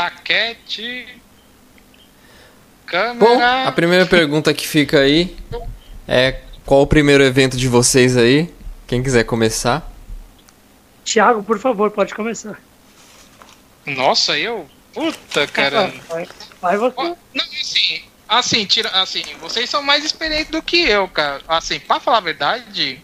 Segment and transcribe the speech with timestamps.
[0.00, 1.06] Claquete.
[2.86, 3.18] Câmera.
[3.18, 5.36] Bom, a primeira pergunta que fica aí
[6.08, 8.50] é qual o primeiro evento de vocês aí?
[8.86, 9.92] Quem quiser começar.
[11.04, 12.58] Tiago, por favor, pode começar.
[13.84, 14.66] Nossa, eu?
[14.94, 15.92] Puta, cara.
[16.08, 16.26] Vai,
[16.62, 17.14] vai você.
[17.34, 21.42] Não, assim, assim, tira, assim, vocês são mais experientes do que eu, cara.
[21.46, 23.02] Assim, pra falar a verdade,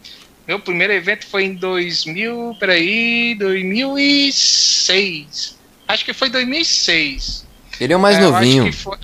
[0.49, 5.56] meu primeiro evento foi em 2000, peraí, 2006.
[5.89, 7.47] Acho que foi 2006.
[7.81, 8.73] Ele é o mais É, novinho.
[8.73, 8.99] foi-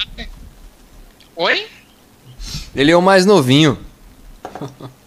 [1.37, 1.67] Oi?
[2.75, 3.79] Ele é o mais novinho.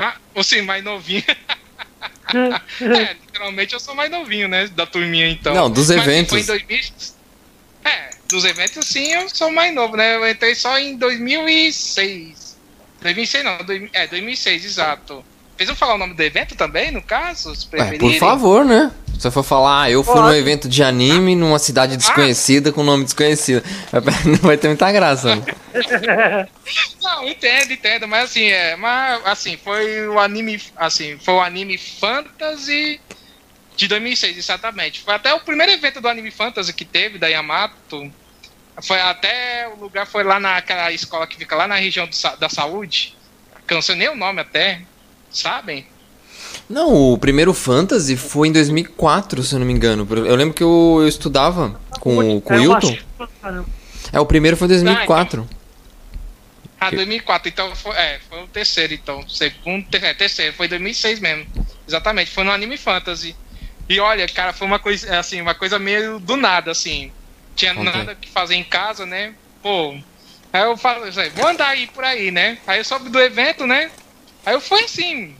[0.00, 1.24] Ah, assim, mais novinho.
[2.30, 4.68] é, literalmente eu sou mais novinho, né?
[4.68, 5.52] Da turminha, então.
[5.52, 6.30] Não, dos Mas, eventos.
[6.30, 6.80] Foi em 2000...
[7.84, 10.14] É, dos eventos sim, eu sou mais novo, né?
[10.14, 12.56] Eu entrei só em 2006.
[13.02, 15.24] 2006 não, dois- é, 2006, exato.
[15.56, 17.52] Vocês vão falar o nome do evento também, no caso?
[17.56, 18.92] Se É, por favor, né?
[19.18, 22.84] Se você for falar, ah, eu fui num evento de anime numa cidade desconhecida com
[22.84, 23.64] nome desconhecido.
[24.24, 25.34] Não vai ter muita graça.
[25.34, 25.44] né?
[27.02, 31.76] Não, entendo, entendo, mas assim, é, mas assim, foi o anime, assim, foi o anime
[31.76, 33.00] Fantasy
[33.76, 35.00] de 2006, exatamente.
[35.00, 38.12] Foi até o primeiro evento do anime Fantasy que teve da Yamato.
[38.80, 42.48] Foi até o lugar foi lá naquela escola que fica lá na região do da
[42.48, 43.16] saúde.
[43.66, 44.82] Que eu não sei nem o nome até,
[45.28, 45.84] sabem?
[46.68, 50.06] Não, o primeiro Fantasy foi em 2004, se eu não me engano.
[50.26, 53.66] Eu lembro que eu, eu estudava com, o- com o É, caramba.
[54.12, 55.48] É, o primeiro foi em 2004.
[56.80, 59.28] Ah, 2004, então foi, é, foi o terceiro, então.
[59.28, 61.46] Segundo, ter- é, terceiro, foi 2006 mesmo.
[61.86, 63.34] Exatamente, foi no Anime Fantasy.
[63.88, 67.10] E olha, cara, foi uma coisa, assim, uma coisa meio do nada, assim.
[67.56, 67.82] Tinha aí.
[67.82, 69.34] nada que fazer em casa, né?
[69.62, 69.96] Pô.
[70.52, 72.58] Aí eu falo, assim, vou andar aí por aí, né?
[72.66, 73.90] Aí eu soube do evento, né?
[74.46, 75.34] Aí eu fui assim,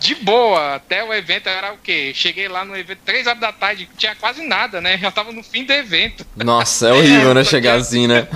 [0.00, 2.12] de boa, até o evento era o quê?
[2.14, 4.98] Cheguei lá no evento 3 horas da tarde, tinha quase nada, né?
[4.98, 6.26] Já tava no fim do evento.
[6.36, 7.44] Nossa, é horrível, né?
[7.44, 8.28] Chegar assim, né?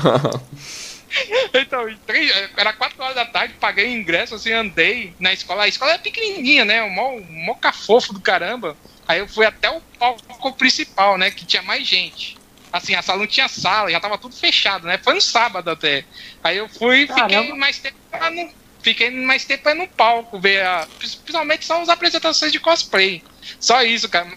[1.55, 5.65] Então, três, era 4 horas da tarde, paguei o ingresso, assim, andei na escola.
[5.65, 6.83] A escola é pequenininha, né?
[6.83, 8.77] Um mó, um mó cafofo do caramba.
[9.07, 11.31] Aí eu fui até o palco principal, né?
[11.31, 12.37] Que tinha mais gente.
[12.71, 14.99] Assim, a sala não tinha sala, já tava tudo fechado, né?
[15.03, 16.05] Foi no sábado até.
[16.45, 17.57] Aí eu fui, fiquei Caramba.
[17.57, 21.89] mais tempo lá no, Fiquei mais tempo aí no palco, ver a, principalmente só as
[21.89, 23.23] apresentações de cosplay.
[23.59, 24.29] Só isso, cara.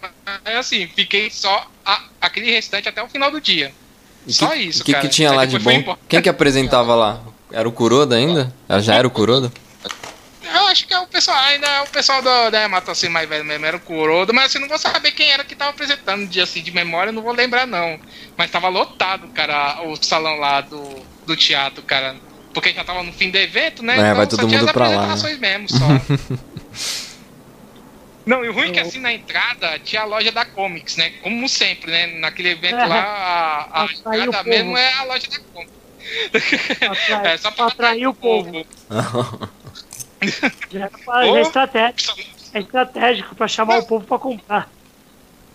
[0.44, 3.72] Mas, assim, fiquei só a- aquele restante até o final do dia.
[4.26, 5.02] E Só que, isso, O que, cara.
[5.06, 5.96] que tinha Aí lá de bom?
[6.08, 7.20] Quem que apresentava lá?
[7.50, 8.52] Era o Kuroda ainda?
[8.80, 9.52] Já era o Kuroda?
[10.42, 13.28] Eu acho que é o pessoal, ainda é o pessoal do, da Yamato assim mais
[13.28, 16.26] velho mesmo, era o Kuroda, mas assim, não vou saber quem era que tava apresentando
[16.26, 17.98] de, assim, de memória, não vou lembrar não.
[18.36, 20.82] Mas tava lotado, cara, o salão lá do,
[21.26, 22.16] do teatro, cara.
[22.54, 23.94] Porque já tava no fim do evento, né?
[23.98, 24.96] É, vai só todo tinha mundo as pra lá, né?
[25.12, 25.86] apresentações mesmo, só.
[28.24, 31.10] Não, e o ruim é que assim na entrada tinha a loja da Comics, né?
[31.22, 32.06] Como sempre, né?
[32.20, 32.86] Naquele evento É.
[32.86, 33.86] lá, a, a
[34.16, 34.48] entrada povo.
[34.48, 35.72] mesmo é a loja da Comics.
[37.08, 38.64] Atrai- É, só pra atrair o povo.
[40.70, 42.20] Já é pra- já é estratégico,
[42.54, 44.70] é estratégico pra chamar o povo pra comprar.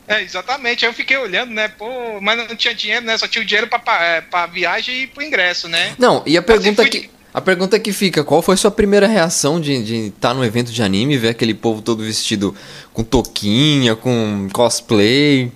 [0.07, 0.85] É, exatamente.
[0.85, 1.67] Aí eu fiquei olhando, né?
[1.67, 3.17] Pô, mas não tinha dinheiro, né?
[3.17, 5.95] Só tinha o dinheiro pra, pra, é, pra viagem e pro ingresso, né?
[5.99, 7.09] Não, e a pergunta fui que.
[7.33, 10.81] A pergunta que fica, qual foi sua primeira reação de estar tá num evento de
[10.81, 12.55] anime ver aquele povo todo vestido
[12.93, 15.51] com toquinha, com cosplay?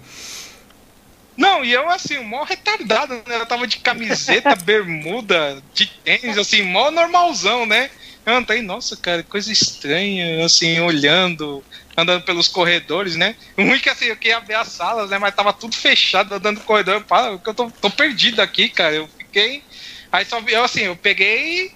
[1.35, 3.37] Não, e eu assim, mó retardado, né?
[3.37, 7.89] Eu tava de camiseta, bermuda, de tênis, assim, mó normalzão, né?
[8.23, 11.63] Eu andei, nossa, cara, coisa estranha, assim, olhando,
[11.97, 13.35] andando pelos corredores, né?
[13.57, 15.17] O ruim que assim, eu queria ver as salas, né?
[15.19, 16.95] Mas tava tudo fechado, andando no corredor.
[16.95, 18.95] Eu, pá, eu tô, tô perdido aqui, cara.
[18.95, 19.63] Eu fiquei.
[20.11, 21.71] Aí só vi- eu assim, eu peguei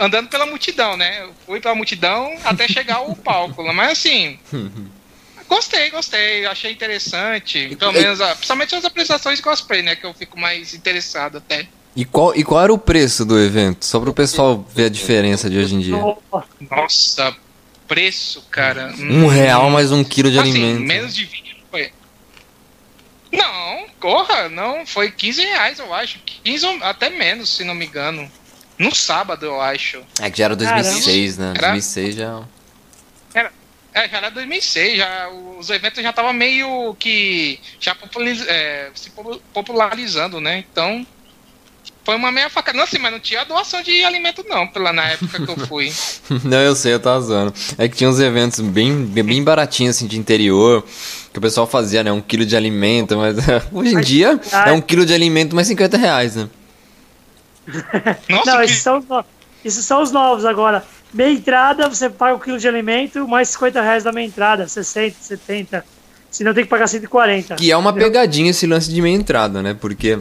[0.00, 1.22] andando pela multidão, né?
[1.24, 3.62] Eu fui pela multidão até chegar ao palco.
[3.72, 4.38] Mas assim.
[5.48, 7.76] Gostei, gostei, achei interessante.
[7.76, 9.94] Pelo menos, a- principalmente as apresentações de cosplay, né?
[9.94, 11.68] Que eu fico mais interessado até.
[11.94, 13.84] E qual, e qual era o preço do evento?
[13.84, 15.96] Só pro pessoal ver a diferença de hoje em dia.
[16.70, 17.36] Nossa,
[17.88, 18.92] preço, cara.
[18.98, 20.80] Um real mais um quilo de assim, alimento.
[20.86, 21.92] menos de 20 não foi.
[23.32, 26.18] Não, corra, não, foi 15 reais, eu acho.
[26.44, 28.30] 15 ou até menos, se não me engano.
[28.78, 30.02] No sábado, eu acho.
[30.20, 31.50] É que já era 2006, né?
[31.56, 31.68] Era?
[31.70, 32.42] 2006 já.
[33.96, 39.08] É, já era 2006, já, os eventos já estavam meio que já populariz- é, se
[39.10, 40.58] popu- popularizando, né?
[40.68, 41.06] Então,
[42.04, 42.76] foi uma meia facada.
[42.76, 45.92] Não, assim, mas não tinha doação de alimento, não, pela, na época que eu fui.
[46.44, 47.54] Não, eu sei, eu tava zoando.
[47.78, 50.84] É que tinha uns eventos bem, bem baratinhos, assim, de interior,
[51.32, 52.12] que o pessoal fazia, né?
[52.12, 53.36] Um quilo de alimento, mas
[53.72, 56.48] hoje em Mas- dia é um quilo de alimento mais 50 reais, né?
[58.28, 59.24] Nossa, Não, que- esses são, os no-
[59.64, 60.84] esses são os novos agora.
[61.12, 65.16] Meia entrada, você paga o quilo de alimento, mais 50 reais da meia entrada, 60,
[65.20, 65.84] 70.
[66.30, 67.54] Senão tem que pagar 140.
[67.54, 68.08] Que é uma Entendeu?
[68.08, 69.74] pegadinha esse lance de meia entrada, né?
[69.80, 70.18] Porque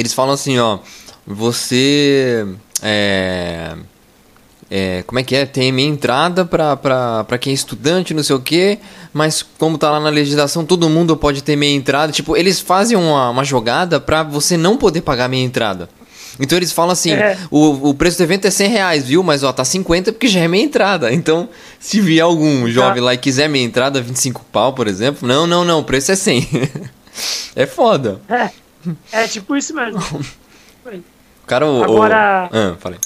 [0.00, 0.78] eles falam assim, ó,
[1.26, 2.46] você
[2.82, 3.74] é,
[4.70, 5.46] é, como é que é?
[5.46, 8.78] Tem meia entrada pra quem é estudante, não sei o quê,
[9.12, 12.12] mas como tá lá na legislação, todo mundo pode ter meia entrada.
[12.12, 15.88] Tipo, eles fazem uma, uma jogada pra você não poder pagar meia entrada.
[16.40, 17.36] Então eles falam assim, É.
[17.50, 19.22] o, o preço do evento é 100 reais, viu?
[19.24, 21.12] Mas ó, tá 50 porque já é meia entrada.
[21.18, 21.48] Então,
[21.80, 25.64] se vier algum jovem lá e quiser meia entrada, 25 pau, por exemplo, não, não,
[25.64, 26.48] não, o preço é 100.
[27.56, 28.20] é foda.
[28.28, 28.50] É,
[29.12, 29.98] é tipo isso mesmo.
[30.00, 32.56] O cara, o, Agora- o...
[32.56, 32.98] Ah, falei.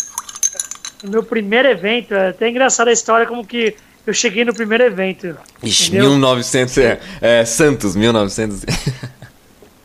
[1.03, 3.75] No meu primeiro evento, é até engraçada a história como que
[4.07, 5.37] eu cheguei no primeiro evento.
[5.63, 6.11] Ixi, entendeu?
[6.11, 8.65] 1900, é, é, Santos, 1900.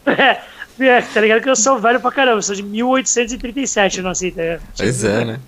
[0.09, 0.39] É,
[0.79, 4.31] é, tá ligado que eu sou velho pra caramba, eu sou de 1837, eu nasci,
[4.31, 4.61] tá ligado?
[4.77, 5.39] pois é, né?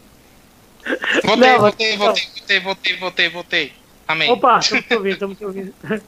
[1.23, 1.97] Voltei, Não, voltei, não.
[1.97, 3.73] voltei, voltei, voltei, voltei, voltei.
[4.05, 4.29] Amém.
[4.31, 5.73] Opa, estamos te ouvindo, estamos te ouvindo.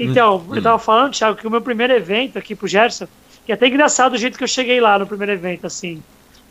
[0.00, 3.08] Então, eu tava falando, Thiago, que o meu primeiro evento aqui pro Gerson,
[3.48, 6.02] que é até engraçado o jeito que eu cheguei lá no primeiro evento, assim.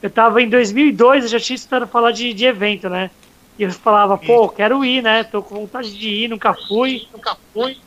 [0.02, 3.12] Eu tava em 2002, eu já tinha estudado falar de, de evento, né?
[3.60, 5.24] E eu falava, pô, quero ir, né?
[5.24, 7.08] Tô com vontade de ir, nunca fui.
[7.14, 7.78] Nunca fui.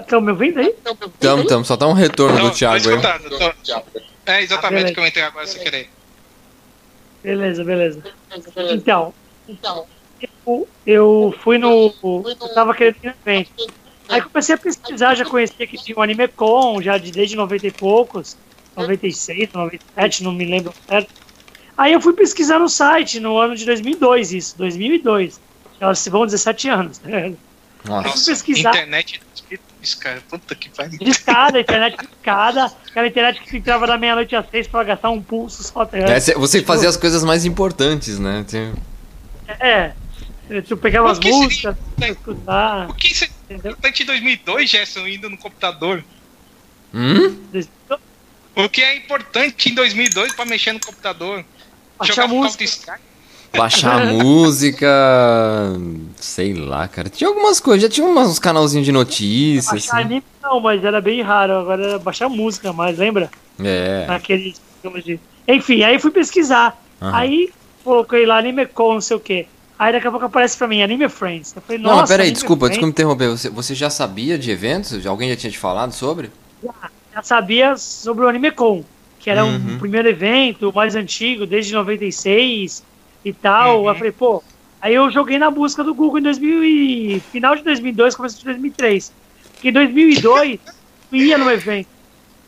[0.00, 0.74] Estão me ouvindo aí?
[1.20, 3.00] Tamo, tamo, só tá um retorno Não, do Thiago aí.
[3.00, 3.82] tô-
[4.26, 4.90] É exatamente beleza.
[4.90, 5.88] o que eu entrei agora sem querer.
[7.22, 8.02] Beleza, beleza.
[8.72, 9.14] Então,
[10.46, 11.94] eu, eu fui no.
[12.02, 13.85] Eu tava querendo ir no evento.
[14.08, 17.66] Aí comecei a pesquisar, já conhecia que tinha o Anime Con, já de, desde 90
[17.66, 18.36] e poucos,
[18.76, 21.12] 96, 97, não me lembro certo.
[21.76, 25.40] Aí eu fui pesquisar no site, no ano de 2002, isso, 2002.
[25.80, 27.00] Elas se vão 17 anos.
[27.04, 27.34] né?
[27.84, 28.30] Nossa.
[28.30, 28.70] Pesquisar.
[28.70, 29.20] internet
[29.82, 30.20] isso, cara.
[30.28, 30.98] Puta que pariu.
[30.98, 35.62] Discada, internet discada, aquela internet que entrava da meia-noite às seis pra gastar um pulso
[35.62, 35.84] só.
[35.84, 36.12] tá ligado?
[36.12, 38.44] É, cê- você fazia as coisas mais importantes, né?
[38.48, 38.72] Tem-
[39.60, 39.92] É,
[40.66, 43.72] tu pegava as seria- músicas, pra escutar, O que é entendeu?
[43.72, 46.04] importante em 2002, Gerson, indo no computador?
[46.94, 47.36] Hum?
[48.54, 51.44] O que é importante em 2002 pra mexer no computador?
[51.98, 53.00] Baixar Jogar música.
[53.54, 54.88] Baixar música.
[56.16, 57.08] Sei lá, cara.
[57.08, 59.66] Tinha algumas coisas, já tinha uns canalzinhos de notícias.
[59.70, 60.06] Baixar Assim.
[60.06, 61.54] anime não, mas era bem raro.
[61.54, 63.30] Agora era baixar música mais, lembra?
[63.62, 64.06] É.
[64.06, 64.60] Naqueles
[65.04, 65.20] de.
[65.48, 66.80] Enfim, aí fui pesquisar.
[67.00, 67.16] Aham.
[67.16, 67.50] Aí
[67.84, 69.46] coloquei lá Anime Com, não sei o quê.
[69.78, 71.54] Aí daqui a pouco aparece pra mim Anime Friends.
[71.54, 72.00] Eu falei, Não, nossa.
[72.02, 72.78] mas peraí, desculpa, Friends.
[72.78, 73.28] desculpa me interromper.
[73.36, 75.04] Você, você já sabia de eventos?
[75.06, 76.30] Alguém já tinha te falado sobre?
[77.14, 78.82] Já sabia sobre o Anime Con,
[79.18, 79.74] que era Uhum.
[79.74, 82.82] um primeiro evento, o mais antigo, desde 96
[83.24, 83.82] e tal.
[83.82, 83.88] Uhum.
[83.88, 84.42] Eu falei, pô.
[84.80, 87.20] Aí eu joguei na busca do Google em 2000 e...
[87.32, 89.12] final de 2002, começo de 2003.
[89.54, 90.58] Porque em 2002
[91.12, 91.88] eu ia no evento.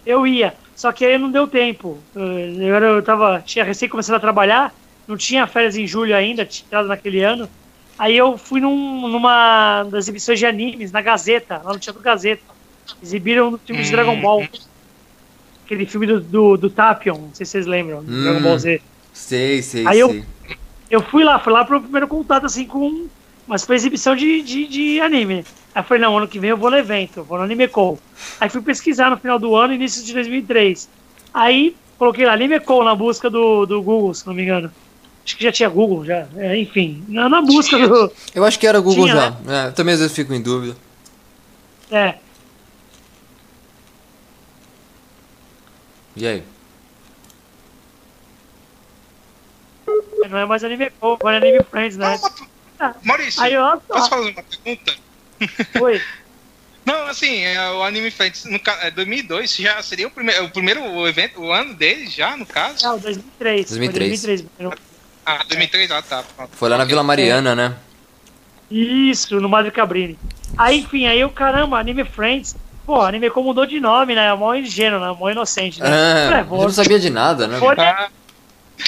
[0.07, 0.55] Eu ia.
[0.77, 1.99] Só que aí não deu tempo.
[2.15, 4.73] Eh, Eu, era, eu tava, tinha recém começado a trabalhar,
[5.09, 7.49] não tinha férias em julho ainda, tinha entrado naquele ano.
[7.99, 12.43] Aí eu fui num- numa das exibições de animes, na Gazeta, lá no Teatro Gazeta.
[13.03, 14.21] Exibiram o filme de Dragon Hum.
[14.21, 14.45] Ball.
[15.65, 18.23] Aquele filme do, do, do Tapion, não sei se vocês lembram, Hum.
[18.23, 18.81] Dragon Ball Z.
[19.13, 20.25] Sei, sei, Aí eu- sei.
[20.91, 23.09] Eu fui lá, fui lá pro primeiro contato, assim, com.
[23.47, 25.45] Mas foi exibição de, de, de anime.
[25.75, 27.69] Aí eu falei, não, ano que vem eu vou no evento, eu vou no Anime
[27.69, 27.99] Con.
[28.41, 30.89] Aí fui pesquisar no final do ano, início de 2003.
[31.33, 34.71] Aí coloquei lá Anime Con na busca do, do Google, se não me engano.
[35.29, 36.27] Acho que já tinha Google, já.
[36.39, 38.11] É, enfim, na, na busca do.
[38.35, 39.67] Eu acho que era Google Tinha, já.
[39.67, 40.75] É, também às vezes fico em dúvida.
[41.91, 42.15] É,
[46.19, 46.43] E aí?
[50.29, 52.21] não é mais Anime Con, agora é Anime Friends, né?
[52.79, 54.97] Não, Maurício, Aí ah, posso fazer uma pergunta?
[55.79, 56.03] foi.
[56.85, 61.07] Não, assim, é, o Anime Friends, no é, 2002 já seria o primeiro, o primeiro
[61.07, 62.85] evento, o ano dele já, no caso?
[62.85, 63.69] Não, 2003.
[63.69, 64.23] foi 2003.
[64.23, 64.88] 2003.
[65.29, 66.25] Ah, 2003, ah, tá.
[66.35, 66.51] pronto.
[66.55, 67.75] Foi lá na Vila Mariana, né?
[68.71, 70.19] Isso, no Madre Cabrini.
[70.57, 72.57] Aí, enfim, aí o caramba, Anime Friends.
[72.87, 74.33] Pô, Anime Con mudou de nome, né?
[74.35, 75.15] Mó ingênuo, né?
[75.19, 75.89] Mó inocente, né?
[76.29, 77.59] Falei, eu não sabia de nada, né?
[77.59, 78.09] vou, ne- Ah,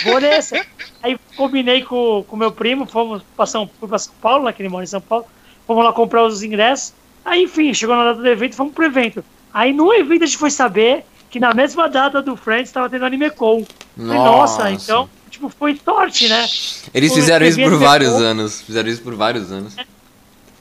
[0.05, 0.65] vou nessa.
[1.03, 4.53] Aí combinei com o meu primo, fomos pra São, fui pra São Paulo, né?
[4.55, 5.27] Que ele mora em São Paulo.
[5.67, 6.95] Fomos lá comprar os ingressos.
[7.23, 9.23] Aí, enfim, chegou na data do evento, fomos pro evento.
[9.53, 13.05] Aí no evento a gente foi saber que na mesma data do Friends tava tendo
[13.05, 13.65] Anime Con.
[13.97, 15.09] Falei, Nossa, então,
[15.41, 16.47] tipo, foi sorte, né?
[16.93, 18.19] Eles fizeram isso por vários Com.
[18.19, 18.61] anos.
[18.61, 19.75] Fizeram isso por vários anos.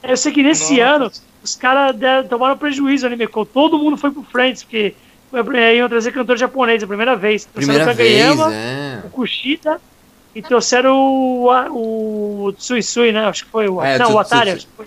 [0.02, 0.94] Eu sei que nesse Nossa.
[0.96, 3.44] ano os caras deram- tomaram prejuízo no Con.
[3.44, 4.94] Todo mundo foi pro Friends, porque
[5.32, 7.44] eh, iam trazer cantor japonês a primeira vez.
[7.44, 9.00] Trouxeram Primeira o vez, Kageyama, é.
[9.04, 9.80] o Kushida
[10.34, 13.26] e trouxeram o, o Tsui Sui, né?
[13.26, 13.82] Acho que foi o.
[13.82, 14.50] É, não, o Atari.
[14.52, 14.86] Acho que foi.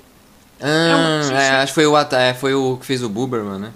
[0.61, 1.33] Ah, é, sim.
[1.33, 3.71] acho que foi o, Ata- é, foi o que fez o Buberman, né?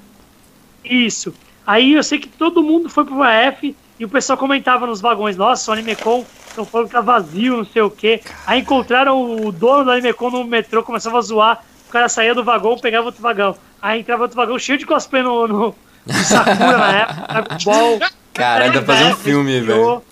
[0.84, 1.34] Isso.
[1.66, 5.36] Aí eu sei que todo mundo foi pro AF e o pessoal comentava nos vagões,
[5.36, 8.22] nossa, o Animecon, estão falando que tá vazio, não sei o quê.
[8.46, 12.44] Aí encontraram o dono do Animecon no metrô, começava a zoar, o cara saía do
[12.44, 13.56] vagão, pegava outro vagão.
[13.82, 15.76] aí entrava outro vagão cheio de cosplay no, no,
[16.06, 18.00] no Sakura na época, Dragon Ball.
[18.34, 20.04] Cara, ainda fazer um filme, velho.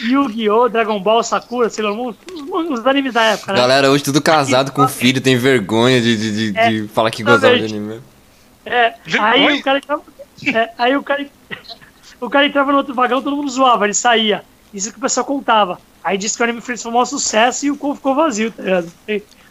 [0.00, 3.58] Yu-Gi-Oh!, Dragon Ball, Sakura, Sailor Moon, os, os animes da época, né?
[3.58, 7.22] Galera, hoje tudo casado com filho, tem vergonha de, de, de, É, de falar que
[7.22, 8.00] gostava de anime.
[8.64, 9.80] É, aí o cara
[10.44, 11.24] é, aí o cara,
[12.20, 14.42] o cara entrava no outro vagão, todo mundo zoava, ele saía.
[14.72, 15.78] Isso que o pessoal contava.
[16.02, 18.50] Aí disse que o Anime Friends foi um maior sucesso e o Con ficou vazio,
[18.50, 18.92] tá ligado?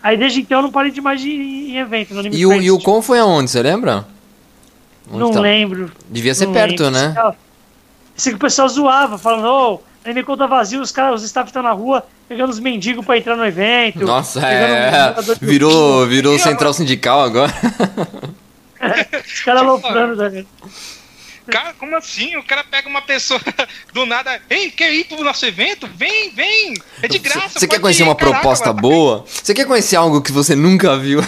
[0.04, 2.46] Aí desde então eu não parei de mais de ir em evento no Anime E
[2.46, 2.66] o, Friends.
[2.68, 4.06] e o Con foi aonde, você lembra?
[5.10, 5.40] Onde Não tá?
[5.40, 5.92] lembro.
[6.10, 6.92] Devia ser não perto, lembro.
[7.00, 7.34] né?
[8.16, 11.50] Isso que o pessoal zoava, falando, ô, Anime Con tá vazio, os caras, os staff
[11.50, 14.06] estão na rua pegando os mendigos pra entrar no evento.
[14.06, 15.14] Nossa, é.
[15.42, 17.54] Virou, virou central sindical agora.
[19.26, 20.48] Os caras aloprando, tá ligado?
[21.48, 22.36] Cara, como assim?
[22.38, 23.40] O cara pega uma pessoa
[23.94, 24.42] do nada.
[24.50, 25.88] Ei, quer ir pro nosso evento?
[25.96, 26.74] Vem, vem!
[27.02, 27.60] É de graça.
[27.60, 28.82] Você quer conhecer ir, uma caraca, proposta mano.
[28.82, 29.26] boa?
[29.28, 31.22] Você quer conhecer algo que você nunca viu?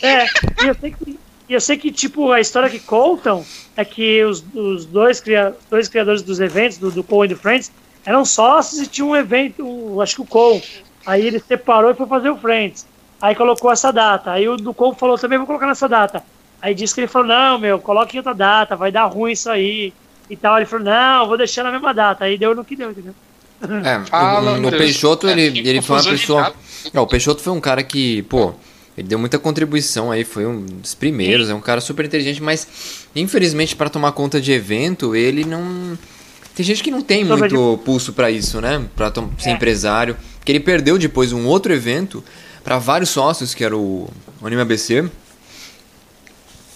[0.00, 0.24] É,
[0.62, 1.18] e eu sei que,
[1.48, 3.44] eu sei que, tipo, a história que contam
[3.76, 7.40] é que os, os dois, cria, dois criadores dos eventos, do, do Cole e do
[7.40, 7.70] Friends,
[8.04, 10.62] eram sócios e tinha um evento, o- acho que o Cole.
[11.06, 12.86] Aí ele separou e foi fazer o Friends.
[13.20, 14.32] Aí colocou essa data.
[14.32, 16.24] Aí o do Cole falou, também vou colocar nessa data.
[16.62, 19.50] Aí disse que ele falou, não, meu, coloque em outra data, vai dar ruim isso
[19.50, 19.92] aí.
[20.30, 20.56] E tal.
[20.56, 22.24] Ele falou, não, vou deixar na mesma data.
[22.24, 23.14] Aí deu no que deu, entendeu?
[23.84, 24.70] É, Fala, o.
[24.70, 26.54] Peixoto, É, ele, ele foi uma de pessoa.
[26.94, 28.54] Não, o Peixoto foi um cara que, pô,
[28.96, 33.06] ele deu muita contribuição aí, foi um dos primeiros, é um cara super inteligente, mas
[33.14, 35.98] infelizmente para tomar conta de evento, ele não.
[36.54, 38.84] Tem gente que não tem Sobre muito pulso pra isso, né?
[38.94, 39.52] Pra tom- ser É.
[39.52, 40.16] empresário.
[40.44, 42.22] Que ele perdeu depois um outro evento
[42.62, 44.08] pra vários sócios, que era o,
[44.40, 45.08] o Anime ABC.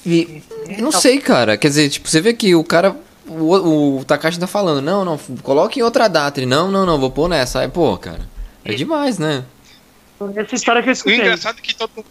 [0.06, 0.42] E
[0.78, 1.56] não sei, cara.
[1.58, 2.96] Quer dizer, tipo, você vê que o cara.
[3.26, 6.38] O, o Takashi tá falando, não, não, coloque em outra data.
[6.38, 7.60] Ele, não, não, não, vou pôr nessa.
[7.60, 8.20] Aí, pô, cara.
[8.64, 9.44] É demais, né?
[10.36, 11.18] Essa história que eu O escutei.
[11.18, 12.04] engraçado é que todo.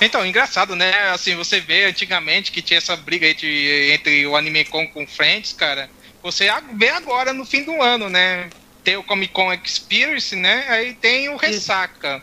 [0.00, 1.10] Então, engraçado, né?
[1.10, 5.02] Assim, você vê antigamente que tinha essa briga aí de- entre o Anime Con com
[5.02, 5.90] o Friends, cara.
[6.22, 8.48] Você vê agora no fim do ano, né?
[8.84, 10.64] Tem o Comic Con Experience, né?
[10.68, 12.22] Aí tem o Ressaca.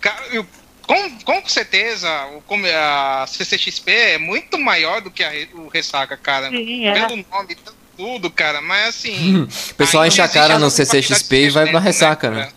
[0.00, 0.46] Cara, eu-
[0.92, 2.42] com, com certeza, o,
[2.74, 6.50] a CCXP é muito maior do que a o Ressaca, cara.
[6.50, 6.92] Sim, é.
[6.92, 7.56] Pelo nome,
[7.96, 8.60] tudo, cara.
[8.60, 9.48] Mas assim.
[9.70, 12.52] O pessoal enche a cara no CCXP e vai pra ressaca, né, né?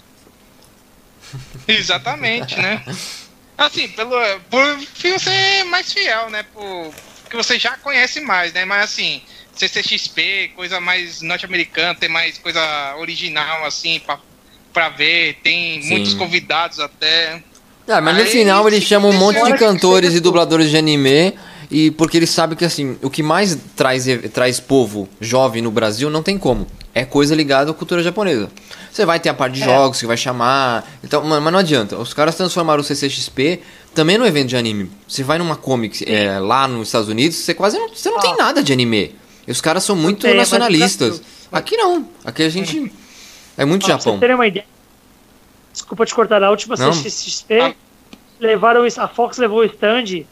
[1.68, 2.84] Exatamente, né?
[3.58, 4.12] Assim, pelo,
[4.50, 6.44] por fio ser mais fiel, né?
[6.54, 6.94] Por,
[7.30, 8.65] que você já conhece mais, né?
[8.65, 9.22] Mas assim,
[9.56, 14.20] CCXP, coisa mais norte-americana, tem mais coisa original, assim, pra,
[14.74, 15.39] pra ver.
[15.42, 15.89] Tem Sim.
[15.89, 17.42] muitos convidados até.
[17.88, 21.34] Ah, mas no final ele se chama um monte de cantores e dubladores de anime.
[21.72, 26.10] E porque ele sabe que assim, o que mais traz, traz povo jovem no Brasil
[26.12, 26.68] não tem como.
[26.94, 28.50] É coisa ligada à cultura japonesa.
[28.92, 29.65] Você vai ter a parte de É.
[29.65, 30.88] jogos que vai chamar.
[31.04, 31.98] Então, mas não adianta.
[31.98, 33.62] Os caras transformaram o CCXP
[33.96, 34.92] também no evento de anime.
[35.08, 38.32] Você vai numa comic é, lá nos Estados Unidos, você quase não, você não tem
[38.34, 38.38] Ah.
[38.38, 39.15] nada de anime.
[39.48, 41.22] E os caras são muito tem, é nacionalistas.
[41.51, 42.08] Aqui não.
[42.24, 42.92] Aqui a gente.
[43.58, 44.13] É muito Ó, pra Japão.
[44.15, 44.65] Você terem uma ideia.
[45.75, 46.91] Desculpa te cortar, na última Não.
[46.94, 47.74] CXP, Ah.
[48.39, 50.24] levaram, a Fox levou o stand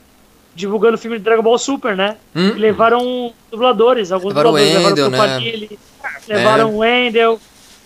[0.56, 2.16] divulgando o filme de Dragon Ball Super, né?
[2.34, 2.50] Hum?
[2.56, 4.86] E levaram dubladores, alguns Levaram o dubladores.
[4.86, 5.36] Wendel, levaram o né?
[5.36, 5.80] Campanile,
[6.28, 7.40] levaram o Wendel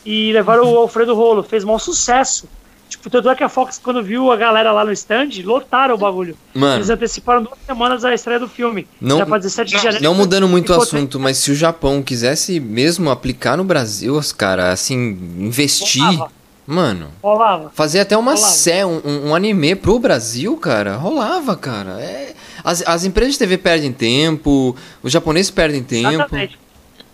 [0.05, 1.41] e levaram o Alfredo Rolo.
[1.43, 2.47] Fez maior sucesso.
[2.89, 5.97] Tipo, tanto é que a Fox, quando viu a galera lá no stand, lotaram o
[5.97, 6.37] bagulho.
[6.53, 6.75] Mano.
[6.77, 8.87] Eles anteciparam duas semanas a estreia do filme.
[9.01, 10.03] Não- Já pra 17 de não, janeiro.
[10.05, 14.31] Não mudando muito o assunto, mas se o Japão quisesse mesmo aplicar no Brasil, os
[14.31, 14.95] cara, assim,
[15.39, 16.31] investir, Rolava.
[16.67, 17.71] Mano, Rolava.
[17.73, 21.99] fazer até uma sé, um, um- anime pro Brasil, cara, rolava, cara.
[22.01, 22.33] É,
[22.63, 26.09] as, as empresas de TV perdem tempo, os japoneses perdem tempo.
[26.09, 26.59] Exatamente.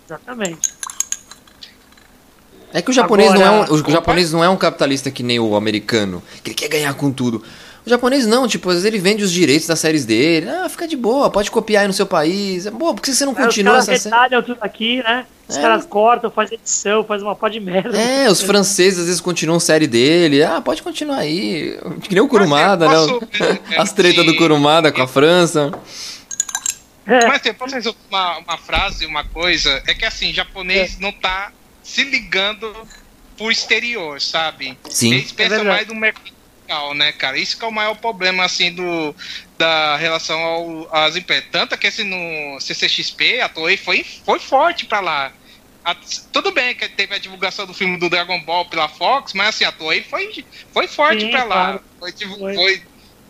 [0.05, 0.73] Exatamente.
[2.73, 3.91] É que o japonês, Agora- não é um, o Opa.
[3.91, 7.43] japonês não é um capitalista que nem o americano, que ele quer ganhar com tudo.
[7.85, 10.49] O japonês não, tipo, às vezes ele vende os direitos das séries dele.
[10.49, 12.65] Ah, fica de boa, pode copiar aí no seu país.
[12.65, 14.15] É boa, por que você não Aí continua os caras essa série?
[14.15, 15.25] retalham tudo aqui, né?
[15.49, 15.61] Os É.
[15.61, 17.97] caras cortam, fazem edição, fazem uma pó de merda.
[17.99, 20.41] É, os franceses às vezes continuam série dele.
[20.41, 21.77] Ah, pode continuar aí.
[22.03, 22.95] Que nem o Kurumada, né?
[23.77, 24.33] As tretas do.
[24.37, 25.69] Kurumada com a França.
[27.05, 27.27] É.
[27.27, 29.83] Mas eu posso resolver uma, uma frase, uma coisa?
[29.85, 31.51] É que assim, japonês não tá
[31.83, 32.73] se ligando
[33.37, 34.77] pro exterior, sabe?
[34.89, 35.11] Sim.
[35.15, 35.67] Eles É pensam verdade.
[35.75, 36.31] mais no mercado
[36.63, 37.37] local, né, cara?
[37.37, 39.15] Isso que é o maior problema, assim, do,
[39.57, 41.45] da relação ao, às empresas.
[41.51, 45.31] Tanto que assim, no CCXP, a Toei foi, foi forte pra lá.
[45.85, 45.95] A-
[46.31, 49.65] tudo bem que teve a divulgação do filme do Dragon Ball pela Fox, mas assim,
[49.65, 51.55] a Toei foi, foi forte pra lá.
[51.79, 51.81] claro.
[51.99, 52.55] Foi, Foi.
[52.55, 52.81] foi-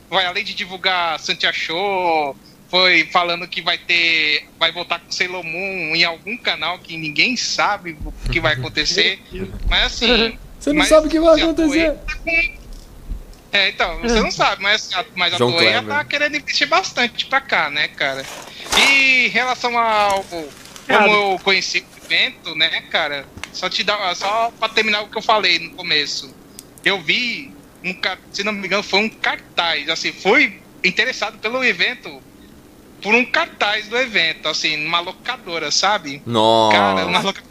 [0.10, 2.38] foi, além de divulgar Santia Show,
[2.70, 4.48] foi falando que vai ter.
[4.60, 9.20] Vai voltar com Sailor Moon em algum canal que ninguém sabe o que vai acontecer.
[9.68, 10.38] Mas assim.
[10.60, 11.92] Você não mas sabe o que vai acontecer.
[11.94, 12.63] Tá com-
[13.54, 17.28] É, então, você não sabe, mas, mas a João Toei já tá querendo investir bastante
[17.28, 18.26] pra cá, né, cara?
[18.78, 20.24] E em relação ao.
[20.24, 23.26] Como eu conheci o evento, né, cara?
[23.54, 24.16] Só te dar.
[24.16, 26.34] Só pra terminar o que eu falei no começo.
[26.84, 27.96] Eu vi um
[28.32, 29.88] se não me engano, foi um cartaz.
[29.88, 32.22] Assim, foi interessado pelo evento
[33.04, 36.22] por um cartaz do evento, assim, numa locadora, sabe?
[36.26, 36.78] Nossa.
[36.78, 37.44] Cara, uma loca...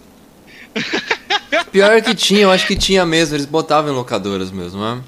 [1.70, 3.36] Pior que tinha, eu acho que tinha mesmo.
[3.36, 5.02] Eles botavam em locadoras mesmo, né?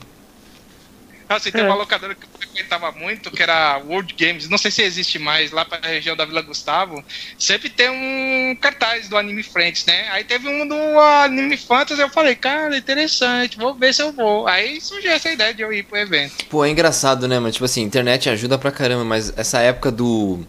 [1.37, 1.65] Assim, tem É.
[1.65, 5.51] uma locadora que eu frequentava muito, que era World Games, não sei se existe mais,
[5.51, 7.05] lá pra região da Vila Gustavo,
[7.39, 10.09] sempre tem um cartaz do Anime Friends, né?
[10.11, 14.47] Aí teve um do Anime Fantasy, eu falei, cara, interessante, vou ver se eu vou.
[14.47, 16.45] Aí surgiu essa ideia de eu ir pro evento.
[16.49, 17.53] Pô, é engraçado, né, mano?
[17.53, 20.47] Tipo assim, internet ajuda pra caramba, mas essa época do.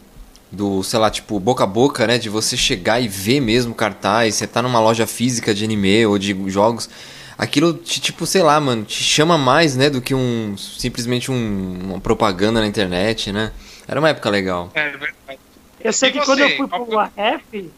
[0.52, 2.18] Do, sei lá, tipo, boca a boca, né?
[2.18, 6.18] De você chegar e ver mesmo cartaz, você tá numa loja física de anime ou
[6.18, 6.90] de jogos.
[7.38, 9.90] Aquilo, te, tipo, sei lá, mano, te chama mais, né?
[9.90, 10.56] Do que um.
[10.58, 13.52] Simplesmente um, uma propaganda na internet, né?
[13.88, 14.72] Era uma época legal.
[14.74, 15.40] É verdade.
[15.84, 16.26] Eu sei E que você?
[16.26, 17.72] quando eu fui pro AF,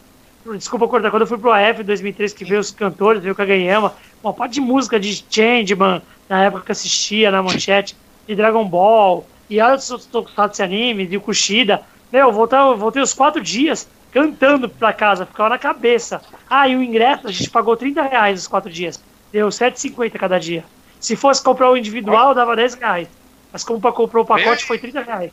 [0.56, 3.36] desculpa cortar, quando eu fui pro AF em 2003, que veio os cantores, veio o
[3.36, 7.94] Kageyama, uma parte de música de Changeman, na época que assistia na manchete,
[8.26, 11.82] de Dragon Ball, e outros tokusatsu anime, de Kushida.
[12.12, 16.22] Meu, eu voltei, eu voltei os quatro dias cantando pra casa, ficava na cabeça.
[16.48, 18.98] Ah, e o ingresso, a gente pagou 30 reais os quatro dias.
[19.32, 20.64] Deu 7,50 cada dia.
[21.00, 23.08] Se fosse comprar o individual, dava 10 reais.
[23.52, 25.30] Mas como pra comprar o pacote, foi 30 reais.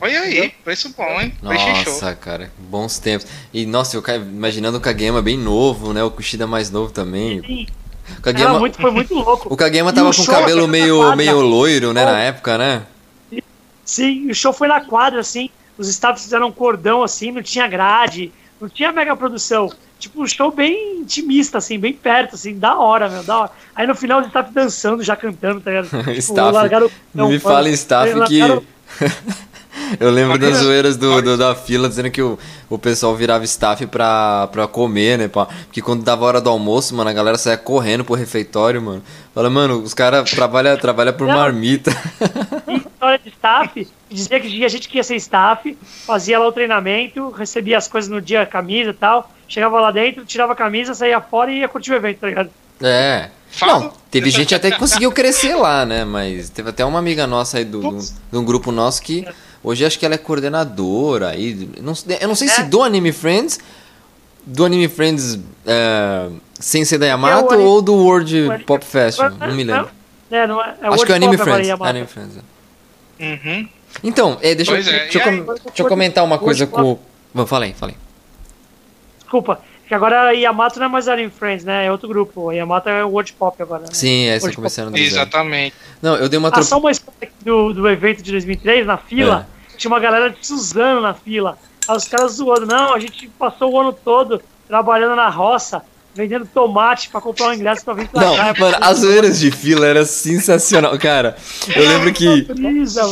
[0.00, 1.34] Olha aí, preço bom, hein?
[1.40, 1.92] Preço show.
[1.92, 3.26] Nossa, cara, bons tempos.
[3.52, 6.04] E, nossa, eu imaginando o Kageyama bem novo, né?
[6.04, 7.42] O Kushida mais novo também.
[7.42, 9.48] Sim, O era Kageyama, muito, foi muito louco.
[9.52, 11.16] o Kageyama E tava o com o cabelo meio, quadra.
[11.16, 12.86] meio loiro, né, na época, né?
[13.84, 15.50] Sim, o show foi na quadra, assim.
[15.76, 19.68] Os staffs fizeram um cordão, assim, não tinha grade, não tinha mega produção.
[19.98, 23.50] Tipo, um show bem intimista, assim, bem perto, assim, da hora, meu, da hora.
[23.74, 25.88] Aí no final os staff dançando, já cantando, tá ligado?
[26.04, 28.18] Tipo, Staff, largaram o- Não me fala staff que.
[28.40, 28.62] largaram-
[30.00, 32.38] Eu lembro das zoeiras do, do- da fila dizendo que o,
[32.68, 35.28] o pessoal virava staff pra, pra comer, né?
[35.28, 35.46] pá?
[35.66, 39.02] Porque quando dava hora do almoço, mano, a galera saia correndo pro refeitório, mano.
[39.34, 41.34] Fala, mano, os caras trabalham trabalha por Não.
[41.34, 41.90] marmita.
[42.66, 46.52] E história de staff, dizia que a gente que ia ser staff, fazia lá o
[46.52, 50.94] treinamento, recebia as coisas no dia, camisa e tal, chegava lá dentro, tirava a camisa,
[50.94, 52.50] saía fora e ia curtir o evento, tá ligado?
[52.82, 53.30] É.
[53.50, 53.80] Fala.
[53.80, 56.04] Não, teve gente até que conseguiu crescer lá, né?
[56.04, 59.26] Mas teve até uma amiga nossa aí do, do- de um grupo nosso que
[59.64, 61.68] hoje acho que ela é coordenadora aí.
[61.80, 62.64] Não, eu não sei se É.
[62.64, 63.58] do Anime Friends,
[64.44, 66.28] do Anime Friends é,
[66.60, 69.88] sem ser da Yamato É Anime- ou do World Anime- Pop Festival, não me lembro.
[70.30, 71.80] É, não é, é Acho que é o Anime Pop Friends.
[71.80, 72.36] Anime Friends.
[73.18, 73.24] é.
[73.24, 73.68] Uhum.
[74.04, 75.40] Então, é, deixa, eu, é, deixa, eu e aí?
[75.40, 76.98] deixa eu comentar uma coisa com.
[77.34, 77.96] Bom, falei, falei.
[79.28, 81.84] Desculpa, que agora a Yamato não é mais Anime Friends, né?
[81.84, 82.48] É outro grupo.
[82.48, 83.82] A Yamato é o World Pop agora.
[83.82, 83.88] Né?
[83.92, 84.96] Sim, é, World começando do.
[84.96, 85.76] Exatamente.
[86.00, 86.66] Não, eu dei uma Ah, tropa.
[86.66, 89.76] só uma história aqui do, do evento de 2003, na fila, É.
[89.76, 91.58] tinha uma galera de Suzano na fila.
[91.86, 95.82] Aí os caras zoando, não, a gente passou o ano todo trabalhando na roça,
[96.18, 98.54] vendendo tomate pra comprar um ingresso pra vir pra Não, cá.
[98.58, 100.98] mano, as zoeiras de fila era sensacional.
[100.98, 101.36] Cara,
[101.74, 102.42] eu lembro que.
[102.42, 103.02] Brisa.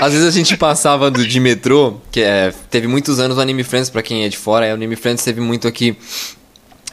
[0.00, 3.64] Às vezes a gente passava do, de metrô, que é, teve muitos anos o Anime
[3.64, 5.96] Friends, pra quem é de fora, é, o Anime Friends teve muito aqui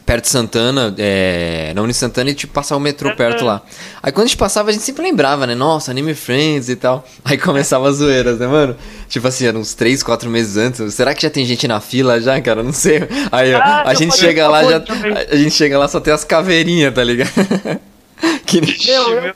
[0.05, 3.61] perto de Santana, é, na Uni Santana, e tipo, passava o metrô perto lá.
[4.03, 5.55] Aí quando a gente passava, a gente sempre lembrava, né?
[5.55, 7.05] Nossa, Anime Friends e tal.
[7.25, 8.77] Aí começava as zoeiras, né, mano?
[9.09, 10.93] Tipo assim, eram uns 3, 4 meses antes.
[10.93, 12.61] Será que já tem gente na fila já, cara?
[12.61, 13.01] Não sei.
[13.31, 14.83] Aí, ó, Ah, a gente chega lá, já,
[15.31, 17.31] a, gente chega lá, só tem as caveirinhas, tá ligado?
[18.45, 18.75] que nem...
[18.85, 19.33] Meu, eu-.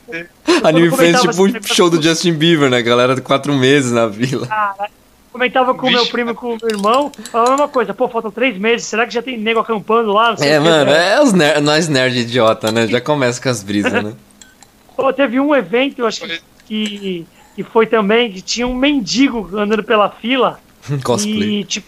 [0.62, 2.80] Anime Friends, tipo um assim, show do Justin Bieber, né?
[2.80, 4.46] Galera de 4 meses na vila.
[4.46, 5.00] Caralho.
[5.32, 8.08] Comentava com o meu primo e com o meu irmão, falava a mesma coisa, pô,
[8.08, 10.30] faltam três meses, será que já tem nego acampando lá?
[10.30, 11.12] Não sei É, mano, né?
[11.12, 12.88] é os ner nós nerd idiota, né?
[12.88, 14.12] Já começa com as brisas, né?
[14.96, 19.48] Pô, teve um evento, eu acho que, que, que foi também, que tinha um mendigo
[19.56, 20.60] andando pela fila.
[21.04, 21.60] Cosplay.
[21.60, 21.86] E, tipo.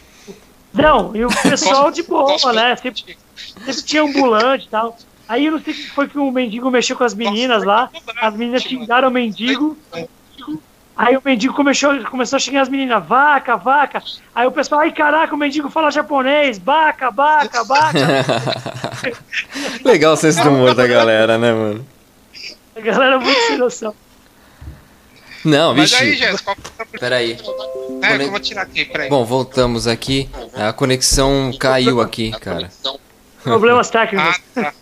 [0.73, 2.77] Não, e o pessoal de boa, né?
[2.77, 4.97] Sempre, sempre tinha ambulante e tal.
[5.29, 7.91] Aí eu não sei o que foi que o mendigo mexeu com as meninas lá.
[8.21, 9.77] As meninas xingaram o mendigo.
[10.97, 14.03] Aí o mendigo começou, começou a xingar as meninas, vaca, vaca.
[14.35, 17.99] Aí o pessoal, ai caraca, o mendigo fala japonês, baca, baca, baca.
[19.85, 21.87] Legal o senso do humor da galera, né, mano?
[22.77, 23.95] A galera muito sem noção.
[25.45, 26.19] Não, Mas aí, vixe.
[26.19, 27.33] Jéssica, qual que é Peraí.
[28.03, 29.09] é, que eu vou tirar aqui, peraí.
[29.09, 30.29] Bom, voltamos aqui.
[30.55, 32.71] A conexão caiu aqui, cara.
[33.43, 34.41] Problemas técnicos.
[34.57, 34.75] Ah, tá.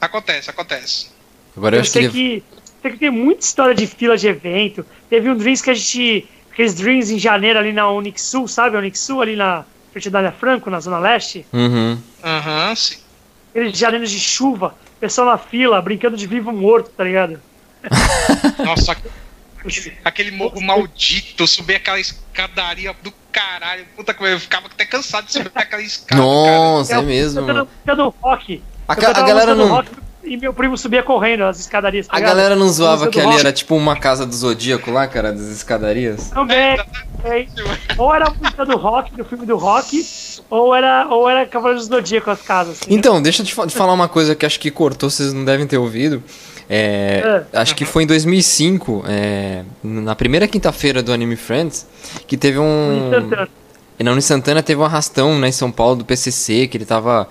[0.00, 1.10] Acontece, acontece.
[1.56, 2.44] Agora eu Eu acho que que,
[2.82, 4.84] sei que tem muita história de fila de evento.
[5.08, 6.28] Teve um Dreams que a gente.
[6.52, 8.76] Aqueles Dreams em janeiro ali na Unixul, sabe?
[8.76, 11.46] A Unixul ali na frente da Dália Franco, na Zona Leste.
[11.52, 11.98] Uhum.
[12.22, 12.96] Aham, sim.
[13.50, 17.40] Aqueles janeiros de chuva, pessoal na fila, brincando de vivo morto, tá ligado?
[18.64, 18.92] Nossa,
[19.64, 23.86] aquele, aquele morro maldito, subir aquela escadaria do caralho.
[23.96, 26.20] Puta que eu ficava até cansado de subir aquela escada.
[26.20, 27.40] Nossa, é Eu- mesmo.
[27.50, 28.62] Eu tô no rock.
[28.88, 29.68] A, a galera não.
[29.68, 29.88] rock
[30.24, 32.06] E meu primo subia correndo as escadarias.
[32.06, 32.36] tá A ligado?
[32.36, 33.40] galera não zoava que ali rock.
[33.40, 36.30] era tipo uma casa do Zodíaco lá, cara, das escadarias.
[36.30, 36.80] Também.
[37.22, 37.48] também.
[37.98, 40.06] Ou era a música do rock, do filme do rock,
[40.48, 42.78] ou era, ou era Cavaleiros do Zodíaco as casas.
[42.82, 42.94] assim.
[42.94, 45.44] Então, deixa eu te fa- te falar uma coisa que acho que cortou, vocês não
[45.44, 46.22] devem ter ouvido.
[46.70, 51.86] É, acho que foi em 2005, é, na primeira quinta-feira do Anime Friends,
[52.26, 53.10] que teve um.
[53.98, 57.28] Na Uni Santana teve um arrastão né, em São Paulo do PCC, que ele tava.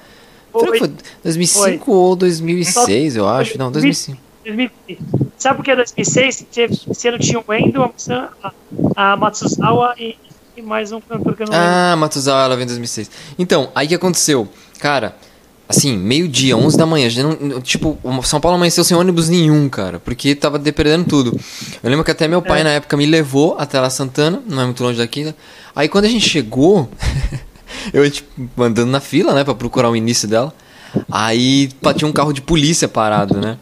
[0.52, 0.62] Foi.
[0.62, 0.92] Será que foi
[1.24, 3.58] 2005 ou 2006, eu acho?
[3.58, 4.18] Não, 2005.
[4.46, 5.00] 2006.
[5.38, 6.46] Sabe por que 2006?
[6.52, 7.84] Teve- ano tinha o Endo,
[8.44, 8.52] a,
[8.96, 10.16] a, Matsuzawa e,
[10.58, 11.68] e mais um cantor que eu não lembro.
[11.68, 13.10] Ah, Matuzawa, ela veio em 2006.
[13.40, 14.48] Então, aí que aconteceu?
[14.80, 15.16] Cara,
[15.70, 20.00] assim, meio-dia, 11 da manhã, não- não- tipo, São Paulo amanheceu sem ônibus nenhum, cara,
[20.00, 21.40] porque tava depredando tudo.
[21.82, 22.64] Eu lembro que até meu pai, É.
[22.64, 25.34] na época, me levou até lá Santana, não é muito longe daqui, né?
[25.76, 26.90] Aí quando a gente chegou,
[27.94, 28.30] eu, tipo,
[28.62, 30.54] andando na fila, né, pra procurar o início dela,
[31.12, 33.58] aí tinha um carro de polícia parado, né?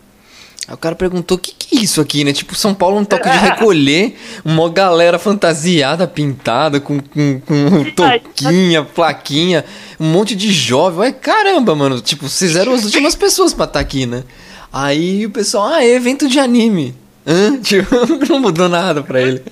[0.67, 2.31] Aí o cara perguntou, o que, que é isso aqui, né?
[2.31, 8.83] Tipo, São Paulo um toque de recolher, uma galera fantasiada, pintada, com, com, com toquinha,
[8.83, 9.65] plaquinha,
[9.99, 10.99] um monte de jovem.
[10.99, 14.23] Ué, caramba, mano, tipo, vocês eram as últimas pessoas pra estar aqui, né?
[14.71, 16.95] Aí o pessoal, ah, é evento de anime.
[17.25, 17.57] Hã?
[17.61, 17.95] Tipo,
[18.29, 19.43] não mudou nada pra ele.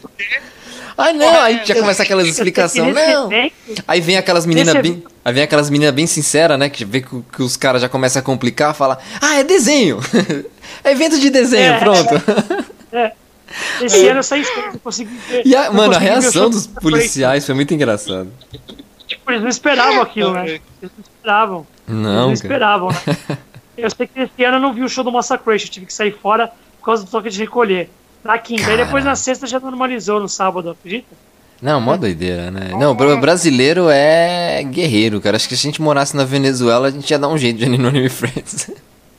[0.98, 3.30] Ah, não, aí já começa aquelas explicações, não.
[3.88, 5.04] Aí vem aquelas meninas bem.
[5.24, 6.70] Aí vem aquelas meninas bem sinceras, né?
[6.70, 10.00] Que vê que, que os caras já começam a complicar, fala, ah, é desenho!
[10.84, 11.80] é evento de desenho, É.
[11.80, 12.10] pronto.
[12.92, 13.12] é,
[13.82, 15.44] esse ano eu saí não consegui ver.
[15.46, 18.28] E a, não mano, a reação dos policiais foi muito engraçada.
[18.50, 18.78] frente.
[19.08, 20.50] Tipo, eles não esperavam aquilo, né?
[20.50, 21.68] Eles não esperavam.
[21.88, 22.34] Eles Não, não cara.
[22.34, 23.38] esperavam, né?
[23.78, 25.94] Eu sei que esse ano eu não vi o show do Massacration, eu tive que
[25.94, 27.92] sair fora por causa do toque de recolher.
[28.28, 31.16] Na quinta, aí depois na sexta já normalizou no sábado, acredita?
[31.62, 32.72] Não, mó doideira, né?
[32.78, 35.38] Não, o brasileiro é guerreiro, cara.
[35.38, 37.64] Acho que se a gente morasse na Venezuela, a gente ia dar um jeito de
[37.64, 38.70] Anime Friends.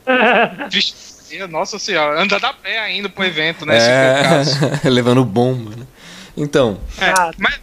[0.70, 3.80] Vixe, Nossa senhora, andando a pé ainda pro evento, né?
[3.80, 4.86] Se for o caso.
[4.86, 5.86] É, levando bomba, né?
[6.36, 7.32] Então, É, Cara.
[7.38, 7.58] mas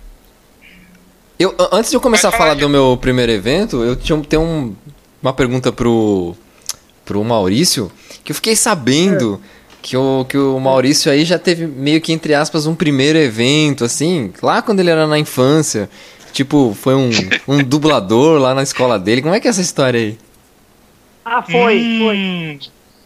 [1.38, 4.42] Eu, antes de eu começar a falar falar, do meu primeiro evento, eu tinha tenho
[4.42, 4.76] um,
[5.22, 6.36] uma pergunta pro,
[7.06, 7.92] pro Maurício,
[8.24, 9.40] que eu fiquei sabendo
[9.86, 13.86] que, o, que o Maurício aí já teve meio que, entre aspas, um primeiro evento,
[13.86, 15.88] assim, lá quando ele era na infância.
[16.34, 17.12] Tipo, foi um,
[17.48, 19.22] um dublador lá na escola dele.
[19.22, 20.18] Como é que é essa história aí?
[21.24, 22.18] Ah, foi, foi.
[22.18, 22.60] Hum,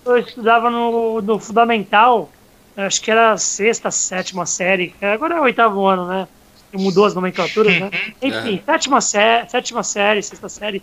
[0.05, 2.31] Eu estudava no, no Fundamental,
[2.77, 6.29] acho que era a sexta, sétima série, agora é o oitavo ano, né?
[6.71, 7.91] Mudou as nomenclaturas, né?
[8.21, 10.81] Enfim, sétima, sé sétima série, sexta série.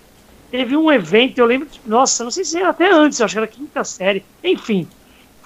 [0.50, 3.38] Teve um evento, eu lembro, nossa, não sei se era até antes, eu acho que
[3.38, 4.22] era quinta série.
[4.44, 4.86] Enfim,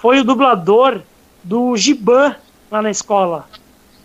[0.00, 1.02] foi o dublador
[1.44, 2.34] do Giban
[2.70, 3.46] lá na escola.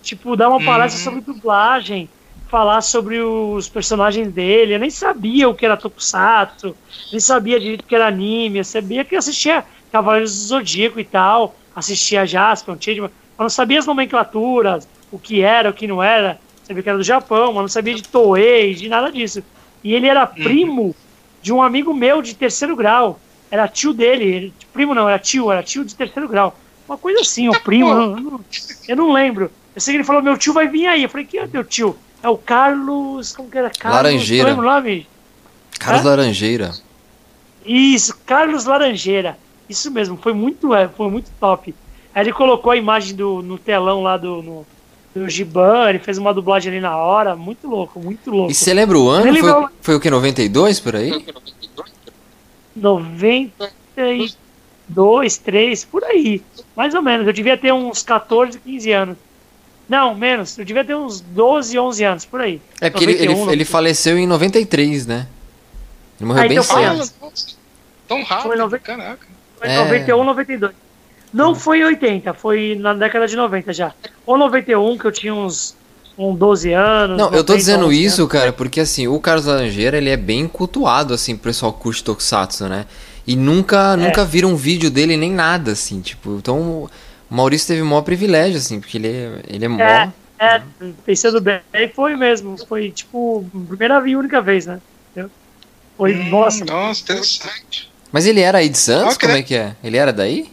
[0.04, 2.10] Tipo, dar uma palestra sobre dublagem,
[2.50, 4.76] falar sobre os personagens dele.
[4.76, 6.76] Eu nem sabia o que era Tokusatsu,
[7.12, 8.60] nem sabia direito o que era anime.
[8.60, 13.50] Eu sabia que eu assistia Cavaleiros do Zodíaco e tal, assistia Jaspion, Changeman, mas não
[13.50, 16.40] sabia as nomenclaturas, o que era, o que não era.
[16.64, 19.42] Sabia que era do Japão, mas não sabia de Toei, de nada disso.
[19.84, 20.96] E ele era primo
[21.42, 23.20] de um amigo meu de terceiro grau.
[23.56, 24.24] Era tio dele.
[24.26, 26.58] ele- primo não, era tio, era tio de terceiro grau.
[26.88, 27.90] Uma coisa assim, o primo.
[27.90, 28.40] Eu não, eu não-
[28.90, 29.50] eu não lembro.
[29.74, 31.04] Eu sei que ele falou: meu tio vai vir aí.
[31.04, 31.96] Eu falei: quem é teu tio?
[32.22, 33.34] É o Carlos.
[33.36, 33.70] Como que era?
[33.70, 34.44] Carlos, Laranjeira.
[34.44, 35.08] Não lembro o nome.
[35.80, 36.10] Carlos Hã?
[36.10, 36.72] Laranjeira.
[37.66, 39.38] Isso, Carlos Laranjeira.
[39.68, 41.74] Isso mesmo, foi muito, é, foi muito top.
[42.14, 44.68] Aí ele colocou a imagem do, no telão lá do, no,
[45.16, 47.36] do Giban, ele fez uma dublagem ali na hora.
[47.36, 48.52] Muito louco, muito louco.
[48.52, 49.24] E você lembra o ano?
[49.34, 50.10] Foi, vai- foi o que?
[50.10, 51.26] 92 por aí?
[52.76, 56.42] 92, 3, por aí.
[56.76, 57.26] Mais ou menos.
[57.28, 59.18] Eu devia ter uns 14, 15 anos.
[59.88, 60.58] Não, menos.
[60.58, 62.60] Eu devia ter uns 12, 11 anos, por aí.
[62.82, 65.28] É porque ele, ele, 91, ele faleceu em 93, né?
[66.20, 67.14] Ele morreu Ah, bem então foi cedo.
[68.08, 69.28] tão Foi rápido, nove- caraca.
[69.58, 69.78] Foi É.
[69.78, 70.74] 91, 92.
[71.34, 73.94] Não foi 80, foi na década de 90 já.
[74.26, 75.76] Ou 91, que eu tinha uns,
[76.18, 77.18] uns 12 anos.
[77.18, 78.32] Não, eu tô 90, dizendo 11 isso, anos.
[78.32, 82.04] cara, porque assim, o Carlos Laranjeira, ele é bem cultuado, assim, pro pessoal que curte
[82.04, 82.86] Tokusatsu, né?
[83.28, 86.84] E nunca, nunca viram um vídeo dele nem nada, assim, tipo, então
[87.30, 89.82] o Maurício teve o maior privilégio, assim, porque ele, é- ele é mó...
[89.82, 90.62] É, é,
[91.06, 91.62] pensando bem,
[91.96, 92.58] foi mesmo.
[92.68, 94.80] Foi tipo, primeira e única vez, né?
[95.98, 97.90] Foi, Hum, nossa, Nossa, interessante.
[98.12, 99.16] Mas ele era aí de Santos?
[99.16, 99.76] Ah, Como é que é?
[99.84, 100.52] Ele era daí?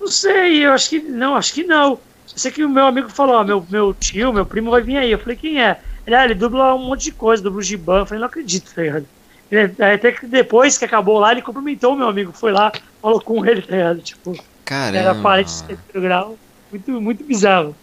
[0.00, 1.98] não sei, eu acho que não, acho que não.
[2.26, 5.10] Sei que o meu amigo falou, ó, meu, meu tio, meu primo vai vir aí.
[5.12, 5.80] Eu falei, quem é?
[6.06, 8.00] Ele, ah, ele dubla um monte de coisa, dubla o Giban.
[8.00, 9.06] Eu falei, não acredito, tá ligado?
[9.50, 13.20] Ele, até que depois que acabou lá, ele cumprimentou o meu amigo, foi lá, falou
[13.20, 14.00] com ele, tá ligado?
[14.00, 14.98] Tipo, Caramba.
[14.98, 16.38] Era parede de terceiro grau.
[16.70, 17.76] Muito, muito bizarro.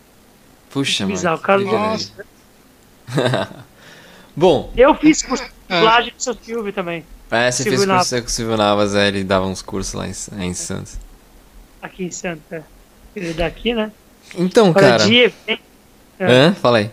[0.72, 1.36] Puxa, muito mano.
[1.36, 1.40] bizarro.
[1.40, 2.12] Cara, Nossa.
[2.16, 2.26] beleza.
[4.36, 7.88] Bom, Eu fiz curso de dublagem com o seu Silvio também, é, você Silvio fez
[7.88, 8.10] Navas.
[8.10, 10.14] curso com o Silvio Navas, é, ele dava uns cursos lá em,
[10.46, 10.98] em Santos.
[11.82, 12.66] aqui em Santa.
[13.16, 13.92] Ele é daqui, né?
[14.38, 15.06] Então, cara.
[15.06, 15.62] de evento.
[16.20, 16.54] Hã?
[16.54, 16.92] Fala aí.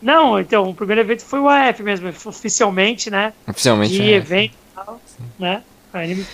[0.00, 3.32] Não, então, o primeiro evento foi o AF mesmo, oficialmente, né?
[3.46, 3.94] Oficialmente.
[3.94, 4.16] De é.
[4.16, 5.00] evento e tal,
[5.38, 5.62] né?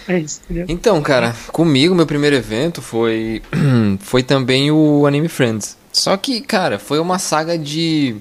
[0.05, 0.41] Friends?
[0.69, 3.43] Então, cara, comigo, meu primeiro evento foi.
[3.99, 5.77] foi também o Anime Friends.
[5.93, 8.17] Só que, cara, foi uma saga de.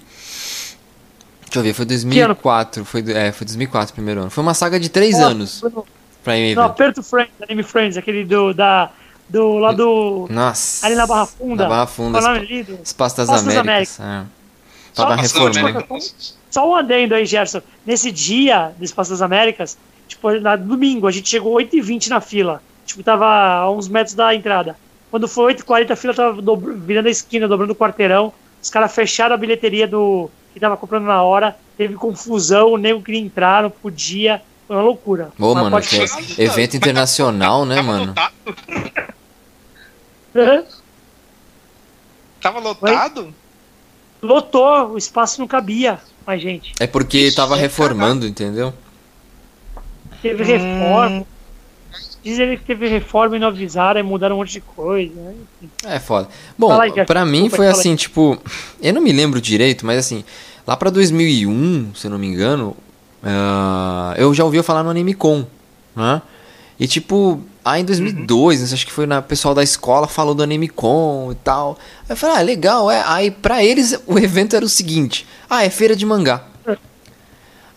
[1.46, 2.84] Deixa eu ver, foi 2004.
[2.84, 4.30] Foi, é, foi 2004 o primeiro ano.
[4.32, 5.86] Foi uma saga de três Nossa, anos foi no-
[6.24, 6.34] pra.
[6.56, 8.90] No Aperto Friends, Anime Friends, aquele do, da,
[9.30, 10.28] do lá do...
[10.30, 10.86] Nossa.
[10.86, 11.64] Ali na Barra Funda.
[11.64, 12.20] Na Barra Funda.
[12.22, 14.00] Qual nome Espaço das Espaço das Américas.
[14.00, 14.24] É.
[14.94, 15.08] Só-.
[15.60, 15.86] América.
[16.50, 17.62] Só um adendo aí, Gerson.
[17.86, 22.62] Nesse dia do Espaço das Américas, tipo, na domingo, a gente chegou 8h20 na fila.
[22.86, 24.76] Tipo, tava a uns metros da entrada.
[25.12, 28.34] Quando foi 8h40, a fila tava dobro- virando a esquina, dobrando o quarteirão.
[28.62, 31.56] Os caras fecharam a bilheteria do que tava comprando na hora.
[31.78, 34.42] Teve confusão, o nego queria entrar, não podia.
[34.68, 35.32] Foi uma loucura.
[35.40, 35.96] Ô, Mas mano, pode que
[36.42, 38.14] é evento internacional, né, mano?
[42.42, 43.34] Tava lotado?
[44.22, 46.74] Lotou, o espaço não cabia mais gente.
[46.80, 48.74] É porque Ixi, tava é reformando, entendeu?
[50.22, 50.48] Teve Hum.
[50.48, 51.26] reforma.
[52.24, 55.14] Dizem que teve reforma e não avisaram, e mudaram um monte de coisa.
[55.16, 55.34] né?
[55.86, 56.28] É foda.
[56.58, 57.06] Bom, Fala aí, Gerson.
[57.06, 57.80] pra mim Desculpa, foi fala aí.
[57.80, 58.38] assim, tipo,
[58.82, 60.26] eu não me lembro direito, mas assim,
[60.66, 62.76] lá pra 2001, se eu não me engano,
[63.24, 65.46] ah, eu já ouvi falar no Anime Con,
[65.96, 66.22] né?
[66.80, 70.68] E tipo, aí em 2002, acho que foi na pessoal da escola falou do Anime
[70.70, 71.78] Con e tal.
[72.02, 73.04] Aí eu falei, ah, legal, é.
[73.06, 76.44] Aí pra eles o evento era o seguinte: ah, é feira de mangá.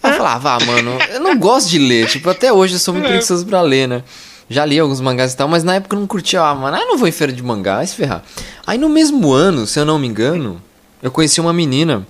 [0.02, 2.08] Aí eu falava, ah, vá, mano, eu não gosto de ler.
[2.08, 3.08] Tipo, até hoje eu sou muito É.
[3.08, 4.02] preguiçoso pra ler, né?
[4.48, 6.84] Já li alguns mangás e tal, mas na época eu não curtia, ah, mano, ah,
[6.84, 8.22] não vou em feira de mangá, vai se ferrar.
[8.66, 10.60] Aí no mesmo ano, se eu não me engano,
[11.02, 12.06] eu conheci uma menina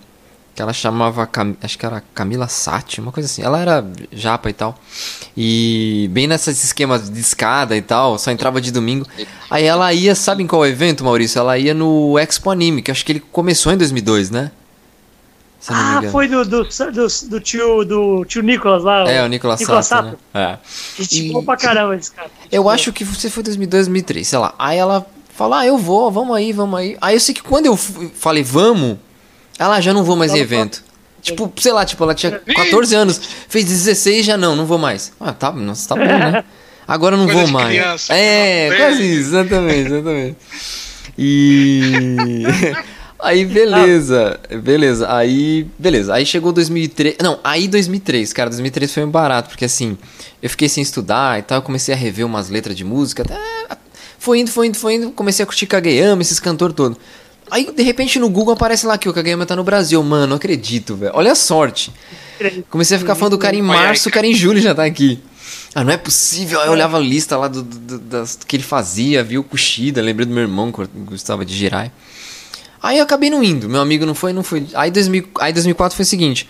[0.60, 1.56] que ela chamava, Cam...
[1.62, 3.42] acho que era Camila Sati, uma coisa assim.
[3.42, 4.78] Ela era japa e tal.
[5.34, 9.06] E bem nesses esquemas de escada e tal, só entrava de domingo.
[9.50, 11.38] Aí ela ia, sabe em qual evento, Maurício?
[11.38, 14.50] Ela ia no Expo Anime, que acho que ele começou em 2002, né?
[15.68, 19.10] Ah, foi do, do, do, do tio, do tio Nicolas lá.
[19.10, 20.10] É, o Nicolas Nicolas Sato, né?
[20.10, 20.22] Sato.
[20.34, 20.58] É.
[21.02, 22.30] Gente E- boa pra caramba esse cara.
[22.52, 22.74] Eu boa.
[22.74, 24.54] acho que você foi 2002, 2003, sei lá.
[24.58, 26.96] Aí ela falou, ah, eu vou, vamos aí, vamos aí.
[27.00, 28.98] Aí eu sei que quando eu falei, vamos,
[29.64, 30.82] ela "Ah, já não vou mais em evento.
[31.22, 35.12] Tipo, sei lá, tipo, ela tinha 14 anos, fez 16 já não, não vou mais.
[35.20, 36.42] Ah, tá, nossa, tá bom, né?
[36.88, 37.68] Agora eu não Coisa vou mais.
[37.68, 40.36] criança, é, quase isso, exatamente, exatamente.
[41.16, 41.92] E.
[43.22, 45.14] Aí, beleza, beleza.
[45.14, 46.14] Aí, beleza.
[46.14, 47.16] Aí chegou 2003.
[47.22, 48.48] Não, aí 2003, cara.
[48.48, 49.98] 2003 foi um barato, porque assim,
[50.42, 51.58] eu fiquei sem estudar e tal.
[51.58, 53.22] Eu comecei a rever umas letras de música.
[53.22, 53.36] Até...
[54.18, 55.10] Foi indo, foi indo, foi indo.
[55.10, 56.96] Comecei a curtir Kageyama, esses cantores todos.
[57.50, 60.02] Aí, de repente, no Google aparece lá que o Kageyama tá no Brasil.
[60.02, 61.12] Mano, não acredito, velho.
[61.14, 61.92] Olha a sorte.
[62.70, 65.18] Comecei a ficar fã do cara em março, o cara em julho já tá aqui.
[65.74, 66.60] Ah, não é possível.
[66.60, 69.44] Aí eu olhava a lista lá do, do- das, do que ele fazia, vi o
[69.44, 71.92] Kushida, lembrei do meu irmão que gostava de Jirai.
[72.82, 74.66] Aí eu acabei não indo, meu amigo não foi, não foi.
[74.74, 76.48] Aí, 2000, aí 2004 foi o seguinte: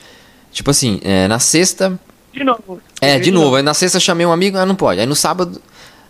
[0.53, 1.99] tipo assim, é, na sexta.
[2.33, 2.81] De novo.
[3.01, 5.01] É, de novo, aí na sexta chamei um amigo, ah, não pode.
[5.01, 5.61] Aí no sábado,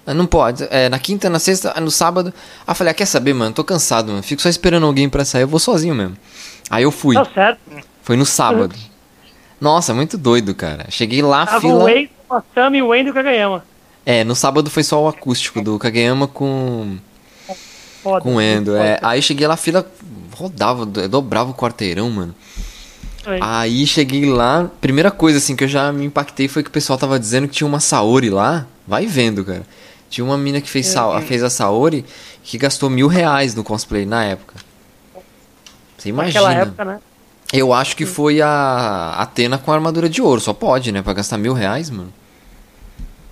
[0.06, 0.66] não pode.
[0.70, 2.32] É, na quinta, na sexta, aí no sábado.
[2.66, 3.54] Aí eu falei, ah, quer saber, mano?
[3.54, 4.22] Tô cansado, mano.
[4.22, 6.16] Fico só esperando alguém pra sair, eu vou sozinho mesmo.
[6.68, 7.14] Aí eu fui.
[7.16, 7.60] Tá certo.
[8.02, 8.74] Foi no sábado.
[9.60, 10.86] Nossa, muito doido, cara.
[10.88, 11.84] Cheguei lá, Tava o fila.
[11.84, 13.64] Wayne, o Masami e o Wayne do Kagayama.
[14.06, 16.96] É, no sábado foi só o acústico do Kageyama com,
[18.02, 18.20] Foda.
[18.22, 18.74] com o Endo.
[18.76, 19.86] É, aí cheguei lá, fila
[20.34, 22.34] rodava, do- dobrava o quarteirão, mano.
[23.42, 26.98] Aí cheguei lá, primeira coisa assim que eu já me impactei foi que o pessoal
[26.98, 28.66] tava dizendo que tinha uma Saori lá.
[28.88, 29.62] Vai vendo, cara.
[30.10, 32.04] Tinha uma mina que fez, sa- fez a Saori
[32.42, 34.54] que gastou mil reais no cosplay na época.
[35.96, 36.40] Você imagina.
[36.42, 36.98] Naquela época, né?
[37.52, 40.40] Eu acho que foi a Atena com a armadura de ouro.
[40.40, 41.00] Só pode, né?
[41.02, 42.12] Pra gastar mil reais, mano.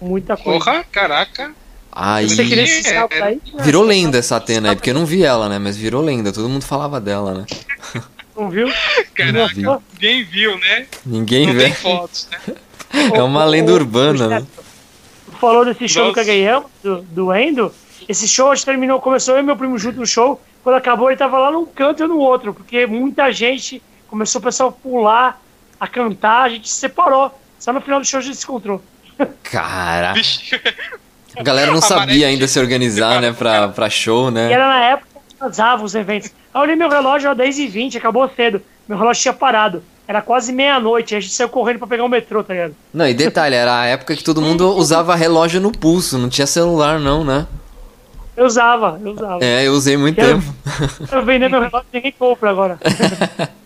[0.00, 0.58] Muita coisa.
[0.64, 1.52] Porra, caraca.
[1.90, 2.28] Aí.
[2.28, 3.22] Você queria esse É, salto é.
[3.22, 3.40] aí?
[3.52, 3.62] né?
[3.64, 5.58] Virou lenda essa Atena aí, porque eu não vi ela, né?
[5.58, 7.46] Mas virou lenda, todo mundo falava dela, né?
[8.38, 8.68] Não viu?
[9.16, 9.52] Caraca,
[9.92, 10.86] ninguém viu, né?
[11.04, 11.64] Ninguém Não vê.
[11.64, 12.54] tem fotos, né?
[13.14, 14.46] É uma lenda urbana, né?
[15.40, 16.20] Falou desse show do Nossa.
[16.20, 17.72] Kageyama, do, do Endo.
[18.08, 20.40] Esse show a gente terminou, começou eu e meu primo junto no show.
[20.64, 24.40] Quando acabou, ele tava lá num canto e eu no outro, porque muita gente começou
[24.40, 25.40] o pessoal a pular,
[25.78, 27.32] a cantar, a gente se separou.
[27.58, 28.82] Só no final do show a gente se encontrou.
[29.42, 30.14] Cara,
[31.36, 33.32] a galera não sabia ainda se organizar, né?
[33.32, 34.52] Pra, pra show, E né?
[34.52, 36.28] era na época que vazava os eventos.
[36.52, 38.62] Aí eu olhei meu relógio, era 10h20, acabou cedo.
[38.88, 39.82] Meu relógio tinha parado.
[40.08, 42.74] Era quase meia-noite, a gente saiu correndo pra pegar o metrô, tá ligado?
[42.94, 46.46] Não, e detalhe, era a época que todo mundo usava relógio no pulso, não tinha
[46.46, 47.46] celular não, né?
[48.34, 49.44] Eu usava, eu usava.
[49.44, 50.54] É, eu usei muito Quero- tempo.
[51.12, 52.78] Eu vender meu relógio ninguém compra agora.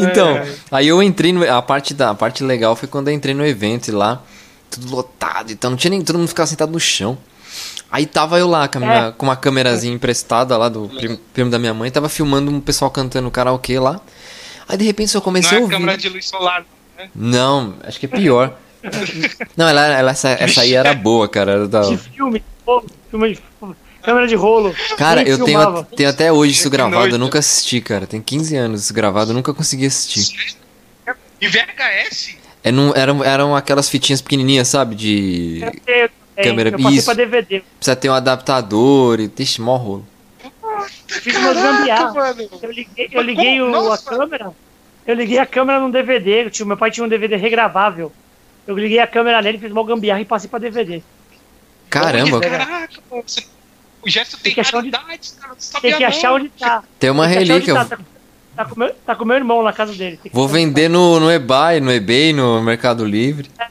[0.00, 0.48] Então, É.
[0.70, 1.42] aí eu entrei no.
[1.50, 4.22] A parte, da, a parte legal foi quando eu entrei no evento e lá,
[4.70, 6.02] tudo lotado, então não tinha nem.
[6.02, 7.18] Todo mundo ficava sentado no chão.
[7.90, 11.58] Aí tava eu lá com, minha- com uma câmerazinha emprestada lá do primo, primo da
[11.58, 14.00] minha mãe, tava filmando um pessoal cantando karaokê lá.
[14.68, 15.74] Aí de repente eu Não comecei é a a ouvir.
[15.74, 16.64] câmera de luz solar,
[16.96, 17.08] né?
[17.14, 18.54] Não, acho que é pior.
[19.56, 21.52] Não, ela, ela- essa, essa aí era boa, cara.
[21.52, 21.80] Era da...
[21.82, 23.40] De filme, de rolo, filme de
[24.02, 24.74] câmera de rolo.
[24.96, 28.06] Cara, eu tenho, tenho até hoje isso gravado, eu nunca assisti, cara.
[28.06, 30.56] Tem 15 anos isso gravado, eu nunca consegui assistir.
[31.40, 32.36] E VHS?
[32.64, 34.94] É num- eram, eram aquelas fitinhas pequenininhas, sabe?
[34.94, 35.60] De.
[35.86, 36.10] Eu
[36.42, 37.04] Câmera- eu passei isso.
[37.06, 37.62] pra DVD.
[37.78, 39.28] Precisa ter um adaptador e.
[39.28, 40.06] Deixa, mó rolo.
[41.06, 42.12] Fiz uma gambiarra.
[42.12, 42.48] mano.
[42.62, 44.52] Eu liguei, eu liguei o- a câmera.
[45.06, 46.50] Eu liguei a câmera num DVD.
[46.50, 48.12] Tinha- meu pai tinha um DVD regravável.
[48.66, 51.02] Eu liguei a câmera nele, fiz uma gambiarra e passei pra DVD.
[51.88, 53.44] Caramba, Caraca, pô, você-
[54.02, 55.54] o gesto tem, Tem que achar onde- raridades, cara.
[55.80, 56.82] Tem que achar onde tá.
[56.98, 57.74] tem uma Tem relíquia.
[57.74, 57.98] Tá, tá,
[58.56, 60.20] tá com meu, tá com meu irmão na casa dele.
[60.32, 63.48] Vou vender no, no eBay, no eBay, no Mercado Livre.
[63.56, 63.64] tá.
[63.64, 63.68] É,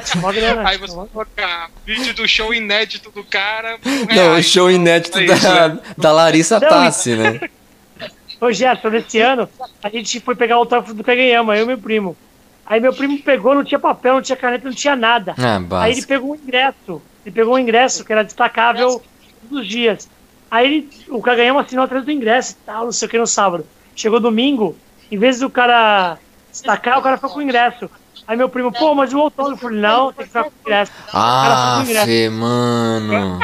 [0.00, 0.68] tinha uma grana.
[0.68, 3.78] Aí você colocar vídeo do show inédito do cara.
[4.14, 5.80] Não, o show inédito É da, né?
[5.96, 7.40] da Larissa Não, Tassi, né?
[8.40, 9.48] Ô, Gerson, nesse ano,
[9.82, 12.16] a gente foi pegar o autógrafo do Kageyama, eu e meu primo.
[12.64, 15.34] Aí meu primo pegou, não tinha papel, não tinha caneta, não tinha nada.
[15.36, 17.02] Ah, Aí ele pegou um ingresso.
[17.24, 19.02] Ele pegou um ingresso que era destacável
[19.42, 20.08] todos os dias.
[20.50, 23.26] Aí ele, o Kagayama assinou atrás do ingresso e tal, não sei o que no
[23.26, 23.66] sábado.
[23.96, 24.76] Chegou domingo,
[25.10, 26.18] em vez do cara
[26.50, 27.90] destacar, o cara ficou com o ingresso.
[28.28, 29.64] Aí meu primo, pô, mas o autógrafo.
[29.64, 30.92] Eu falei, não, tem que ficar com o ingresso.
[31.10, 31.84] cara Ah.
[32.04, 33.38] Fê, mano.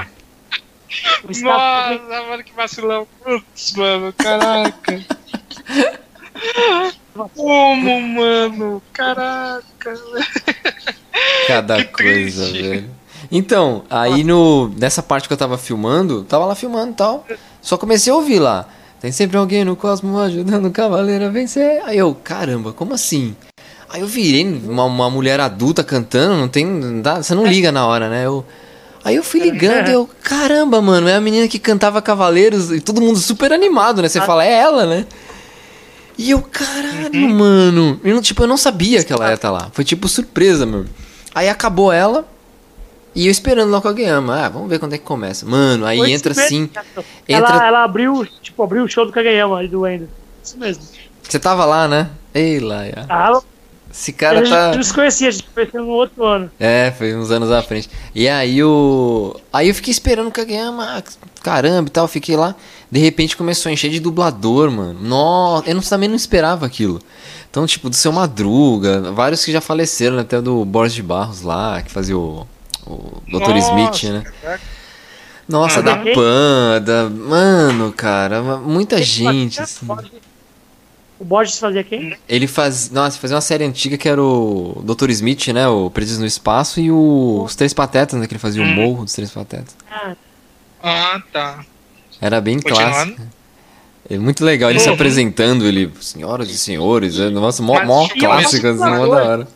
[1.42, 3.08] Nossa, mano, que vacilão.
[3.24, 5.04] Putz, mano, caraca.
[7.34, 8.82] Como, mano?
[8.92, 9.64] Caraca.
[11.46, 12.62] Cada Que coisa, triste.
[12.62, 12.90] velho.
[13.32, 17.26] Então, aí no, nessa parte que eu tava filmando, tava lá filmando e tal.
[17.62, 18.66] Só comecei a ouvir lá.
[19.00, 21.82] Tem sempre alguém no cosmo ajudando o cavaleiro a vencer.
[21.84, 23.34] Aí eu, caramba, como assim?
[23.94, 26.66] Aí eu virei uma, uma mulher adulta cantando, não tem.
[26.66, 28.26] não dá- você não liga na hora, né?
[28.26, 28.44] Eu,
[29.04, 32.80] aí eu fui ligando e eu, caramba, mano, é a menina que cantava Cavaleiros e
[32.80, 34.08] todo mundo super animado, né?
[34.08, 35.06] Você fala, é ela, né?
[36.18, 38.00] E eu, caralho, mano.
[38.02, 39.68] Eu tipo, eu não sabia que ela ia estar lá.
[39.72, 40.86] Foi tipo surpresa, meu.
[41.32, 42.26] Aí acabou ela.
[43.14, 44.44] E eu esperando lá com a Guiama.
[44.44, 45.46] Ah, vamos ver quando é que começa.
[45.46, 46.62] Mano, aí Foi entra assim.
[46.74, 47.66] mesmo, Ela, Entra.
[47.68, 50.08] ela abriu, tipo, abriu o show do Kagayama ali do Wendel.
[50.42, 50.82] Isso mesmo.
[51.22, 52.10] Você tava lá, né?
[52.34, 53.06] Ei, Laia.
[53.08, 53.40] Ah,
[53.96, 54.74] Esse a cara gente tá.
[54.74, 56.50] não se conhecia, a gente conheceu no outro ano.
[56.58, 57.88] É, foi uns anos à frente.
[58.12, 59.36] E aí o.
[59.52, 61.02] Aí eu fiquei esperando o Kageyama, ah,
[61.44, 62.56] caramba e tal, fiquei lá.
[62.90, 64.98] De repente começou a encher de dublador, mano.
[65.00, 67.00] Nossa, eu não, também não esperava aquilo.
[67.48, 70.22] Então, tipo, do seu Madruga, vários que já faleceram, né?
[70.22, 72.44] até do Boris de Barros lá, que fazia o.
[72.84, 73.48] O Dr.
[73.54, 74.58] Nossa, Smith, né?
[75.48, 76.14] Nossa, Ah, da quem?
[76.14, 77.08] Pan, da.
[77.08, 79.86] Mano, cara, muita gente, assim.
[81.18, 82.16] O Borges fazia quem?
[82.28, 82.90] Ele faz.
[82.90, 85.10] Nossa, fazia uma série antiga que era o Dr.
[85.10, 85.66] Smith, né?
[85.68, 87.42] O Perdidos no Espaço e o...
[87.44, 88.26] os Três Patetas, né?
[88.26, 89.76] Que ele fazia o Morro dos Três Patetas.
[89.90, 90.14] Ah,
[90.82, 91.64] Ah, tá.
[92.20, 93.20] Era bem clássico.
[94.10, 94.94] É muito legal ele se Uhum.
[94.96, 99.48] apresentando, ele, senhoras e senhores, é, nossa, mó, mó clássico, assim, mó da hora.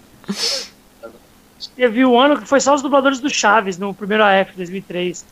[1.76, 5.24] teve um ano que foi só os dubladores do Chaves, no primeiro AF, 2003.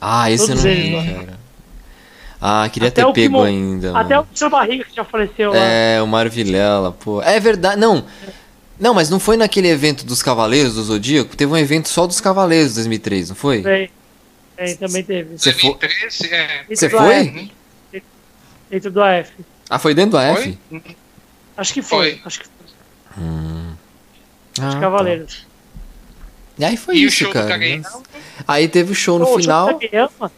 [0.00, 1.14] Ah, esse eu Todos não eles, vi, né?
[1.14, 1.38] cara.
[2.44, 3.96] Ah, queria Até ter o pego ainda.
[3.96, 4.26] Até mano.
[4.32, 5.56] o seu Barriga que já faleceu lá.
[5.56, 7.22] É, o Mário Vilela, pô.
[7.22, 8.04] É verdade, não.
[8.80, 11.36] Não, mas não foi naquele evento dos Cavaleiros do Zodíaco?
[11.36, 13.62] Teve um evento só dos Cavaleiros 2003, não foi?
[13.62, 13.90] Tem,
[14.56, 15.38] tem, também teve.
[15.38, 15.70] Você foi?
[15.78, 16.46] 2013, é.
[16.48, 17.50] Dentro Você do foi?
[18.68, 19.30] Dentro do AF.
[19.70, 20.58] Ah, foi dentro do AF?
[20.68, 20.82] Foi?
[21.56, 22.10] Acho que foi.
[22.12, 22.22] Foi.
[22.24, 22.74] Acho que foi.
[23.18, 23.74] Ah,
[24.68, 24.80] Os tá.
[24.80, 25.46] Cavaleiros.
[26.58, 27.56] E aí foi E o isso, cara.
[28.48, 29.68] Aí teve o show no Pô, o final.
[29.68, 30.32] show do Kageyama,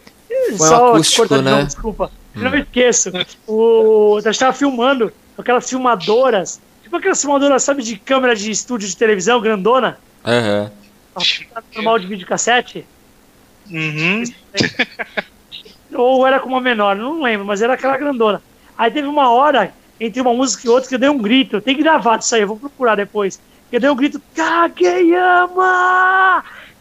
[0.52, 1.50] um Só te acústico, cortando, né?
[1.50, 2.10] não, desculpa.
[2.34, 3.12] Não me esqueço.
[3.46, 6.60] O, eu estava filmando com aquelas filmadoras.
[6.82, 9.98] Tipo aquelas filmadoras, sabe, de câmera de estúdio de televisão, grandona?
[10.24, 10.70] Aham.
[11.74, 12.84] Normal de videocassete.
[13.70, 14.24] Uhum.
[15.94, 18.42] Ou era com uma menor, não lembro, mas era aquela grandona.
[18.76, 21.60] Aí teve uma hora, entre uma música e outra, que eu dei um grito.
[21.60, 23.40] Tem que gravar disso aí, eu vou procurar depois.
[23.70, 25.64] Que eu dei um grito, Kageyama!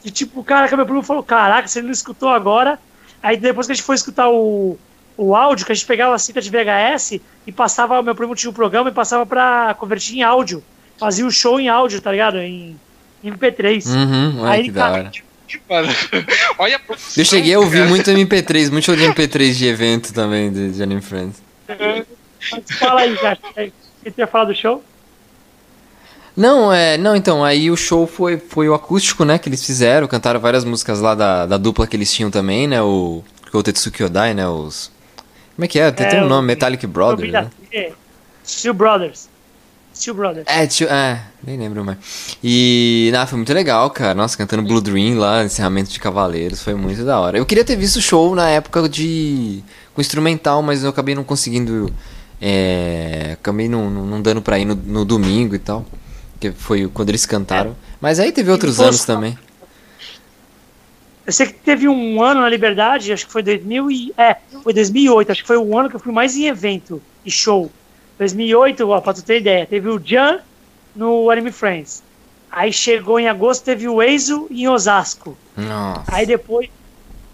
[0.04, 2.80] E tipo, o cara que meu primo falou, caraca, você não escutou agora?
[3.24, 4.78] Aí depois que a gente foi escutar o,
[5.18, 8.50] o áudio, que a gente pegava a cinta de VHS e passava, meu primo tinha
[8.50, 10.62] um programa e passava pra converter em áudio.
[10.98, 12.38] Fazia o show em áudio, tá ligado?
[12.38, 12.78] Em,
[13.24, 13.86] em MP3.
[13.88, 15.12] Uhum, olha Aí, que da hora.
[15.70, 15.88] Mano,
[16.58, 17.90] Olha a produção, Eu cheguei a ouvir cara.
[17.90, 21.42] muito MP3, muito show de MP3 de evento também, de, de Anime Friends.
[21.68, 23.40] Mas fala aí, cara.
[23.56, 24.84] Você ia falar do show?
[26.36, 26.98] Não, é.
[26.98, 30.64] Não, então, aí o show foi, foi o acústico, né, que eles fizeram, cantaram várias
[30.64, 32.82] músicas lá da, da dupla que eles tinham também, né?
[32.82, 33.24] O.
[33.54, 34.48] O Tetsuki Odai, né?
[34.48, 34.92] Os.
[35.56, 35.92] Como é que é?
[35.92, 37.50] Tem, tem um nome, Metallic Brothers, né?
[38.44, 39.30] Steel Brothers.
[39.94, 40.46] Steel Brothers.
[40.48, 41.98] É, tio, é, nem lembro mais.
[42.44, 44.16] E, ah, foi muito legal, cara.
[44.16, 47.38] Nossa, cantando Blue Dream lá, encerramento de Cavaleiros, foi muito da hora.
[47.38, 49.64] Eu queria ter visto o show na época de.
[49.94, 51.94] com instrumental, mas eu acabei não conseguindo.
[52.42, 55.86] É, acabei não, não, não dando pra ir no, no domingo e tal.
[56.44, 57.74] Que foi quando eles cantaram.
[58.02, 59.38] Mas aí teve outros fosse- anos também.
[61.26, 64.14] Eu sei que teve um ano na Liberdade, acho que foi 2000 e...
[64.18, 67.32] É, foi 2008, acho que foi o ano que eu fui mais em evento e
[67.32, 67.72] show.
[68.20, 70.40] 2008, ó, pra tu ter ideia, teve o Jan
[70.94, 72.04] no Anime Friends.
[72.52, 75.38] Aí chegou em agosto, teve o Eizo em Osasco.
[75.56, 76.04] Nossa.
[76.14, 76.70] Aí depois,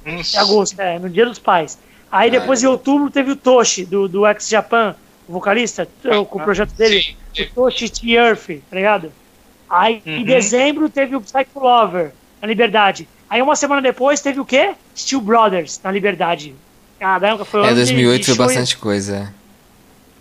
[0.05, 0.38] Nossa.
[0.38, 1.80] em agosto, é, no Dia dos Pais.
[2.12, 4.95] Aí depois em outubro teve o Toshi, do, do X Japan,
[5.28, 5.88] o vocalista,
[6.30, 7.01] com o projeto dele.
[7.01, 8.11] Sim, o Toshi T.
[8.13, 9.11] Earth, tá ligado?
[9.69, 10.23] Aí em Uhum.
[10.25, 12.11] dezembro teve o Psycho Lover,
[12.41, 13.07] na Liberdade.
[13.30, 14.73] Aí uma semana depois teve o quê?
[14.95, 16.55] Steel Brothers, na Liberdade.
[16.99, 19.34] Caramba, foi um É, ano de- 2008 de foi show e- bastante coisa.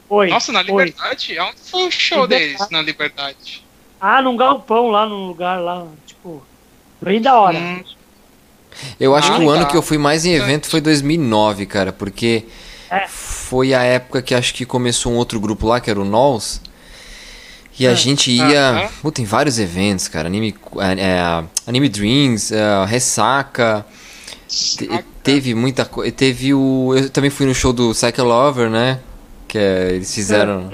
[0.08, 0.84] Foi, Nossa, na foi.
[0.86, 1.38] Liberdade?
[1.40, 2.52] Onde foi o show Liberdade.
[2.56, 3.64] deles na Liberdade?
[4.00, 6.42] Ah, num galpão lá, num lugar lá, tipo,
[7.00, 7.58] bem da hora.
[7.58, 7.82] Hum,
[9.00, 9.70] Eu acho Ah, que o ano legal.
[9.70, 12.44] que eu fui mais em evento foi 2009, cara, porque
[12.90, 13.08] É.
[13.08, 16.60] foi a época que acho que começou um outro grupo lá, que era o Nolls.
[17.78, 17.94] E a É.
[17.94, 18.90] gente ia.
[19.00, 20.26] Puta, em vários eventos, cara.
[20.28, 23.86] Anime, é, é, Anime Dreams, é, Ressaca.
[24.48, 24.88] te-
[25.22, 26.10] teve muita coisa.
[26.10, 26.94] Teve o.
[26.96, 28.98] Eu também fui no show do Cycle Lover, né?
[29.46, 30.70] Que é, eles fizeram.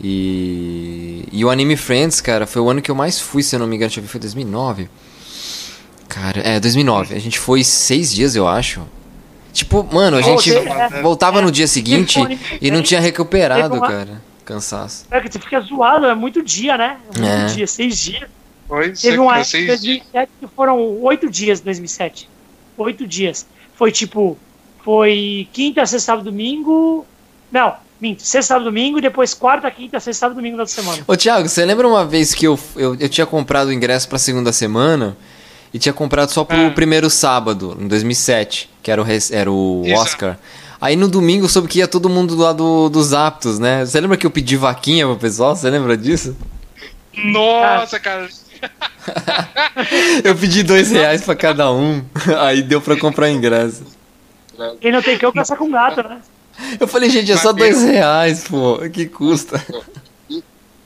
[0.00, 1.24] E.
[1.32, 3.66] E o Anime Friends, cara, foi o ano que eu mais fui, se eu não
[3.66, 3.88] me engano.
[3.88, 4.88] Deixa eu ver, foi 2009.
[6.08, 7.14] Cara, é, 2009.
[7.14, 8.82] A gente foi seis dias, eu acho.
[9.52, 12.18] Tipo, mano, a gente teve- é, voltava no dia seguinte
[12.60, 14.22] e não tinha recuperado, cara.
[14.48, 15.04] Cansaço.
[15.10, 16.96] É que tu fica zoado, é muito dia, né?
[17.14, 17.46] É muito É.
[17.54, 18.28] dia, seis dias.
[18.66, 22.28] Pois Teve é, um cara, ano em vocês- 2007 que foram oito dias em 2007.
[22.76, 23.46] Oito dias.
[23.74, 24.36] Foi tipo,
[24.84, 27.06] foi quinta, sexta, sábado, domingo.
[27.50, 31.02] Não, minto, sexta, sábado, domingo, e depois quarta, quinta, sexta, sábado, domingo da semana.
[31.06, 34.18] Ô, Thiago, você lembra uma vez que eu, eu, eu tinha comprado o ingresso pra
[34.18, 35.16] segunda semana
[35.72, 36.70] e tinha comprado só pro Ah.
[36.70, 40.00] primeiro sábado, em 2007, que era o, res- era o Exato.
[40.02, 40.38] Oscar.
[40.80, 43.84] Aí no domingo eu soube que ia todo mundo lá do, dos aptos, né?
[43.84, 45.56] Você lembra que eu pedi vaquinha pro pessoal?
[45.56, 46.36] Você lembra disso?
[47.16, 48.28] Nossa, cara.
[50.24, 52.04] Eu pedi dois reais pra cada um,
[52.40, 53.84] aí deu pra comprar ingresso.
[54.80, 56.20] Quem não tem cão caça com gato, né?
[56.80, 59.64] Eu falei, gente, é só dois reais, pô, que custa?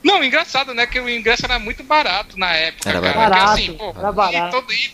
[0.03, 0.85] Não, engraçado, né?
[0.85, 3.13] Que o ingresso era muito barato na época, Era cara.
[3.13, 3.55] barato.
[3.55, 4.51] Que, assim, pô, Era barato.
[4.51, 4.89] todo, ia,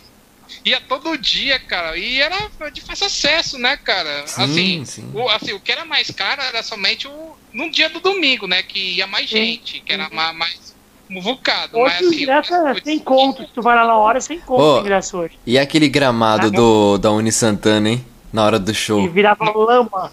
[0.64, 1.96] ia todo dia, cara.
[1.96, 2.36] E era
[2.72, 4.26] de fácil acesso, né, cara?
[4.26, 5.10] Sim, assim, sim.
[5.14, 8.62] O, assim, o que era mais caro era somente o, no dia do domingo, né?
[8.62, 9.36] Que ia mais Sim.
[9.36, 10.74] gente, que era ma- mais
[11.08, 11.78] muvucado.
[11.78, 12.22] Mas Hoje o assim.
[12.22, 13.42] ingresso é sem conto.
[13.42, 14.76] Se tu vai lá na hora, é sem conto Ô.
[14.78, 15.38] o ingresso hoje.
[15.46, 18.04] E aquele gramado Ah, do, da Uni Santana, hein?
[18.32, 19.00] Na hora do show.
[19.00, 20.12] E virava lama.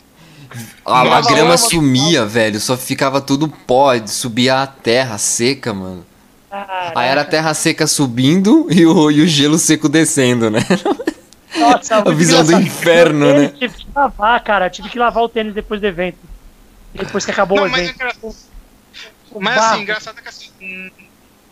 [0.86, 1.58] A, a grama lama.
[1.58, 2.60] sumia, velho.
[2.60, 6.06] Só ficava tudo pó, subia a terra seca, mano.
[6.50, 6.94] Caraca.
[6.96, 10.60] Aí era a terra seca subindo e o, e o gelo seco descendo, né?
[11.56, 13.54] Nossa, muito visão do inferno, Eu né?
[13.54, 14.70] Tive que lavar, cara.
[14.70, 16.30] Tive que lavar o tênis depois do evento.
[16.94, 17.94] Depois que acabou Não, o mas, é evento.
[17.94, 18.16] engra-
[19.30, 20.52] O mas assim, engraçado é que assim.
[20.62, 20.90] hum,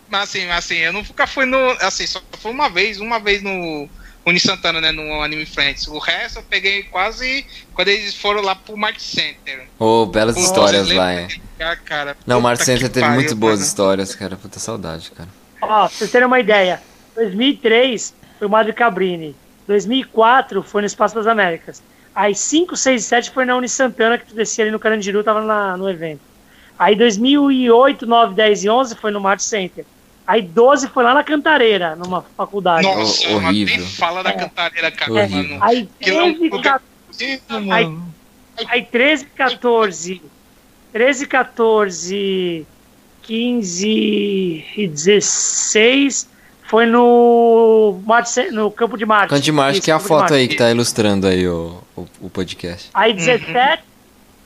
[0.07, 1.57] Mas assim, assim, eu nunca fui no.
[1.81, 3.89] Assim, só fui uma vez, uma vez no
[4.25, 4.91] Uni Santana, né?
[4.91, 5.87] No Anime Friends.
[5.87, 9.67] O resto eu peguei quase quando eles foram lá pro Mart Center.
[9.77, 11.27] Ô, belas Pô, histórias lá, é.
[11.53, 12.17] lugar, cara?
[12.25, 13.65] Não, o Mart Center teve pariu, muito boas mano.
[13.67, 14.35] histórias, cara.
[14.35, 15.29] Puta saudade, cara.
[15.61, 16.81] Ó, pra vocês terem uma ideia,
[17.15, 19.35] 2003 foi o Madre Cabrini,
[19.67, 21.81] 2004 foi no Espaço das Américas,
[22.13, 25.23] aí 5, 6 e 7 foi na Uni Santana, que tu descia ali no Carandiru,
[25.23, 26.21] tava na, no evento.
[26.77, 29.85] Aí 2008, 9, 10 e 11 foi no Mart Center.
[30.27, 32.83] Aí 12 foi lá na Cantareira, numa faculdade.
[32.87, 33.77] Nossa, horrível.
[33.77, 34.33] nem fala da É.
[34.33, 35.57] cantareira, cara, mano.
[35.61, 37.97] Aí Que não- 13, 14, Aí,
[38.67, 40.21] aí 13, 14,
[40.91, 42.65] 13, 14,
[43.21, 46.27] 15 e 16
[46.63, 49.29] foi no, Marte, no Campo de Marte.
[49.29, 51.79] Canto de Marte, Isso, que é a Campo foto aí que tá ilustrando aí o,
[51.95, 52.89] o, o podcast.
[52.93, 53.83] Aí 17,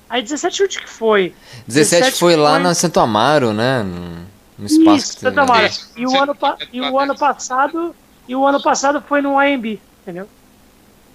[0.09, 1.33] aí 17 onde que foi?
[1.67, 3.83] 17 17 foi lá foi- na Santo Amaro, né?
[3.83, 4.27] No,
[4.59, 5.45] no espaço Isso, que Santa.
[5.45, 5.69] Mara.
[5.95, 7.95] E o, você- ano, pa- e o ano passado,
[8.27, 10.27] e o ano passado foi no AMB, entendeu?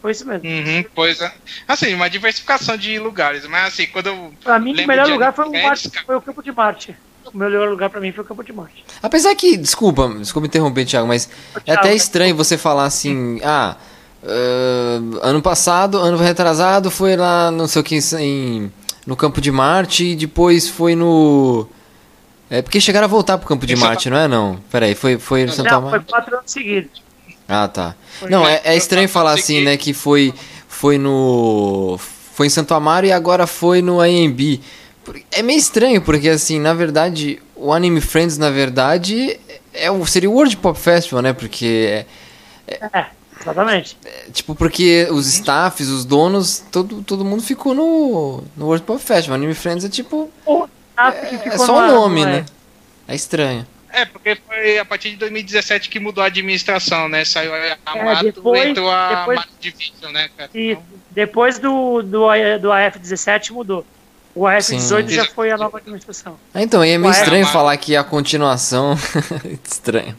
[0.03, 0.47] Foi isso mesmo.
[0.49, 1.33] Uhum, pois é.
[1.67, 4.33] Assim, uma diversificação de lugares, mas assim, quando eu.
[4.43, 6.97] Pra mim, o melhor lugar foi o, Marte, foi o Campo de Marte.
[7.33, 8.85] O melhor lugar pra mim foi o Campo de Marte.
[9.03, 11.95] Apesar que, desculpa, desculpa interromper, Thiago, mas é Thiago, até né?
[11.97, 13.77] estranho você falar assim, ah,
[14.23, 18.71] ah, ano passado, ano retrasado foi lá, não sei o que, em,
[19.07, 21.67] no Campo de Marte e depois foi no...
[22.59, 24.59] É porque chegaram a voltar pro Campo de Em Santa- Marte, não é não?
[24.71, 26.05] Pera aí, foi, foi Santo Não, foi Amaro?
[26.09, 27.03] quatro anos seguidos.
[27.49, 27.95] Ah, tá.
[28.21, 30.33] Foi- Não, é, é estranho falar assim, né, que foi,
[30.69, 31.99] foi no...
[32.35, 34.61] Foi em Santo Amaro e agora foi no AMB.
[35.31, 39.39] É meio estranho, porque assim, na verdade, o Anime Friends, na verdade,
[39.73, 41.33] é o, seria o World Pop Festival, né?
[41.33, 42.05] Porque
[42.67, 43.07] É,
[43.41, 43.97] exatamente.
[44.05, 49.01] é, tipo, porque os staffs, os donos, todo, todo mundo ficou no, no World Pop
[49.03, 49.37] Festival.
[49.37, 50.31] Anime Friends é tipo.
[50.47, 50.67] O
[50.97, 52.47] que É ficou só o no- nome, no- né?
[53.09, 53.67] É estranho.
[53.93, 57.25] É, porque foi a partir de 2017 que mudou a administração, né?
[57.25, 60.51] Saiu a É, Mato depois- entrou a depois- Mato Division, né, cara?
[60.53, 60.83] E Então,
[61.13, 62.29] depois do, do,
[62.61, 63.87] do AF17 mudou.
[64.35, 65.15] O AF18 Sim.
[65.15, 66.37] já foi a nova administração.
[66.53, 68.99] Ah, Então, e é meio Ué, estranho mas- falar que a continuação.
[69.65, 70.19] estranho.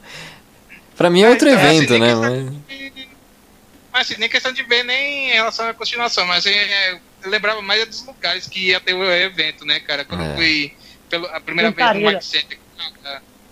[0.96, 2.16] Pra mim é outro então, assim, evento, nem né?
[2.16, 2.66] Mas...
[3.92, 6.98] Mas assim, nem questão de ver nem em relação à continuação, mas é,
[7.30, 10.06] lembrava mais dos lugares que ia ter o evento, né, cara?
[10.06, 10.32] Quando É.
[10.32, 10.72] eu fui
[11.10, 12.02] pela, a primeira vez no.
[12.02, 12.60] Mart Center,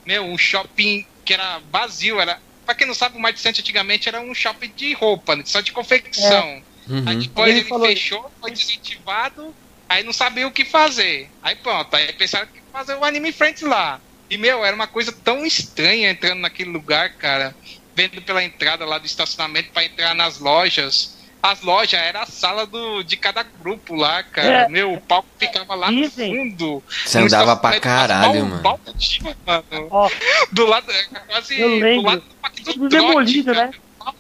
[0.06, 2.40] meu, um shopping que era vazio, era.
[2.66, 5.62] Pra quem não sabe, o Mart Center antigamente era um shopping de roupa, né, só
[5.62, 6.62] de confecção.
[7.06, 7.20] Aí Uhum.
[7.20, 9.56] depois Ele ele fechou, foi desativado,
[9.90, 11.34] aí não sabia o que fazer.
[11.42, 14.02] Aí pronto, aí pensaram que ia fazer o Anime Friends lá.
[14.30, 17.56] E, meu, era uma coisa tão estranha entrando naquele lugar, cara.
[17.96, 21.18] Vendo pela entrada lá do estacionamento pra entrar nas lojas.
[21.44, 24.48] As lojas era a sala do, de cada grupo lá, cara.
[24.64, 24.70] É.
[24.70, 26.34] Meu, o palco ficava lá Dizem.
[26.34, 26.84] no fundo.
[27.06, 28.62] Você andava pra caralho, mano.
[28.62, 29.88] baldio, mano.
[29.92, 30.10] Ó,
[30.54, 32.02] Do lado, é, quase Eu lembro.
[32.02, 33.68] do lado do Parque do Tudo Trote, demolido, cara.
[33.68, 33.74] né?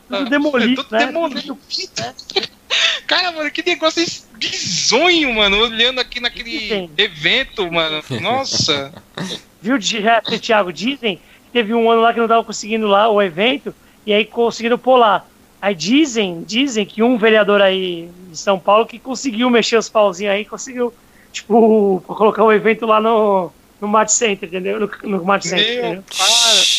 [0.09, 1.05] tudo demolido, Tudo né?
[1.05, 1.57] demolido.
[3.07, 4.03] Cara, mano, que negócio
[4.33, 5.59] bizonho, mano.
[5.59, 8.03] Olhando aqui naquele evento, mano.
[8.21, 8.91] Nossa.
[9.61, 10.73] Viu, é, Thiago?
[10.73, 13.73] Dizem que teve um ano lá que não tava conseguindo lá o evento,
[14.05, 15.25] e aí conseguiram lá.
[15.63, 20.33] Aí dizem, dizem que um vereador aí de São Paulo que conseguiu mexer os pauzinhos
[20.33, 20.93] aí, conseguiu,
[21.31, 23.49] tipo, colocar o evento lá no,
[23.79, 24.77] no Mart Center, entendeu?
[24.77, 26.01] No, no Mart Center.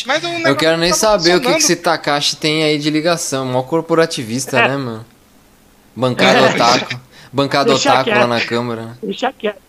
[0.05, 2.91] Mas o Eu quero nem tava saber o que, que esse Takashi tem aí de
[2.91, 3.47] ligação.
[3.47, 4.67] Mó corporativista, É.
[4.69, 5.05] né, mano?
[5.95, 6.53] Bancada É.
[6.53, 6.99] otaku.
[7.33, 8.81] Bancada Deixa otaku lá na câmara.
[8.83, 8.97] né?
[9.01, 9.64] Deixa quieto.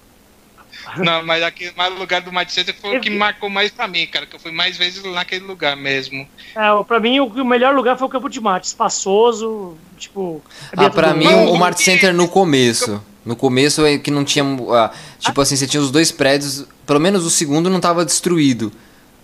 [0.98, 4.06] Não, mas aquele mais lugar do Mad Center foi o que marcou mais pra mim,
[4.06, 4.26] cara.
[4.26, 6.26] Que eu fui mais vezes naquele lugar mesmo.
[6.54, 10.42] É, pra mim, o, o melhor lugar foi o Campo de Marte, espaçoso, tipo...
[10.76, 13.02] Ah, havia pra mim Não, o o Mart Center no começo.
[13.24, 14.44] No começo é que não tinha.
[14.70, 16.64] ah, tipo assim, você tinha os dois prédios.
[16.86, 18.72] Pelo menos o segundo não tava destruído.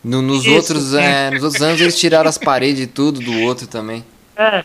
[0.02, 0.52] No- nos, Isso.
[0.54, 4.04] outros, é, nos outros anos eles tiraram as paredes e tudo do outro também.
[4.36, 4.64] É,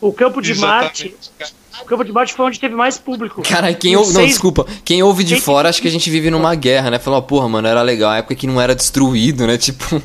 [0.00, 1.08] o Campo de Marte...
[1.08, 1.50] Exatamente, cara.
[1.82, 3.42] O Campo de Marte foi onde teve mais público.
[3.42, 4.12] Cara, quem Não ouve.
[4.12, 4.66] Não, sei- desculpa.
[4.84, 6.98] Quem ouve de Quem- fora, acho que a gente vive numa guerra, né?
[6.98, 8.10] Falou, porra, mano, era legal.
[8.10, 9.56] A época que não era destruído, né?
[9.58, 9.84] Tipo.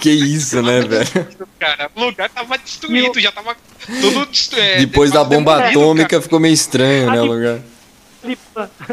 [0.00, 1.28] que isso, né, velho?
[1.58, 3.56] Cara, o lugar tava destruído, já tava
[4.00, 4.78] tudo destruído.
[4.78, 6.22] Depois da bomba atômica cara.
[6.22, 7.58] ficou meio estranho, né, o lugar.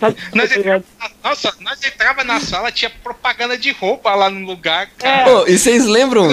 [0.00, 0.84] Tá Nós ligado?
[1.22, 4.88] Nossa, nós entrava na sala, tinha propaganda de roupa lá no lugar, É.
[5.02, 5.30] cara.
[5.40, 6.28] Ô, e vocês lembram?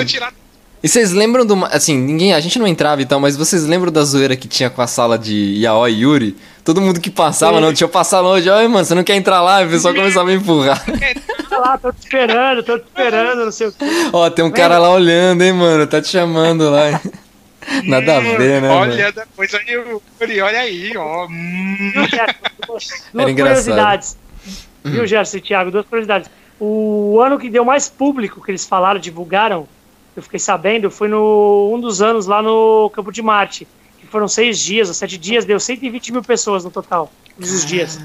[0.81, 1.65] E vocês lembram do.
[1.65, 2.33] Assim, ninguém.
[2.33, 4.87] A gente não entrava e tal, mas vocês lembram da zoeira que tinha com a
[4.87, 6.37] sala de Yaoi e Yuri?
[6.63, 7.61] Todo mundo que passava, Sim.
[7.61, 8.49] não, deixa eu passar longe.
[8.49, 9.61] Oi, mano, você não quer entrar lá?
[9.61, 10.83] E o pessoal começava a me empurrar.
[11.49, 13.83] Tá lá, tô te esperando, tô te esperando, não sei o que.
[14.13, 17.01] Ó, tem um cara lá olhando, hein, mano, tá te chamando lá.
[17.85, 18.69] Nada a ver, né?
[18.69, 18.81] mano?
[18.81, 21.25] Olha, depois aí eu falei, olha aí, ó.
[21.25, 21.91] Hum.
[21.91, 22.33] Viu, Gerson?
[22.67, 22.87] Duas,
[23.33, 24.17] curiosidades.
[24.83, 25.71] Viu, Gerson e Thiago?
[25.71, 26.29] Duas curiosidades.
[26.59, 29.67] O ano que deu mais público, que eles falaram, divulgaram,
[30.19, 33.67] eu fiquei sabendo, foi no um dos anos lá no Campo de Marte.
[33.99, 37.11] Que foram seis dias ou sete dias, deu 120 mil pessoas no total.
[37.35, 37.99] Todos os dias.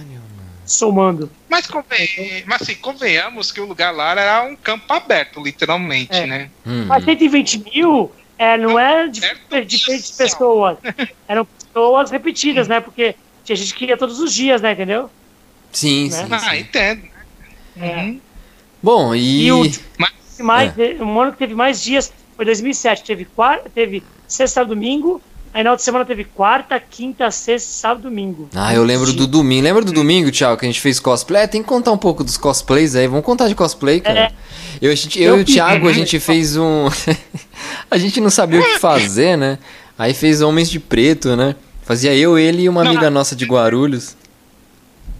[0.67, 1.31] Somando.
[1.49, 2.09] Mas, conven...
[2.47, 6.27] Mas assim, convenhamos que o lugar lá era um campo aberto, literalmente, É.
[6.27, 6.51] né?
[6.67, 6.87] Hum.
[6.87, 10.79] Mas 120 mil é, não é de diferentes pessoas.
[11.29, 12.81] Eram pessoas repetidas, né?
[12.81, 14.73] Porque tinha gente que ia todos os dias, né?
[14.73, 15.11] Entendeu?
[15.71, 16.17] Sim, Né?
[16.25, 16.57] sim, Ah, sim.
[16.61, 17.03] entendo.
[17.77, 17.97] É.
[17.97, 18.21] Uhum.
[18.83, 19.47] Bom, e.
[19.47, 20.13] E o- Mas,
[20.43, 23.05] mais, Um ano que teve mais dias foi 2007.
[23.05, 25.21] Teve, quarta, teve sexta, sábado, domingo.
[25.53, 28.49] Aí na outra semana teve quarta, quinta, sexta, sábado, domingo.
[28.57, 29.63] Ah, eu lembro do domingo.
[29.63, 31.43] Lembra do domingo, Thiago, que a gente fez cosplay?
[31.43, 33.07] É, tem que contar um pouco dos cosplays aí.
[33.07, 34.19] Vamos contar de cosplay, cara.
[34.19, 34.33] É.
[34.83, 36.89] Eu, a gente- eu Eu e o Thiago, a gente fez um.
[37.89, 39.59] a gente não sabia o que fazer, né?
[39.97, 41.55] Aí fez Homens de Preto, né?
[41.85, 42.91] Fazia eu, ele e uma Não.
[42.91, 44.17] amiga nossa de Guarulhos.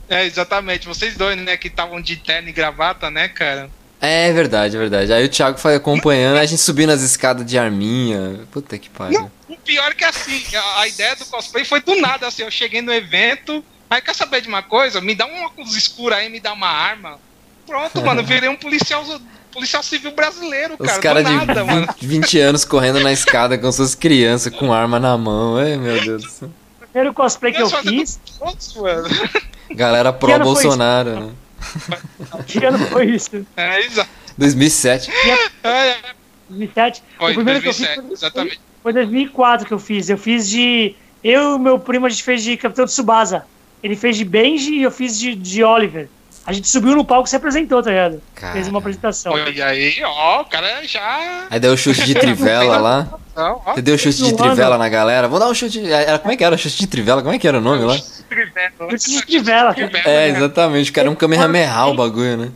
[0.09, 0.89] é, exatamente.
[0.89, 3.71] Vocês dois, né, que estavam de terno e gravata, né, cara?
[4.01, 5.13] É verdade, é verdade.
[5.13, 8.41] Aí o Thiago foi acompanhando, a gente subiu nas escadas de arminha.
[8.51, 9.21] Puta que pariu.
[9.21, 12.43] Não, o pior é que assim, a, a ideia do cosplay foi do nada, assim,
[12.43, 15.01] eu cheguei no evento, aí quer saber de uma coisa?
[15.01, 17.19] Me dá um óculos escuro aí, me dá uma arma.
[17.67, 19.03] Pronto, mano, virei um policial,
[19.51, 21.01] policial civil brasileiro, Os cara.
[21.01, 21.89] caras do de nada, mano.
[21.99, 25.57] 20 anos correndo na escada com suas crianças com arma na mão.
[25.57, 26.51] Ai, meu Deus do céu.
[26.93, 28.21] Primeiro cosplay que eu Mas fazendo fiz.
[28.39, 29.09] todos, mano.
[29.71, 31.33] Galera pró-Bolsonaro, né?
[32.47, 33.47] Que ano foi isso?
[33.57, 34.11] É, exato.
[34.37, 35.11] 2007.
[35.11, 35.97] É, é.
[36.49, 37.03] 2007?
[37.19, 38.61] Foi, o primeiro que eu 2007, fiz foi, exatamente.
[38.83, 40.09] foi 2004 que eu fiz.
[40.09, 40.95] Eu fiz de.
[41.23, 43.47] Eu e meu primo, a gente fez de Capitão Tsubasa.
[43.83, 46.09] Ele fez de Benji e eu fiz de, de Oliver.
[46.47, 48.23] A gente subiu no palco e se apresentou, tá ligado?
[48.53, 49.33] Fez uma apresentação.
[49.33, 51.47] Olha aí, ó, o cara já.
[51.49, 53.09] Aí deu o chute de trivela lá.
[53.75, 55.27] Você deu o chute de trivela na galera.
[55.27, 55.81] Vou dar um chute.
[56.21, 57.23] Como é que era o chute de trivela?
[57.23, 57.97] Como é que era o nome lá?
[58.81, 59.75] Eu te de Trivela.
[60.05, 60.91] É, exatamente.
[60.91, 62.53] O cara é um Kamehameha o bagulho, né?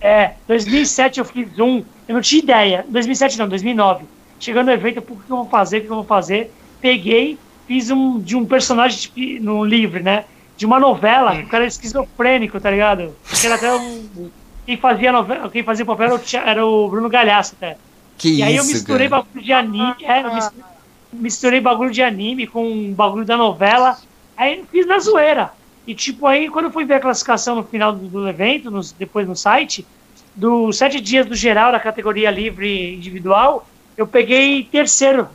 [0.00, 2.84] É, 2007 eu fiz um, eu não tinha ideia.
[2.88, 4.04] 2007 não, 2009.
[4.38, 6.50] Chegando no evento, por que eu vou fazer, o que eu vou fazer?
[6.80, 10.24] Peguei, fiz um de um personagem tipo, no livro, né?
[10.56, 13.14] De uma novela, o cara era esquizofrênico, tá ligado?
[13.38, 14.30] Que era até um.
[14.64, 17.76] Quem fazia, novela, quem fazia papel era o, Tia- era o Bruno Galhaço até.
[18.16, 19.22] Que E aí eu isso, misturei cara.
[19.22, 20.64] bagulho de anime, é, eu misturei,
[21.12, 23.98] misturei bagulho de anime com bagulho da novela.
[24.40, 25.50] Aí eu fiz na zoeira.
[25.86, 28.90] E tipo, aí quando eu fui ver a classificação no final do, do evento, nos-
[28.92, 29.84] depois no site,
[30.34, 33.68] dos sete dias do geral da categoria livre individual,
[33.98, 35.28] eu peguei terceiro.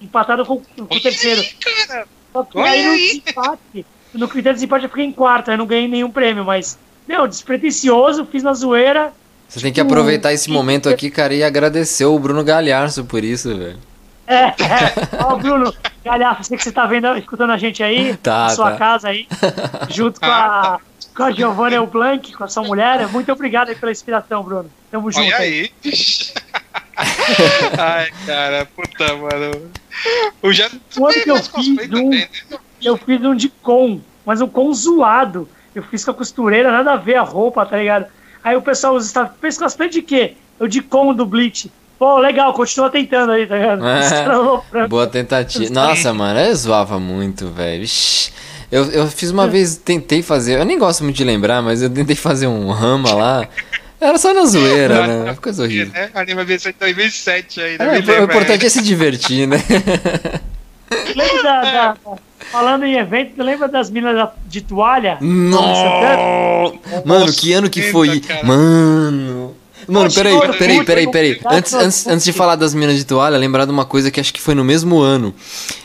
[0.00, 1.42] Empatado com, com o terceiro.
[1.88, 5.56] Cara, Só que aí no desempate, no critério de desempate eu fiquei em quarto, aí
[5.56, 6.78] não ganhei nenhum prêmio, mas,
[7.08, 9.12] meu, despretensioso, fiz na zoeira.
[9.48, 13.56] Você tem que aproveitar esse momento aqui, cara, e agradecer o Bruno Galharço por isso,
[13.56, 13.78] velho.
[14.26, 14.54] É, é.
[15.24, 15.72] Ó, Bruno,
[16.04, 18.76] galhaço, sei que você tá vendo, escutando a gente aí, Tá, na sua tá.
[18.76, 19.26] casa aí,
[19.90, 20.80] junto com a,
[21.14, 23.06] com a Giovanna Eublanc, com a sua mulher.
[23.08, 24.70] Muito obrigado aí pela inspiração, Bruno.
[24.90, 25.70] Tamo junto olha aí.
[25.84, 25.92] aí.
[27.78, 29.70] Ai, cara, puta, mano.
[30.42, 32.28] O já Quando que eu fiz também, um- né?
[32.82, 35.48] Eu fiz um de com, mas um com zoado.
[35.74, 38.06] Eu fiz com a costureira, nada a ver a roupa, tá ligado?
[38.42, 40.36] Aí o pessoal Estados fez cosplay de quê?
[40.58, 41.70] Eu de com do Bleach.
[41.98, 43.82] Pô, legal, continua tentando aí, tá ligado?
[44.74, 44.86] É.
[44.88, 45.72] Boa tentativa.
[45.72, 47.84] Nossa, mano, eu zoava muito, velho.
[47.84, 48.30] Ixi.
[48.70, 51.88] Eu, eu fiz uma vez, tentei fazer, eu nem gosto muito de lembrar, mas eu
[51.88, 53.48] tentei fazer um rama lá.
[54.00, 55.36] Era só na zoeira, né?
[55.40, 55.92] Coisa horrível.
[55.94, 56.10] Né?
[56.14, 57.98] Anime versão de 2007 aí, né?
[57.98, 59.56] É, o importante é se divertir, né?
[61.16, 61.96] Lembra da, da-
[62.52, 65.18] Falando em evento, lembra das minas de toalha?
[65.20, 66.72] Nossa!
[67.04, 68.20] Mano, que ano que foi?
[68.20, 68.44] cara.
[68.46, 69.54] Mano.
[69.88, 71.40] Mano, peraí, peraí, peraí, peraí.
[71.46, 74.32] Antes, antes, antes de falar das minas de toalha, lembrar de uma coisa que acho
[74.34, 75.34] que foi no mesmo ano.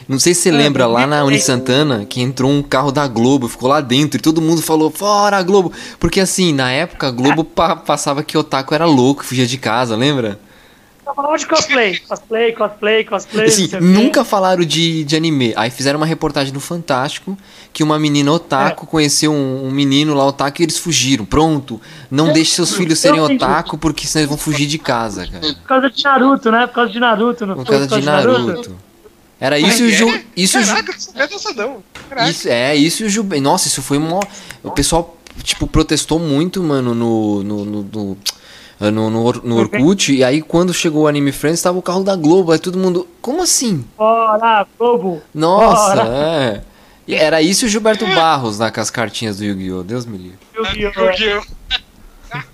[0.08, 1.28] Não sei se você Ah, lembra, lá na 2003.
[1.28, 4.90] Uni Santana, que entrou um carro da Globo, ficou lá dentro e todo mundo falou,
[4.90, 5.72] fora Globo.
[6.00, 9.96] Porque assim, na época a Globo pa- passava que otaku era louco, fugia de casa,
[9.96, 10.40] lembra?
[11.04, 11.98] Tá falando de cosplay.
[12.00, 13.48] Cosplay, cosplay, cosplay.
[13.48, 15.52] Assim, nunca falaram de, de anime.
[15.56, 17.36] Aí fizeram uma reportagem no Fantástico
[17.74, 21.26] que uma menina otaku conheceu um, um menino lá otaku e eles fugiram.
[21.26, 21.82] Pronto.
[22.10, 25.42] Não deixe seus filhos serem otaku porque senão eles vão fugir de casa, cara.
[25.54, 26.68] Por causa de Naruto, né?
[26.68, 27.46] Por causa de Naruto.
[27.46, 28.76] Não Por foi causa de Naruto.
[29.40, 30.22] Era isso e o Ju.
[30.38, 31.84] Isso, e o Ju- Caraca, não sabia dessa não.
[32.08, 32.30] Caraca.
[32.30, 33.24] isso, é, isso e o Ju.
[33.42, 34.20] Nossa, isso foi uma.
[34.62, 37.42] O pessoal, tipo, protestou muito, mano, no.
[37.44, 38.18] no, no, no
[38.90, 42.04] no, no, Or- no Orkut, e aí quando chegou o Anime Friends, tava o carro
[42.04, 43.86] da Globo, aí todo mundo, como assim?
[43.98, 45.22] Bora, Globo.
[45.36, 46.08] Nossa, Bora.
[46.10, 46.62] é.
[47.08, 49.84] E Era isso e o Gilberto Barros lá com as cartinhas do Yu-Gi-Oh!
[49.84, 50.38] Deus me livre.
[50.56, 51.42] Yu-Gi-Oh!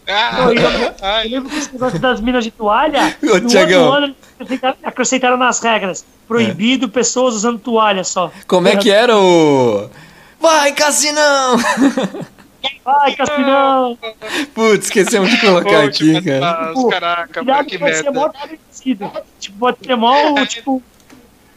[0.08, 4.06] Ah, eu- Eu ai, lembro que esse negócio das minas de toalha, Ô, no ano
[4.08, 6.04] eles acrescentaram- acrescentaram nas regras.
[6.28, 8.32] Proibido pessoas usando toalha só.
[8.48, 9.88] Como é que era o.
[10.42, 11.56] Vai, Cassinão!
[12.88, 13.98] Ai, Caspinão!
[14.56, 16.72] Putz, esquecemos de colocar Pô, aqui, tipo, cara.
[16.74, 18.40] Nossa, caraca, Cuidado que que vai ser mó merda.
[18.40, 19.12] parecido.
[19.40, 20.82] Tipo, pode ser mó, tipo,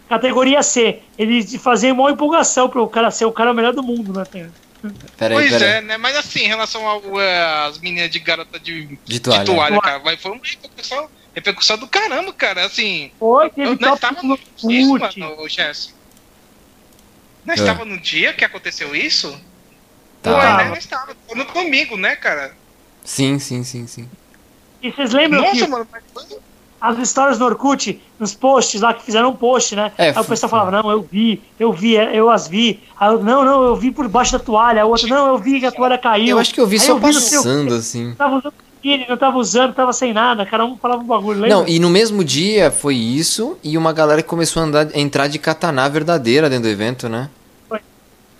[0.09, 0.99] categoria C.
[1.16, 4.24] Eles faziam mó empolgação pro cara ser o cara melhor do mundo, né?
[4.24, 4.51] Tem-
[5.18, 5.68] Peraí, Pois peraí.
[5.74, 5.97] é, né?
[5.99, 6.83] Mas assim, em relação
[7.66, 9.78] às meninas de garota de, De toalha.
[9.81, 12.64] cara, vai, foi uma repercussão, repercussão do caramba, cara.
[12.64, 15.18] Assim, Foi, teve eu, nós top estávamos no no Orkut.
[15.20, 15.91] mano, Gerson.
[17.45, 17.62] Nós É.
[17.62, 19.39] estávamos no dia que aconteceu isso?
[20.22, 20.32] Tá.
[20.32, 20.64] Foi, Tava.
[20.70, 21.16] Nós estávamos.
[21.26, 22.52] Foi no domingo, né, cara?
[23.04, 24.08] Sim, sim, sim, sim.
[24.82, 26.02] E vocês lembram Nossa, que mano, mas
[26.80, 29.92] as histórias no Orkut, nos posts lá que fizeram um post, né?
[29.98, 32.82] É, aí o pessoal falava, não, eu vi, eu vi, eu as vi.
[32.98, 34.82] Aí eu, não, não, eu vi por baixo da toalha.
[34.82, 36.28] A outra, não, eu vi que a toalha caiu.
[36.28, 38.14] Eu acho que eu vi Aí só vi no seu- passando, assim.
[38.16, 40.46] Tava usando biquíni, não tava usando, tava sem nada.
[40.46, 41.56] Cada um falava um bagulho, lembra?
[41.58, 45.28] Não, e no mesmo dia foi isso, e uma galera começou a, andar, a entrar
[45.28, 47.28] de katana verdadeira dentro do evento, né?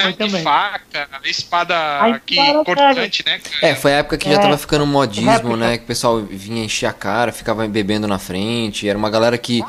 [0.03, 0.43] Foi de também.
[0.43, 3.67] faca, espada Aí que falaram, cortante, né, cara?
[3.67, 5.79] É, foi a época que já É, tava ficando modismo, né?
[5.79, 8.89] Que o pessoal vinha encher a cara, ficava bebendo na frente.
[8.89, 9.63] Era uma galera que.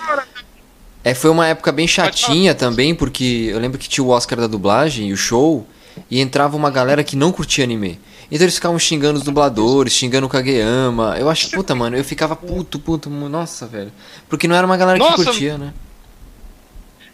[1.03, 4.47] É, foi uma época bem chatinha também, porque eu lembro que tinha o Oscar da
[4.47, 5.67] dublagem e o show,
[6.09, 7.99] e entrava uma galera que não curtia anime.
[8.31, 11.17] Então eles ficavam xingando os dubladores, xingando o Kageyama.
[11.19, 13.91] Eu acho, puta, mano, eu ficava puto, puto, nossa, velho.
[14.29, 15.73] Porque não era uma galera que Nossa, curtia, né?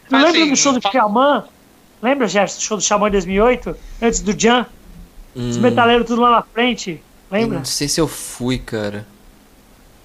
[0.08, 1.44] Tu lembra assim, do show do Xamã?
[2.02, 3.76] Lembra, Gerson, do show do Xamã em 2008?
[4.02, 4.66] Antes do Jan?
[5.34, 7.58] Os metaleiros tudo lá na frente, Eu lembra?
[7.58, 9.06] Não sei se eu fui, cara.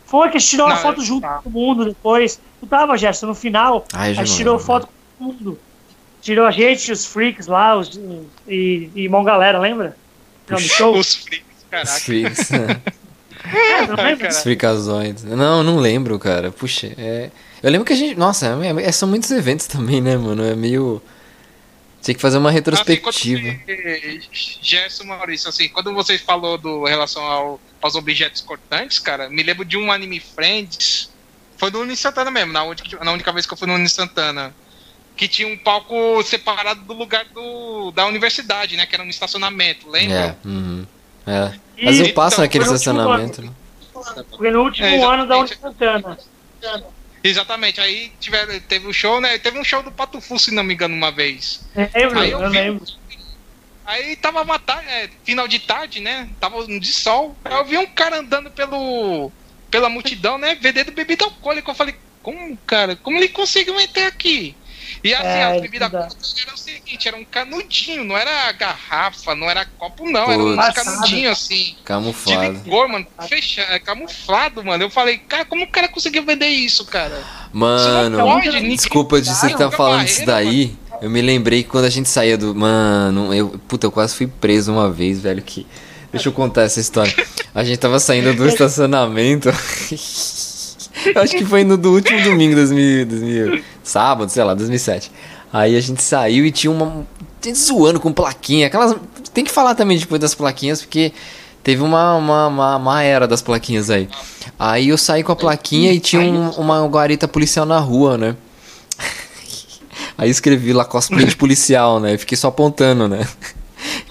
[0.05, 1.37] Foi que a gente tirou uma Não, foto eu junto tava.
[1.37, 2.39] com todo mundo depois.
[2.59, 3.85] Tu tava, Gerson, no final.
[3.93, 4.91] Ai, eu a gente não tirou lembro, foto com
[5.25, 5.59] todo mundo.
[6.21, 7.99] Tirou a gente, os freaks lá, os,
[8.47, 9.97] e, e mão galera, lembra?
[10.47, 10.95] Não, show?
[10.97, 11.99] Os freaks, Os caraca.
[11.99, 12.51] freaks.
[12.51, 14.29] É, não?
[14.29, 15.23] Os freakazoides.
[15.23, 16.51] Não, não lembro, cara.
[16.51, 17.29] Puxa, é...
[17.61, 18.15] Eu lembro que a gente...
[18.17, 20.43] Nossa, é- é- são muitos eventos também, né, mano?
[20.43, 21.01] É meio...
[22.03, 23.49] Tinha que fazer uma retrospectiva.
[23.49, 24.21] Assim, você-
[24.61, 29.41] Gerson Maurício, assim, quando você falou do em relação ao- aos objetos cortantes, cara, me
[29.41, 31.09] lembro de um anime Friends.
[31.57, 33.87] Foi no Uni Santana mesmo, na única, na única vez que eu fui no Uni
[33.89, 34.53] Santana.
[35.15, 38.85] Que tinha um palco separado do lugar do, da universidade, né?
[38.87, 40.37] Que era um estacionamento, É, lembra?
[40.43, 40.85] uhum.
[41.25, 41.53] É.
[41.83, 43.41] Mas eu passo então, naquele foi no último estacionamento.
[43.43, 43.51] né?
[44.35, 45.37] Foi no último É, ano da.
[45.37, 46.17] Unisantana.
[47.23, 47.79] Exatamente.
[47.79, 49.37] Aí tiveram, teve o show, né?
[49.39, 51.61] Teve um show do Pato Fu, se não me engano, uma vez.
[51.75, 52.85] Lembro, Aí eu eu vi- lembro.
[53.85, 56.29] Aí tava uma tarde, é, final de tarde, né?
[56.39, 57.37] Tava um de sol.
[57.43, 59.31] Aí eu vi um cara andando pelo,
[59.69, 60.55] pela multidão, né?
[60.55, 61.71] Vendendo bebida alcoólica.
[61.71, 62.95] Eu falei, como, cara?
[62.95, 64.57] Como ele conseguiu entrar aqui?
[65.03, 65.99] E assim, É, as bebidas dá.
[65.99, 70.31] alcoólicas era o seguinte, era um canudinho, não era garrafa, não era copo, não.
[70.31, 70.81] Era Putz.
[70.81, 71.63] um canudinho assim.
[71.75, 72.51] De Camuflado.
[72.63, 74.83] licor, mano, fechado, é, camuflado, mano.
[74.83, 77.21] Eu falei, cara, como o cara conseguiu vender isso, cara?
[77.51, 80.75] Mano, pode, desculpa de você Cara, tá falando isso daí.
[81.01, 82.55] Eu me lembrei que quando a gente saía do.
[82.55, 83.49] Mano, eu.
[83.67, 85.41] Puta, eu quase fui preso uma vez, velho.
[85.41, 85.67] Que.
[86.13, 87.13] Deixa eu contar essa história.
[87.53, 89.49] A gente tava saindo do estacionamento.
[91.15, 95.11] Eu acho que foi no do último domingo, 2000, 2000, sábado, sei lá, 2007.
[95.51, 97.05] Aí a gente saiu e tinha uma.
[97.55, 98.67] Zoando com plaquinha.
[98.67, 98.95] Aquelas.
[99.33, 101.11] Tem que falar também depois das plaquinhas, porque
[101.63, 104.07] teve uma, uma, uma, uma era das plaquinhas aí.
[104.57, 108.35] Aí eu saí com a plaquinha e tinha um- uma guarita policial na rua, né?
[110.17, 112.17] Aí escrevi lá cosplay de policial, né?
[112.17, 113.27] Fiquei só apontando, né?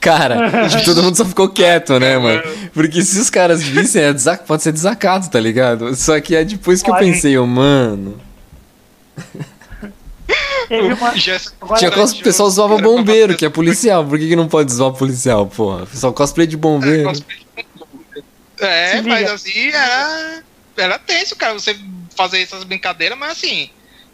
[0.00, 2.42] Cara, todo mundo só ficou quieto, né, mano?
[2.74, 5.94] Porque se os caras vissem, é desa- pode ser desacato, tá ligado?
[5.94, 8.20] Só que é depois que eu pensei, eu, mano.
[10.70, 11.12] Uma.
[11.60, 12.12] Agora- Tinha cos...
[12.12, 14.04] O pessoal zoava bombeiro, que é policial.
[14.06, 15.86] Por que, que não pode zoar policial, porra?
[15.86, 17.12] Pessoal cosplay de bombeiro.
[18.60, 20.42] É, Se mas assim, era,
[20.76, 21.76] era tenso, cara, você
[22.16, 23.68] fazer essas brincadeiras, mas assim,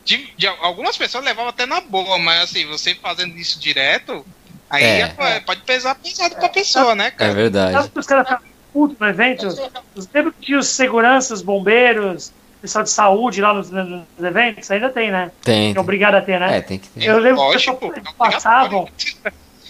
[0.04, 4.24] de, de- algumas pessoas levavam até na boa, mas assim, você fazendo isso direto,
[4.70, 5.14] aí É.
[5.18, 7.32] é, pode pesar pesado pra pessoa, né, É cara?
[7.32, 7.72] verdade.
[7.74, 9.46] Sabe que os caras ficavam putos no evento?
[9.94, 14.70] Os lembra que tinha os seguranças, os bombeiros, pessoal de saúde lá nos, nos eventos?
[14.70, 15.30] Ainda tem, né?
[15.42, 15.74] Tem.
[15.74, 16.58] É obrigado a ter, né?
[16.58, 17.04] É, tem que ter.
[17.04, 18.88] Eu lembro que o Lógico, pessoal é passavam.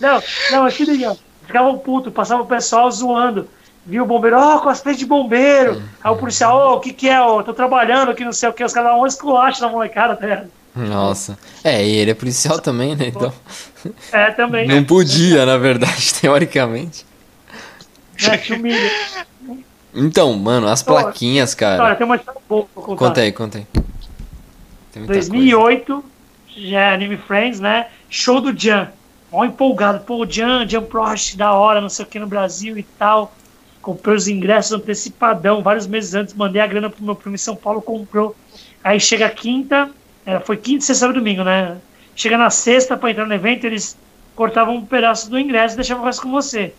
[0.01, 1.17] Não, não, aqui daí, ó.
[1.47, 3.49] Ficavam putos, passava o pessoal zoando.
[3.87, 5.83] Viu o bombeiro, ó, cosplay de bombeiro.
[6.05, 7.21] Aí o policial, ô, o que que é?
[7.23, 8.63] Ô, tô trabalhando aqui, não sei o que.
[8.63, 10.51] Os caras davam um esculacho na molecada, tá ligado?
[10.87, 11.39] Nossa.
[11.65, 13.09] É, e ele é policial também, né?
[13.09, 13.33] Então.
[14.13, 14.67] É, também.
[14.67, 17.07] Não podia, na verdade, teoricamente.
[18.17, 18.91] Te humilha.
[19.95, 21.95] Então, mano, as plaquinhas, Olha, cara.
[21.97, 22.97] tem uma história boa pra contar.
[22.97, 23.67] Conta aí, conta aí.
[24.93, 26.05] Tem muita 2008,
[26.57, 27.87] já é Anime Friends, né?
[28.11, 28.91] Show do Jan.
[29.31, 30.01] Mó empolgado.
[30.05, 33.33] Pô, Jan, Jan Prost, da hora, não sei o que no Brasil e tal.
[33.81, 36.35] Comprei os ingressos antecipadão, vários meses antes.
[36.35, 38.35] Mandei a grana pro meu primo em São Paulo, comprou.
[38.83, 39.91] Aí chega a quinta,
[40.29, 41.79] é, foi quinta, sexta, sábado e domingo, né?
[42.15, 43.97] Chega na sexta pra entrar no evento, eles
[44.37, 46.75] cortavam um pedaço do ingresso e deixavam o resto com você.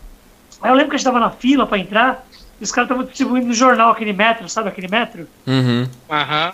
[0.61, 2.27] Aí eu lembro que a gente tava na fila pra entrar,
[2.61, 5.27] e os caras estavam distribuindo no jornal aquele metro, sabe aquele metro?
[5.47, 5.87] Uhum.
[6.11, 6.51] Aham.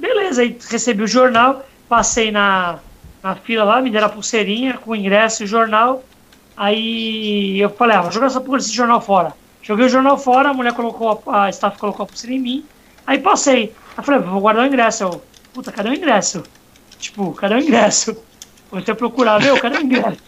[0.00, 2.78] Beleza, aí recebi o jornal, passei na,
[3.22, 6.02] na fila lá, me deram a pulseirinha com o ingresso e o jornal.
[6.56, 9.34] Aí eu falei, ah, vou jogar essa porra desse jornal fora.
[9.62, 12.64] Joguei o jornal fora, a mulher colocou, a, a staff colocou a pulseira em mim.
[13.06, 13.64] Aí passei.
[13.64, 15.04] Aí eu falei, vou guardar o ingresso.
[15.04, 15.22] Eu,
[15.52, 16.42] puta, cadê o ingresso?
[16.98, 18.16] Tipo, cadê o ingresso?
[18.70, 20.22] Comecei a procurar, meu, cadê o ingresso?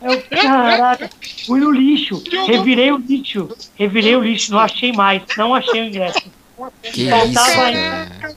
[0.00, 1.08] Aí eu, caraca,
[1.46, 5.84] fui no lixo, revirei o lixo, revirei o lixo, não achei mais, não achei o
[5.86, 6.22] ingresso.
[6.82, 8.36] Que Faltava isso, ainda.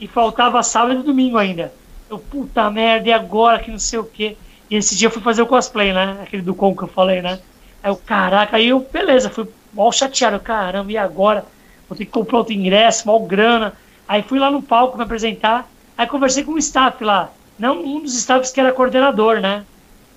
[0.00, 1.72] E faltava sábado e domingo ainda.
[2.10, 4.36] Eu, puta merda, e agora que não sei o quê.
[4.70, 6.18] E esse dia eu fui fazer o cosplay, né?
[6.22, 7.38] Aquele do com que eu falei, né?
[7.82, 10.40] Aí eu, caraca, aí eu, beleza, fui mal chateado.
[10.40, 11.44] Caramba, e agora?
[11.88, 13.74] Vou ter que comprar outro ingresso, mal grana.
[14.08, 15.68] Aí fui lá no palco me apresentar.
[15.96, 17.30] Aí conversei com o staff lá.
[17.58, 19.64] Não um dos staffs que era coordenador, né?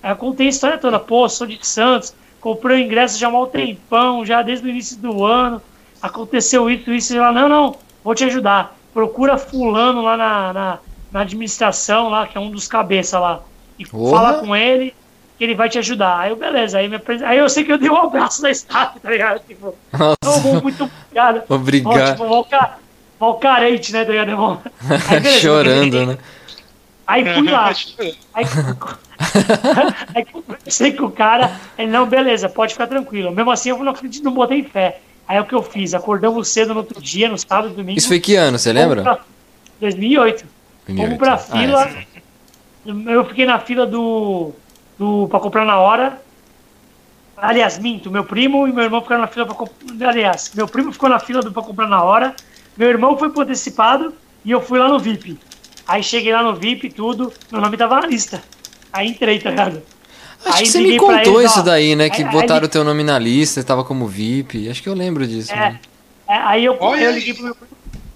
[0.02, 0.98] Aí eu contei a história toda.
[0.98, 4.96] Pô, sou de Santos, comprei o ingresso já há um tempão, já desde o início
[4.98, 5.62] do ano.
[6.02, 7.14] Aconteceu isso, isso.
[7.14, 8.76] E ela, não, não, vou te ajudar.
[8.92, 10.78] Procura fulano lá na, na,
[11.12, 13.40] na administração, lá, que é um dos cabeças lá.
[13.78, 14.94] E fala com ele
[15.36, 16.18] que ele vai te ajudar.
[16.18, 18.50] Aí eu, beleza, aí, me apres- aí eu sei que eu dei um abraço da
[18.50, 19.40] staff, tá ligado?
[19.46, 21.42] Tipo, Nossa, "Ô, muito obrigado.
[21.48, 22.16] Ó, obrigado.
[22.16, 22.78] tipo, mal, ca-
[23.20, 24.60] mal carente, né, tá ligado?
[25.08, 26.18] Aí, beleza, Chorando, né?
[27.06, 27.72] Aí fui lá.
[28.34, 28.44] Aí,
[30.14, 33.30] aí conversei com o cara, ele, não, beleza, pode ficar tranquilo.
[33.32, 35.00] Mesmo assim, eu não acredito, não botei fé.
[35.26, 35.94] Aí o que eu fiz?
[35.94, 37.98] Acordamos cedo no outro dia, no sábado, domingo.
[37.98, 39.02] Isso foi que ano, você lembra?
[39.02, 39.18] Pra,
[39.80, 40.46] 2008.
[40.86, 41.06] 2008.
[41.06, 41.84] Fomos pra Ah, fila.
[41.88, 43.14] é.
[43.14, 44.52] eu fiquei na fila do.
[44.98, 46.20] do pra comprar na hora.
[47.36, 50.08] Aliás, minto, meu primo e meu irmão ficaram na fila pra comprar.
[50.08, 52.34] Aliás, meu primo ficou na fila do pra comprar na hora.
[52.78, 54.14] Meu irmão foi pro antecipado
[54.44, 55.36] e eu fui lá no VIP.
[55.86, 58.42] Aí cheguei lá no VIP e tudo, meu nome tava na lista.
[58.92, 59.82] Aí entrei, tá ligado?
[60.44, 62.08] Acho Aí que você me contou eles, isso ó, daí, né?
[62.08, 64.68] Que aí- botaram aí- o teu nome na lista, tava como VIP.
[64.70, 65.52] Acho que eu lembro disso.
[65.52, 65.80] É, né?
[66.28, 67.12] é, aí eu, eu aí.
[67.12, 67.70] liguei pro meu primo.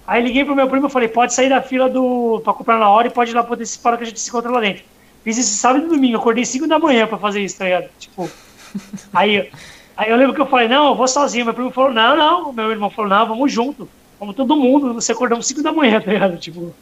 [0.07, 2.39] Aí liguei pro meu primo e falei, pode sair da fila do.
[2.43, 4.49] pra comprar na hora e pode ir lá pro antecipado que a gente se encontra
[4.51, 4.83] lá dentro.
[5.23, 7.89] Fiz isso sábado e domingo, acordei 5 da manhã pra fazer isso, tá ligado?
[7.99, 8.29] Tipo.
[9.13, 9.49] aí,
[9.97, 11.45] aí eu lembro que eu falei, não, eu vou sozinho.
[11.45, 12.53] Meu primo falou, não, não.
[12.53, 13.87] Meu irmão falou, não, vamos junto.
[14.23, 14.93] Vamos todo mundo.
[14.93, 16.37] Você acordamos 5 da manhã, tá ligado?
[16.37, 16.73] Tipo.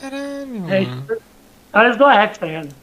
[0.00, 1.22] Caralho, É, tipo,
[1.70, 2.74] horas do tá ligado?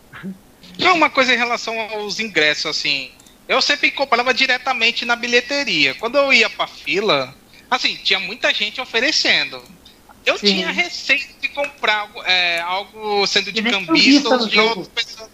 [0.78, 3.10] Não, uma coisa em relação aos ingressos, assim.
[3.48, 5.96] Eu sempre comprava diretamente na bilheteria.
[5.96, 7.34] Quando eu ia pra fila,
[7.70, 9.60] assim, tinha muita gente oferecendo.
[10.24, 10.48] Eu Sim.
[10.48, 15.30] tinha receio de comprar algo, é, algo sendo de E cambista ou de pessoa.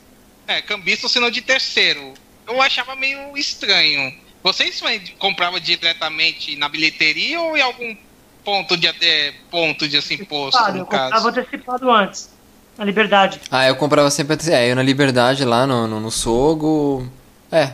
[0.48, 2.14] É, cambista ou sendo de terceiro.
[2.48, 4.18] Eu achava meio estranho.
[4.42, 4.82] Vocês
[5.20, 7.96] compravam diretamente na bilheteria ou em algum
[8.44, 11.28] ponto de até ponto de assim posto, Antecipado, no eu comprava caso?
[11.30, 12.30] antecipado antes.
[12.78, 13.40] Na liberdade.
[13.52, 14.34] Ah, eu comprava sempre.
[14.36, 17.08] ante- É, eu na Liberdade lá no, no, no Sogo.
[17.52, 17.74] É,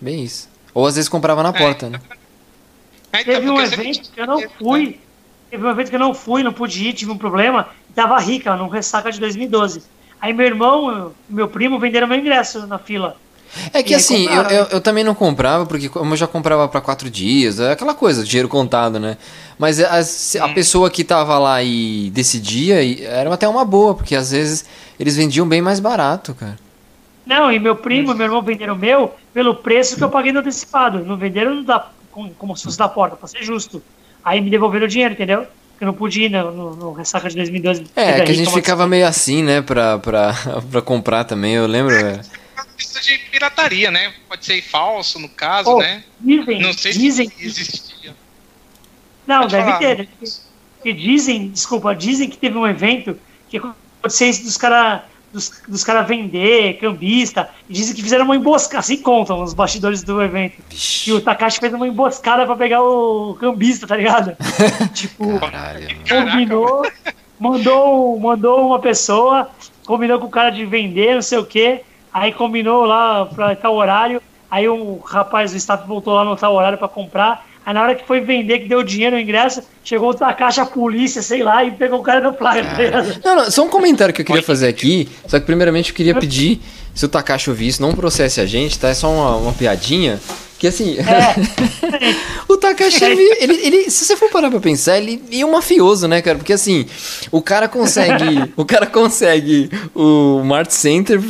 [0.00, 0.48] bem isso.
[0.74, 2.00] Ou às vezes comprava na porta, né?
[3.12, 5.00] É, então, Teve um evento que eu não tinha- fui.
[5.50, 7.68] Teve um evento que eu não fui, não pude ir, tive um problema.
[7.88, 9.82] E tava rica, no ressaca de 2012.
[10.20, 13.16] Aí meu irmão e meu primo venderam meu ingresso na fila.
[13.72, 16.68] É que E assim, eu, eu, eu também não comprava, porque como eu já comprava
[16.68, 19.16] pra quatro dias, é aquela coisa, dinheiro contado, né?
[19.58, 19.98] Mas a,
[20.44, 20.54] a Hum.
[20.54, 24.64] pessoa que tava lá e decidia, e era até uma boa, porque às vezes
[24.98, 26.58] eles vendiam bem mais barato, cara.
[27.24, 30.32] Não, e meu primo e meu irmão venderam o meu pelo preço que eu paguei
[30.32, 31.04] no antecipado.
[31.04, 33.84] Não venderam da, com- como se fosse da porta, pra ser justo.
[34.22, 35.40] Aí me devolveram o dinheiro, entendeu?
[35.42, 37.84] Porque eu não pude ir no, no, no ressaca de 2012.
[37.96, 40.34] É, Teve que a gente ficava meio assim, né, pra, pra,
[40.70, 41.94] pra comprar também, eu lembro.
[41.94, 42.20] é.
[43.00, 44.12] Isso de pirataria, né?
[44.28, 46.02] Pode ser falso, no caso, Oh, né?
[46.20, 48.16] Dizem, Não sei dizem, se existia.
[49.26, 49.78] Não, Pode deve falar.
[49.78, 50.08] ter.
[50.76, 53.18] Porque dizem, desculpa, dizem que teve um evento
[53.48, 58.36] que aconteceu isso dos caras dos, dos cara vender, cambista, e dizem que fizeram uma
[58.36, 60.62] emboscada, assim contam os bastidores do evento.
[60.68, 64.36] Que o Takashi fez uma emboscada pra pegar o cambista, tá ligado?
[64.94, 66.86] tipo, Caralho, combinou,
[67.38, 69.50] mandou, mandou uma pessoa,
[69.84, 71.82] combinou com o cara de vender, não sei o quê,
[72.16, 76.54] aí combinou lá pra tal horário, aí um rapaz do staff voltou lá no tal
[76.54, 80.10] horário pra comprar, aí na hora que foi vender, que deu dinheiro no ingresso, chegou
[80.10, 83.20] o Takashi, a polícia, sei lá, e pegou o cara no flagra, tá ligado?
[83.22, 85.08] Não, não, só um comentário que eu queria fazer aqui.
[85.26, 86.60] Só que primeiramente eu queria pedir,
[86.94, 88.88] se o Takashi ouvir isso, não processe a gente, tá?
[88.88, 90.18] É só uma, uma piadinha.
[90.58, 90.96] Que assim.
[92.48, 96.08] o Takashi, ele, ele, ele- Se você for parar pra pensar, ele é um mafioso,
[96.08, 96.38] né, cara?
[96.38, 96.86] Porque assim,
[97.30, 98.52] o cara consegue.
[98.56, 101.20] o cara consegue o Mart Center,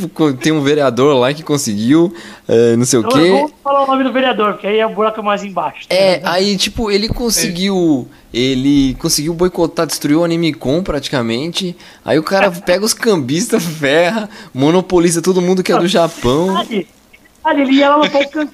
[0.41, 2.13] tem um vereador lá que conseguiu,
[2.47, 3.29] eh, não sei o Eu quê.
[3.31, 5.87] vou falar o nome do vereador, porque aí é o buraco mais embaixo.
[5.89, 6.33] tá É, ligado?
[6.33, 8.07] aí, tipo, ele conseguiu.
[8.33, 11.75] Ele conseguiu boicotar, destruiu o Anime Com praticamente.
[12.05, 16.65] Aí o cara pega os cambistas, ferra, monopoliza todo mundo que é do Japão.
[16.69, 18.45] Ele ia lá no palco e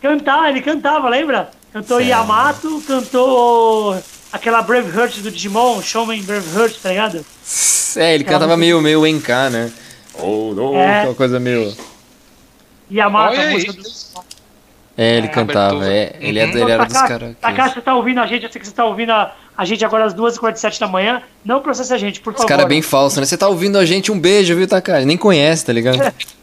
[0.00, 1.50] Cantava, ele cantava, lembra?
[1.72, 2.10] Cantou Sério?
[2.10, 3.96] Yamato, cantou
[4.32, 7.24] aquela Braveheart do Digimon, Showman Braveheart, tá ligado?
[7.96, 9.70] É, ele cantava meio, meio NK, né?
[10.14, 11.00] Ou, ou, É.
[11.00, 11.74] aquela coisa meio.
[12.90, 13.82] Yamato, Olha a música do.
[14.98, 15.88] É, ele É, cantava.
[15.88, 16.50] É, ele, é- Uhum.
[16.58, 17.34] ele era dos caras.
[17.40, 19.84] Takashi, você tá ouvindo a gente, eu sei que você tá ouvindo a, a gente
[19.84, 21.22] agora às 2h47 da manhã.
[21.44, 22.48] Não processa a gente, por Os favor.
[22.48, 23.24] caras bem falsos, né?
[23.24, 25.06] Você tá ouvindo a gente, um beijo, viu, Takashi?
[25.06, 25.98] Nem conhece, tá ligado?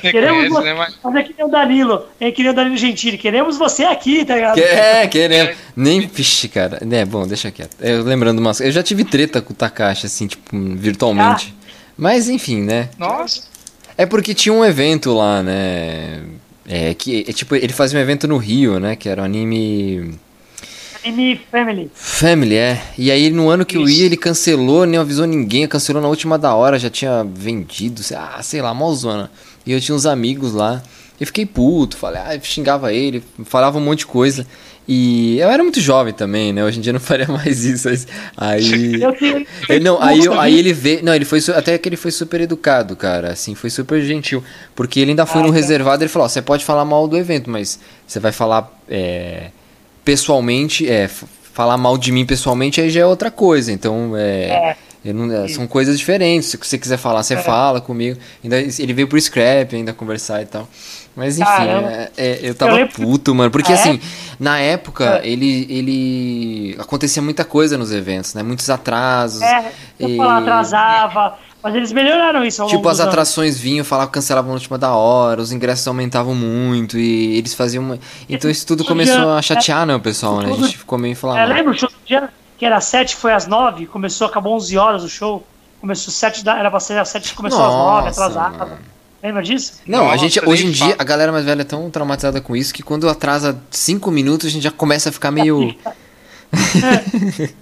[0.00, 0.74] Queremos você, né?
[0.74, 3.16] Mas- fazer que nem o Danilo, é que nem o Danilo Gentili.
[3.18, 4.54] Queremos você aqui, tá ligado?
[4.54, 5.50] Que- É, querendo.
[5.76, 6.06] Nem.
[6.06, 6.80] Vixe, cara.
[6.90, 7.76] É, bom, deixa quieto.
[7.80, 8.60] Eu lembrando umas.
[8.60, 10.44] Eu já tive treta com o Takashi, assim, tipo,
[10.76, 11.54] virtualmente.
[11.96, 12.88] Mas enfim, né?
[12.98, 13.42] Nossa.
[13.96, 16.22] É porque tinha um evento lá, né?
[16.66, 18.94] É que, é, tipo, ele fazia um evento no Rio, né?
[18.96, 20.14] Que era o anime.
[21.04, 21.90] Anime Family.
[21.94, 22.82] Family, é.
[22.98, 24.00] E aí no ano que eu Isso.
[24.00, 28.16] ia, ele cancelou, nem avisou ninguém, cancelou na última da hora, já tinha vendido, sei-
[28.16, 29.30] ah, sei lá, mó zona.
[29.68, 30.82] E eu tinha uns amigos lá.
[31.20, 34.46] Eu fiquei puto, falei, ah, xingava ele, falava um monte de coisa.
[34.86, 36.64] E eu era muito jovem também, né?
[36.64, 37.88] Hoje em dia eu não faria mais isso.
[37.88, 38.06] mas
[38.36, 39.00] Aí.
[39.68, 41.04] Eu não, aí, eu- aí ele veio.
[41.04, 41.40] Não, ele foi.
[41.40, 43.32] su- Até que ele foi super educado, cara.
[43.32, 44.42] Assim, foi super gentil.
[44.74, 45.56] Porque ele ainda foi Ah, no tá.
[45.56, 49.50] reservado ele falou: ó, você pode falar mal do evento, mas você vai falar é,
[50.04, 50.88] pessoalmente.
[50.88, 51.08] É,
[51.52, 53.72] falar mal de mim pessoalmente aí já é outra coisa.
[53.72, 54.70] Então, é.
[54.70, 56.48] Eu não- é, são coisas diferentes.
[56.48, 58.18] Se você quiser falar, você fala comigo.
[58.42, 60.68] Ainda, ele veio pro Scrap ainda conversar e tal.
[61.16, 63.50] Mas enfim, é- é, eu tava Eu puto, mano.
[63.50, 63.74] Porque é?
[63.74, 64.00] assim,
[64.38, 65.28] na época, É.
[65.28, 66.76] ele, ele.
[66.78, 68.42] Acontecia muita coisa nos eventos, né?
[68.42, 69.42] Muitos atrasos.
[69.42, 71.38] É, E- falar, atrasava.
[71.60, 73.12] Mas eles melhoraram isso ao Tipo, as dos anos.
[73.12, 77.82] atrações vinham, falavam cancelavam na última da hora, os ingressos aumentavam muito e eles faziam
[77.82, 77.98] uma...
[78.28, 80.52] Então isso tudo começou a chatear, né, o pessoal, né?
[80.52, 81.48] A gente ficou meio É, falando.
[81.48, 82.28] lembra o show do dia
[82.58, 85.46] que era 7, foi às 9, começou, acabou 11 horas o show.
[85.80, 88.58] Começou 7 da, era pra ser às 7, começou às 9, Nossa, atrasado.
[88.58, 88.78] mano.
[89.22, 89.74] Lembra disso?
[89.86, 92.40] Não, a Nossa, gente, nem hoje em dia, a galera mais velha é tão traumatizada
[92.40, 95.74] com isso que quando atrasa 5 minutos a gente já começa a ficar meio.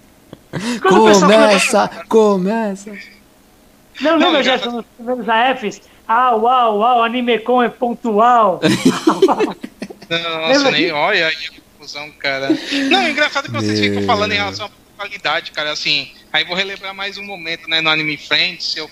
[0.57, 2.91] O pessoal começa, começa.
[4.01, 5.81] Não, Não, lembra, já- Gerson, nos primeiros AFs?
[6.09, 8.61] Ah, uau, uau, Animecon é pontual.
[10.09, 10.95] Nossa, Lembra nem disso?
[10.95, 12.49] olha aí a confusão, cara.
[12.91, 14.07] Não, é engraçado que vocês ficam Meu.
[14.07, 15.71] falando em relação à qualidade, cara.
[15.73, 18.77] Assim, aí vou relembrar mais um momento, né, no Anime Friends.
[18.77, 18.91] Eu,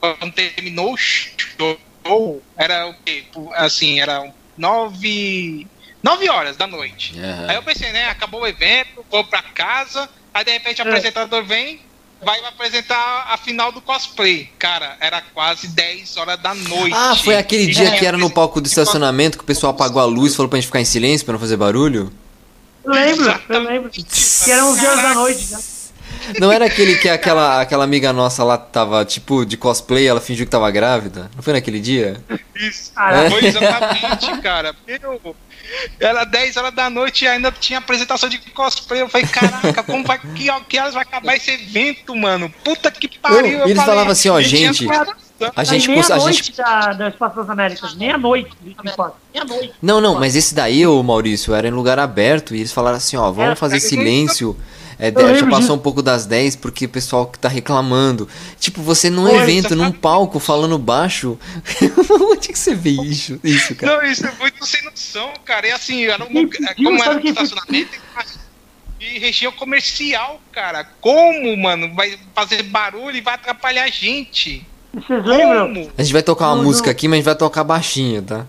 [0.00, 3.24] quando terminou o show, era o quê?
[3.54, 5.66] Assim, era nove.
[6.02, 7.18] nove horas da noite.
[7.18, 7.46] Aham.
[7.48, 10.88] Aí eu pensei, né, acabou o evento, vou pra casa, aí de repente o É.
[10.88, 11.80] apresentador vem,
[12.22, 14.50] vai apresentar a final do cosplay.
[14.58, 16.94] Cara, era quase 10 horas da noite.
[16.94, 20.00] Ah, foi aquele dia aí que era no palco do estacionamento que o pessoal apagou
[20.00, 22.12] a luz e falou pra gente ficar em silêncio pra não fazer barulho?
[22.86, 23.90] Eu lembro, eu lembro.
[23.90, 25.58] Que eram 11 horas da noite já.
[26.40, 30.46] Não era aquele que aquela, aquela amiga nossa lá tava, tipo, de cosplay, ela fingiu
[30.46, 31.30] que tava grávida?
[31.34, 32.16] Não foi naquele dia?
[32.54, 32.92] Isso.
[32.96, 34.74] Ah, Foi exatamente, cara.
[34.86, 35.36] Meu,
[36.00, 39.02] era 10 horas da noite e ainda tinha apresentação de cosplay.
[39.02, 42.52] Eu falei, caraca, como vai, que, que horas vai acabar esse evento, mano?
[42.64, 43.58] Puta que pariu.
[43.60, 45.25] Eu eles falavam assim, ó, tinha gente, apresentação.
[45.54, 49.14] A gente, Aí cons- a meia-noite gente da, da Espaço das Américas, meia-noite, 24.
[49.34, 49.74] Meia-noite.
[49.82, 53.16] Não, não, mas esse daí, ô Maurício, era em lugar aberto e eles falaram assim,
[53.16, 54.56] ó, Era, vamos fazer eu silêncio.
[54.98, 55.72] É, Eu já passou disso.
[55.74, 58.26] um pouco das 10 porque o pessoal que tá reclamando.
[58.58, 59.98] Tipo, você num evento, num exatamente.
[59.98, 61.38] palco, falando baixo.
[62.32, 63.96] Onde que você vê isso, isso cara?
[64.02, 65.68] Não, isso é muito sem noção, cara.
[65.68, 66.28] E assim, era um
[66.82, 67.90] como era um estacionamento
[68.98, 70.84] e região comercial, cara.
[71.00, 74.66] Como, mano, vai fazer barulho e vai atrapalhar a gente?
[74.96, 75.68] Vocês lembram?
[75.74, 75.90] Como?
[75.98, 78.46] A gente vai tocar uma Não, música aqui, mas a gente vai tocar baixinho, tá?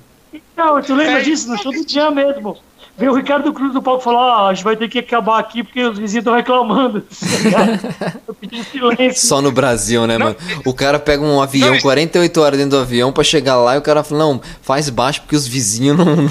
[0.55, 1.49] Não, tu lembra É, disso?
[1.49, 2.57] No show do dia mesmo.
[2.97, 5.37] Veio o Ricardo Cruz do palco e falou: Ó, a gente vai ter que acabar
[5.39, 7.05] aqui porque os vizinhos estão reclamando.
[8.27, 9.27] Eu pedi silêncio.
[9.27, 10.37] Só no Brasil, né, Não, mano?
[10.65, 13.75] O cara pega um avião, Não, isso- 48 horas dentro do avião pra chegar lá
[13.75, 16.27] e o cara fala, não, faz baixo porque os vizinhos não.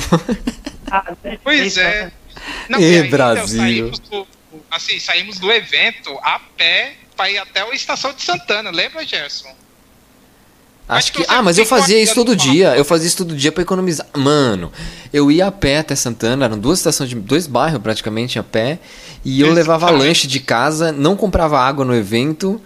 [0.90, 2.04] Ah, é Pois é.
[2.06, 2.12] né?
[2.68, 3.58] Não, Ê, e ainda Brasil.
[3.60, 4.26] Saímos do,
[4.70, 9.48] assim, saímos do evento a pé pra ir até a estação de Santana, lembra, Gerson?
[10.88, 11.24] Acho que.
[11.28, 12.76] Ah, mas eu fazia isso todo dia.
[12.76, 14.06] Eu fazia isso todo dia pra economizar.
[14.14, 14.70] Mano,
[15.12, 17.16] eu ia a pé até Santana, eram duas estações de.
[17.16, 18.78] dois bairros praticamente a pé.
[19.24, 22.60] E eu levava lanche de casa, não comprava água no evento.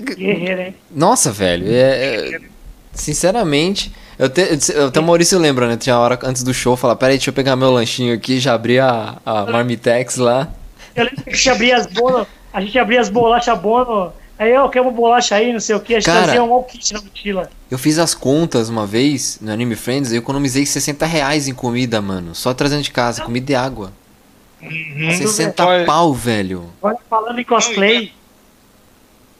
[0.00, 0.74] Guerreiro, hein?
[0.90, 2.34] Nossa, velho, é.
[2.34, 2.40] é-
[2.92, 3.92] sinceramente.
[4.18, 4.40] Eu te,
[4.72, 5.76] eu, até o Maurício lembra, né?
[5.76, 8.54] Tinha a hora antes do show, falar, peraí, deixa eu pegar meu lanchinho aqui, já
[8.54, 10.48] abri a, a Marmitex lá.
[10.94, 14.12] Eu lembro que a gente abria as bolas, a gente abria as bolachas bono.
[14.38, 16.22] Aí eu quero uma bolacha aí, não sei o que, a gente Cara.
[16.24, 17.50] trazia um all kit na mochila.
[17.70, 22.00] Eu fiz as contas uma vez no Anime Friends, eu economizei 60 reais em comida,
[22.02, 22.34] mano.
[22.34, 23.92] Só trazendo de casa, comida e água.
[24.60, 25.10] Uhum.
[25.16, 26.70] 60 Olha, pau, velho.
[26.82, 28.12] Agora falando em cosplay.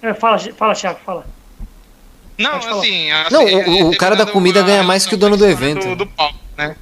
[0.03, 1.26] É, fala, fala, Thiago, fala.
[2.38, 5.36] Não, assim, assim, Não, o- é, o cara da comida ganha mais que o dono
[5.36, 5.88] do evento.
[5.88, 6.76] Do, do palco, né?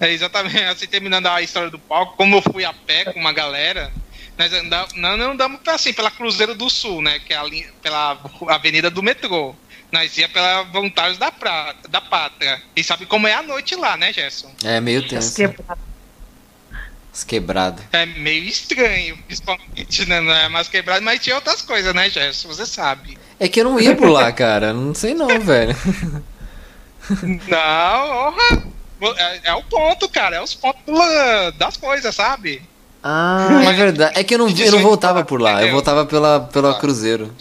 [0.00, 0.10] É.
[0.10, 3.90] exatamente, assim, terminando a história do palco, como eu fui a pé com uma galera,
[4.38, 7.18] nós andamos, não, não andamos pra, assim, pela Cruzeiro do Sul, né?
[7.18, 8.18] Que é a linha, pela
[8.48, 9.54] avenida do metrô.
[9.90, 12.60] Nós ia pela Voluntários da, Prata, da Pátria.
[12.74, 14.52] E sabe como é a noite lá, né, Gerson?
[14.62, 15.34] É meio tenso.
[15.34, 15.84] quebradas.
[17.12, 17.84] As quebradas.
[17.92, 20.20] É meio estranho, principalmente, né?
[20.20, 22.48] Não é mais quebrado, mas tinha outras coisas, né, Gerson?
[22.48, 23.16] Você sabe.
[23.40, 24.74] É que eu não ia por lá, cara.
[24.74, 25.74] Não sei não, velho.
[27.48, 28.64] Não, honra.
[29.16, 30.36] É, é o ponto, cara.
[30.36, 30.82] É os pontos
[31.56, 32.62] das coisas, sabe?
[33.08, 34.18] Ah, é verdade.
[34.18, 35.50] É que eu não, eu não voltava por lá.
[35.52, 35.72] Eu Entendeu?
[35.74, 37.32] voltava pela, pela Cruzeiro.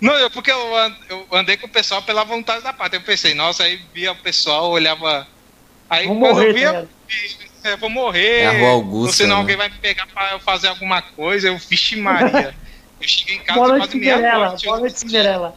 [0.00, 2.98] Não, eu, porque eu, an- eu andei com o pessoal pela vontade da pátria.
[2.98, 5.26] Eu pensei, nossa, aí via o pessoal, olhava.
[5.90, 6.88] Aí Vou quando morrer, eu via,
[7.62, 8.40] tá é, vou morrer.
[8.42, 9.40] É a Rua Augusta, Ou senão né?
[9.42, 11.48] alguém vai me pegar pra eu fazer alguma coisa.
[11.48, 12.54] Eu, vixe Maria.
[12.98, 14.22] Eu cheguei em casa noite, quase Cinderela.
[14.22, 14.64] meia-noite.
[14.66, 15.54] Boa noite, Cinderela.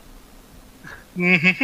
[1.15, 1.55] Uhum.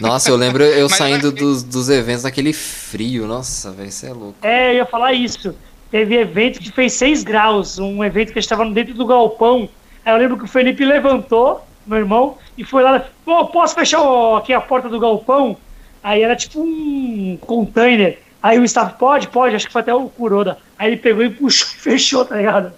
[0.00, 3.26] Nossa, eu lembro eu Mas saindo eu- dos, dos eventos naquele frio.
[3.28, 4.36] Nossa, velho, isso é louco.
[4.42, 5.54] É, eu ia falar isso.
[5.90, 9.68] Teve evento que fez 6 graus, um evento que a gente estava dentro do galpão.
[10.04, 14.00] Aí eu lembro que o Felipe levantou, meu irmão, e foi lá, pô, posso fechar
[14.00, 15.56] o- aqui a porta do galpão?
[16.02, 18.18] Aí era tipo um container.
[18.42, 20.58] Aí o staff, pode, pode, acho que foi até o Kuroda.
[20.78, 22.72] Aí ele pegou e puxou e fechou, tá ligado?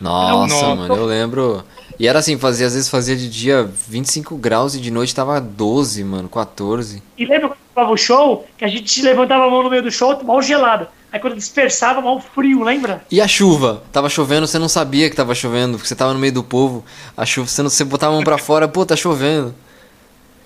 [0.00, 1.64] Nossa, Não, mano, eu lembro.
[1.98, 5.40] E era assim, fazia, às vezes fazia de dia 25 graus e de noite tava
[5.40, 7.02] 12, mano, 14.
[7.16, 9.90] E lembra quando tava o show, que a gente levantava a mão no meio do
[9.90, 10.88] show, mal gelado.
[11.16, 13.02] Aí quando dispersava, mal frio, lembra?
[13.10, 13.82] E a chuva?
[13.90, 16.84] Tava chovendo, você não sabia que tava chovendo, porque você tava no meio do povo.
[17.16, 19.54] A chuva, você, não, você botava a mão pra fora, pô, tá chovendo.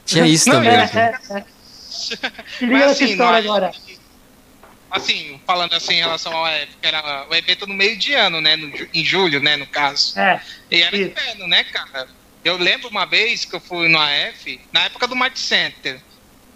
[0.07, 0.71] Tinha isso Não, também.
[0.71, 0.97] É, aqui.
[0.99, 1.45] é, é.
[2.61, 3.73] Liga Mas assim, história nós- agora.
[4.93, 8.41] Assim, falando assim em relação ao EF, que era o evento no meio de ano,
[8.41, 8.55] né?
[8.57, 10.19] no em julho, né, no caso.
[10.19, 10.41] É,
[10.71, 11.11] E era Isso.
[11.11, 12.09] inverno, né, cara?
[12.45, 16.01] Eu lembro uma vez que eu fui no AF, na época do Mart Center.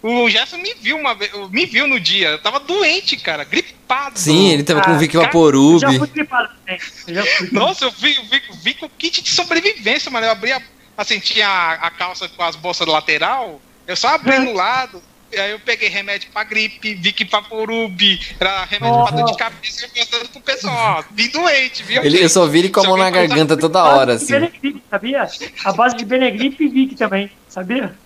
[0.07, 2.29] O Gerson me viu uma vez, me viu no dia.
[2.29, 4.19] Eu tava doente, cara, gripado.
[4.19, 5.81] Sim, ele tava com Ah, Vic cara, eu Vaporub.
[5.81, 6.79] já fui gripado também.
[7.09, 7.49] Eu já fui.
[7.51, 10.27] Nossa, eu vi, vi, vi com kit de sobrevivência, mano.
[10.27, 10.61] Eu abri a,
[10.95, 15.03] assim, tinha a, a calça com as bolsas lateral, eu só abri no lado.
[15.33, 19.87] E aí eu peguei remédio pra gripe, Vic Vaporub, era remédio pra dor de cabeça,
[19.87, 22.05] eu mostrando pro pessoal, ó, vim doente, viu?
[22.05, 24.33] Ele, eu só vi ele com a mão na garganta toda hora, assim.
[24.33, 25.27] Benegripe, sabia?
[25.65, 27.97] A base de Benegripe e Vic também, sabia?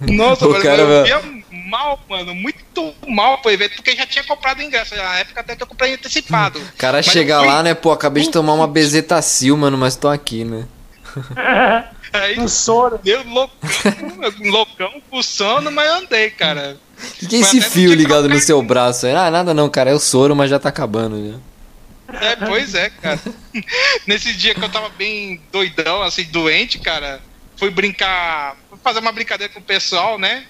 [0.00, 4.24] Nossa, O mano, cara eu via mal, mano, muito mal pro evento, porque já tinha
[4.24, 4.94] comprado ingresso.
[4.96, 6.58] Na época até que eu comprei antecipado.
[6.58, 9.96] O cara Mas chega fui- lá, né, pô, acabei de tomar uma bezetacil, mano, mas
[9.96, 10.66] tô aqui, né?
[12.12, 12.98] Aí, no soro.
[13.02, 13.92] deu loucão,
[14.50, 16.76] loucão, sono, mas andei, cara.
[16.98, 19.06] O que, que é esse fio ligado no seu braço?
[19.06, 19.14] aí?
[19.14, 21.38] Ah, nada não, cara, é o soro, mas já tá acabando já.
[22.20, 23.18] É, pois é, cara.
[24.06, 27.20] Nesse dia que eu tava bem doidão, assim, doente, cara,
[27.56, 30.44] fui brincar, fazer uma brincadeira com o pessoal, né?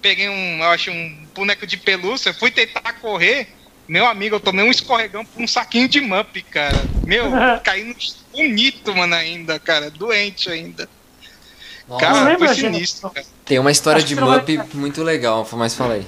[0.00, 3.48] Peguei um, eu acho, um boneco de pelúcia, fui tentar correr.
[3.88, 6.76] Meu amigo, eu tomei um escorregão por um saquinho de mup, cara.
[7.06, 7.30] Meu,
[7.64, 7.94] caí no
[8.32, 9.90] bonito, mano, ainda, cara.
[9.90, 10.88] Doente ainda.
[11.88, 12.74] Não Cara, lembra, foi gente?
[12.74, 13.26] sinistro, cara.
[13.46, 16.06] Tem uma história Acho de vai- Mup muito legal, mas fala aí.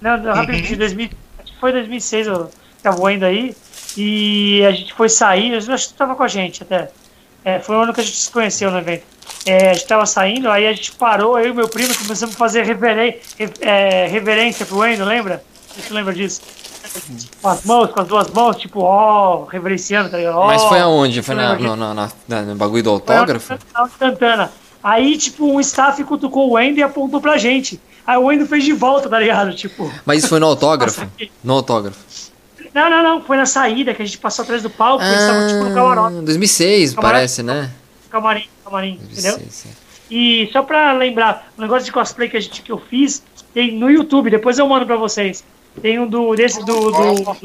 [0.00, 2.50] Não, não, rapidinho, 2000, acho que foi 2006, eu
[2.82, 3.56] tava indo aí,
[3.96, 6.90] e a gente foi sair, eu acho que tu tava com a gente até.
[7.46, 9.04] É, foi o ano que a gente se conheceu no evento.
[9.46, 12.38] É, a gente tava saindo, aí a gente parou, eu e meu primo começamos a
[12.38, 15.44] fazer reveren- re- é, reverência pro Wendel, lembra?
[15.78, 16.40] Você lembra disso?
[17.40, 20.36] Com as mãos, com as duas mãos, tipo, ó, reverenciando, tá ligado?
[20.38, 21.22] Ó, Mas foi aonde?
[21.22, 23.54] Foi na, no, na- na- na- no bagulho do autógrafo?
[23.72, 24.50] na Santana.
[24.82, 27.80] Aí, tipo, um staff cutucou o Wendel e apontou pra gente.
[28.04, 29.54] Aí o Wendel fez de volta, tá ligado?
[29.54, 31.00] Tipo, Mas isso foi no autógrafo?
[31.00, 31.98] Nossa, No autógrafo.
[32.76, 33.22] Não, não, não.
[33.22, 35.02] Foi na saída que a gente passou atrás do palco.
[35.02, 36.16] eles estavam tipo no camarote.
[36.18, 37.12] Ah, 2006, Camarote.
[37.14, 37.70] parece, né?
[38.10, 39.32] Camarim, camarim, entendeu?
[39.38, 39.86] 2006, é.
[40.10, 43.22] E só pra lembrar, o negócio de cosplay que, a gente, que eu fiz
[43.54, 45.42] tem no YouTube, depois eu mando pra vocês.
[45.80, 47.36] Tem um do, desse do, do, do,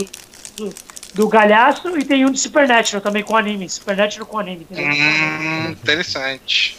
[0.58, 0.76] do,
[1.16, 3.70] do Galhaço e tem um de Supernatural também com anime.
[3.70, 4.92] Supernatural com anime, entendeu?
[4.94, 6.78] Hum, interessante.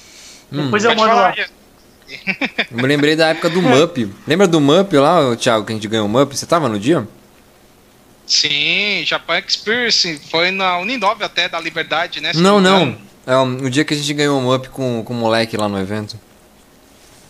[0.52, 1.34] Hum, Depois eu Pode mando lá.
[2.70, 4.06] Eu me lembrei da época do Mup.
[4.26, 6.36] Lembra do Mup lá, Thiago, que a gente ganhou o Mup?
[6.36, 7.08] Você tava no dia?
[8.32, 10.18] Sim, Japan Experience.
[10.30, 12.32] Foi na Uninove até, da Liberdade, né?
[12.34, 12.96] Não, não.
[13.26, 15.68] É o o dia que a gente ganhou o Mup com, com o moleque lá
[15.68, 16.18] no evento.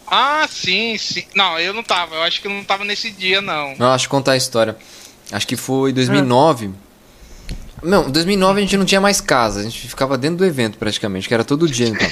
[0.07, 1.24] Ah, sim, sim.
[1.34, 2.14] Não, eu não tava.
[2.14, 3.74] Eu acho que eu não tava nesse dia, não.
[3.76, 4.76] Não, acho que contar a história.
[5.32, 6.70] Acho que foi 2009.
[7.82, 11.26] Não, 2009 a gente não tinha mais casa, a gente ficava dentro do evento praticamente,
[11.26, 12.09] que era todo dia então.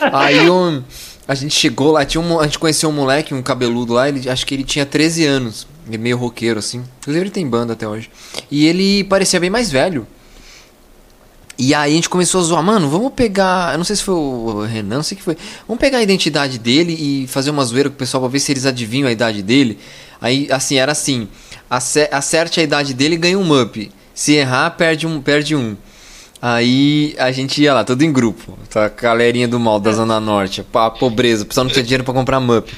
[0.12, 0.82] Aí um,
[1.28, 4.28] a gente chegou lá, tinha um, a gente conheceu um moleque, um cabeludo lá, ele,
[4.28, 6.82] acho que ele tinha 13 anos, meio roqueiro assim.
[7.00, 8.10] Inclusive ele tem banda até hoje.
[8.50, 10.06] E ele parecia bem mais velho.
[11.58, 13.72] E aí a gente começou a zoar, mano, vamos pegar.
[13.74, 15.36] Eu não sei se foi o Renan, não sei que foi.
[15.68, 18.50] Vamos pegar a identidade dele e fazer uma zoeira com o pessoal pra ver se
[18.52, 19.78] eles adivinham a idade dele.
[20.20, 21.28] Aí, assim, era assim:
[21.70, 23.90] ace- acerte a idade dele e ganha um up.
[24.14, 25.20] Se errar, perde um.
[25.20, 25.76] Perde um.
[26.42, 28.58] Aí a gente ia lá, todo em grupo.
[28.68, 30.66] Tá, a galerinha do mal da Zona Norte.
[30.74, 32.68] A pobreza, o pessoal não tinha dinheiro pra comprar mup.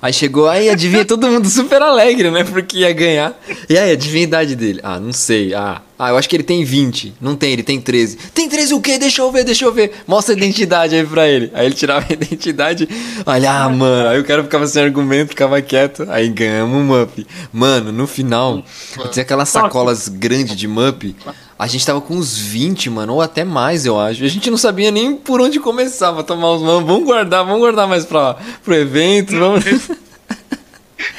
[0.00, 2.44] Aí chegou, aí adivinha todo mundo super alegre, né?
[2.44, 3.34] Porque ia ganhar.
[3.68, 4.78] E aí, adivinha a idade dele?
[4.82, 5.54] Ah, não sei.
[5.54, 7.14] Ah, ah, eu acho que ele tem 20.
[7.18, 8.18] Não tem, ele tem 13.
[8.34, 8.98] Tem 13 o quê?
[8.98, 9.92] Deixa eu ver, deixa eu ver.
[10.06, 11.50] Mostra a identidade aí pra ele.
[11.54, 12.86] Aí ele tirava a identidade.
[13.24, 14.10] Olha, ah, mano.
[14.10, 16.06] Aí o cara ficava sem argumento, ficava quieto.
[16.10, 17.26] Aí ganhamos um mup.
[17.50, 18.62] Mano, no final,
[19.10, 21.16] tinha aquelas sacolas grandes de mup.
[21.58, 24.24] A gente tava com uns 20, mano, ou até mais, eu acho.
[24.24, 26.84] A gente não sabia nem por onde começar pra tomar os mano.
[26.84, 29.38] Vamos guardar, vamos guardar mais pra, pro evento.
[29.38, 29.64] Vamos...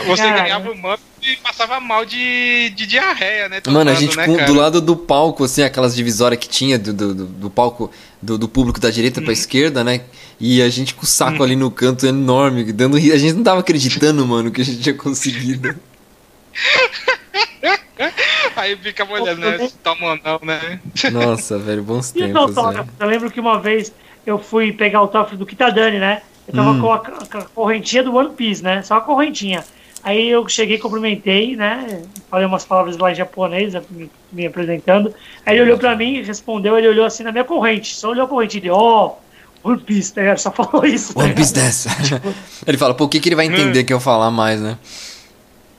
[0.08, 0.42] Você Cara.
[0.42, 3.62] ganhava o Mup e passava mal de, de diarreia, né?
[3.68, 6.94] Mano, a gente né, com- do lado do palco, assim, aquelas divisórias que tinha do,
[6.94, 7.90] do, do- palco
[8.22, 10.02] do, do público da direita pra esquerda, né?
[10.40, 13.60] E a gente com o saco ali no canto enorme, dando A gente não tava
[13.62, 15.76] acreditando, mano, que a gente tinha conseguido.
[18.62, 19.68] Aí ficava olhando, né?
[19.68, 20.80] Se toma ou não, né?
[21.12, 22.94] Nossa, velho, bons E os tempos, autógrafos?
[23.00, 23.94] Eu lembro que uma vez
[24.26, 26.22] eu fui pegar o autógrafo do Kitadani, né?
[26.48, 26.82] Eu tava Hum.
[26.82, 28.82] com, a, com a correntinha do One Piece, né?
[28.84, 29.64] Só a correntinha.
[30.04, 32.04] Aí eu cheguei, cumprimentei, né?
[32.30, 35.12] Falei umas palavras lá em japonês, me, me apresentando.
[35.44, 38.28] Aí ele olhou pra mim, respondeu, ele olhou assim na minha corrente, só olhou a
[38.28, 39.08] corrente de, ó,
[39.64, 40.38] oh, One Piece, tá ligado?
[40.38, 41.16] Só falou isso.
[41.16, 41.90] Tá One Piece dessa.
[42.68, 44.78] ele fala, pô, o que, que ele vai entender que eu falar mais, né?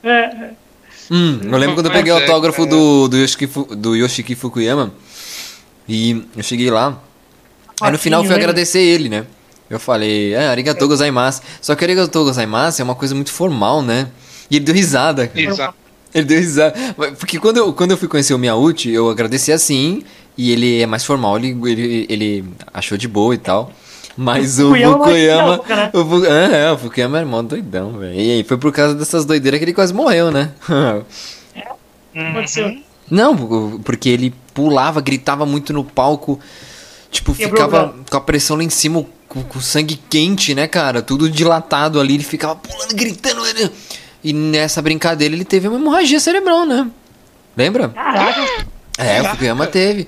[0.03, 0.51] É, é.
[1.09, 3.47] Hum, eu lembro quando eu peguei o autógrafo do, do, Yoshiki,
[3.77, 4.91] do Yoshiki Fukuyama
[5.87, 7.01] e eu cheguei lá.
[7.79, 9.25] Aí no final eu fui agradecer ele, né?
[9.69, 11.41] Eu falei, é, arigatou gozaimasu.
[11.61, 14.07] Só que arigatou gozaimasu é uma coisa muito formal, né?
[14.49, 15.41] E ele deu risada, cara.
[15.41, 15.75] Exato.
[16.13, 16.73] Ele deu risada.
[17.19, 20.03] Porque quando eu, quando eu fui conhecer o Miyauchi, eu agradeci assim,
[20.37, 23.71] e ele é mais formal, ele, ele, ele achou de boa e tal.
[24.17, 25.91] Mas o Fukuyama é né?
[25.93, 28.15] O, Fu- é, é, o Fukuyama é mó doidão, velho.
[28.19, 30.51] E aí foi por causa dessas doideiras que ele quase morreu, né?
[32.15, 32.77] Aconteceu.
[33.09, 36.39] Não, porque ele pulava, gritava muito no palco.
[37.11, 40.67] Tipo, Quebrou ficava com a pressão lá em cima, com, com o sangue quente, né,
[40.67, 41.01] cara?
[41.01, 42.15] Tudo dilatado ali.
[42.15, 43.45] Ele ficava pulando, gritando.
[43.45, 43.71] ele-
[44.23, 46.89] E nessa brincadeira ele teve uma hemorragia cerebral, né?
[47.55, 47.89] Lembra?
[47.89, 48.41] Caraca,
[48.97, 49.31] É, o.
[49.31, 50.07] Fukuyama teve.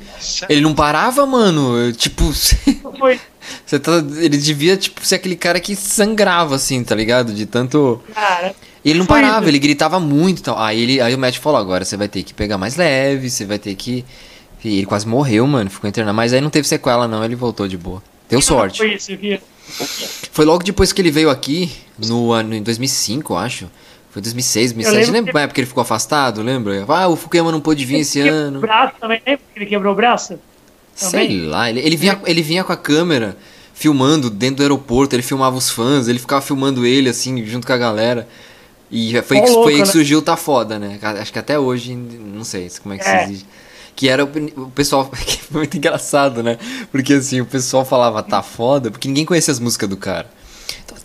[0.50, 1.94] Ele não parava, mano.
[1.94, 2.34] Tipo,
[3.00, 3.20] foi.
[3.66, 7.34] Você tá, ele devia, tipo, ser aquele cara que sangrava, assim, tá ligado?
[7.34, 8.02] De tanto.
[8.14, 8.54] Cara,
[8.84, 10.58] Ele não parava, ele gritava muito e tal.
[10.60, 13.46] Aí, ele, aí o médico falou: agora você vai ter que pegar mais leve, você
[13.46, 14.06] vai ter que.
[14.64, 16.16] E ele quase morreu, mano, ficou internado.
[16.16, 18.02] Mas aí não teve sequela, não, ele voltou de boa.
[18.30, 18.78] Deu sorte.
[18.80, 19.40] foi isso que
[20.32, 23.68] Foi logo depois que ele veio aqui, no ano em 2005, eu acho.
[24.12, 24.96] Foi 2006, 2007.
[25.12, 26.42] lembro Lembra que- época que ele ficou afastado?
[26.42, 26.84] Lembra?
[26.88, 28.58] Ah, o Fukuyama não pôde vir esse ano.
[28.58, 30.40] o braço também, lembra que ele quebrou o braço?
[31.00, 31.46] Sei Também?
[31.46, 33.38] lá, ele, ele, vinha, ele vinha com a câmera
[33.74, 37.72] filmando dentro do aeroporto, ele filmava os fãs, ele ficava filmando ele assim, junto com
[37.72, 38.28] a galera.
[38.92, 39.86] E foi, Ó, que- foi louco, aí que né?
[39.86, 41.00] surgiu o Tá Foda, né?
[41.02, 43.26] Acho que até hoje, não sei como é que É.
[43.26, 43.46] se diz.
[43.96, 44.30] Que era o,
[44.64, 45.10] o pessoal.
[45.26, 46.58] que foi muito engraçado, né?
[46.92, 50.30] Porque assim, o pessoal falava tá foda, porque ninguém conhecia as músicas do cara.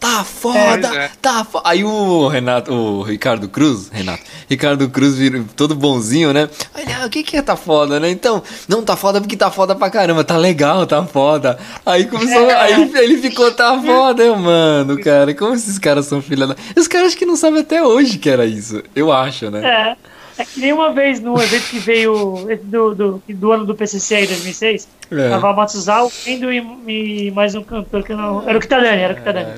[0.00, 1.66] Tá foda, É, tá foda.
[1.66, 6.46] Aí o Renato, o Ricardo Cruz, Renato, Ricardo Cruz virou todo bonzinho, né?
[6.74, 8.10] Aí, ah, o que que é tá foda, né?
[8.10, 11.58] Então, não tá foda porque tá foda pra caramba, tá legal, tá foda.
[11.86, 12.54] Aí começou, É.
[12.54, 16.56] aí ele, ficou tá foda, eu, mano, cara, como esses caras são filha da...
[16.76, 19.66] Os caras que não sabem até hoje que era isso, eu acho, né?
[19.66, 19.96] É.
[20.38, 24.16] É que nem uma vez no evento que veio do, do, do ano do PCC
[24.16, 25.28] aí, 2006, É.
[25.30, 28.42] tava Matsuzawa, Endo e, e mais um cantor que não.
[28.48, 29.50] Era o Kitadani, era o Kitadani.
[29.50, 29.56] É.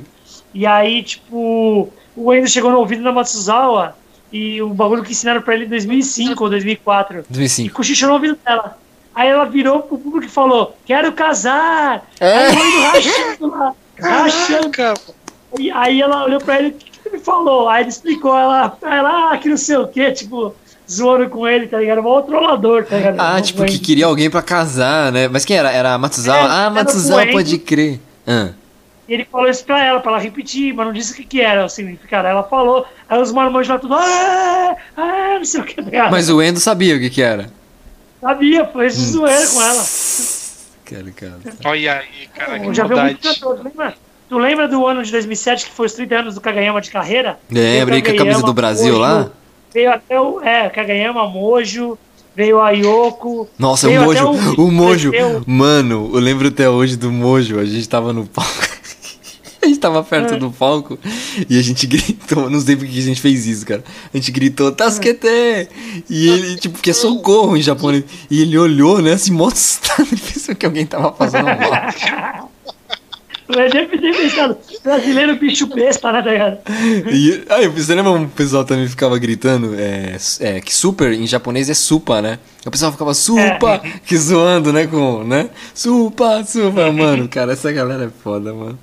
[0.53, 3.97] E aí, tipo, o Endo chegou no ouvido da Matsuzawa
[4.32, 7.20] e o bagulho que ensinaram pra ele em 2005 ou 2004.
[7.20, 7.74] E 2005.
[7.74, 8.78] cochichou no ouvido dela.
[9.15, 12.07] Aí ela virou pro público e falou: Quero casar!
[12.20, 12.32] É.
[12.48, 14.70] Aí o Endo rachando lá, rachando.
[15.59, 17.69] E aí ela olhou pra ele, o que, que você me falou?
[17.69, 20.55] Aí ele explicou, ela, ela, ah, que não sei o que, tipo,
[20.90, 22.02] zoando com ele, tá ligado?
[22.02, 23.16] Mó trollador, tá ligado?
[23.18, 25.28] Ah, tipo, que queria alguém pra casar, né?
[25.28, 25.70] Mas quem era?
[25.70, 26.38] Era a Matsuzawa?
[26.38, 28.00] É, ah, era Matsuzawa, pode crer.
[28.26, 28.50] Ah.
[29.08, 31.40] E ele falou isso pra ela, pra ela repetir, mas não disse o que, que
[31.40, 32.26] era o significado.
[32.26, 35.76] Ela falou, aí os marmanjos lá tudo, ah, ah, não sei o que.
[35.76, 36.10] tá ligado?
[36.10, 37.48] Mas o Endo sabia o que que era.
[38.20, 39.84] Sabia, foi de zoeira com ela.
[40.86, 41.32] Cara, cara.
[41.64, 43.40] olha aí, cara, que Já viu muito maldade.
[43.40, 43.94] cantor, lembra?
[44.28, 47.40] Tu lembra do ano de 2007, que foi os 30 anos do Kagayama de carreira?
[47.50, 49.28] Lembra aí com a camisa do Brasil lá?
[49.77, 50.40] Veio até o.
[50.40, 51.98] É, Kagayama, Mojo,
[52.35, 53.47] veio a Yoko.
[53.59, 57.65] Nossa, o Mojo, até o Mojo, veio- mano, eu lembro até hoje do Mojo, a
[57.66, 58.51] gente tava no palco,
[59.61, 60.39] a gente tava perto É.
[60.39, 60.98] do palco
[61.51, 63.85] e a gente gritou, não sei por que a gente fez isso, cara,
[64.15, 65.69] a gente gritou, Tasquete!
[66.09, 70.09] E ele, tipo, que é socorro em japonês, e ele olhou, né, assim, mó assustado,
[70.11, 72.45] ele pensou que alguém tava fazendo mal.
[73.48, 76.59] Eu deve ter pensado, brasileiro bicho besta, né, tá ligado?
[77.10, 81.70] E, aí, você lembra um pessoal também ficava gritando, é, é, que super em japonês
[81.70, 82.39] é supa, né?
[82.66, 85.48] O pessoal ficava supa, que zoando, né, com, né?
[85.73, 88.78] Supa, supa, mano, cara, essa galera é foda, mano.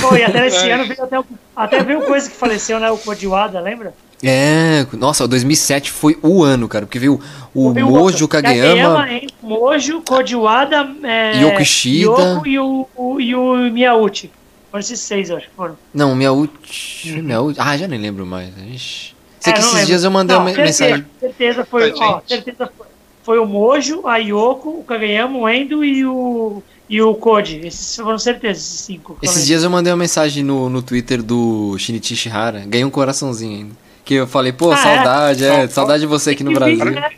[0.00, 1.18] Pô, e até esse ano veio até,
[1.54, 2.90] até veio coisa que faleceu, né?
[2.90, 3.94] O Kodiwada, lembra?
[4.22, 7.20] É, nossa, 2007 foi o ano, cara, porque veio
[7.54, 8.26] o Veio Mojo.
[8.26, 9.26] Kageyama, hein?
[9.42, 12.04] Mojo, Kodiwada, é, Yoko Ishida.
[12.10, 14.30] Yoko e o, o, e o Miyauchi.
[14.70, 15.76] Foram esses seis, acho que foram.
[15.92, 19.14] não, Miyauchi, Miyauchi, ah, já nem lembro mais, ixi.
[19.38, 19.86] Sei É, que esses lembro.
[19.86, 22.86] dias eu mandei Não, uma certeza, mensagem, Certeza foi, ó, certeza foi,
[23.22, 27.60] foi o Mojo, a Yoko, o Kageyama, o Endo e o, e o Koji.
[27.66, 29.16] Esses foram certeza, esses cinco.
[29.22, 33.58] esses dias eu mandei uma mensagem no, no Twitter do Shinichi Shihara, ganhei um coraçãozinho
[33.58, 33.74] ainda,
[34.06, 34.82] que eu falei, pô, Ah, é?
[34.82, 37.00] saudade, é, Só- saudade de você aqui no que vir, Brasil.
[37.00, 37.10] né?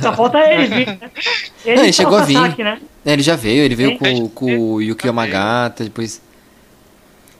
[0.00, 0.98] Só falta ele vir, né?
[1.64, 2.34] Ele, Não, ele chegou a vir.
[2.34, 2.80] Sasaki, Né?
[3.04, 3.96] É, ele já veio, ele veio Sim.
[3.98, 6.20] com, com o Yuki Yamagata, depois...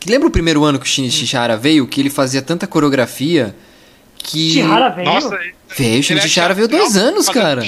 [0.01, 3.55] Que lembra o primeiro ano que o Shinichi Shihara veio, que ele fazia tanta coreografia
[4.17, 4.53] que...
[4.55, 5.07] Shihara veio.
[5.07, 5.39] Nossa,
[5.77, 7.63] Veio, o Shinichi Shihara veio dois anos, cara.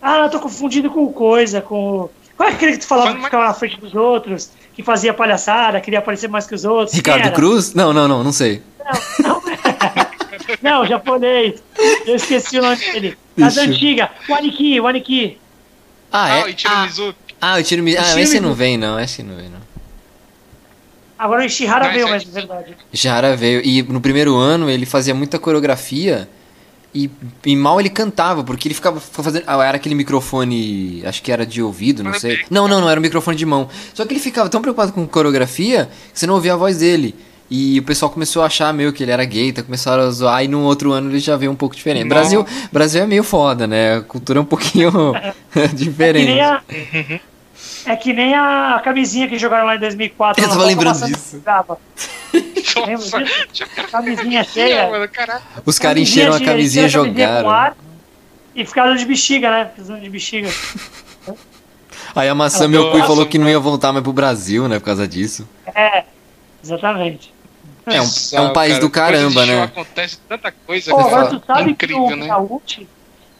[0.00, 2.08] Ah, eu tô confundindo com coisa, com.
[2.36, 5.14] Qual é aquele que tu falava Fala que ficava na frente dos outros, que fazia
[5.14, 6.94] palhaçada, queria aparecer mais que os outros?
[6.96, 7.32] Ricardo?
[7.32, 7.74] Cruz?
[7.74, 8.62] Não, não, não, não sei.
[9.20, 9.40] Não,
[10.62, 11.62] não, japonês.
[12.06, 13.18] Eu esqueci o nome dele.
[13.36, 13.68] Das Ixi.
[13.70, 14.08] antigas.
[14.28, 15.38] O Aniki, o Aniki.
[16.12, 16.44] Ah, Ah, é?
[16.44, 17.34] o Ichiro Ah, Mizuki.
[17.40, 17.98] ah, o Tiramisu.
[17.98, 18.58] Ah, Ichiro esse não Mizuki.
[18.58, 19.00] vem, não.
[19.00, 19.64] Esse não vem, não.
[21.18, 22.76] Agora o Ishihara Não, veio é mesmo, verdade.
[22.92, 23.62] Jara veio.
[23.64, 26.28] E no primeiro ano ele fazia muita coreografia
[26.94, 27.10] e,
[27.44, 29.44] e mal ele cantava, porque ele ficava fazendo.
[29.46, 31.02] Ah, era aquele microfone.
[31.04, 32.44] Acho que era de ouvido, não sei.
[32.48, 33.68] Não, não, não, era um microfone de mão.
[33.92, 37.14] Só que ele ficava tão preocupado com coreografia que você não ouvia a voz dele.
[37.50, 39.62] E o pessoal começou a achar meio que ele era gay, tá?
[39.62, 42.08] começaram a zoar, e no outro ano ele já veio um pouco diferente.
[42.08, 43.96] Brasil, Brasil é meio foda, né?
[43.96, 44.90] A cultura é um pouquinho
[45.54, 46.26] É que diferente.
[46.26, 46.62] nem a,
[47.86, 50.42] é que nem a camisinha que jogaram lá em 2004.
[50.42, 51.42] Eu tava lembrando disso.
[52.80, 54.90] Nossa, já Camisinha cheia.
[55.64, 57.50] Os caras encheram a camisinha e camisinha jogaram.
[57.50, 57.76] ar
[58.54, 59.64] E ficaram de bexiga, né?
[59.66, 60.48] Precisando de bexiga.
[62.14, 64.78] Aí a maçã meu cu falou que não ia voltar mais pro Brasil, né?
[64.78, 65.48] Por causa disso.
[65.74, 66.04] É,
[66.62, 67.34] exatamente.
[67.86, 69.62] É um, é um país do Coisa de caramba, né?
[69.64, 70.90] Acontece tanta coisa.
[70.90, 71.08] Pô, cara.
[71.08, 72.22] agora tu sabe Incrível, que o né?
[72.22, 72.88] Miyauchi,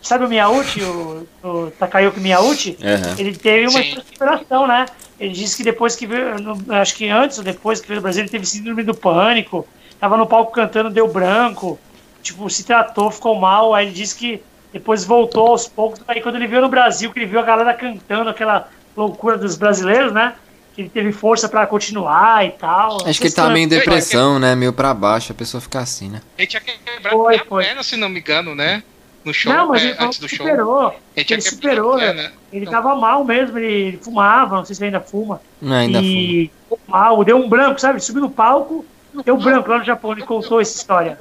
[0.04, 3.16] sabe o Miyauchi, o, o Takayuki Miyauchi, Aham.
[3.18, 3.96] ele teve uma Sim.
[4.12, 4.86] superação, né?
[5.18, 6.34] Ele disse que depois que veio,
[6.68, 9.66] acho que antes ou depois que veio do Brasil, ele teve síndrome do pânico,
[9.98, 11.78] tava no palco cantando, deu branco,
[12.22, 16.34] tipo, se tratou, ficou mal, aí ele disse que depois voltou aos poucos, aí quando
[16.34, 20.34] ele veio no Brasil, que ele viu a galera cantando aquela loucura dos brasileiros, né?
[20.74, 23.06] Que ele teve força pra continuar e tal.
[23.06, 24.56] Acho que ele tava meio em depressão, né?
[24.56, 26.20] Meio pra baixo, a pessoa fica assim, né?
[26.36, 27.64] Ele tinha quebrado Foi, a foi.
[27.64, 28.82] perna, se não me engano, né?
[29.24, 30.46] No show, Não, mas é, ele antes do show.
[30.46, 30.88] superou.
[30.88, 32.32] Ele Ele, tinha superou, a né?
[32.52, 35.40] Ele Então, tava mal mesmo, ele fumava, não sei se ainda fuma.
[35.60, 36.10] Não, ainda fuma.
[36.10, 37.94] e ficou mal, deu um branco, sabe?
[37.94, 38.84] Ele subiu no palco,
[39.24, 41.18] deu um branco lá no Japão, ele contou essa história.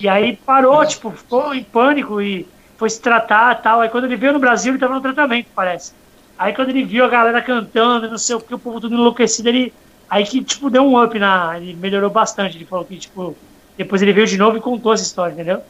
[0.00, 2.46] E aí parou, tipo, ficou em pânico e
[2.76, 3.80] foi se tratar e tal.
[3.80, 5.92] Aí quando ele veio no Brasil, ele tava no tratamento, parece.
[6.38, 9.48] Aí quando ele viu a galera cantando, não sei o que, o povo tudo enlouquecido,
[9.48, 9.72] ele.
[10.08, 11.56] Aí que, tipo, deu um up na.
[11.56, 12.56] Ele melhorou bastante.
[12.56, 13.36] Ele falou que, tipo,
[13.76, 15.62] depois ele veio de novo e contou essa história, entendeu?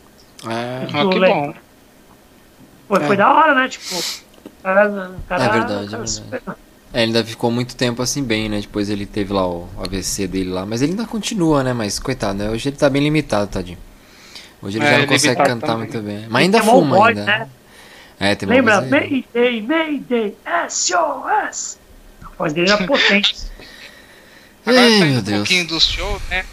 [0.49, 1.55] É, ah, que bom.
[2.89, 3.19] Foi, foi É.
[3.19, 3.69] da hora, né?
[3.69, 6.11] Tipo, o cara, o cara, É verdade, é cara verdade.
[6.11, 6.57] superou.
[6.93, 8.61] É, ele ainda ficou muito tempo assim bem, né?
[8.61, 10.67] Depois ele teve lá o AVC dele lá.
[10.67, 11.73] Mas ele ainda continua, né?
[11.73, 12.51] Mas coitado, né?
[12.51, 13.79] Hoje ele tá bem limitado, tadinho.
[14.61, 15.79] Hoje ele É, já não consegue limitado cantar também.
[15.89, 16.27] muito bem.
[16.29, 17.25] Mas ainda fuma Boy, ainda.
[17.25, 17.49] né?
[18.19, 18.81] É, tem Lembra?
[18.83, 20.35] Mayday, Mayday,
[20.69, 21.79] SOS.
[22.25, 23.37] A voz dele era potente.
[24.67, 25.39] Agora meu um Deus.
[25.39, 26.45] pouquinho do show, né?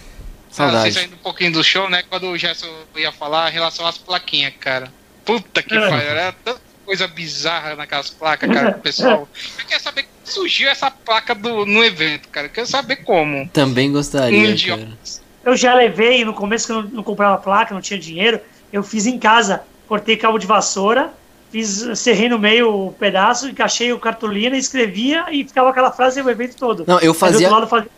[0.57, 0.89] Saudade.
[0.89, 2.03] Ah, saindo um pouquinho do show, né?
[2.09, 4.91] Quando o Gerson ia falar em relação às plaquinhas, cara.
[5.25, 5.89] Puta que É.
[5.89, 9.27] pariu, era tanta coisa bizarra naquelas placas, cara, que o pessoal.
[9.59, 12.47] Eu quero saber como surgiu essa placa do, no evento, cara.
[12.47, 13.47] Eu quero saber como.
[13.49, 14.84] Também Um gostaria, idiota.
[14.84, 14.97] cara.
[15.45, 18.39] Eu já levei, no começo que eu não, não comprava placa, não tinha dinheiro,
[18.71, 19.63] eu fiz em casa.
[19.88, 21.13] Cortei cabo de vassoura,
[21.49, 26.29] fiz, serrei no meio o pedaço, encaixei o cartolina, escrevia e ficava aquela frase o
[26.29, 26.84] evento todo.
[26.85, 27.96] Não, eu Aí do fazia, outro lado fazia ah,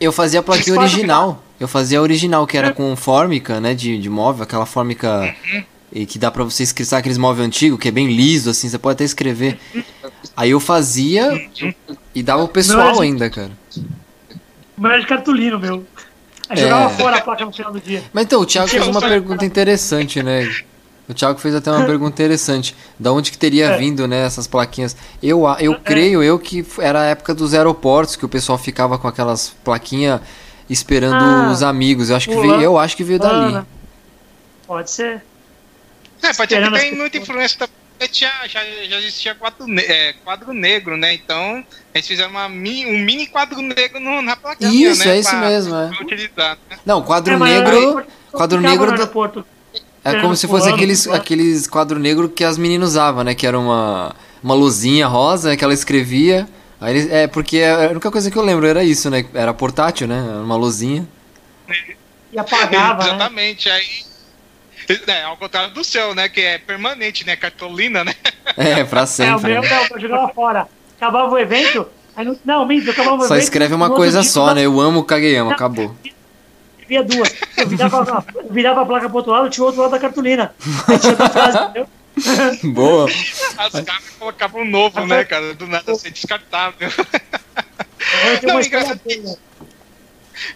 [0.00, 1.42] eu fazia a plaquinha original.
[1.58, 2.72] Eu fazia a original, que era É.
[2.72, 3.74] com fórmica, né?
[3.74, 5.34] De, de móvel, aquela fórmica
[5.92, 8.68] e que dá pra você escrever, sabe aqueles móveis antigos, que é bem liso, assim,
[8.68, 9.58] você pode até escrever.
[10.36, 11.30] Aí eu fazia
[12.14, 13.52] e dava o pessoal é- ainda, cara.
[14.76, 15.84] Não era de cartolina, meu.
[16.48, 16.62] Aí É.
[16.62, 18.02] jogava fora a placa no final do dia.
[18.12, 20.50] Mas então, o Thiago fez uma pergunta interessante, né?
[21.08, 22.74] O Thiago fez até uma pergunta interessante.
[22.98, 23.76] Da onde que teria É.
[23.78, 24.96] vindo, né, essas plaquinhas?
[25.22, 28.98] Eu, a- eu creio eu que era a época dos aeroportos, que o pessoal ficava
[28.98, 30.20] com aquelas plaquinhas
[30.68, 32.08] esperando Ah, os amigos.
[32.10, 33.62] Eu acho que veio, eu acho que veio dali.
[34.66, 35.22] Pode ser.
[36.22, 37.74] É, pode ser que Esperando as tem muita influência também.
[37.98, 41.12] porque Tinha, já, já existia quadro, ne- é, quadro negro, né?
[41.12, 41.62] Então,
[41.94, 45.16] eles fizeram uma mi- um mini quadro negro no, na plaquinha, Isso, né?
[45.16, 45.90] é isso pra- mesmo, é.
[46.00, 46.78] utilizar, né?
[46.86, 49.46] Não, quadro É, negro, quadro negro do-
[50.04, 53.34] é como se fosse aqueles, aqueles quadro negro que as meninas usavam, né?
[53.34, 56.46] Que era uma, uma luzinha rosa que ela escrevia.
[56.80, 59.24] Aí eles- é, porque a única coisa que eu lembro era isso, né?
[59.32, 60.22] Era portátil, né?
[60.28, 61.08] Era uma luzinha.
[62.32, 63.08] E apagava, né?
[63.10, 63.70] Exatamente.
[63.70, 63.84] Aí.
[65.06, 66.28] É, ao contrário do seu, né?
[66.28, 67.36] Que é permanente, né?
[67.36, 68.14] Cartolina, né?
[68.56, 69.52] É, pra É, o sempre.
[69.52, 69.68] meu né?
[69.70, 70.68] não, eu jogava fora.
[70.98, 73.44] Acabava o evento, aí no, não, minto, acabava o Só evento.
[73.44, 74.62] escreve no uma coisa dia só, né?
[74.62, 75.94] Eu amo o Kageyama, acabou.
[76.88, 77.34] Via duas.
[77.56, 80.54] Eu virava, eu virava a placa pro outro lado, tinha o outro lado da cartolina.
[80.88, 81.88] Aí tinha outra frase, entendeu?
[82.72, 83.10] Boa.
[83.58, 85.54] As caras colocavam um novo, né, cara?
[85.54, 86.90] Do nada ser descartável.
[88.42, 89.00] Não, engraçado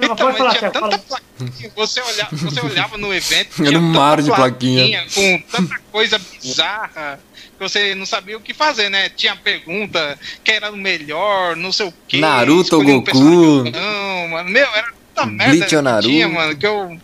[0.00, 0.98] Então, pode mas falar, tinha tanta fala.
[0.98, 1.72] plaquinha.
[1.74, 3.60] Você olhava, você olhava no evento.
[3.60, 5.06] Era tinha um tanta mar de plaquinha.
[5.14, 7.18] Com tanta coisa bizarra
[7.58, 9.08] que você não sabia o que fazer, né?
[9.08, 12.20] Tinha pergunta quem era o melhor, não sei o que.
[12.20, 13.64] Naruto ou Goku?
[13.70, 14.50] Não, mano.
[14.50, 16.98] Meu, era tanta merda que tinha, mano, que eu.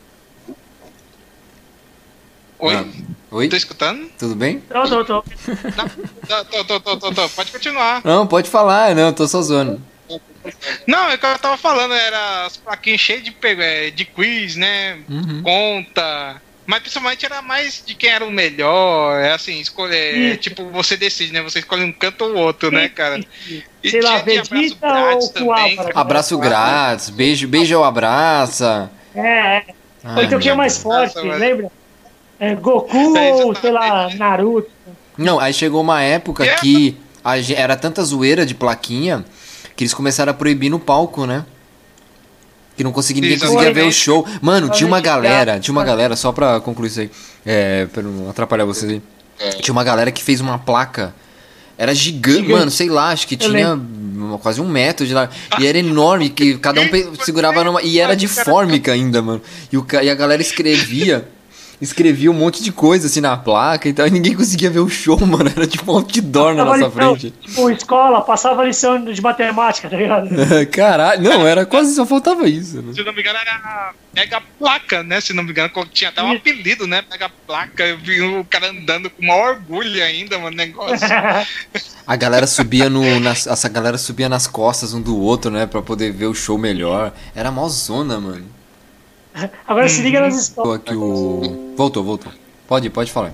[2.58, 2.74] Oi?
[2.74, 2.84] Ah,
[3.30, 3.48] Oi?
[3.48, 4.08] Tô escutando?
[4.18, 4.60] Tudo bem?
[4.60, 5.24] Tô, tô, tô.
[6.28, 7.28] Não, tô, tô, tô, tô, tô.
[7.30, 8.00] Pode continuar.
[8.04, 9.82] Não, pode falar, não, tô só zoando.
[10.86, 14.56] Não, é o que eu tava falando, era as plaquinhas cheias de, é, de quiz,
[14.56, 15.00] né?
[15.08, 15.42] Uhum.
[15.42, 16.40] Conta.
[16.66, 19.20] Mas principalmente era mais de quem era o melhor.
[19.20, 20.16] É assim, escolher.
[20.16, 20.36] Isso.
[20.38, 21.42] Tipo, você decide, né?
[21.42, 23.22] Você escolhe um canto ou outro, né, cara?
[23.82, 25.76] E Sei lá, abraço Vegeta grátis ou também.
[25.76, 25.92] Coabra?
[25.94, 28.90] Abraço grátis, beijo, beijo ou abraça.
[29.14, 29.20] É,
[29.58, 29.64] é.
[30.02, 31.70] Ai, Ou então quem é mais forte, Nossa, mas- lembra?
[32.40, 34.08] É, Goku É, ou, sei lá.
[34.14, 34.70] Naruto.
[35.16, 36.54] Não, aí chegou uma época É.
[36.56, 39.24] que a era tanta zoeira de plaquinha
[39.76, 41.44] que eles começaram a proibir no palco, né?
[42.76, 44.26] Que não conseguia, ninguém conseguia ver o show.
[44.42, 47.10] Mano, tinha uma galera, tinha uma galera, só pra concluir isso aí,
[47.46, 49.02] é, pra não atrapalhar vocês aí.
[49.60, 51.14] Tinha uma galera que fez uma placa.
[51.76, 52.52] Era gigante, Gigante.
[52.52, 55.28] mano, sei lá, acho que Eu tinha uma- quase um metro de lá.
[55.58, 56.86] E era enorme, que cada um
[57.24, 57.82] segurava numa.
[57.82, 59.42] E era de fórmica ainda, mano.
[59.72, 61.28] E, o, e a galera escrevia.
[61.80, 64.88] Escrevia um monte de coisa assim na placa e tal, e ninguém conseguia ver o
[64.88, 65.50] show, mano.
[65.54, 67.30] Era tipo um outdoor na nossa lição, frente.
[67.40, 70.28] Tipo, escola, passava lição de matemática, tá ligado?
[70.70, 72.92] Caralho, não, era quase só faltava isso, né?
[72.94, 75.20] Se não me engano, era Pega Placa, né?
[75.20, 76.36] Se não me engano, tinha até um Isso.
[76.36, 77.02] apelido, né?
[77.02, 77.84] Pega Placa.
[77.84, 80.56] Eu vi o cara andando com maior orgulho ainda, mano.
[80.56, 81.06] Negócio.
[82.06, 83.18] A galera subia no.
[83.18, 85.66] Nas, essa galera subia nas costas um do outro, né?
[85.66, 87.12] Pra poder ver o show melhor.
[87.34, 88.46] Era mó zona, mano.
[89.66, 90.76] Agora se liga nas Tô histórias.
[90.86, 91.74] aqui o.
[91.76, 92.32] Voltou, voltou.
[92.68, 93.32] Pode, pode falar.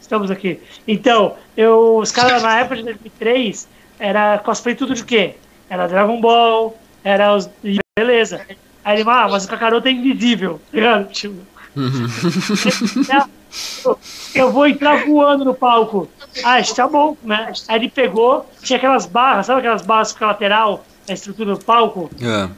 [0.00, 0.60] Estamos aqui.
[0.86, 3.68] Então, eu, os caras na época de 2003
[3.98, 5.34] era cosplay tudo de quê?
[5.68, 7.48] Era Dragon Ball, era os.
[7.98, 8.40] Beleza.
[8.84, 11.08] Aí ele, ah, mas o Kakaroto é invisível, ligado?
[11.12, 11.36] Tipo,
[14.34, 16.08] eu vou entrar voando no palco.
[16.44, 17.52] Ah, isso tá bom, né?
[17.68, 21.64] Aí ele pegou, tinha aquelas barras, sabe aquelas barras com a lateral, a estrutura do
[21.64, 22.10] palco?
[22.20, 22.48] É.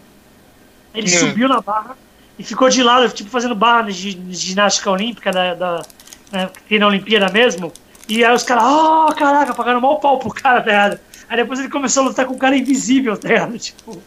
[0.94, 1.18] Ele É.
[1.18, 1.96] subiu na barra
[2.38, 5.82] e ficou de lado, tipo fazendo barra de, de ginástica olímpica da, da
[6.30, 7.72] né, que na Olimpíada mesmo.
[8.08, 11.00] E aí os caras, oh, caraca, pagaram mal pau pro cara, tá ligado?
[11.28, 13.58] Aí depois ele começou a lutar com um cara invisível, tá ligado?
[13.58, 13.92] Tipo.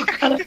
[0.00, 0.38] o cara-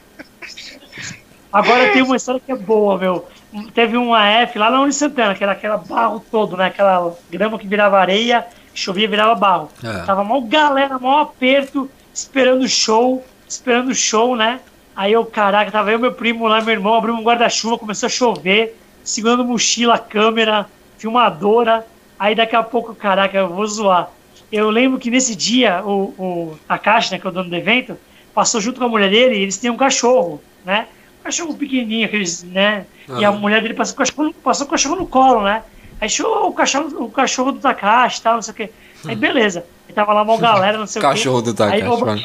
[1.52, 3.28] Agora tem uma história que é boa, meu.
[3.74, 6.66] Teve um AF lá na Santana, que era aquela barro todo, né?
[6.66, 9.68] Aquela grama que virava areia, chovia e virava barro.
[9.84, 10.04] É.
[10.04, 14.60] Tava mal galera, mal aperto, esperando o show, esperando o show, né?
[14.94, 18.10] Aí eu, caraca, tava eu, meu primo lá, meu irmão, abriu um guarda-chuva, começou a
[18.10, 20.66] chover, segurando mochila, câmera,
[20.98, 21.86] filmadora.
[22.18, 24.10] Aí daqui a pouco, caraca, eu vou zoar.
[24.50, 27.96] Eu lembro que nesse dia, o, o Takashi, né, que é o dono do evento,
[28.34, 30.86] passou junto com a mulher dele e eles têm um cachorro, né?
[31.20, 32.84] Um cachorro pequenininho, aqueles, né?
[33.18, 35.62] E a mulher dele passou, com o cachorro- passou com o cachorro no colo, né?
[36.00, 38.70] Aí achou o cachorro, o cachorro do Takashi e tal, não sei o quê.
[39.06, 39.64] Aí beleza.
[39.88, 41.08] Aí tava lá uma galera, não sei o quê.
[41.10, 42.04] Cachorro do Aí Takashi.
[42.04, 42.22] mano.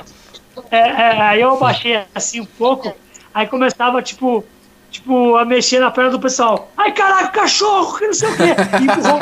[0.71, 2.93] É, é, aí eu abaixei assim um pouco,
[3.33, 4.43] aí começava, tipo,
[4.89, 6.71] tipo, a mexer na perna do pessoal.
[6.77, 8.55] Ai, caraca, cachorro, que não sei o quê.
[8.79, 9.19] E empurrou,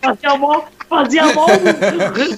[0.00, 1.46] fazia mó, fazia mó,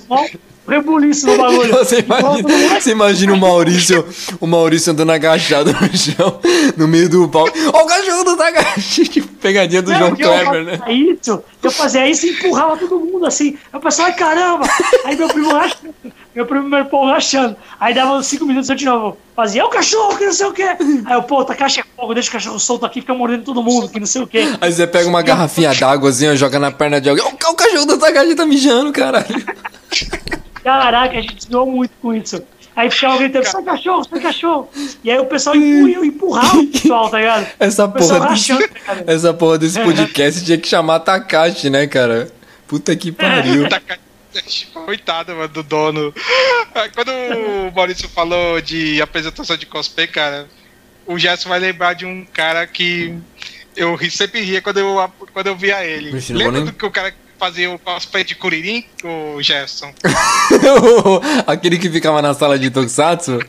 [0.09, 0.27] mó
[0.71, 1.73] rebuliço no bagulho.
[1.73, 4.07] Você imagina, você imagina o Maurício,
[4.41, 6.41] o Maurício andando agachado no chão,
[6.77, 7.53] no meio do palco.
[7.73, 10.79] Ó o cachorro do Takashi, tipo, pegadinha do Não, João Kleber, né?
[10.79, 13.59] fazia Isso, eu fazia isso e empurrava todo mundo assim.
[13.73, 14.67] Aí o pessoal, ai caramba!
[15.05, 15.51] Aí meu primo
[16.35, 17.57] meu primo meu pô rachando.
[17.79, 19.17] Aí dava uns 5 minutos eu de novo.
[19.35, 20.77] Fazia, é o cachorro, que não sei o quê.
[21.07, 23.63] Aí eu, pô, tá caixa é fogo, deixa o cachorro solto aqui, fica mordendo todo
[23.63, 24.45] mundo, que não sei o quê.
[24.61, 27.25] Aí você pega uma garrafinha d'água assim, ó, joga na perna de alguém.
[27.25, 29.27] Ó, o cachorro do Takashi tá mijando, caralho.
[30.63, 32.43] Caraca, a gente zoou muito com isso.
[32.77, 34.69] Aí ficava gritando, sai cachorro, sai cachorro.
[35.03, 37.47] E aí o pessoal empurra, empurrava o pessoal, tá ligado?
[37.59, 39.05] Essa porra, desse, rachando, cara.
[39.07, 42.31] essa porra desse podcast tinha que chamar Takashi, né, cara?
[42.69, 43.69] Puta que pariu.
[43.69, 44.01] Takashi,
[44.73, 46.15] Coitado, mano, do dono.
[46.75, 50.49] Ah, Quando o Maurício falou de apresentação de cosplay, cara,
[51.07, 53.15] o Gerson vai lembrar de um cara que
[53.77, 56.13] eu sempre ria quando eu, quando eu via ele.
[56.13, 59.93] Vixe, Lembra do que o cara fazia o cosplay de Kuririn, o Gerson?
[61.47, 63.41] Aquele que ficava na sala de Tokusatsu?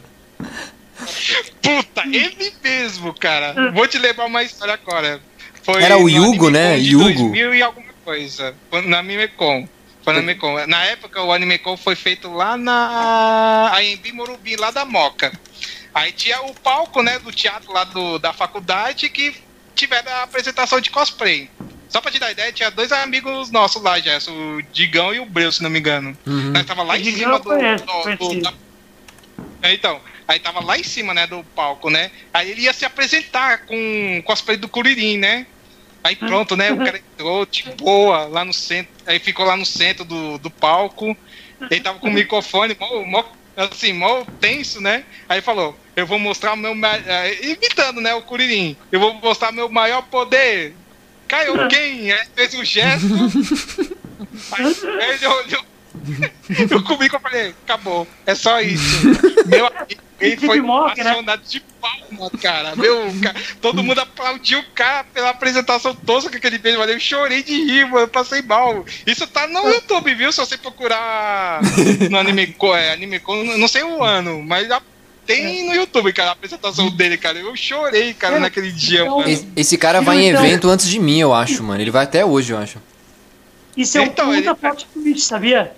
[1.62, 3.72] Puta, ele mesmo, cara.
[3.72, 5.20] Vou te lembrar uma história agora.
[5.64, 6.78] Foi Era o Yugo, né?
[6.80, 7.04] Yugo.
[7.04, 8.56] 2000 e alguma coisa.
[8.86, 9.68] Na Animecon.
[10.04, 10.14] Foi
[10.68, 15.32] na época, o Animecon foi feito lá na AMB Morumbi, lá da Moca.
[15.94, 19.36] Aí tinha o palco, né, do teatro lá do, da faculdade que
[19.76, 21.50] tiveram a apresentação de cosplay.
[21.90, 25.26] Só pra te dar ideia, tinha dois amigos nossos lá, Gerson, o Digão e o
[25.26, 26.18] Breu, se não me engano.
[26.26, 26.52] Uhum.
[26.52, 28.54] Nós tava lá O em cima do, conheço, do- do- da-
[29.64, 32.10] É, Então, aí tava lá em cima, né, do palco, né?
[32.34, 35.46] Aí ele ia se apresentar com cosplay do Kuririn, né?
[36.04, 36.72] Aí pronto, né?
[36.72, 40.50] O cara entrou de boa lá no centro, aí ficou lá no centro do, do
[40.50, 41.16] palco.
[41.70, 43.24] Ele tava com o microfone, mó, mó,
[43.56, 45.04] assim, mó tenso, né?
[45.30, 46.74] Aí falou: Eu vou mostrar o meu.
[46.74, 48.14] eh, Imitando, né?
[48.16, 48.76] O Kuririn.
[48.92, 50.74] Eu vou mostrar meu maior poder.
[51.28, 53.08] Kaioken, aí fez um gesto.
[54.52, 55.71] aí ele olhou.
[56.70, 59.08] Eu comigo eu falei, acabou, é só isso.
[59.48, 61.10] Meu amigo, ele foi Mock, né?
[61.12, 62.76] acionado de palma, cara.
[62.76, 67.00] Meu, cara, todo mundo aplaudiu o cara pela apresentação tosca que ele fez, mas eu
[67.00, 68.86] chorei de rir, mano, eu passei mal.
[69.06, 70.32] Isso tá no YouTube, viu?
[70.32, 71.60] Se você procurar
[72.10, 74.82] no Anime Co, é, Anime Co, não sei o ano, mas já
[75.26, 77.40] tem no YouTube, cara, a apresentação dele, cara.
[77.40, 79.30] Eu chorei, cara, É, naquele dia, então- mano.
[79.30, 81.82] Esse, esse cara vai em Então- evento antes de mim, eu acho, mano.
[81.82, 82.78] Ele vai até hoje, eu acho.
[83.76, 85.74] Isso é um Então, puta ele- plot twist, sabia?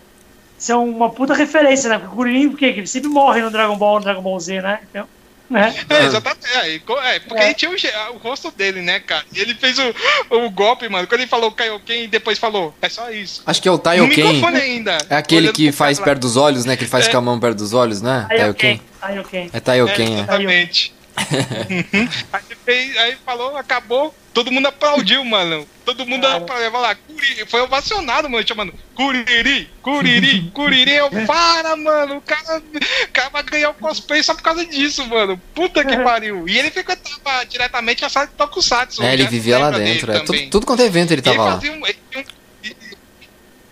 [0.57, 1.97] Isso é uma puta referência, né?
[1.97, 2.67] Porque o Kuririn, por quê?
[2.67, 4.79] Porque ele sempre morre no Dragon Ball, no Dragon Ball Z, né?
[4.89, 5.07] Então,
[5.49, 5.75] né?
[5.89, 6.47] É, exatamente.
[6.55, 7.45] É, e co- é, porque É.
[7.47, 7.75] ele tinha o,
[8.15, 9.25] o rosto dele, né, cara?
[9.33, 9.93] E ele fez o,
[10.37, 11.05] o golpe, mano.
[11.05, 13.43] Quando ele falou Kaioken e depois falou, é só isso.
[13.45, 14.23] Acho que é o Taioken.
[14.33, 14.97] microfone ainda.
[15.09, 16.05] É aquele que faz lá.
[16.05, 16.77] perto dos olhos, né?
[16.77, 17.11] Que ele faz É.
[17.11, 18.25] com a mão perto dos olhos, né?
[18.29, 18.81] Taioken.
[19.19, 19.49] ok.
[19.51, 20.21] É Taioken, É, é.
[20.23, 20.89] exatamente.
[20.95, 21.02] Uhum.
[21.15, 25.67] Aí, ele fez- aí falou, acabou, todo mundo aplaudiu, mano.
[25.85, 26.37] Todo mundo Cara.
[26.37, 30.91] aplaudiu, vai lá, Curiri, foi ovacionado, mano, chamando Curiri, Curiri, Curiri.
[30.93, 35.05] Eu, para, mano, o cara, o cara vai ganhar o cosplay só por causa disso,
[35.07, 35.39] mano.
[35.53, 36.47] Puta que pariu.
[36.47, 39.03] E ele frequentava diretamente a sala de Tokusatsu.
[39.03, 40.11] É, ele vivia lá dentro.
[40.11, 41.59] É, tudo, tudo quanto é evento ele E ele tava lá.
[41.59, 42.23] um- ele um-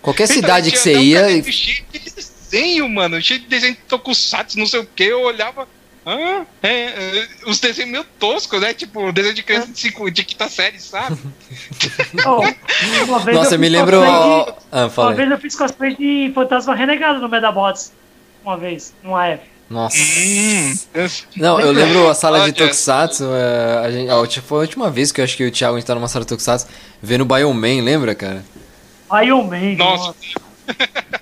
[0.02, 1.44] Qualquer então, cidade que você um ia.
[1.52, 3.22] cheio de desenho, mano.
[3.22, 5.04] Cheio de desenho de tokusatsu, não sei o que.
[5.04, 5.68] Eu olhava.
[6.06, 6.46] Hã?
[6.64, 8.74] É, é, os desenhos meio toscos, né?
[8.74, 11.18] Tipo, desenho de criança de, cinco, de quinta série, sabe?
[12.26, 12.42] Oh,
[13.06, 14.00] uma vez Nossa, eu me lembro.
[14.02, 17.94] de- Ah, Uma vez eu fiz cosplay de fantasma renegado no Medabots.
[18.44, 19.42] Uma vez, no AF.
[19.70, 19.96] Nossa.
[19.98, 20.78] Hum,
[21.38, 22.58] Não, eu lembro a sala de.
[22.58, 23.26] Tokusatsu.
[23.34, 25.76] é, a gente, a última- foi a última vez que eu acho que o Thiago
[25.76, 26.68] a gente tá numa sala de Tokusatsu
[27.02, 28.44] vendo Bioman, lembra, cara?
[29.24, 29.76] Iron Man.
[29.78, 30.16] Nossa,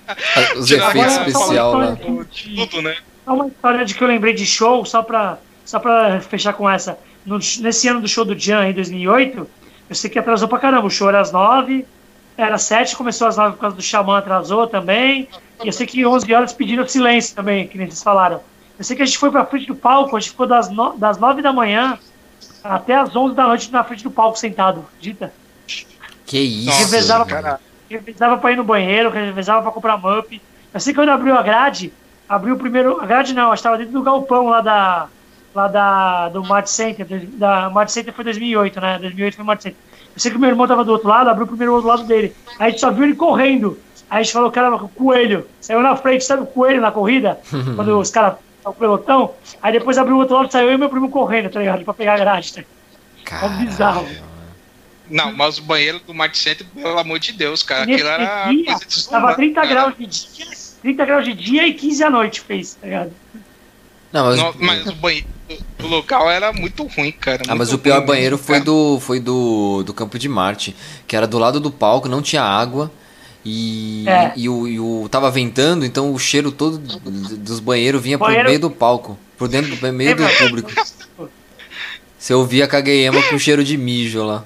[0.08, 1.96] Ah, Os efeitos uma lá.
[1.96, 2.96] tudo, né?
[3.26, 6.68] É uma história de que eu lembrei de show, só pra, só pra fechar com
[6.68, 6.98] essa.
[7.24, 9.46] No- nesse ano do show do Jan, em 2008,
[9.88, 10.86] eu sei que atrasou pra caramba.
[10.86, 11.84] O show era às 9,
[12.36, 15.28] era 7, começou às 9 por causa do Xamã, atrasou também.
[15.62, 18.40] E eu sei que 11 horas pediram silêncio também, que nem vocês falaram.
[18.78, 20.96] Eu sei que a gente foi pra frente do palco, a gente ficou das, no,
[20.96, 21.98] das 9 da manhã
[22.64, 25.32] até as 11 da noite na frente do palco sentado, acredita?
[26.24, 26.78] Que isso.
[26.78, 27.58] Revezava, mano.
[27.90, 30.40] revezava pra ir no banheiro, revezava pra comprar mup.
[30.72, 31.92] Eu sei que quando abriu a grade,
[32.30, 33.00] abriu o primeiro.
[33.00, 35.08] A grade não, estava dentro do galpão lá da.
[35.52, 37.04] Lá da, do Mart Center.
[37.32, 38.98] Da Mart Center foi 2008, né?
[39.00, 39.76] 2008 foi Mart Center.
[40.14, 42.32] Eu sei que meu irmão tava do outro lado, abriu o primeiro do lado dele.
[42.56, 43.76] Aí a gente só viu ele correndo.
[44.08, 45.48] Aí a gente falou, caramba, o coelho.
[45.60, 47.40] Saiu na frente, sabe o coelho na corrida?
[47.74, 48.34] quando os caras.
[48.64, 49.34] O pelotão.
[49.60, 51.82] Aí depois abriu o outro lado, saiu eu e meu primo correndo, tá ligado?
[51.82, 52.52] Pra pegar a grade.
[52.52, 52.62] Tá?
[53.24, 53.58] Caralho.
[53.58, 54.06] bizarro.
[55.08, 58.48] Não, mas o banheiro do Mart Center, pelo amor de Deus, cara, Nesse aquilo era
[58.48, 59.68] dia, tava desumano, 30 cara.
[59.68, 60.46] graus de dia,
[60.82, 63.12] 30 graus de dia e 15 à noite fez, tá ligado?
[64.12, 65.26] Não, mas, Não, mas o banheiro
[65.78, 67.42] do local era muito ruim, cara.
[67.48, 68.64] ah, mas o pior ruim banheiro mesmo, foi cara.
[68.64, 70.74] do, foi do, do Campo de Marte,
[71.06, 72.90] que era do lado do palco, não tinha água.
[73.44, 74.32] E, É.
[74.36, 78.48] e, o, e o tava ventando, então o cheiro todo dos banheiros vinha por Banheiro-
[78.48, 80.70] meio do palco, por dentro do meio do público.
[82.18, 84.44] Você ouvia a Kageyama com cheiro de mijo lá.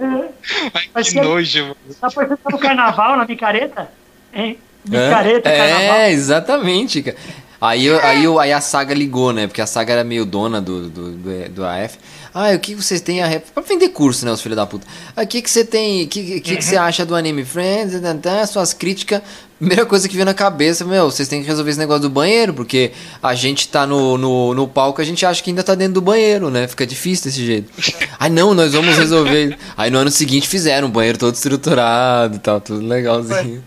[0.00, 1.76] Ai, Mas que você- nojo, mano.
[2.00, 3.90] Tá parecendo no carnaval, na micareta?
[4.34, 4.58] Hein?
[4.88, 5.96] Micareta, é, carnaval.
[5.96, 7.16] é, exatamente, cara.
[7.60, 9.48] Aí, aí, aí a saga ligou, né?
[9.48, 11.98] Porque a saga era meio dona do, do, do, do AF.
[12.32, 13.46] Ah, o que vocês têm a rep...
[13.52, 14.86] Pra vender curso, né, os filhos da puta.
[15.16, 16.04] Ah, O que que você tem...
[16.04, 18.00] O que, que, que você acha do Anime Friends?
[18.00, 19.22] Tá, tá, Suas críticas...
[19.58, 22.54] Primeira coisa que veio na cabeça, meu, vocês têm que resolver esse negócio do banheiro,
[22.54, 25.94] porque a gente tá no, no, no palco, a gente acha que ainda tá dentro
[25.94, 26.68] do banheiro, né?
[26.68, 27.68] Fica difícil desse jeito.
[28.20, 29.58] Ai, não, nós vamos resolver.
[29.76, 33.64] Aí no ano seguinte fizeram um banheiro todo estruturado e tal, tudo legalzinho.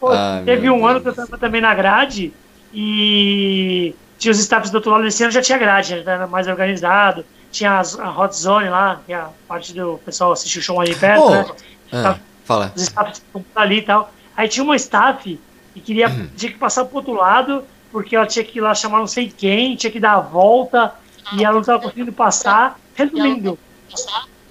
[0.00, 1.18] Pô, Ah, teve um ano que Deus.
[1.18, 2.32] eu tava também na grade
[2.72, 6.46] e tinha os staffs do outro lado desse ano já tinha grade, já era mais
[6.46, 7.24] organizado.
[7.50, 10.80] Tinha as- a Hot Zone lá, que é a parte do pessoal assistir o show
[10.80, 11.46] ali perto, Oh, né?
[11.92, 12.72] Ah, fala.
[12.74, 13.22] Os staffs
[13.54, 14.12] ali e tal.
[14.36, 15.38] Aí tinha uma staff
[15.72, 16.28] que queria, Uhum.
[16.36, 19.28] tinha que passar pro outro lado, porque ela tinha que ir lá chamar não sei
[19.30, 20.92] quem, tinha que dar a volta,
[21.32, 22.78] e ela não tava conseguindo passar.
[22.96, 23.58] Resumindo,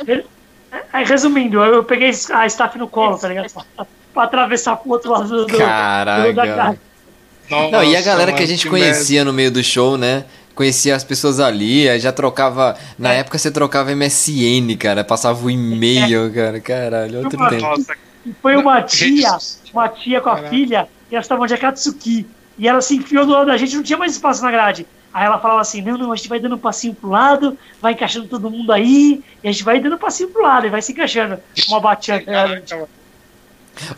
[0.06, 0.26] re-
[0.92, 3.52] aí, resumindo, eu peguei a staff no colo, tá ligado?
[3.76, 6.80] Pra, pra atravessar pro outro lado do, do, do da Caraca.
[7.50, 10.26] Não, e a galera que a mano, gente que conhecia no meio do show, né?
[10.56, 12.76] Conhecia as pessoas ali, aí já trocava.
[12.98, 15.04] Na época você trocava MSN, cara.
[15.04, 16.60] Passava o e-mail, cara.
[16.60, 17.62] Caralho, outro Uma- tempo.
[17.64, 17.78] merda.
[17.78, 17.94] Nossa,
[18.26, 19.38] E foi uma tia,
[19.74, 20.50] uma tia com a Caraca.
[20.50, 22.26] filha, e elas estavam de Akatsuki.
[22.58, 24.86] E ela se enfiou do lado da gente, não tinha mais espaço na grade.
[25.14, 27.94] Aí ela falava assim: não, não, a gente vai dando um passinho pro lado, vai
[27.94, 30.82] encaixando todo mundo aí, e a gente vai dando um passinho pro lado, e vai
[30.82, 31.38] se encaixando.
[31.68, 32.88] Uma mano.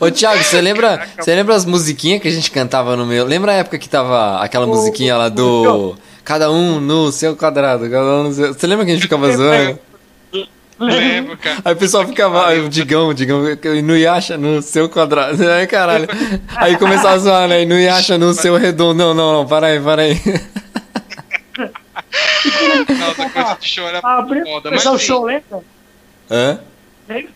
[0.00, 3.24] Ô, Thiago, você lembra, você lembra as musiquinhas que a gente cantava no meio?
[3.24, 5.96] Lembra a época que tava aquela musiquinha lá do.
[6.24, 8.52] Cada um no seu quadrado, cada um no seu.
[8.52, 9.78] Você lembra que a gente ficava zoando?
[10.78, 11.56] Lembro, cara.
[11.64, 13.42] Aí o pessoal ficava, aí o Digão, o Digão,
[13.74, 15.40] Inuyasha no seu quadrado.
[15.48, 16.06] Aí, caralho.
[16.54, 17.62] Aí começava a zoar, né?
[17.62, 18.94] Inuyasha no seu redondo.
[18.98, 20.20] Não, não, não, para aí, para aí.
[22.98, 24.70] Não, outra coisa de era Ah, abrir- foda.
[24.70, 25.60] Mas começar o show, lembra?
[26.30, 26.60] Hã?
[27.08, 27.30] Lembra?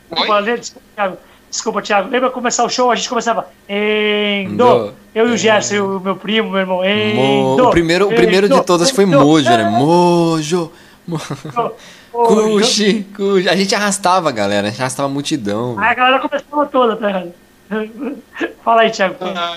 [0.59, 1.17] Desculpa, Thiago.
[1.51, 2.11] Desculpa, Thiago.
[2.11, 2.91] Lembra começar o show?
[2.91, 3.49] A gente começava.
[3.69, 4.57] Endo.
[4.57, 4.95] Do.
[5.15, 6.77] Eu e o Gerson, e o meu primo, meu irmão.
[6.79, 7.67] Mo- Endo.
[7.67, 8.55] o primeiro, o primeiro de
[8.91, 9.07] que foi.
[9.07, 9.65] Mojo, né?
[9.65, 10.73] Mojo.
[12.13, 13.49] Cuxi, cuxi.
[13.49, 14.69] A gente arrastava, a galera.
[14.69, 15.77] A gente arrastava a multidão.
[15.79, 17.33] Aí a galera começava toda, tá ligado?
[18.65, 19.17] Fala aí, Thiago.
[19.21, 19.57] ah,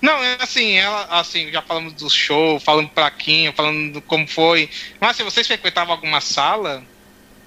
[0.00, 4.68] Não, é assim, ela, assim, já falamos do show, falando plaquinha, falando do como foi.
[5.00, 6.82] Mas assim, vocês frequentavam alguma sala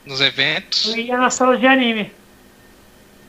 [0.06, 0.86] nos eventos?
[0.86, 2.12] Eu ia na sala de anime.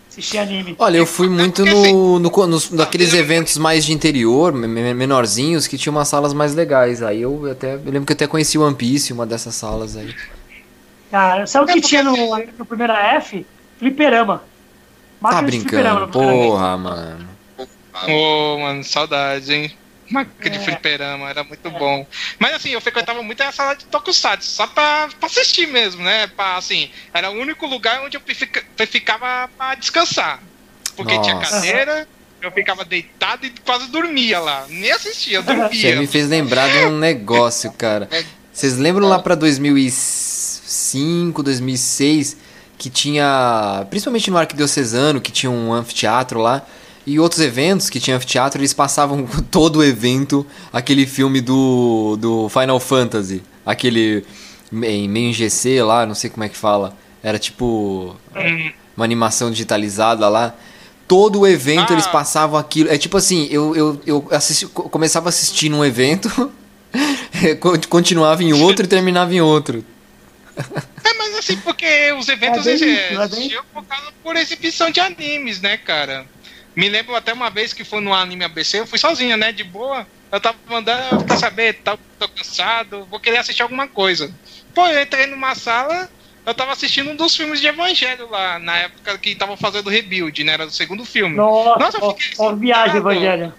[0.09, 0.74] Assistir anime.
[0.78, 4.66] Olha, eu fui muito Porque, assim, no, no, nos, naqueles eventos mais de interior, me-
[4.66, 7.02] me- menorzinhos, que tinha umas salas mais legais.
[7.02, 7.74] Aí eu até.
[7.74, 10.14] Eu lembro que eu até conheci o One Piece, uma dessas salas aí.
[11.10, 12.16] Cara, sabe o É que tinha no,
[12.59, 13.44] no primeira F?
[13.78, 14.39] Fliperama.
[14.39, 16.27] Tá Máquina fliperama brincando.
[16.32, 16.48] no.
[16.48, 17.36] Porra, mano.
[18.09, 19.73] Ô, mano, saudades, hein?
[20.10, 20.60] Máquina de É.
[20.60, 22.06] fliperama, era muito bom.
[22.39, 26.28] Mas assim, eu frequentava muito a sala de Tokusatsu, só pra, pra assistir mesmo, né?
[26.28, 30.40] Pra, assim, era o único lugar onde eu fica- ficava pra descansar.
[30.97, 31.51] Porque tinha Nossa.
[31.56, 32.06] cadeira,
[32.40, 34.64] eu ficava deitado e quase dormia lá.
[34.68, 35.97] Nem assistia, eu Você dormia.
[35.97, 38.09] me fez lembrar de um negócio, cara.
[38.52, 42.36] Vocês lembram lá pra 2005, 2006,
[42.78, 46.64] que tinha, principalmente no Arquidiocesano, que tinha um anfiteatro lá,
[47.07, 52.49] e outros eventos que tinha anfiteatro, eles passavam todo o evento, aquele filme do, do
[52.49, 54.24] Final Fantasy, aquele
[54.73, 58.16] em meio GC lá, não sei como é que fala, era tipo
[58.97, 60.55] uma animação digitalizada lá.
[61.07, 61.93] Todo o evento Ah.
[61.93, 62.91] eles passavam aquilo.
[62.91, 66.28] É tipo assim, eu, eu, eu assisti, co- começava a assistir num evento,
[67.61, 69.85] con- continuava em outro e terminava em outro.
[70.57, 73.53] É, mas assim, porque os eventos É bem é, é bem-
[74.23, 76.27] por exibição de animes, né, cara?
[76.77, 79.65] Me lembro até uma vez que foi no anime ABC, eu fui sozinho, né, de
[79.65, 80.07] boa.
[80.31, 84.31] Eu tava mandando, quer saber, tá, tô cansado, vou querer assistir alguma coisa.
[84.74, 86.11] Pô, eu entrei numa sala,
[86.44, 90.44] eu tava assistindo um dos filmes de Evangelho lá, na época que tava fazendo Rebuild,
[90.44, 91.36] né, era o segundo filme.
[91.36, 93.12] Nossa, Nossa, eu ó, fiquei ó, viagem, sentado.
[93.12, 93.55] Evangelho.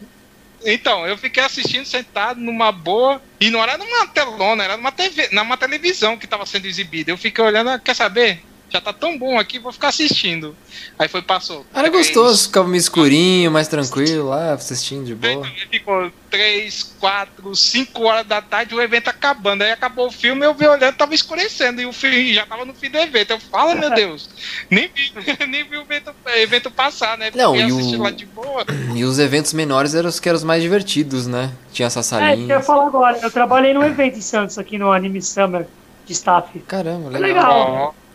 [0.63, 5.29] Então, eu fiquei assistindo sentado numa boa, e não era numa telona, era numa, TV,
[5.31, 7.11] numa televisão que estava sendo exibida.
[7.11, 8.46] Eu fiquei olhando, ah, quer saber?
[8.69, 10.53] Já tá tão bom aqui, vou ficar assistindo.
[10.99, 11.65] Aí foi, passou.
[11.73, 15.45] Era três, gostoso, ficava meio escurinho, mais tranquilo lá, assistindo de Aí boa.
[15.47, 19.61] também ficou 3, 4, 5 horas da tarde, o evento acabando.
[19.63, 22.73] Aí acabou o filme, eu vi olhando, tava escurecendo, e o filme já tava no
[22.73, 23.31] fim do evento.
[23.31, 24.29] Eu falo, meu Deus,
[24.69, 25.13] nem vi,
[25.47, 27.31] nem vi o evento, evento passar, né?
[27.33, 28.65] Não, e o- lá de boa.
[28.93, 31.53] E os eventos menores eram os que eram os mais divertidos, né?
[31.71, 33.17] Tinha essas É, isso que eu ia falar agora.
[33.23, 35.65] Eu trabalhei num evento em Santos, aqui no Anime Summer
[36.05, 36.59] de staff.
[36.67, 37.27] Caramba, legal.
[37.27, 37.93] Legal.
[37.95, 38.06] Ó,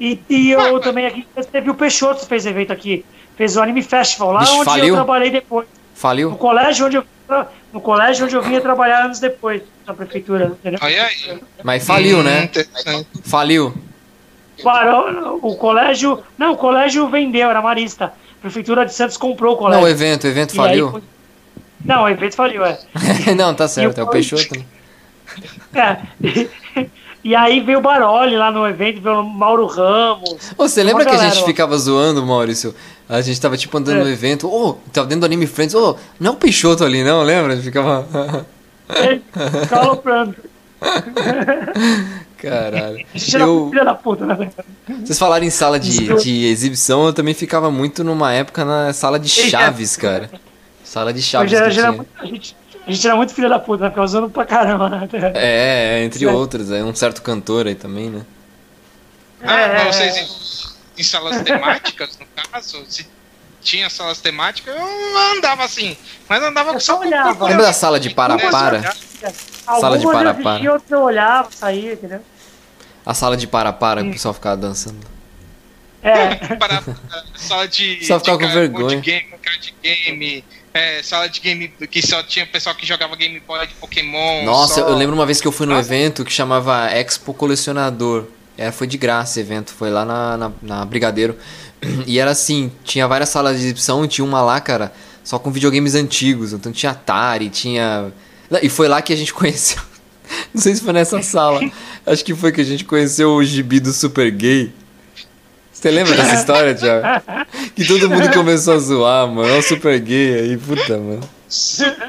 [0.00, 3.04] E, e eu também aqui, teve o Peixoto que fez evento aqui.
[3.36, 4.88] Fez o Anime Festival, lá Bicho, onde faliu?
[4.88, 5.66] eu trabalhei depois.
[5.66, 6.30] No Faliu?
[6.36, 7.04] colégio onde eu,
[7.72, 10.78] no colégio onde eu vinha trabalhar anos depois, na prefeitura, entendeu?
[10.82, 11.40] Olha aí.
[11.62, 12.50] Mas faliu, Hum, né?
[13.24, 13.74] Faliu.
[14.62, 16.22] Parou, o colégio.
[16.38, 18.06] Não, o colégio vendeu, era marista.
[18.06, 19.80] A prefeitura de Santos comprou o colégio.
[19.80, 20.90] Não, o evento, o evento E aí faliu.
[20.92, 21.02] foi-
[21.84, 22.78] não, o evento faliu, é.
[23.36, 24.54] Não, tá certo, E é o- o Peixoto.
[24.56, 24.64] né?
[25.74, 26.86] É.
[27.24, 30.52] E aí veio o Baroli lá no evento, veio o Mauro Ramos.
[30.58, 31.46] Ô, você lembra que a gente lá.
[31.46, 32.74] ficava zoando, Maurício?
[33.08, 34.04] A gente tava tipo andando É.
[34.04, 37.22] no evento, ô, tava dentro do Anime Friends, ô, não é o Peixoto ali não,
[37.22, 37.54] lembra?
[37.54, 38.06] A gente ficava.
[39.62, 40.34] Ficava aloprando.
[42.36, 43.06] Caralho.
[43.14, 44.50] A gente era Eu, filha da puta, né?
[45.02, 49.18] vocês falaram em sala de, de exibição, eu também ficava muito numa época na sala
[49.18, 50.30] de chaves, cara.
[50.82, 51.92] Sala de chaves tinha.
[51.92, 52.54] muito, a, gente,
[52.86, 53.88] a gente era muito filha da puta, né?
[53.90, 55.08] Ficava usando pra caramba, né?
[55.34, 56.34] É, é, entre Certo.
[56.36, 58.22] outros, é um certo cantor aí também, né?
[59.42, 63.06] Ah, É, mas é, vocês em, em salas temáticas, no caso, se
[63.62, 65.96] tinha salas temáticas, eu andava assim.
[66.28, 67.34] Mas andava Eu só olhava.
[67.34, 68.78] por Lembra da sala de para-para?
[68.80, 68.92] né?
[69.64, 70.72] Sala de eu para-para.
[70.72, 72.20] outras eu olhava, saía, entendeu?
[73.06, 75.06] A sala de para-para, que o pessoal ficava dançando.
[76.02, 76.34] É.
[76.56, 76.82] Para,
[77.34, 78.88] sala de, Só de ficava com vergonha.
[78.88, 80.44] board game, card game,
[80.74, 84.44] é, sala de game que só tinha pessoal que jogava Game Boy de Pokémon.
[84.44, 84.88] Nossa, só.
[84.88, 85.94] eu lembro uma vez que eu fui num Nossa.
[85.94, 88.26] evento que chamava Expo Colecionador.
[88.58, 91.38] Era, foi de graça esse evento, foi lá na, na, na Brigadeiro.
[92.06, 94.92] E era assim, tinha várias salas de exibição, tinha uma lá, cara,
[95.22, 96.52] só com videogames antigos.
[96.52, 98.10] Então tinha Atari, tinha.
[98.62, 99.80] E foi lá que a gente conheceu.
[100.52, 101.60] Não sei se foi nessa sala.
[102.04, 104.72] Acho que foi que a gente conheceu o gibi do Super Gay.
[105.84, 107.06] Você lembra dessa história, Thiago?
[107.76, 109.42] Que todo mundo começou a zoar, mano.
[109.42, 111.20] Olha o Super Gay aí, puta, mano.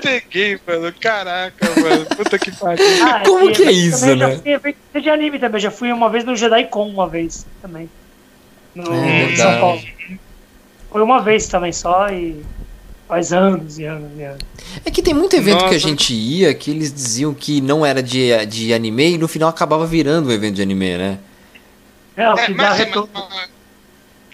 [0.02, 0.93] peguei, mano.
[0.97, 2.06] Caraca, mano.
[2.06, 2.85] Puta que pariu.
[3.03, 4.38] Ah, Como que é isso, já né?
[4.41, 5.60] fui evento de anime também.
[5.60, 7.89] Já fui uma vez no Jedi Con, uma vez também.
[8.73, 9.60] No É São.
[9.60, 9.81] Paulo.
[10.89, 12.41] Foi uma vez também só e
[13.10, 14.39] faz anos e anos e anos.
[14.85, 15.80] É que tem muito evento que a Nossa.
[15.80, 19.85] gente ia que eles diziam que não era de, de anime e no final acabava
[19.85, 21.18] virando um evento de anime, né?
[22.15, 23.10] É, o É, dá mas, retorno.
[23.14, 23.55] mas-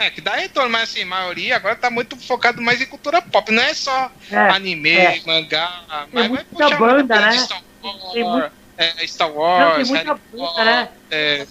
[0.01, 3.21] é, que dá retorno, mas assim, a maioria agora tá muito focado mais em cultura
[3.21, 3.51] pop.
[3.51, 5.21] Não é só É, anime, é.
[5.25, 7.31] mangá, mas vai muita puxar banda, né?
[7.37, 10.89] Star Wars, Tem muito- é, Star Não, Wars, tem muita Harry banda, né?
[11.11, 11.47] é,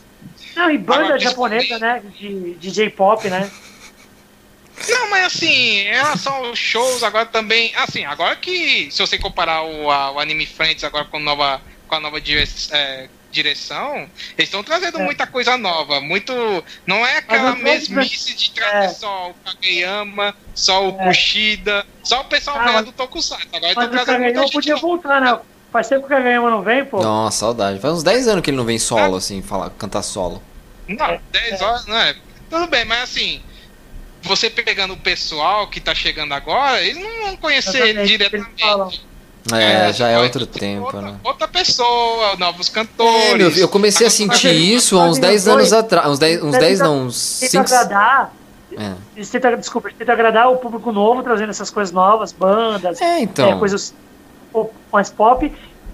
[0.57, 2.03] Não, e banda japonesa, né?
[2.19, 3.51] De, de J-pop, né?
[4.89, 5.47] Não, mas assim,
[5.81, 7.71] em relação aos shows, agora também.
[7.77, 8.91] Assim, agora que.
[8.91, 13.09] Se você comparar o, a- o Anime Friends agora com, nova, com a nova é,
[13.31, 13.97] direção,
[14.37, 15.05] eles estão trazendo É.
[15.05, 16.01] muita coisa nova.
[16.01, 16.33] Muito.
[16.87, 18.89] Não é aquela tô- mesmice de trazer É.
[18.89, 21.05] só o Kageyama, só o É.
[21.07, 23.47] Kushida, só o pessoal Ah, do Tokusatsu.
[23.53, 24.87] Agora Mas estão o trazendo muita Kageyama gente podia nova.
[24.87, 25.39] voltar, né?
[25.73, 27.01] Faz tempo que o Kageyama não vem, pô.
[27.03, 27.79] Nossa, saudade.
[27.79, 30.43] Faz uns 10 anos que ele não vem solo, assim, falar, cantar solo.
[30.89, 32.17] Não, É, 10 horas, não é.
[32.51, 33.41] Tudo bem, mas assim.
[34.23, 38.61] Você pegando o pessoal que tá chegando agora, eles não vão conhecer ele Exatamente, eles
[38.61, 38.89] falam.
[38.89, 39.10] diretamente.
[39.53, 41.15] É, É, já é outro tempo, outra, né?
[41.25, 43.37] Outra pessoa, novos É, cantores.
[43.37, 46.09] meu, eu comecei a Agora, sentir isso há uns mas ele 10 foi- anos atrás.
[46.09, 47.65] Uns 10, uns Ele 10 tenta- não, uns Tenta 5.
[47.65, 48.33] agradar.
[48.77, 48.93] É.
[49.17, 53.05] Eles tentam, desculpa, eles tentam agradar o público novo, trazendo essas coisas novas, bandas, é,
[53.05, 53.59] é, então.
[53.59, 53.95] coisas
[54.53, 55.53] pop- mais pop.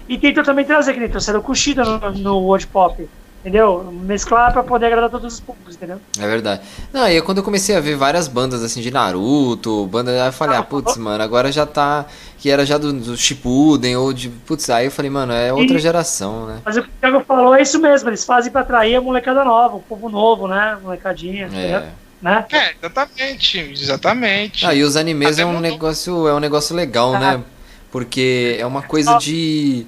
[0.08, 3.08] E tentam também trazer, que nem trouxeram o Kushida no, no World Pop.
[3.46, 3.92] Entendeu?
[4.02, 6.00] Mesclar pra poder agradar todos os públicos, entendeu?
[6.18, 6.62] É verdade.
[6.92, 10.32] Não, e quando eu comecei a ver várias bandas assim de Naruto, banda, aí eu
[10.32, 12.06] falei, ah, putz, mano, agora já tá.
[12.38, 14.30] Que era já do, do Shippuden ou de.
[14.30, 16.58] Putz, aí eu falei, mano, é outra E- geração, né?
[16.64, 19.44] Mas o que o Thiago falou é isso mesmo, eles fazem pra atrair a molecada
[19.44, 20.76] nova, o povo novo, né?
[20.82, 21.78] Molecadinha, entendeu?
[21.78, 21.88] É.
[22.20, 22.44] Né?
[22.50, 24.66] É, exatamente, exatamente.
[24.66, 27.20] Ah, e os animes Até é um negócio, é um negócio legal, Ah.
[27.20, 27.44] né?
[27.92, 29.86] Porque é uma coisa de.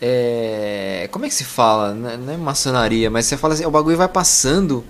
[0.00, 1.92] É, como é que se fala?
[1.94, 4.84] Não é- não é maçonaria, mas você fala assim, o bagulho vai passando.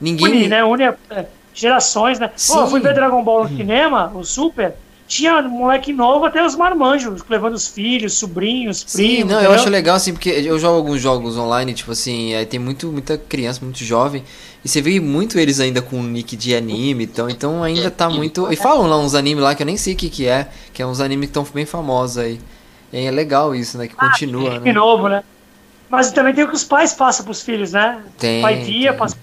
[0.00, 0.26] Ninguém.
[0.28, 0.64] Une, né?
[0.64, 2.28] Une é, gerações, né?
[2.46, 2.86] Pô, eu fui Sim.
[2.86, 4.74] ver Dragon Ball no cinema, o Super,
[5.06, 9.24] tinha moleque novo até os marmanjos, levando os filhos, sobrinhos, Sim, primos.
[9.32, 9.52] não, eu entendeu?
[9.52, 13.18] acho legal assim, porque eu jogo alguns jogos online, tipo assim, aí tem muito, muita
[13.18, 14.22] criança, muito jovem,
[14.64, 18.50] e você vê muito eles ainda com nick de anime, então, então ainda tá muito.
[18.52, 20.82] E falam lá uns animes lá que eu nem sei o que, que é, que
[20.82, 22.38] é uns animes que estão bem famosos aí.
[22.92, 23.86] E é legal isso, né?
[23.88, 24.72] Que continua, De né?
[24.72, 25.22] novo, né?
[25.90, 28.02] Mas também tem o que os pais passam pros filhos, né?
[28.18, 28.98] Tem, o pai via, tem.
[28.98, 29.16] passa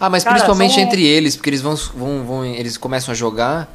[0.00, 3.14] Ah, mas Cara, principalmente são- entre eles, porque eles vão, vão, vão eles começam a
[3.14, 3.70] jogar.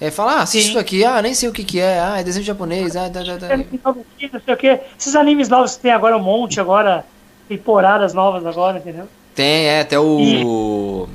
[0.00, 2.24] É, fala, ah, assiste isso aqui, ah, nem sei o que que é, ah, é
[2.24, 3.56] desenho japonês, ah, da, da, da.
[3.56, 4.04] não
[4.44, 4.80] sei o quê.
[4.98, 7.04] Esses animes novos que tem agora um monte, agora,
[7.48, 9.08] temporadas novas agora, entendeu?
[9.34, 11.08] Tem, é, até o.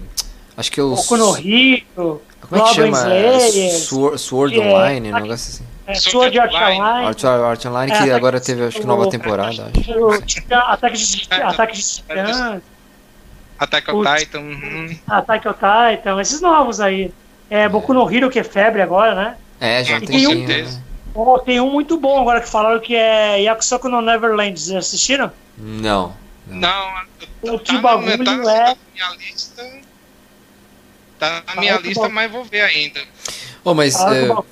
[0.55, 0.95] Acho que é o.
[0.95, 2.97] Boku no Hero, Como é que Goblin chama?
[2.97, 5.63] Slayer, Sword, Sword que é- Online, um negócio assim.
[5.89, 7.05] É, Sword Art Online.
[7.07, 9.91] Art, Art Online, que É, agora teve, acho que nova temporada, acho.
[9.99, 12.61] o Ataque de É, Ataque de Titãs,
[13.59, 14.03] Attack on.
[14.15, 14.39] Titan.
[14.39, 14.97] uhum.
[15.07, 17.11] Attack on Titan, esses novos aí.
[17.49, 19.37] É, Boku no Hero, que é febre agora, né?
[19.59, 20.77] É, já Com tem um, certeza.
[20.77, 20.83] né?
[21.15, 24.57] Oh, tem um muito bom agora que falaram que é Yakusoku no Neverland.
[24.59, 25.31] Vocês assistiram?
[25.57, 26.15] Não.
[26.47, 26.93] Não,
[27.41, 28.65] O que tá, bagulho na, tá é.
[28.67, 29.69] na minha lista.
[31.19, 33.01] Tá na minha Ah, que lista, mas vou ver ainda.
[33.71, 34.45] Oh, mas é, o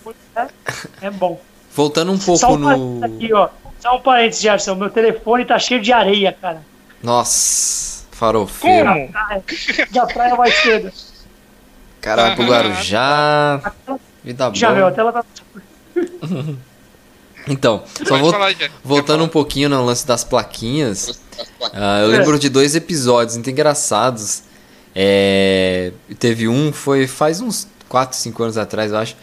[1.02, 1.39] é, bom.
[1.73, 3.06] voltando um Só pouco um parênteses no.
[3.06, 3.49] aqui, ó.
[3.80, 4.76] Só um parênteses, Gerson.
[4.76, 6.61] Meu telefone tá cheio de areia, cara.
[7.02, 8.88] Nossa, farofeiro.
[8.88, 9.11] Como?
[9.11, 9.44] Praia.
[9.91, 10.91] Da praia mais cedo.
[12.02, 13.73] Cara, vai pro Guarujá.
[14.23, 15.26] Vida Já viu, a tela tá.
[17.49, 18.53] Então, só vou, falar,
[18.84, 21.22] voltando um pouquinho no lance das plaquinhas.
[21.73, 24.44] ah, eu lembro de dois episódios muito engraçados.
[24.94, 29.15] É, teve um, foi faz uns 4, 5 anos atrás, eu acho.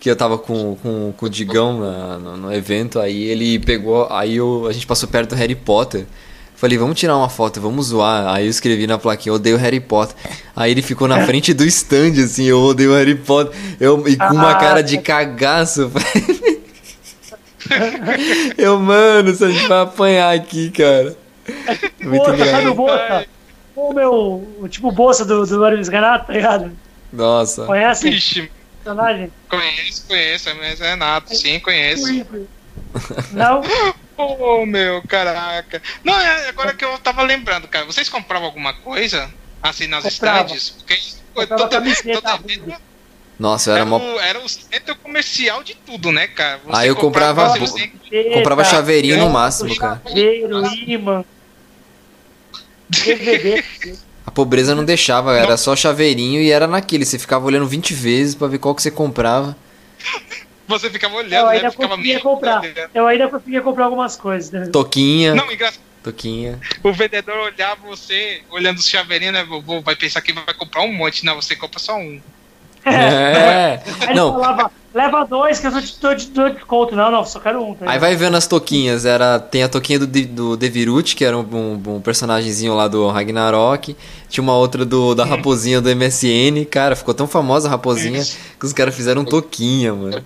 [0.00, 4.08] Que eu tava com, com, com o Digão na- no, no evento, aí ele pegou.
[4.10, 6.06] Aí eu, a gente passou perto do Harry Potter.
[6.56, 8.26] Falei, vamos tirar uma foto, vamos zoar.
[8.32, 10.16] Aí eu escrevi na plaquinha, odeio Harry Potter.
[10.56, 13.56] Aí ele ficou na frente do stand, assim, eu odeio Harry Potter.
[13.78, 14.56] Eu, e com uma Ah.
[14.56, 15.90] cara de cagaço.
[18.56, 21.16] eu, mano, a gente vai apanhar aqui, cara.
[22.00, 22.74] Muito Bolsa, sabe o engraçado.
[22.74, 23.26] Bolsa?
[23.76, 24.48] O meu.
[24.60, 26.70] O tipo Bolsa do, do Renato, tá ligado?
[27.12, 27.66] Nossa.
[27.66, 28.10] Conhece?
[28.10, 28.50] Vixe,
[28.82, 29.32] Personagem?
[29.48, 32.04] conheço, conheço, mas é Renato, sim, conheço.
[33.32, 33.60] Não?
[34.14, 35.82] Oh, meu, caraca.
[36.04, 37.86] Não, é agora que eu tava lembrando, cara.
[37.86, 39.28] Vocês compravam alguma coisa
[39.62, 40.40] assim nas Comprava.
[40.54, 40.70] estandes?
[40.70, 40.98] Porque
[41.34, 42.80] Comprava todo, camiseta, todo evento
[43.38, 43.98] Nossa, era era, mó.
[43.98, 46.58] o, era o centro comercial de tudo, né, cara?
[46.58, 47.66] Você Ah, eu comprava você- bo-
[48.10, 50.00] você- Comprava chaveirinho no máximo, cara.
[50.06, 51.24] Chaveiro, imã.
[52.90, 53.64] DVD.
[54.26, 57.04] A pobreza não deixava, era só chaveirinho e era naquele.
[57.04, 59.56] Você ficava olhando 20 vezes pra ver qual que você comprava.
[60.68, 61.70] Você ficava Eu olhando, ainda né?
[61.70, 62.60] Ficava conseguia comprar.
[62.60, 62.90] olhando.
[62.94, 64.50] Eu ainda conseguia comprar algumas coisas.
[64.50, 64.66] Né?
[64.72, 65.34] Toquinha.
[65.34, 65.82] Não, engraçado.
[66.02, 66.58] Toquinha.
[66.82, 69.44] O vendedor olhava você, olhando os chaveirinhos, né?
[69.44, 71.24] vovô, Vai pensar que vai comprar um monte.
[71.24, 72.20] Não, você compra só um.
[72.84, 73.80] É.
[74.00, 76.96] Aí ele Não, falava, leva dois que eu te dou de, dou de conto.
[76.96, 77.74] Não, não, só quero um.
[77.74, 79.04] Tá Aí vai vendo as toquinhas.
[79.04, 82.88] Era, tem a toquinha do, De- do Devirut, que era um, um, um personagemzinho lá
[82.88, 83.96] do Ragnarok.
[84.28, 86.64] Tinha uma outra do, da raposinha do MSN.
[86.70, 88.22] Cara, ficou tão famosa a raposinha
[88.58, 90.22] que os caras fizeram toquinha, mano.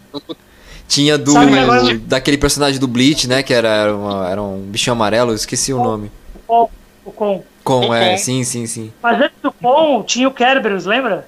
[0.88, 1.36] Tinha do.
[1.36, 3.42] Agora- daquele personagem do Bleach, né?
[3.42, 6.10] Que era, era, uma- era um bichinho amarelo, eu esqueci o nome.
[6.48, 6.68] O,
[7.04, 7.42] o com.
[7.64, 8.92] Com, é, sim, sim, sim.
[9.02, 11.26] Mas antes do com, tinha o Kerberos, lembra?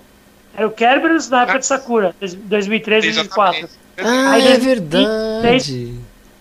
[0.59, 3.59] Era o Kerberos na época de Sakura, 2003, 2004.
[3.59, 3.78] Exatamente.
[4.01, 5.94] Ah, Aí é verdade.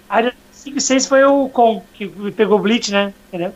[0.10, 3.14] Aí 5 e 6 foi o com, que pegou o Bleach, né?
[3.27, 3.53] Entendeu?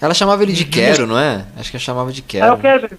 [0.00, 1.44] Ela chamava ele de Quero, não é?
[1.58, 2.54] Acho que ela chamava de Era Quero.
[2.54, 2.98] o Kerberos.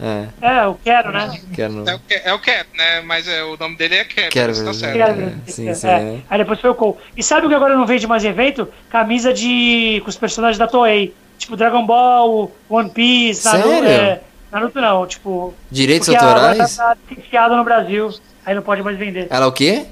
[0.00, 1.40] É, É, o Quero, né?
[1.54, 1.88] Quero.
[1.88, 3.00] É o, Ke- é o Cap, né?
[3.02, 4.28] Mas é, o nome dele é Cap.
[4.30, 4.74] Quero, isso tá é.
[4.74, 4.96] certo.
[4.96, 5.32] Kerberos.
[5.46, 5.74] sim, é.
[5.74, 6.18] sim, é.
[6.28, 6.96] Aí depois foi o com.
[7.16, 8.68] E sabe o que agora não vende mais em evento?
[8.90, 10.00] Camisa de.
[10.02, 11.14] com os personagens da Toei.
[11.38, 13.68] Tipo Dragon Ball, One Piece, Naruto.
[13.68, 13.88] Sério?
[13.88, 14.20] É,
[14.54, 15.52] Naruto não, tipo.
[15.68, 16.76] Direitos Porque agora autorais?
[16.76, 18.14] tá licenciado no Brasil.
[18.46, 19.26] Aí não pode mais vender.
[19.28, 19.84] Ela o quê?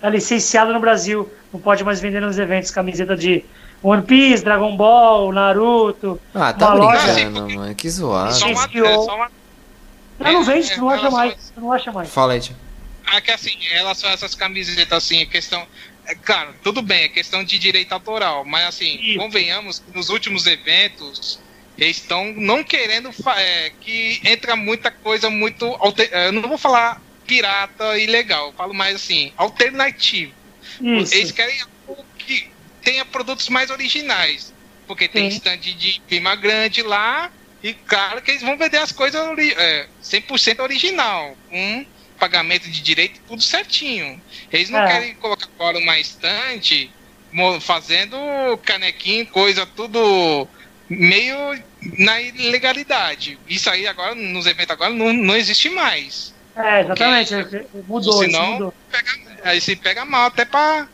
[0.00, 1.32] Tá licenciado no Brasil.
[1.52, 3.44] Não pode mais vender nos eventos camiseta de
[3.82, 6.20] One Piece, Dragon Ball, Naruto.
[6.34, 7.74] Ah, tá Uma loja- brincando, mano.
[7.74, 8.34] Que zoado.
[8.34, 8.86] Só uma, Licenciou.
[8.86, 9.30] é, só uma
[10.18, 11.32] Não, não vende, É, tu não acha elas mais.
[11.34, 12.08] são- Tu não acha mais.
[12.10, 12.56] Fala aí, tio.
[13.06, 15.64] Ah, que assim, em relação a essas camisetas, assim, é questão.
[16.06, 19.18] É, claro, tudo bem, é questão de direito autoral, mas assim, Isso.
[19.18, 21.38] convenhamos que nos últimos eventos
[21.76, 25.66] eles estão não querendo é, que entra muita coisa muito.
[25.80, 30.32] alter- é, Eu não vou falar pirata e legal, falo mais assim, alternativo.
[30.80, 31.34] Eles Isso.
[31.34, 32.48] querem algo que
[32.82, 34.54] tenha produtos mais originais.
[34.86, 35.36] Porque tem Sim.
[35.38, 37.30] stand de firma grande lá.
[37.62, 41.36] E claro que eles vão vender as coisas é, 100% original.
[41.48, 41.86] Com
[42.18, 44.22] pagamento de direito, tudo certinho.
[44.52, 44.86] Eles não É.
[44.86, 46.90] querem colocar agora uma estante
[47.60, 48.16] fazendo
[48.64, 50.48] canequinho, coisa tudo
[50.88, 51.36] meio
[51.98, 53.38] na ilegalidade.
[53.48, 56.34] Isso aí agora, nos eventos agora, não, não existe mais.
[56.54, 57.34] É, exatamente.
[57.86, 58.74] Mudou, isso Senão, mudou.
[59.44, 60.88] Aí se pega mal até para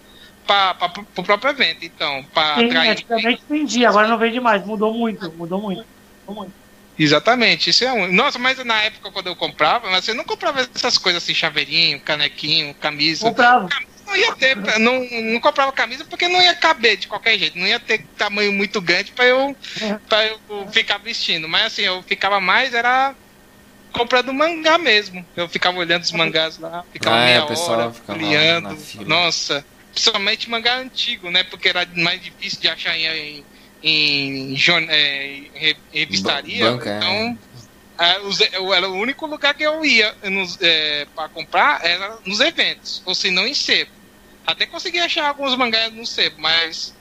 [1.17, 1.85] o próprio evento.
[1.85, 2.91] Então, para Sim, atrair.
[2.91, 4.65] antigamente vendia, agora não vende mais.
[4.67, 5.85] Mudou muito, mudou muito.
[6.27, 6.63] Mudou muito.
[6.99, 8.13] Exatamente, isso é um.
[8.13, 11.99] Nossa, mas na época quando eu comprava, mas você não comprava essas coisas assim, chaveirinho,
[12.01, 13.27] canequinho, camisa.
[13.27, 13.69] Comprava.
[14.13, 15.01] Não ia ter, não,
[15.33, 18.79] não comprava camisa porque não ia caber de qualquer jeito, não ia ter tamanho muito
[18.81, 19.57] grande para eu,
[20.07, 21.49] pra eu ficar vestindo.
[21.49, 23.17] Mas assim, eu ficava mais, era
[23.95, 25.27] comprando mangá mesmo.
[25.35, 28.77] Eu ficava olhando os mangás lá, ficava Ah, é, meia hora, olhando.
[29.07, 31.43] Nossa, principalmente mangá antigo, né?
[31.45, 33.47] Porque era mais difícil de achar em,
[33.83, 36.71] em, jorn- é, em re- revistaria.
[36.71, 37.39] Banca, então,
[37.99, 43.03] é, era o único lugar que eu ia nos, é, para comprar era nos eventos,
[43.07, 44.02] ou se não em sebo.
[44.47, 46.95] Até consegui achar alguns mangás no sebo, mas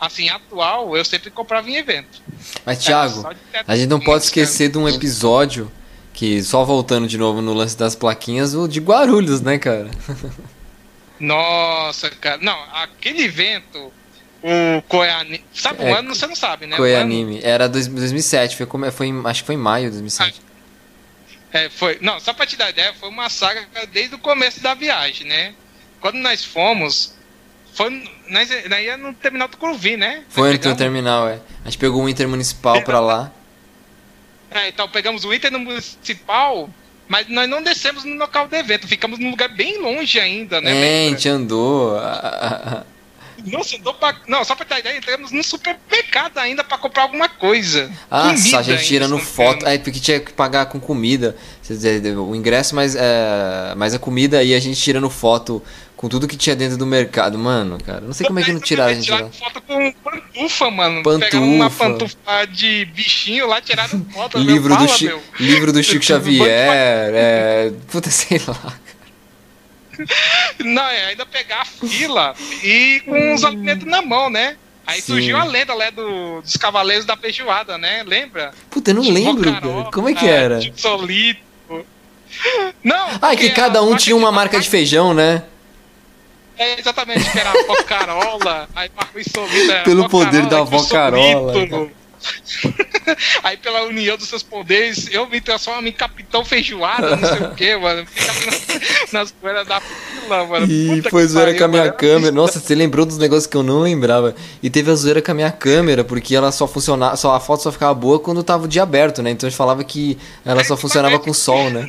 [0.00, 2.20] assim, atual, eu sempre comprava em evento.
[2.64, 3.26] Mas, Thiago,
[3.66, 5.70] a gente não pode esquecer de um episódio
[6.12, 9.90] que, só voltando de novo no lance das plaquinhas, o de Guarulhos, né, cara?
[11.20, 12.38] Nossa, cara.
[12.42, 13.92] Não, aquele evento,
[14.42, 15.42] o Koeanime.
[15.54, 16.14] Sabe É, o ano?
[16.14, 16.76] Você não sabe, né?
[16.76, 17.04] Foi O ano?
[17.04, 17.40] anime.
[17.42, 20.42] Era dois- 2007, foi, como- foi, acho que foi em maio de 2007.
[21.52, 21.98] É, foi.
[22.02, 25.54] Não, só pra te dar ideia, foi uma saga desde o começo da viagem, né?
[26.06, 27.12] Quando nós fomos.
[27.74, 27.90] Foi,
[28.28, 30.22] nós, nós ia no terminal do Curvi, né?
[30.28, 31.40] Foi no pegamos- terminal, é.
[31.64, 33.32] A gente pegou um intermunicipal pra lá.
[34.48, 36.70] É, então pegamos o Inter municipal,
[37.08, 40.70] mas nós não descemos no local do evento, ficamos num lugar bem longe ainda, né?
[40.70, 41.98] é, a gente andou.
[41.98, 42.84] ah, ah,
[43.44, 44.14] Nossa, andou pra...
[44.28, 47.90] Não, só pra ter ideia, entramos no supermercado ainda pra comprar alguma coisa.
[48.08, 49.66] Ah, Comida só a gente tirando me foto.
[49.66, 51.36] É, porque tinha que pagar com comida.
[52.28, 55.60] O ingresso mais, é, mais a comida e a gente tirando foto
[55.96, 57.38] com tudo que tinha dentro do mercado.
[57.38, 59.28] Mano, cara, não sei como é que não tiraram a gente lá.
[59.30, 61.02] Foto com pantufa, mano.
[61.02, 61.24] Pantufa.
[61.30, 64.38] Pegaram uma pantufa de bichinho lá, tiraram foto.
[64.38, 65.22] meu, Livro do, fala, Chi- meu.
[65.40, 66.46] livro do Chico Xavier,
[67.14, 67.72] é.
[67.90, 68.74] Puta, sei lá.
[70.62, 74.56] Não, é ainda pegar a fila e com os alimentos na mão, né?
[74.86, 75.14] Aí Sim.
[75.14, 78.04] surgiu a lenda lá do, dos Cavaleiros da Feijoada, né?
[78.06, 78.52] Lembra?
[78.70, 79.90] Puta, eu não lembro, cara.
[79.90, 80.58] Como é que era?
[80.60, 81.40] de Solito.
[82.84, 85.42] Não, Ah, é que cada um tinha uma marca de feijão, né?
[86.58, 89.70] É, exatamente, que era a avó Carola, aí Marcos Solito.
[89.70, 91.90] era Pelo poder da Carola, avó Marcos Carola, Solito.
[93.42, 97.54] aí pela união dos seus poderes, eu me transformo em Capitão Feijoada, não sei o
[97.54, 98.06] que, mano.
[98.06, 98.32] Fica
[99.12, 100.66] na- nas poeiras da fila, mano.
[100.66, 101.94] E Puta foi zoeira pariu, com a minha mano.
[101.96, 102.32] câmera.
[102.32, 104.34] Nossa, você lembrou dos negócios que eu não lembrava.
[104.62, 107.62] E teve a zoeira com a minha câmera, porque ela só funcionava, só a foto
[107.62, 109.30] só ficava boa quando tava o dia aberto, né?
[109.30, 111.86] Então a gente falava que ela só funcionava com sol, né?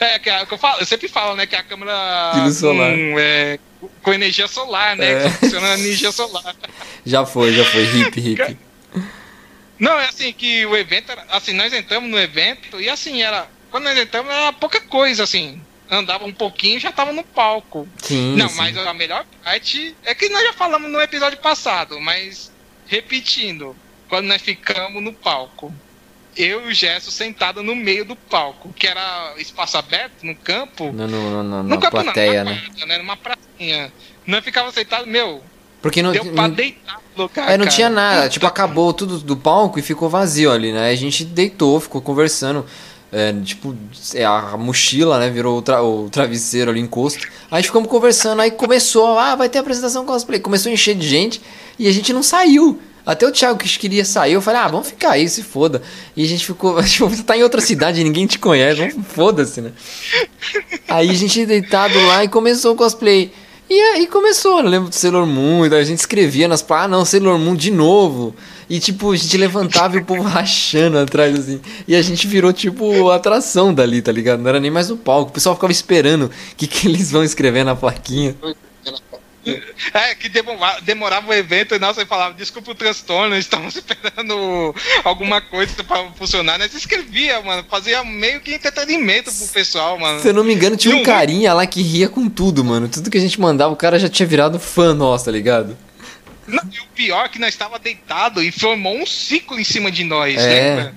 [0.00, 2.92] É, que, que eu, falo, eu sempre falo, né, que a câmera De luz solar.
[2.92, 3.58] com, é,
[4.02, 5.12] com energia solar, né?
[5.12, 5.22] É.
[5.24, 6.56] Que funciona na energia solar.
[7.04, 7.82] Já foi, já foi.
[7.84, 8.58] Hip, hip.
[9.78, 11.24] Não, é assim, que o evento era.
[11.30, 13.46] Assim, nós entramos no evento e assim, era.
[13.70, 15.60] Quando nós entramos era pouca coisa, assim.
[15.90, 17.88] Andava um pouquinho e já tava no palco.
[18.02, 18.36] Sim.
[18.36, 18.56] Não, sim.
[18.56, 22.52] mas a melhor parte é que nós já falamos no episódio passado, mas
[22.86, 23.74] repetindo,
[24.08, 25.72] quando nós ficamos no palco,
[26.38, 30.92] eu e o Gesso sentado no meio do palco, que era espaço aberto no campo.
[30.92, 32.58] No, no, no, no, campo plateia, não, né?
[32.60, 32.98] numa quadra, né?
[32.98, 33.92] Numa pracinha.
[34.26, 35.42] Nós ficava sentado, meu,
[35.82, 37.50] Porque não, deu pra não, deitar no lugar.
[37.50, 37.76] é, não cara.
[37.76, 38.28] tinha nada.
[38.28, 40.90] Tipo, acabou tudo do palco e ficou vazio ali, né?
[40.90, 42.64] A gente deitou, ficou conversando.
[43.10, 43.74] É, tipo,
[44.14, 45.30] é, a mochila, né?
[45.30, 47.26] Virou o, tra- o travesseiro ali, encosto.
[47.50, 50.38] Aí ficamos conversando, aí começou, ah, vai ter apresentação cosplay.
[50.38, 51.40] Começou a encher de gente
[51.78, 52.80] e a gente não saiu.
[53.08, 55.80] Até o Thiago que queria sair, eu falei, ah, vamos ficar aí, se foda.
[56.14, 59.72] E a gente ficou, tipo, você tá em outra cidade, ninguém te conhece, foda-se, né?
[60.86, 63.32] Aí a gente deitado lá e começou o cosplay.
[63.70, 66.82] E aí começou, eu lembro do Sailor Moon, e daí a gente escrevia nas pá,
[66.82, 68.36] ah não, Sailor Moon de novo.
[68.68, 71.62] E tipo, a gente levantava e o povo rachando atrás, assim.
[71.86, 74.40] E a gente virou, tipo, atração dali, tá ligado?
[74.40, 75.30] Não era nem mais no palco.
[75.30, 78.36] O pessoal ficava esperando o que, que eles vão escrever na plaquinha.
[79.94, 80.28] É, que
[80.82, 84.74] demorava, o evento e nossa, eu falava, desculpa o transtorno, estamos esperando
[85.04, 86.58] alguma coisa pra funcionar.
[86.58, 90.20] Nós escrevia, mano, fazia meio que entretenimento pro pessoal, mano.
[90.20, 92.88] Se eu não me engano, tinha um carinha lá que ria com tudo, mano.
[92.88, 95.76] Tudo que a gente mandava, o cara já tinha virado fã nosso, tá ligado?
[96.46, 99.90] Não, e o pior é que nós estava deitado e formou um ciclo em cima
[99.90, 100.74] de nós, É.
[100.76, 100.94] lembra?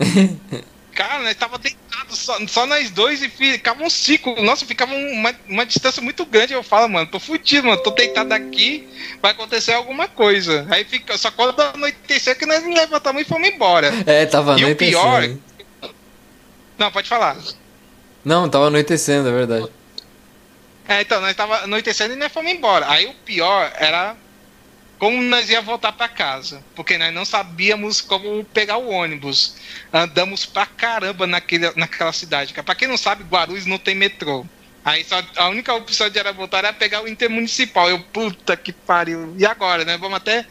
[0.94, 4.42] Cara, nós tava deitado só, só nós dois e ficava um ciclo.
[4.42, 6.52] Nossa, ficava uma, uma distância muito grande.
[6.52, 7.82] Eu falo, mano, tô fudido, mano.
[7.82, 8.88] Tô deitado aqui,
[9.22, 10.66] vai acontecer alguma coisa.
[10.70, 13.90] Aí fica, só quando anoiteceu que nós levantamos e fomos embora.
[14.06, 15.00] É, tava E o anoitecendo.
[15.00, 15.42] pior- hein?
[16.76, 17.36] Não, pode falar.
[18.24, 19.68] Não, tava anoitecendo, é verdade.
[20.88, 22.90] É, então, nós tava anoitecendo e nós fomos embora.
[22.90, 24.16] Aí o pior era
[25.00, 29.56] como nós ia voltar pra casa, porque nós não sabíamos como pegar o ônibus.
[29.92, 32.52] Andamos pra caramba naquele, naquela cidade.
[32.52, 34.44] Pra quem não sabe, Guarulhos não tem metrô.
[34.84, 37.88] Aí só, a única opção de era voltar era pegar o intermunicipal.
[37.88, 39.34] Eu, puta que pariu.
[39.38, 39.96] E agora, né?
[39.96, 40.44] Vamos até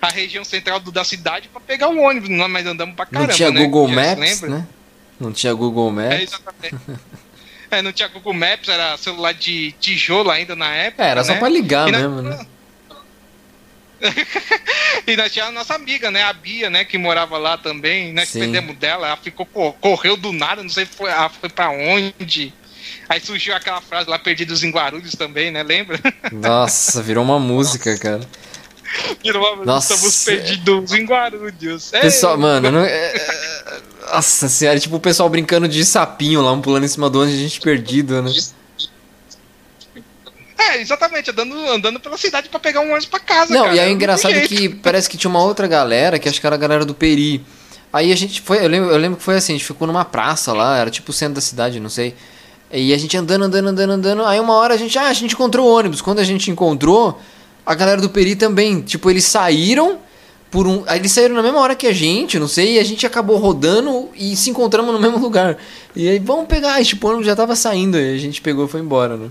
[0.00, 2.28] a região central do- da cidade pra pegar o ônibus.
[2.28, 3.60] Não, mas andamos pra caramba, não tinha né?
[3.64, 4.48] Google Maps, lembra?
[4.58, 4.66] né?
[5.18, 6.22] Não tinha Google É, Maps.
[6.22, 6.76] exatamente.
[7.70, 11.04] É, não tinha Google Maps, era celular de tijolo ainda na época.
[11.04, 11.38] É, era só né?
[11.38, 12.46] pra ligar E nós- mesmo, né?
[15.06, 16.22] e nós tínhamos a nossa amiga, né?
[16.22, 16.84] A Bia, né?
[16.84, 18.12] Que morava lá também.
[18.12, 18.40] Nós Sim.
[18.40, 19.06] perdemos dela.
[19.08, 22.52] Ela ficou, co- correu do nada, não sei foi, ela foi pra onde.
[23.08, 25.62] Aí surgiu aquela frase lá, perdidos em Guarulhos também, né?
[25.62, 25.98] Lembra?
[26.32, 28.20] Nossa, virou uma música, cara.
[29.22, 29.94] Virou uma- Nossa.
[29.94, 31.92] Estamos perdidos em Guarulhos.
[31.92, 33.80] É, Pessoal, mano, não, é- é-
[34.10, 37.38] nossa senhora, tipo o pessoal brincando de sapinho lá, um pulando em cima do ônibus,
[37.38, 38.30] a gente perdido, né?
[40.58, 43.54] É, exatamente, andando, andando pela cidade pra pegar um ônibus pra casa.
[43.54, 43.76] Não, cara.
[43.76, 46.28] e aí o Não tem engraçado é que parece que tinha uma outra galera, que
[46.28, 47.44] acho que era a galera do Peri.
[47.92, 50.04] Aí a gente foi, eu lembro, eu lembro que foi assim, a gente ficou numa
[50.04, 52.14] praça lá, era tipo o centro da cidade, não sei.
[52.70, 54.24] E a gente andando, andando, andando, andando.
[54.24, 56.02] Aí uma hora a gente, ah, a gente encontrou o ônibus.
[56.02, 57.18] Quando a gente encontrou,
[57.68, 58.80] a galera do Peri também.
[58.80, 59.98] Tipo, eles saíram
[60.50, 60.84] por um.
[60.86, 63.36] Aí eles saíram na mesma hora que a gente, não sei, e a gente acabou
[63.36, 65.58] rodando e se encontramos no mesmo lugar.
[65.94, 68.64] E aí, vamos pegar, e, tipo, o ônibus já tava saindo, e a gente pegou
[68.64, 69.28] e foi embora, né?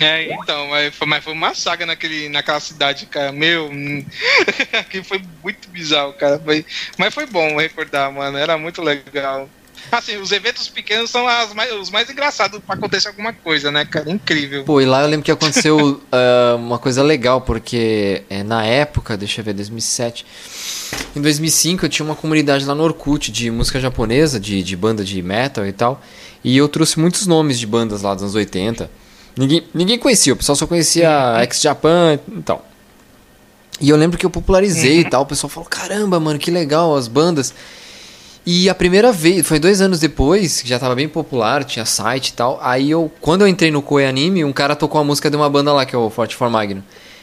[0.00, 3.32] É, então, mas foi, mas foi uma saga naquele, naquela cidade, cara.
[3.32, 3.70] Meu,
[4.90, 6.38] que foi muito bizarro, cara.
[6.38, 6.64] Foi,
[6.96, 8.38] mas foi bom recordar, mano.
[8.38, 9.48] Era muito legal.
[9.90, 14.10] Assim, os eventos pequenos são mais, os mais engraçados pra acontecer alguma coisa, né, cara?
[14.10, 14.64] Incrível.
[14.64, 19.16] Pô, e lá eu lembro que aconteceu ah, uma coisa legal, porque é, na época,
[19.16, 20.26] deixa eu ver, 2007.
[21.16, 25.02] Em 2005 eu tinha uma comunidade lá no Orkut de música japonesa, de, de banda
[25.02, 26.02] de metal e tal.
[26.44, 28.90] E eu trouxe muitos nomes de bandas lá dos anos 80.
[29.38, 31.08] Ninguém, ninguém conhecia, o pessoal só conhecia
[31.42, 32.66] Ex-Japan e tal.
[33.80, 35.22] E eu lembro que eu popularizei e tal.
[35.22, 37.54] O pessoal falou: caramba, mano, que legal as bandas.
[38.44, 42.28] E a primeira vez, foi dois anos depois, que já tava bem popular, tinha site
[42.28, 42.58] e tal.
[42.62, 45.48] Aí eu, quando eu entrei no Koei Anime, um cara tocou a música de uma
[45.50, 46.82] banda lá, que é o Forte For Magno.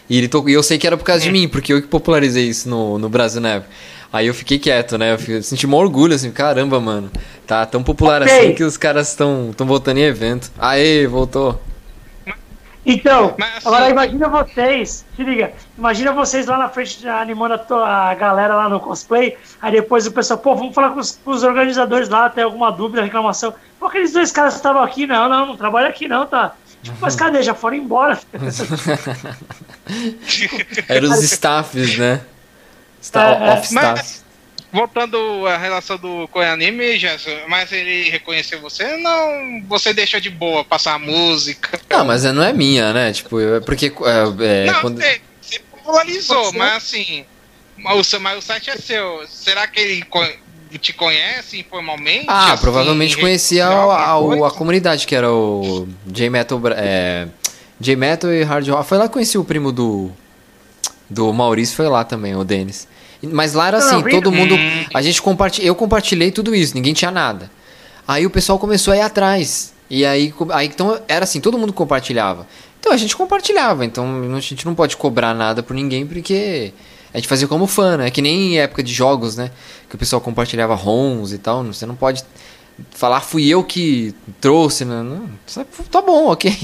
[0.10, 1.88] E ele tocou, e eu sei que era por causa de mim, porque eu que
[1.88, 3.72] popularizei isso no, no Brasil na época.
[4.14, 5.14] Aí eu fiquei quieto, né?
[5.14, 7.10] Eu, fiquei- eu senti um orgulho, assim, caramba, mano.
[7.48, 8.32] Tá tão popular Ok.
[8.34, 10.52] assim que os caras estão tão voltando em evento.
[10.60, 11.60] Aê, voltou.
[12.86, 18.14] Então, Mas, assim- agora imagina vocês, se liga, imagina vocês lá na frente animando a,
[18.14, 21.44] galera lá no cosplay, aí depois o pessoal, pô, vamos falar com os, com os
[21.44, 23.54] organizadores lá, tem alguma dúvida, reclamação.
[23.80, 26.54] Pô, aqueles dois caras estavam aqui, não, não, não trabalha aqui não, tá?
[26.84, 27.42] Tipo, mas cadê?
[27.42, 28.20] Já foram embora.
[30.88, 32.22] Eram os staffs, né?
[33.02, 33.54] Sta É, é.
[33.54, 34.25] off staff.
[34.76, 38.98] Voltando à relação do com o anime, Gerson, mas ele reconheceu você?
[38.98, 41.80] Não, você deixou de boa passar a música.
[41.90, 43.14] Não, mas não é minha, né?
[43.14, 43.86] Tipo, é porque.
[43.86, 45.02] É, é, não, quando...
[45.02, 47.26] você, você popularizou, mas assim.
[47.78, 49.26] Mas o, mas o site é seu.
[49.28, 50.06] Será que ele
[50.78, 52.26] te conhece informalmente?
[52.28, 56.62] Ah, assim, provavelmente conhecia a, a, a comunidade, que era o J-Metal.
[56.76, 57.28] É,
[57.80, 58.88] J-Metal e Hard Rock.
[58.88, 60.12] Foi lá que conheci o primo do.
[61.08, 62.88] Do Maurício, foi lá também, o Denis.
[63.32, 64.56] Mas lá era assim, não, todo mundo.
[64.56, 64.86] Hum.
[64.94, 65.66] A gente compartilha.
[65.68, 67.50] Eu compartilhei tudo isso, ninguém tinha nada.
[68.08, 69.74] Aí o pessoal começou a ir atrás.
[69.90, 72.48] E aí, aí então era assim, todo mundo compartilhava.
[72.80, 76.72] Então a gente compartilhava, então a gente não pode cobrar nada por ninguém porque
[77.14, 78.12] a gente fazia como fã, né?
[78.12, 79.50] Que nem em época de jogos, né?
[79.90, 81.64] Que o pessoal compartilhava ROMs e tal.
[81.64, 82.24] Você não pode
[82.92, 85.02] falar fui eu que trouxe, né?
[85.02, 86.56] Não, só- tá bom, ok.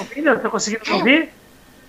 [0.00, 0.38] Ouvindo?
[0.38, 1.30] Tá conseguindo ouvir?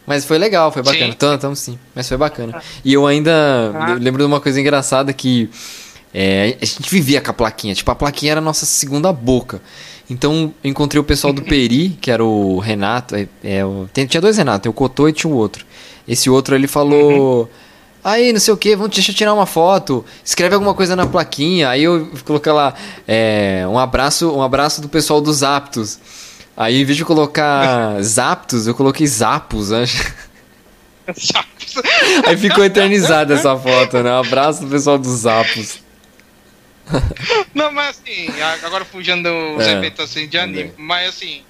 [0.05, 1.38] Mas foi legal, foi bacana.
[1.39, 2.61] Tamo sim, mas foi bacana.
[2.84, 3.93] E eu ainda Ah.
[3.99, 5.49] lembro de uma coisa engraçada que
[6.13, 7.73] é, a gente vivia com a plaquinha.
[7.73, 9.61] Tipo, a plaquinha era a nossa segunda boca.
[10.09, 13.15] Então, eu encontrei o pessoal do Peri, que era o Renato.
[13.15, 15.65] É, é, o- tem- tinha dois Renato, o Cotô e tinha o outro.
[16.07, 17.49] Esse outro, ele falou...
[18.03, 20.03] Aí, não sei o que, vamos, deixa eu tirar uma foto.
[20.25, 21.69] Escreve alguma coisa na plaquinha.
[21.69, 22.73] Aí eu coloquei lá,
[23.07, 25.97] é, um abraço um abraço do pessoal dos Aptos.
[26.55, 30.13] Aí, em vez de colocar Zaptos, eu coloquei Zapos, acho.
[32.27, 34.11] Aí ficou eternizada essa foto, né?
[34.11, 35.80] Um abraço do pessoal dos Zapos.
[37.53, 38.27] Não, mas assim,
[38.63, 39.71] agora fugindo dos É.
[39.73, 40.85] eventos assim de anime, Também.
[40.85, 41.41] mas assim,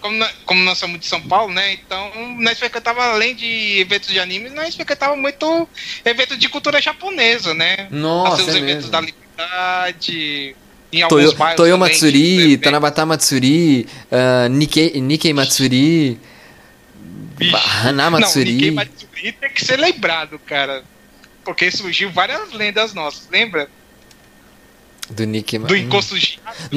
[0.00, 1.74] como, na- como nós somos de São Paulo, né?
[1.74, 2.10] Então,
[2.40, 5.68] nós frequentava, além de eventos de anime, nós frequentava muito
[6.04, 7.86] eventos de cultura japonesa, né?
[7.90, 8.90] Nossa, assim, os é eventos mesmo.
[8.90, 10.56] da liberdade,
[10.92, 16.18] em Toyo, Toyo também, Matsuri, Tanabata Matsuri, ah, Nikkei, Nikkei Matsuri,
[17.36, 17.56] Vixe.
[17.56, 18.52] Hana Não, Matsuri.
[18.52, 20.82] Nikkei Matsuri tem que ser lembrado, cara.
[21.44, 23.68] Porque surgiu várias lendas nossas, lembra?
[25.10, 25.80] do Nikkei Do Matsuri.
[25.82, 26.68] encosto Shiatsu,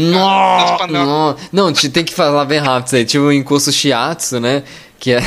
[0.77, 3.05] cara, Não, não, não, te- tem que falar bem rápido isso aí.
[3.05, 4.63] Tipo o encosto shiatsu, né?
[4.99, 5.19] Que é...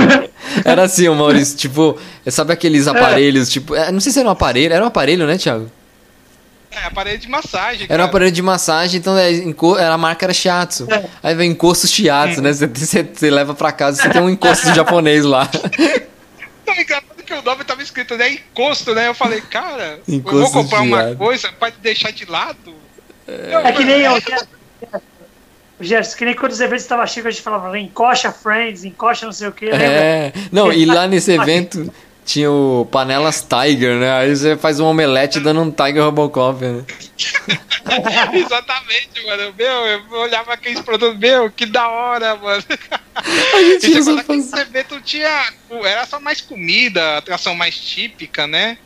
[0.64, 1.98] era assim, o Maurício, tipo,
[2.28, 5.36] sabe aqueles aparelhos, tipo, é, não sei se era um aparelho, era um aparelho, né,
[5.36, 5.70] Thiago?
[6.76, 8.04] É, aparelho de massagem, Era um cara.
[8.04, 9.30] aparelho de massagem, então é,
[9.82, 10.86] era a marca era shiatsu.
[10.92, 11.04] É.
[11.22, 12.52] Aí vem encosto shiatsu, né?
[12.52, 15.48] Você- Você você leva pra casa e você tem um encosto japonês lá.
[16.66, 18.30] Não, engraçado que o nome tava escrito, né?
[18.30, 19.08] Encosto, né?
[19.08, 22.74] Eu falei, cara, eu Encosto vou comprar uma coisa pra te deixar de lado.
[23.26, 24.46] É que nem o Gerson.
[25.78, 29.26] O Gerson, que nem quando os eventos estavam cheios, a gente falava encoxa Friends, encoxa
[29.26, 29.84] não sei o que, lembra?
[29.86, 30.32] É.
[30.52, 31.92] Não, e lá nesse evento
[32.26, 34.12] tinha o Panelas Tiger, né?
[34.18, 36.84] Aí você faz um omelete dando um Tiger Robocop, né?
[38.34, 39.54] Exatamente, mano.
[39.56, 42.62] Meu, eu olhava aqueles produtos, meu, que da hora, mano.
[43.14, 45.52] A gente E aquele faz- evento tinha.
[45.84, 48.76] Era só mais comida, atração mais típica, né?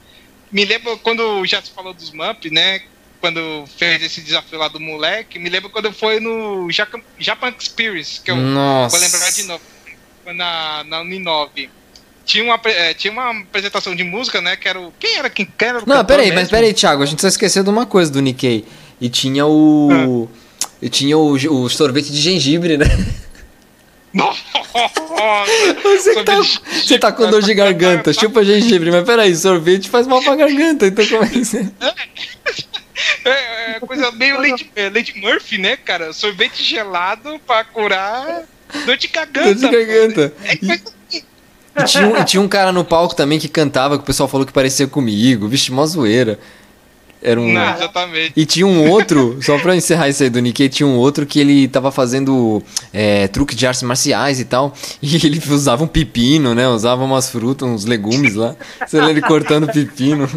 [0.53, 2.83] Me lembro quando o Jess falou dos Mump, né?
[3.21, 8.31] Quando fez esse desafio lá do moleque, me lembro quando foi no Japan, Experience, que
[8.31, 8.97] eu Nossa.
[8.97, 9.63] vou lembrar de novo.
[10.25, 11.71] Foi na, na Uninove.
[12.25, 14.57] Tinha uma, eh, tinha uma apresentação de música, né?
[14.57, 14.93] Que era o.
[14.99, 16.51] Quem era quem quem era o Não, peraí, mas mesmo?
[16.51, 18.65] peraí, Thiago, a gente só esqueceu de uma coisa do Nikkei.
[19.01, 20.29] E tinha o.
[20.81, 22.87] E tinha o, o sorvete de gengibre, né?
[24.13, 24.41] Nossa!
[25.83, 30.23] Você tá, você tá com dor de garganta, chupa gengibre, mas peraí, sorvete faz mal
[30.23, 31.69] pra garganta, então como é que você.
[33.25, 36.13] É, é coisa meio Lady, é, Lady Murphy, né, cara?
[36.13, 38.45] Sorvete gelado pra curar
[38.87, 39.55] dor de garganta.
[39.55, 40.35] Dor de garganta.
[40.45, 40.83] É coisa
[41.81, 44.29] E tinha, um, e tinha um cara no palco também que cantava, que o pessoal
[44.29, 45.49] falou que parecia comigo.
[45.49, 46.39] Vixe, mó zoeira.
[47.23, 47.53] Era um.
[47.53, 48.33] Não, exatamente.
[48.35, 51.39] E tinha um outro, só pra encerrar isso aí do Nikkei, tinha um outro que
[51.39, 52.63] ele tava fazendo
[52.93, 54.75] é, truque de artes marciais e tal.
[55.03, 56.67] E ele usava um pepino, né?
[56.69, 58.57] Usava umas frutas, uns legumes lá.
[58.87, 60.29] Você lê ele cortando pepino.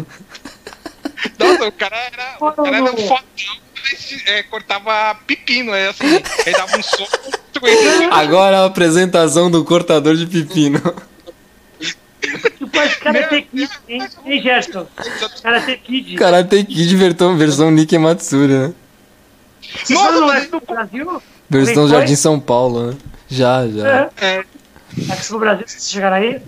[1.38, 6.06] Nossa, o cara era, o cara era um fodão, mas é, cortava pepino, é assim,
[6.06, 7.44] ele dava um soco.
[8.10, 10.80] Agora a apresentação do cortador de pepino.
[12.58, 14.86] Tu pode Karate Kid, hein, hein Gerson?
[15.42, 16.16] Karate Kid.
[16.16, 18.74] Karate Kid versão, versão Nikkei Matsuri, né?
[19.82, 21.22] Vocês foram no Expo Brasil?
[21.48, 21.88] Versão?
[21.88, 22.96] Jardim São Paulo, né?
[23.28, 23.88] Já, já.
[23.88, 24.10] É.
[24.20, 24.44] É,
[25.12, 26.40] Expo Brasil, vocês chegaram aí?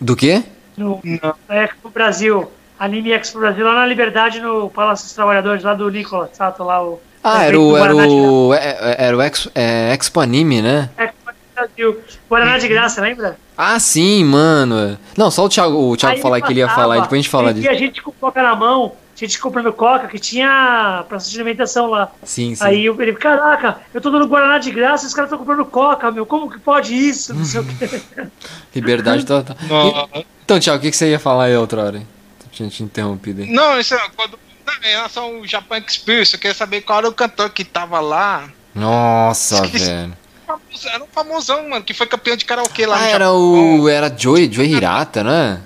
[0.00, 0.42] Do quê?
[0.76, 1.34] No não.
[1.48, 2.50] Expo Brasil.
[2.78, 6.84] Anime Expo Brasil, lá na Liberdade, no Palácio dos Trabalhadores, lá do Nicolas Sato, lá
[6.84, 7.00] o...
[7.24, 10.90] Ah, era o, era o, é- era o Expo, é, Expo Anime, né?
[10.98, 12.00] Expo Brasil.
[12.28, 13.38] Guaraná de Graça, lembra?
[13.56, 14.98] Ah, sim, mano.
[15.16, 17.22] Não, só o Thiago, o Thiago Aí falar que ele ia falar e depois a
[17.22, 17.70] gente fala e disso.
[17.70, 21.86] a gente com coca na mão, a gente comprando coca, que tinha praça de alimentação
[21.88, 22.12] lá.
[22.22, 22.62] Sim, sim.
[22.62, 25.64] Aí eu ele, caraca, eu tô dando Guaraná de graça e os caras estão comprando
[25.64, 27.32] coca, meu, como que pode isso?
[27.32, 28.00] Não sei o quê.
[28.74, 29.56] Liberdade total.
[29.68, 30.08] Não,
[30.44, 31.96] Então, Thiago, o que, que você ia falar aí outra hora?
[31.98, 32.06] hein?
[32.52, 33.50] Tinha te interrompido aí.
[33.50, 34.38] não isso é quando
[34.82, 38.48] em relação ao Japan Experience, eu queria saber qual era o cantor que tava lá.
[38.74, 39.84] Nossa, Esqueci.
[39.84, 40.16] velho.
[40.46, 43.80] Famoso- Era um famosão, mano, que foi campeão de karaokê lá Ah, no era Japão.
[43.80, 43.88] o.
[43.88, 45.60] Era Joey, Joey Hirata, né?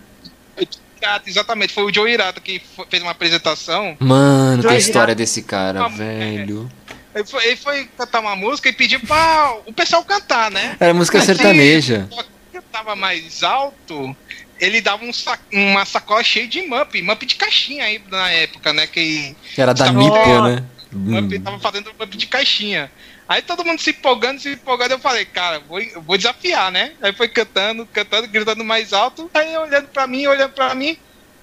[1.00, 3.96] Hirata, Exatamente, foi o Joe Hirata que fez uma apresentação.
[3.98, 5.14] Mano, que Joey história Hirata.
[5.16, 6.70] desse cara, Ah, velho.
[7.14, 10.76] Ele foi, ele foi cantar uma música e pediu pra o pessoal cantar, né?
[10.78, 12.06] Era música Aí, sertaneja.
[12.12, 14.14] Só que tava mais alto,
[14.60, 18.72] ele dava um sa- uma sacola cheia de mup, mup de caixinha aí na época,
[18.72, 18.86] né?
[18.86, 20.62] Que Que era da Nipo, né?
[20.92, 21.40] mup Hum.
[21.42, 22.90] tava fazendo mup de caixinha.
[23.30, 26.94] Aí todo mundo se empolgando, se empolgando, eu falei, cara, vou, eu vou desafiar, né?
[27.00, 30.96] Aí foi cantando, cantando, gritando mais alto, aí olhando pra mim, olhando pra mim,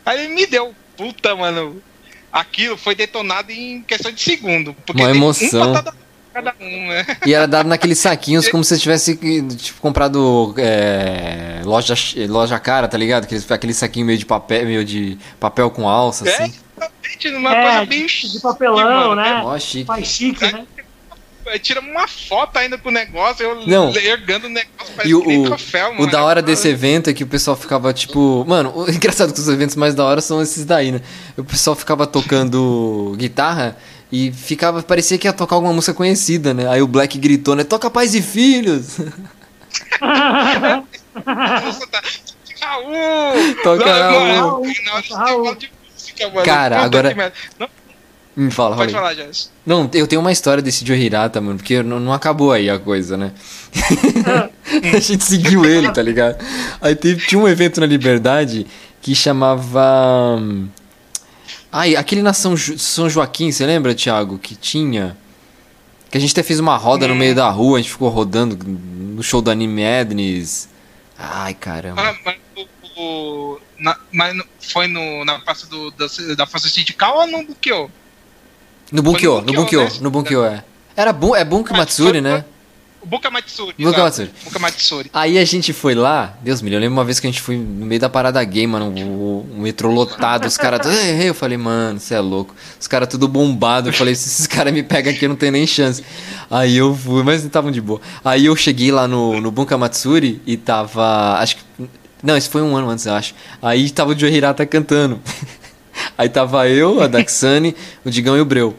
[0.06, 0.76] aí ele me deu.
[0.98, 1.82] Puta, mano.
[2.30, 4.74] Aquilo foi detonado em questão de segundo.
[4.86, 5.72] Porque Uma emoção.
[5.72, 5.74] Um
[6.34, 7.06] cada um, né?
[7.26, 9.16] E era dado naqueles saquinhos como se você tivesse
[9.56, 11.94] tipo, comprado é, loja,
[12.28, 13.24] loja cara, tá ligado?
[13.24, 16.54] Aqueles, aquele saquinho meio de papel, meio de papel com alça, É, assim.
[16.76, 19.42] exatamente, uma É, coisa de- bem de chique, papelão, mano, né?
[19.42, 19.88] Mó chique.
[19.88, 20.66] Mais chique, né?
[21.62, 23.92] Tira uma foto ainda com o negócio, eu Não.
[23.96, 26.12] ergando o negócio, parece E o, que nem o, troféu, o mano.
[26.12, 28.44] da hora desse evento é que o pessoal ficava tipo.
[28.48, 31.02] Mano, o engraçado que os eventos mais da hora são esses daí, né?
[31.38, 33.78] O pessoal ficava tocando guitarra
[34.12, 34.82] e ficava.
[34.84, 36.68] Parecia que ia tocar alguma música conhecida, né?
[36.70, 37.64] Aí o Black gritou, né?
[37.64, 38.98] Toca Pais e Filhos!
[40.00, 40.84] Tá-
[42.62, 43.56] Raul!
[43.64, 44.36] Toca Raul.
[44.36, 44.64] Raul,
[45.08, 45.44] toca Raul.
[45.94, 46.46] música, mano.
[46.46, 47.34] Cara, agora-.
[47.60, 47.70] Não,
[48.38, 49.16] Me fala, pode fala aí.
[49.16, 49.50] falar, Jess.
[49.66, 52.78] Não, eu tenho uma história desse Joe Hirata, mano, porque não, não acabou aí a
[52.78, 53.32] coisa, né?
[54.94, 56.38] a gente seguiu ele, tá ligado?
[56.80, 58.68] Aí teve, tinha um evento na Liberdade
[59.02, 60.38] que chamava.
[60.40, 60.68] hum,
[61.72, 64.38] Ai, aquele na São, Jo- São Joaquim, você lembra, Thiago?
[64.38, 65.18] Que tinha.
[66.12, 68.58] Que a gente até fez uma roda no meio da rua, a gente ficou rodando
[68.66, 70.70] no show do Anime Madness.
[71.18, 72.02] Ai, caramba.
[72.02, 76.06] Ah, mas o- o- na- mas foi no, na praça do, da,
[76.36, 77.92] da Força Sindical ou no Bukyo?
[78.92, 79.92] No Bunkyo, no Bunkyo, né?
[80.02, 80.64] no Bunkyo, é.
[80.96, 82.44] Era bom, é Bunko Mas Matsuri, né?
[83.08, 83.74] Buka Matsuri.
[83.78, 84.04] Buka.
[84.04, 84.32] Matsuri.
[84.44, 85.10] Buka Matsuri.
[85.14, 87.42] Aí a gente foi lá, Deus me livre, eu lembro uma vez que a gente
[87.42, 90.86] foi no meio da parada gay, mano, o, o metrô lotado, os caras.
[91.24, 92.54] Eu falei, mano, você é louco.
[92.80, 93.90] Os caras tudo bombado.
[93.90, 96.04] Eu falei, se esses caras me pegam aqui, eu não tenho nem chance.
[96.50, 98.02] Aí eu fui, mas não estavam de boa.
[98.26, 101.38] Aí eu cheguei lá no, no Bunka Matsuri e tava.
[101.40, 101.64] Acho que.
[102.22, 103.34] Não, isso foi um ano antes, eu acho.
[103.62, 105.22] Aí tava o Joe Hirata cantando.
[106.18, 107.76] Aí tava eu, a Daxane,
[108.06, 108.76] o Digão e o Breu.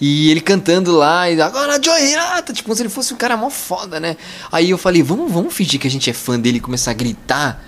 [0.00, 3.36] E ele cantando lá, e agora Joe Hirata, tipo, como se ele fosse um cara
[3.36, 4.16] mó foda, né?
[4.50, 6.94] Aí eu falei, vamos, vamos fingir que a gente é fã dele e começar a
[6.94, 7.62] gritar.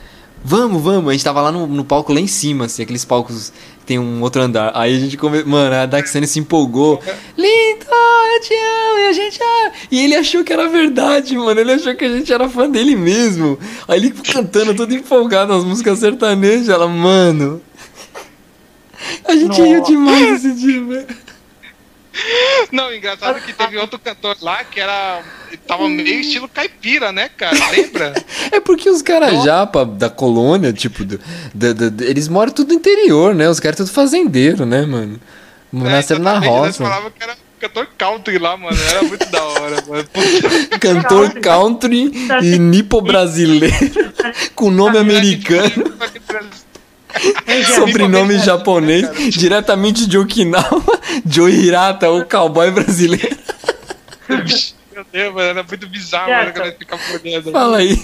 [0.45, 1.09] Vamos, vamos.
[1.09, 3.99] A gente tava lá no, no palco lá em cima, assim, aqueles palcos que tem
[3.99, 4.73] um outro andar.
[4.75, 5.45] Aí a gente come...
[5.45, 7.01] Mano, a Daxane se empolgou.
[7.39, 9.73] Lindo, eu te amo, e a gente ama.
[9.91, 11.61] E ele achou que era verdade, mano.
[11.61, 13.59] Ele achou que a gente era fã dele mesmo.
[13.87, 16.69] Aí ele cantando todo empolgado as músicas sertanejas.
[16.69, 17.61] Ela, mano.
[19.25, 19.63] A gente Nossa.
[19.65, 21.07] riu demais esse dia, velho.
[22.71, 25.23] Não, engraçado que teve outro cantor lá que era.
[25.67, 27.57] Tava meio estilo caipira, né, cara?
[27.71, 28.13] Lembra?
[28.51, 31.19] É porque os caras japa da colônia, tipo, do,
[31.55, 33.49] do- do- do- eles moram tudo no interior, né?
[33.49, 35.19] Os caras tudo fazendeiro, né, mano?
[35.73, 36.85] Nasceram na exatamente, Eles roça.
[36.85, 38.77] falavam que era cantor country lá, mano.
[38.91, 40.09] Era muito da hora, mano.
[40.81, 42.13] Cantor country
[42.43, 43.75] e nipo brasileiro
[44.55, 45.95] com nome americano,
[47.75, 50.83] sobrenome japonês, diretamente de Okinawa,
[51.27, 53.37] Joe Hirata, o cowboy brasileiro.
[54.95, 57.51] Meu Deus, mano, era muito bizarro, mano, quando ele ficava olhando.
[57.53, 57.99] Fala aí.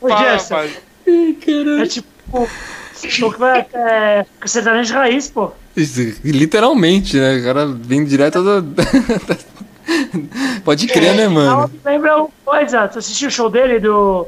[0.00, 0.72] Ô, Fala, Gerson, rapaz.
[1.06, 1.82] Ai, caralho.
[1.82, 2.48] é tipo.
[3.08, 5.50] show que vai- É, sertanejo de raiz, pô.
[5.76, 7.38] Isso, literalmente, né?
[7.38, 8.74] O cara vem direto do.
[10.64, 11.70] Pode crer, né, mano?
[11.84, 12.86] lembra uma coisa.
[12.88, 14.26] Tu assistiu o show dele do.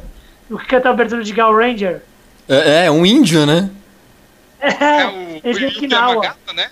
[0.49, 2.03] Do que canta a abertura de Gal Ranger?
[2.55, 3.71] É, é um índio, né?
[4.61, 6.11] É o, ele o Okinawa.
[6.15, 6.69] Yamagata, né?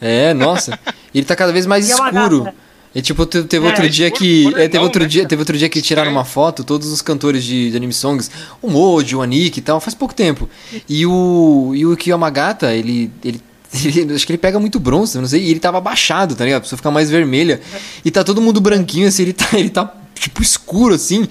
[0.00, 0.78] É, nossa.
[1.14, 2.48] Ele tá cada vez mais escuro.
[2.94, 4.46] E tipo, te- teve É, outro dia escuro, que.
[4.54, 7.02] é, teve não, outro né, dia, teve outro dia que tiraram uma foto, todos os
[7.02, 8.30] cantores de, de anime songs,
[8.62, 10.48] o Mojo, o Anik e tal, faz pouco tempo.
[10.88, 11.72] E o.
[11.74, 13.10] E o Kiyamagata, ele.
[13.22, 13.40] ele
[13.84, 16.44] ele- acho que ele pega muito bronze, eu não sei, e ele tava abaixado, tá
[16.44, 16.58] ligado?
[16.58, 17.60] A pessoa fica mais vermelha.
[18.04, 21.28] E tá todo mundo branquinho, assim, ele tá, ele tá tipo escuro, assim.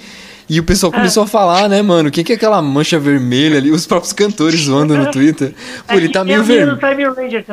[0.48, 2.10] E o pessoal começou a falar, né, mano?
[2.10, 3.72] O que, que é aquela mancha vermelha ali?
[3.72, 5.54] Os próprios cantores zoando no Twitter.
[5.88, 6.80] Pô, ele É, tá e meio vermelho.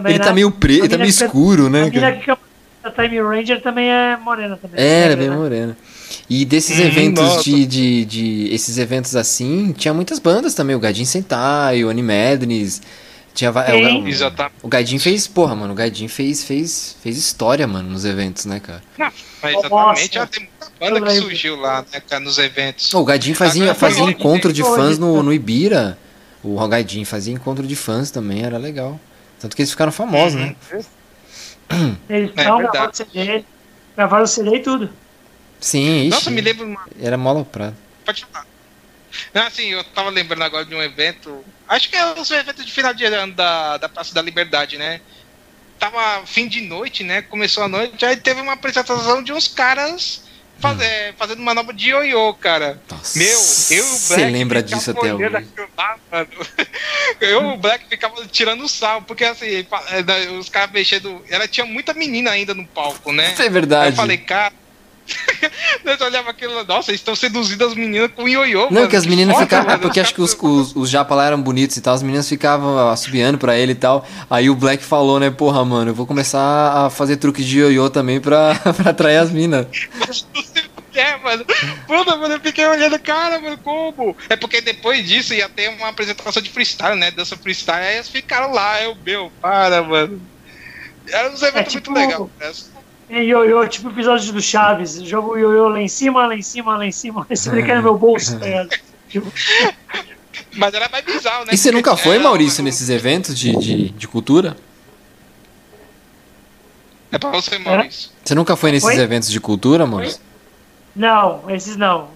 [0.04, 0.18] Ele né?
[0.18, 2.20] tá meio preto, ele tá meio escuro, né, cara?
[2.84, 4.80] a Time Ranger também é morena também.
[4.80, 5.36] É, ela é Negra, bem né?
[5.36, 5.76] morena.
[6.28, 8.48] E desses Hum, eventos de, de, de.
[8.52, 10.74] Esses eventos assim, tinha muitas bandas também.
[10.76, 12.82] O Gaidin Sentai, o Animadness.
[13.34, 14.02] Tinha é, Sim.
[14.02, 15.26] o, o, o Gaidin fez.
[15.26, 18.82] Porra, mano, o Gaidin fez, fez, fez história, mano, nos eventos, né, cara?
[19.42, 19.66] Mas Nossa.
[19.66, 20.48] exatamente, já tem
[20.90, 22.92] banda que surgiu lá, né, cara, nos eventos.
[22.94, 25.98] O Gaidin fazia, fazia encontro de fãs no, no Ibira.
[26.42, 28.98] O Gaidin fazia encontro de fãs também, era legal.
[29.40, 30.56] Tanto que eles ficaram famosos, né?
[32.08, 32.72] Eles É não verdade.
[32.72, 33.44] gravaram o CD,
[33.96, 34.90] gravaram o CD e tudo.
[35.60, 36.80] Sim, ixi, Nossa, me lembro uma.
[37.00, 37.76] era mó aloprado.
[38.04, 38.46] Pode falar.
[39.32, 41.44] Não, assim, eu tava lembrando agora de um evento.
[41.68, 45.00] Acho que é os eventos de final de ano da, da Praça da Liberdade, né?
[45.78, 47.22] Tava fim de noite, né?
[47.22, 50.22] Começou a noite, aí teve uma apresentação de uns caras
[50.62, 52.80] faz- é, fazendo manobra de ioiô, cara.
[52.90, 53.98] Nossa, Meu, eu e o Black.
[53.98, 55.46] Você lembra disso até hoje?
[55.76, 56.28] lá, mano.
[57.20, 61.20] Eu e o Black ficava tirando sal, porque assim, é, os caras mexendo.
[61.28, 63.34] Ela tinha muita menina ainda no palco, né?
[63.38, 63.90] É Aí verdade.
[63.90, 64.52] eu falei, cara.
[65.84, 68.66] Nós olhava aquilo, nossa, eles estão seduzindo as meninas com ioiô.
[68.66, 69.64] Não, mano, que as meninas foda, ficavam.
[69.66, 72.02] É mano, porque acho que os, os, os japa lá eram bonitos e tal, as
[72.04, 74.06] meninas ficavam assobiando pra ele e tal.
[74.30, 77.90] Aí o Black falou, né, porra, mano, eu vou começar a fazer truque de ioiô
[77.90, 79.66] também pra, pra atrair as minas.
[80.94, 81.44] É, mano.
[81.86, 84.16] Puta, mano, eu fiquei olhando, cara, mano, como?
[84.28, 87.10] É porque depois disso ia ter uma apresentação de freestyle, né?
[87.10, 90.20] Dança freestyle, aí eles ficaram lá, eu, meu, para, mano.
[91.08, 92.30] Era um evento É, tipo- muito legal.
[92.38, 92.52] né?
[93.10, 94.94] E ioiô, tipo o episódio do Chaves.
[95.02, 97.26] Jogo o ioiô lá em cima, lá em cima, lá em cima.
[97.30, 98.70] Esse brincar no meu bolso, tá ligado?
[99.08, 99.32] Tipo,
[100.56, 101.52] Mas era mais bizarro, né?
[101.52, 104.56] E você Porque nunca foi, Maurício, nesses eventos de, de, de cultura?
[107.10, 108.10] É pra você, Maurício.
[108.24, 108.98] Você nunca foi nesses Oi?
[108.98, 110.20] eventos de cultura, Maurício?
[110.94, 112.08] Não, esses não.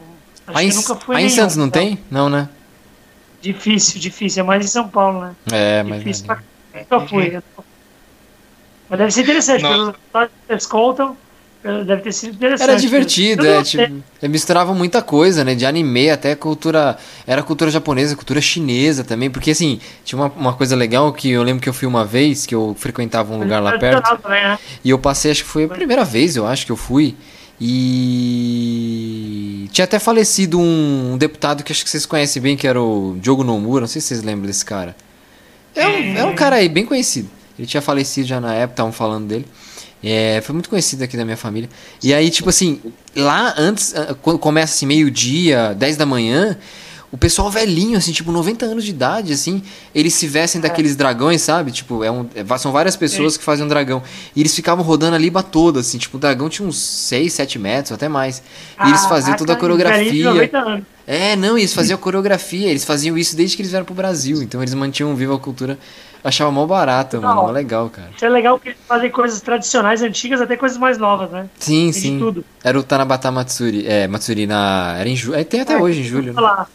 [0.47, 1.98] Acho Aí, que nunca fui aí em nenhum, Santos não tem?
[2.11, 2.48] Não, né?
[3.40, 4.43] Difícil, difícil.
[4.43, 5.35] É mais em São Paulo, né?
[5.53, 5.98] É, mas.
[5.98, 6.39] Difícil pra...
[6.74, 7.39] Nunca fui.
[8.89, 9.62] Mas deve ser interessante.
[9.62, 9.94] Nossa.
[10.12, 11.16] Pelo que eles contam,
[11.85, 12.70] deve ter sido interessante.
[12.70, 15.55] Era divertido, Eu é, tipo, é, misturava muita coisa, né?
[15.55, 16.97] De anime até cultura.
[17.27, 19.28] Era cultura japonesa, cultura chinesa também.
[19.28, 22.47] Porque assim, tinha uma, uma coisa legal que eu lembro que eu fui uma vez,
[22.47, 24.16] que eu frequentava um lugar lá perto.
[24.19, 24.59] Também, né?
[24.85, 27.16] E eu passei, acho que foi a primeira vez, eu acho que eu fui.
[27.60, 33.16] E tinha até falecido um, deputado que acho que vocês conhecem bem, que era o
[33.20, 34.96] Diogo Nomura, não sei se vocês lembram desse cara.
[35.74, 37.28] É um, é um cara aí bem conhecido.
[37.58, 39.46] Ele tinha falecido já na época, estavam falando dele.
[40.02, 41.68] É, foi muito conhecido aqui da minha família.
[42.02, 42.80] E aí, tipo assim,
[43.14, 46.56] lá antes, ah, quando começa assim, meio-dia, 10 da manhã,
[47.16, 49.62] o pessoal velhinho, assim, tipo, 90 anos de idade, assim,
[49.94, 51.72] eles se vestem daqueles dragões, sabe?
[51.72, 54.02] Tipo, é um, é- são várias pessoas que fazem um dragão.
[54.34, 57.59] E eles ficavam rodando a liba toda, assim, tipo, o dragão tinha uns 6, 7
[57.59, 58.43] metros, até mais.
[58.84, 60.28] E eles faziam toda a de coreografia.
[60.30, 60.84] 90 anos.
[61.06, 64.43] É, não, eles faziam a coreografia, eles faziam isso desde que eles vieram pro Brasil.
[64.43, 65.78] Então eles mantinham viva a cultura.
[66.22, 68.10] Achava mó barato, mano, mó legal, cara.
[68.14, 71.48] Isso é legal porque eles fazem coisas tradicionais, antigas, até coisas mais novas, né?
[71.56, 72.44] Sim, Tem sim.
[72.64, 73.86] Era o Tanabata Matsuri.
[73.86, 74.97] É, Matsuri na.
[74.98, 75.44] Era em julho.
[75.44, 76.34] Tem até hoje, em julho.
[76.34, 76.40] Né?
[76.40, 76.66] lá.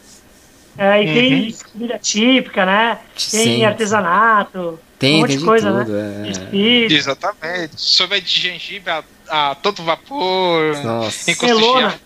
[0.78, 1.14] É, e Uhum.
[1.14, 2.98] tem comida típica, né?
[3.30, 3.64] Tem Sim.
[3.64, 4.78] artesanato.
[4.98, 5.92] Tem, um monte tem de coisa, tudo.
[5.92, 6.26] né?
[6.26, 6.30] É.
[6.30, 7.72] Espírito, Exatamente.
[7.76, 10.76] Sorvete de gengibre a, a todo vapor.
[10.82, 11.30] Nossa.
[11.44, 12.00] melona.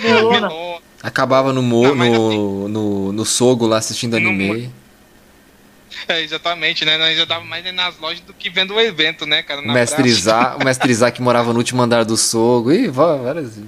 [0.00, 0.40] Melona.
[0.48, 0.78] melona.
[1.02, 4.72] Acabava no, mo Não, mas no, assim- no, no sogo lá assistindo Não anime.
[6.08, 6.96] É, exatamente, né?
[6.98, 9.60] Nós já dava mais nas lojas do que vendo o evento, né, cara?
[9.60, 10.10] O mestre.
[10.12, 12.72] Zá, o mestre Zá que morava no último andar do sogo.
[12.72, 13.58] Ih, vá- várias.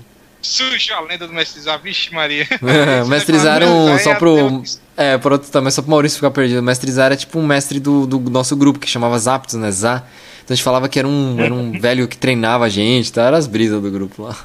[0.40, 2.47] Surgiu a lenda do mestre Zá, vixe Maria.
[3.39, 3.93] Zá era um.
[3.93, 4.62] Aí Só pro.
[4.97, 6.60] É, por outro também, só pro Maurício ficar perdido.
[6.60, 9.70] O mestre Zá era tipo um mestre do, do nosso grupo, que chamava Zapdos, né?
[9.70, 10.05] Zá.
[10.44, 13.24] Então a gente falava que era um, era um velho que treinava a gente, tá?
[13.24, 14.36] Era as brisas do grupo lá.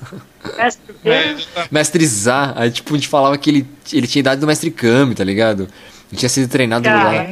[0.58, 1.36] Mestre É.
[1.72, 5.16] Mestre Zá, aí tipo, a gente falava que ele, ele tinha idade do mestre Kami,
[5.16, 5.68] tá ligado?
[6.12, 7.26] Ele tinha sido treinado lá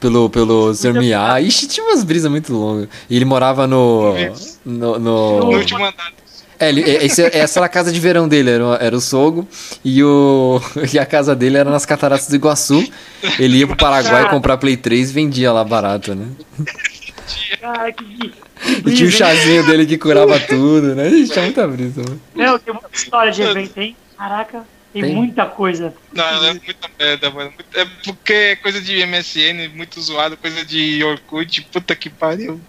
[0.00, 0.94] pelo, pelo Sr.
[0.94, 1.46] Miyagi.
[1.46, 2.88] Ixi, tinha umas brisas muito longas.
[3.08, 4.14] E ele morava no.
[4.64, 4.98] No.
[4.98, 5.56] No no...
[5.56, 6.12] último andar.
[6.60, 9.48] É, ele, esse, essa era a casa de verão dele, era, o- era o Sogo.
[9.84, 10.60] E, o,
[10.92, 12.86] e a casa dele era nas cataratas do Iguaçu.
[13.38, 16.28] Ele ia pro Paraguai comprar Play 3 e vendia lá barato, né?
[17.60, 18.32] cara, que,
[18.86, 21.08] E tinha o chazinho dele que curava tudo, né?
[21.08, 22.20] Ixi, tinha muita brisa, mano.
[22.34, 23.96] Meu, tem muita história de evento, hein?
[24.18, 25.14] Caraca, tem, Tem.
[25.14, 25.94] muita coisa.
[26.12, 27.52] Não, é muita merda, mano.
[27.74, 32.60] É porque é coisa de MSN, muito zoado, coisa de Orkut, puta que pariu.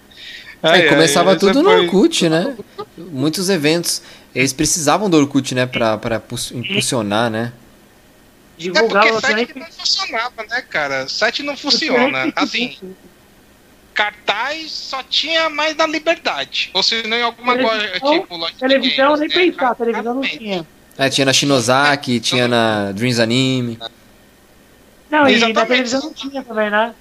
[0.63, 2.55] Ai, É, começava ai, tudo no foi- Orkut, né?
[2.97, 4.01] Muitos eventos.
[4.33, 5.65] Eles precisavam do Orkut, né?
[5.65, 6.21] Pra, pra
[6.53, 7.51] impulsionar, né?
[8.57, 9.45] É Divulgava porque também.
[9.47, 11.07] site não funcionava, né, cara?
[11.07, 12.31] Site não funciona.
[12.35, 12.77] Assim,
[13.93, 16.69] cartaz só tinha mais na liberdade.
[16.73, 19.51] Ou se não em alguma loja, Televisão- tipo loja de Televisão, nem games, né?
[19.51, 20.67] pensar, televisão não tinha.
[20.97, 23.79] É, tinha na Shinozaki, tinha na Dreams Anime.
[25.09, 26.93] Não, e na televisão não tinha também, né?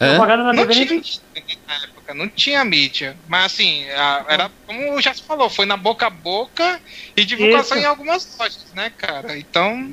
[0.00, 0.08] Hã?
[0.16, 1.88] Propaganda na Não TV nem tinha pensar.
[2.12, 3.16] Época, não tinha mídia.
[3.28, 6.80] Mas assim, a- era como já se falou, foi na boca a boca
[7.16, 7.86] e divulgação Isso.
[7.86, 9.36] em algumas lojas, né, cara?
[9.38, 9.92] Então,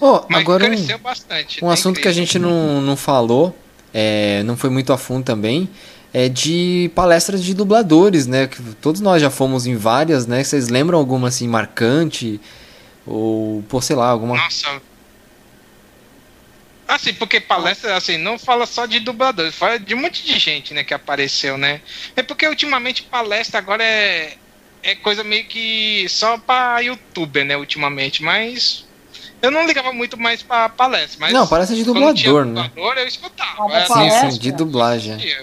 [0.00, 1.64] Oh, agora um, cresceu bastante.
[1.64, 3.56] um né, assunto que a gente não, não falou,
[3.94, 5.68] é, não foi muito a fundo também,
[6.12, 8.46] é de palestras de dubladores, né?
[8.46, 10.44] Que todos nós já fomos em várias, né?
[10.44, 12.38] Vocês lembram alguma assim marcante?
[13.06, 14.36] Ou, pô, sei lá, alguma.
[14.36, 14.80] Nossa.
[16.88, 20.72] Assim, porque palestra, assim, não fala só de dubladores, fala de um monte de gente,
[20.72, 21.82] né, que apareceu, né?
[22.16, 24.38] É porque ultimamente palestra agora é,
[24.82, 28.86] é coisa meio que só pra youtuber, né, ultimamente, mas
[29.42, 31.32] eu não ligava muito mais pra palestra, mas...
[31.34, 32.70] Não, palestra de quando tinha dublador, né?
[32.74, 33.64] dublador, eu escutava.
[33.64, 34.30] Uma é, Sim, palestra?
[34.30, 35.36] sim, de dublagem.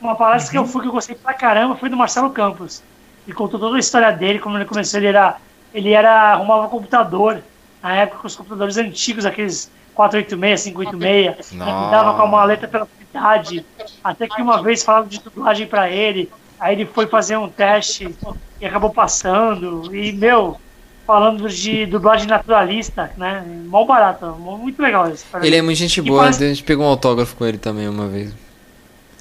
[0.00, 2.80] Uma palestra que eu fui que eu gostei pra caramba foi do Marcelo Campos.
[3.26, 5.36] Ele contou toda a história dele, como ele começou, ele era.
[5.72, 6.32] Ele era.
[6.32, 7.42] arrumava computador.
[7.82, 11.70] Na época com os computadores antigos, aqueles 486, 586, Nossa.
[11.70, 13.64] andava com a maleta pela cidade.
[14.02, 16.30] Até que uma vez falaram de dublagem pra ele.
[16.58, 18.14] Aí ele foi fazer um teste
[18.60, 19.94] e acabou passando.
[19.94, 20.58] E, meu,
[21.06, 23.44] falando de dublagem naturalista, né?
[23.66, 25.24] Mó barato, muito legal isso.
[25.42, 28.06] Ele é muito gente boa, parece- a gente pegou um autógrafo com ele também uma
[28.06, 28.32] vez.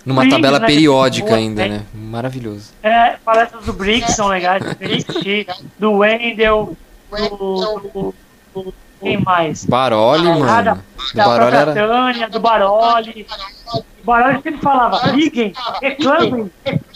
[0.06, 1.78] Numa Briggs, tabela né, periódica boa, ainda, né?
[1.78, 1.86] né?
[1.94, 2.72] Maravilhoso.
[2.84, 6.76] É, palestras do Briggs são legais, do Briggs, do Wendel,
[7.10, 7.30] do,
[7.94, 8.14] do,
[8.54, 8.74] do-
[9.04, 9.66] Quem mais?
[9.66, 10.64] Baroli, Ah, mano.
[10.64, 10.78] da-
[11.14, 11.74] Da Baroli era.
[11.74, 13.28] Tânia, do Baroli.
[13.76, 16.52] O Baroli sempre falava, liguem, reclamem,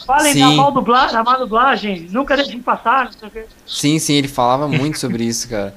[0.05, 0.39] falem Sim.
[0.39, 3.45] na mal dubla- na má dublagem, nunca deixem passar, não sei o quê.
[3.65, 5.73] Sim, sim, ele falava muito sobre isso, cara.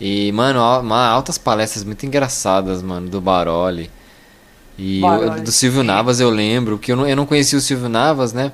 [0.00, 3.90] E, mano, al- ma- altas palestras muito engraçadas, mano, do Baroli.
[4.78, 5.40] E Baroli.
[5.40, 8.32] o- do Silvio Navas eu lembro, que eu não, eu não conhecia o Silvio Navas,
[8.32, 8.52] né?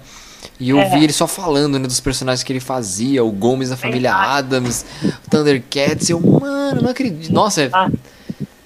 [0.58, 0.88] E eu É.
[0.90, 4.14] vi ele só falando, né, dos personagens que ele fazia, o Gomes da família.
[4.14, 7.32] Adams, o Thundercats, eu, mano, não acredito.
[7.32, 7.90] Nossa, é- Ah.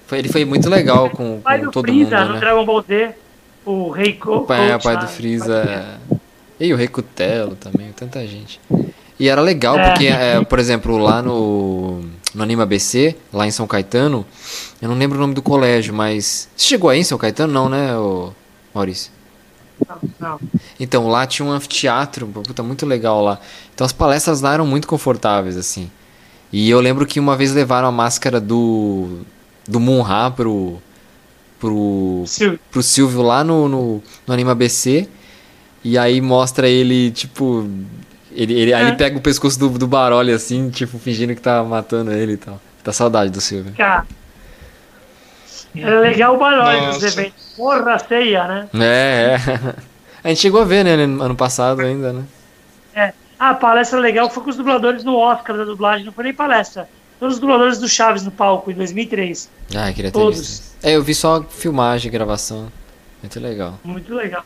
[0.07, 2.39] foi- ele foi muito legal com, O pai com do todo Freeza mundo, no né?
[2.39, 3.09] Dragon Ball Z,
[3.65, 5.97] o Rei Co O pai, é, o pai do Freeza.
[6.11, 6.15] é.
[6.59, 8.59] E o Rei Cutelo também, tanta gente.
[9.19, 9.89] E era legal É.
[9.89, 12.01] porque, é, por exemplo, lá no,
[12.33, 14.25] no Anima BC, lá em São Caetano,
[14.81, 16.47] eu não lembro o nome do colégio, mas.
[16.55, 17.51] Você chegou aí em São Caetano?
[17.51, 17.89] Não, né,
[18.73, 19.11] Maurício?
[20.79, 23.39] Então, lá tinha um anfiteatro, puta, muito legal lá.
[23.73, 25.89] Então as palestras lá eram muito confortáveis, assim.
[26.51, 29.19] E eu lembro que uma vez levaram a máscara do.
[29.67, 30.81] do Munra pro.
[31.59, 32.23] pro.
[32.25, 32.59] Silvio.
[32.71, 35.07] pro Silvio lá no, no, no Anima BC.
[35.83, 37.67] E aí mostra ele, tipo.
[38.31, 38.87] Ele, ele, Aí É.
[38.87, 42.37] ele pega o pescoço do, do Baroli, assim, tipo, fingindo que tá matando ele e
[42.37, 42.59] tal.
[42.83, 43.73] Tá saudade do Silvio.
[43.73, 44.05] Cara,
[45.75, 47.44] era legal o Baroli nos eventos.
[47.55, 48.69] Porra, ceia, né?
[48.73, 49.75] É, é.
[50.23, 52.23] A gente chegou a ver, né, ano passado ainda, né?
[52.95, 53.13] É.
[53.39, 56.33] Ah, a palestra legal foi com os dubladores no Oscar da dublagem, não foi nem
[56.33, 56.89] palestra.
[57.19, 59.49] Todos os dubladores do Chaves no palco em 2003.
[59.75, 60.39] Ah, queria ter Todos.
[60.39, 60.63] visto.
[60.83, 62.71] É, eu vi só filmagem, gravação.
[63.21, 63.79] Muito legal.
[63.83, 64.43] Muito legal.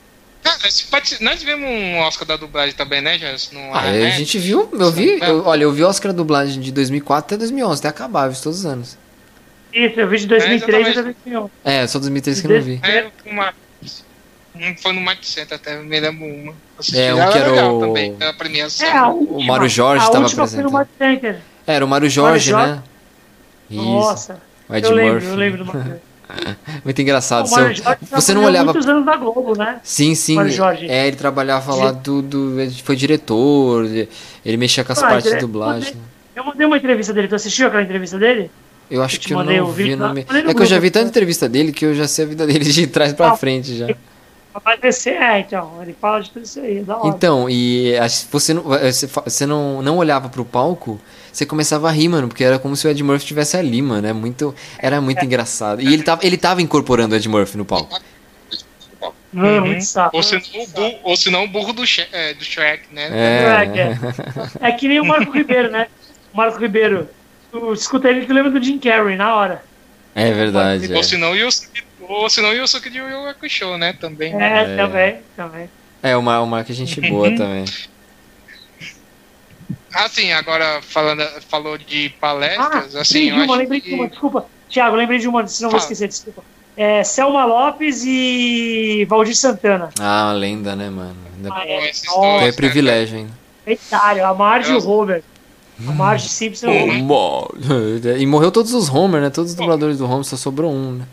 [1.21, 3.51] Nós vimos um Oscar da dublagem também, né, Jans?
[3.73, 7.37] Ah, a gente viu, eu vi, eu- olha, eu vi Oscar dublagem de 2004 até
[7.37, 8.97] 2011, até acabar, eu vi todos os anos.
[9.73, 11.17] Isso, eu vi de 2003 a exatamente.
[11.25, 11.51] 2011.
[11.63, 12.79] É, só 2003 que eu não vi.
[12.83, 13.53] É, uma.
[14.55, 16.53] um Foi no Might Center até, me lembro uma.
[16.79, 18.87] Assisti, É, um que era o- também, a premiação.
[18.87, 20.71] É, a última, Mário Jorge a tava última foi no apresentando.
[20.71, 21.39] Mark Center.
[21.67, 22.71] É, Era o Mário Jorge, Jorge.
[22.71, 22.83] né?
[23.69, 23.83] Isso.
[23.83, 25.27] Nossa, o Ed eu lembro, Murphy.
[25.27, 25.99] eu lembro do Center.
[26.85, 27.47] Muito engraçado.
[27.47, 28.65] O Mário seu- Jorge Você não olhava.
[28.71, 29.79] muitos anos na Globo, né?
[29.83, 30.35] Sim, sim.
[30.35, 30.87] Mário Jorge.
[30.89, 32.59] É, ele trabalhava lá do, do.
[32.59, 33.85] Ele foi diretor,
[34.45, 35.93] ele mexia com as Ah, partes de dublagem.
[36.35, 37.27] Eu mandei uma entrevista dele.
[37.27, 38.49] Tu assistiu aquela entrevista dele?
[38.89, 39.95] Eu acho Eu que eu não o vi.
[39.95, 40.25] Não me...
[40.47, 42.65] É que eu já vi tanta entrevista dele que eu já sei a vida dele
[42.65, 43.87] de trás pra Ah, frente já.
[44.63, 45.77] Vai descer, é, então.
[45.81, 47.07] Ele fala de tudo isso aí, é da hora.
[47.07, 47.93] Então, e
[48.31, 50.99] você não, você, fa- você não, não olhava pro palco,
[51.31, 54.05] você começava a rir, mano, porque era como se o Ed Murphy estivesse ali, mano.
[54.07, 55.81] É muito, era muito engraçado.
[55.81, 57.97] E ele tava, ele tava incorporando o Ed Murphy no palco.
[59.31, 59.67] Não, é Uhum.
[59.67, 60.17] muito saco.
[60.17, 63.07] Ou senão, o burro, ou senão o burro do, Shrek, é, do Shrek, né?
[63.11, 64.67] É.
[64.67, 65.87] É que nem o Marco Ribeiro, né?
[66.33, 67.07] O Marco Ribeiro.
[67.51, 69.63] Tu escuta ele, tu lembra do Jim Carrey na hora.
[70.15, 70.91] É verdade.
[70.93, 73.93] Ou É, senão o Yusuke, ou senão o Yusuke de Yu Hakusho, né?
[73.93, 74.33] Também.
[74.39, 74.75] É, É.
[74.75, 75.69] também, também.
[76.03, 77.65] é uma, uma que a gente boa também.
[79.93, 83.89] Assim, agora falando, falou de Ah, palestras, assim, lembrei eu de uma, acho lembrei que...
[83.89, 84.45] de uma, desculpa.
[84.69, 85.91] Thiago, lembrei de uma, senão vou Fala.
[85.91, 86.43] esquecer, desculpa.
[86.77, 89.89] É, Selma Lopes e Valdir Santana.
[89.99, 91.15] Ah, lenda, né, mano?
[91.35, 93.31] Ainda Ah, Pô, é, dois, é né, privilégio ainda.
[93.67, 94.79] Itália, a Marge e o.
[94.79, 95.23] Robert.
[95.87, 97.03] A Marge Simpson e o.
[97.03, 97.49] Mo-
[98.19, 99.29] E morreu todos os Homer, né?
[99.29, 101.05] Todos os dubladores do Homer, só sobrou um, né?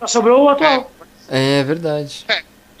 [0.00, 0.90] Só sobrou o atual.
[1.28, 2.24] É verdade.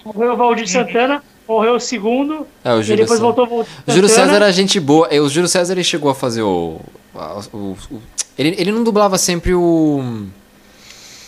[0.04, 3.22] Morreu o Valdir Santana, morreu o segundo, É, o e Júlio depois César.
[3.22, 4.08] voltou o Valdir O Júlio.
[4.08, 5.06] César era gente boa.
[5.10, 6.78] É, O Júlio César ele chegou a fazer o.
[7.52, 8.02] o- o-
[8.38, 10.26] ele, ele não dublava sempre o.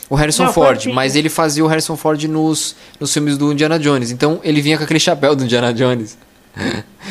[0.09, 0.93] O Harrison Não, Ford, assim.
[0.93, 4.11] mas ele fazia o Harrison Ford nos, nos filmes do Indiana Jones.
[4.11, 6.19] Então ele vinha com aquele chapéu do Indiana Jones.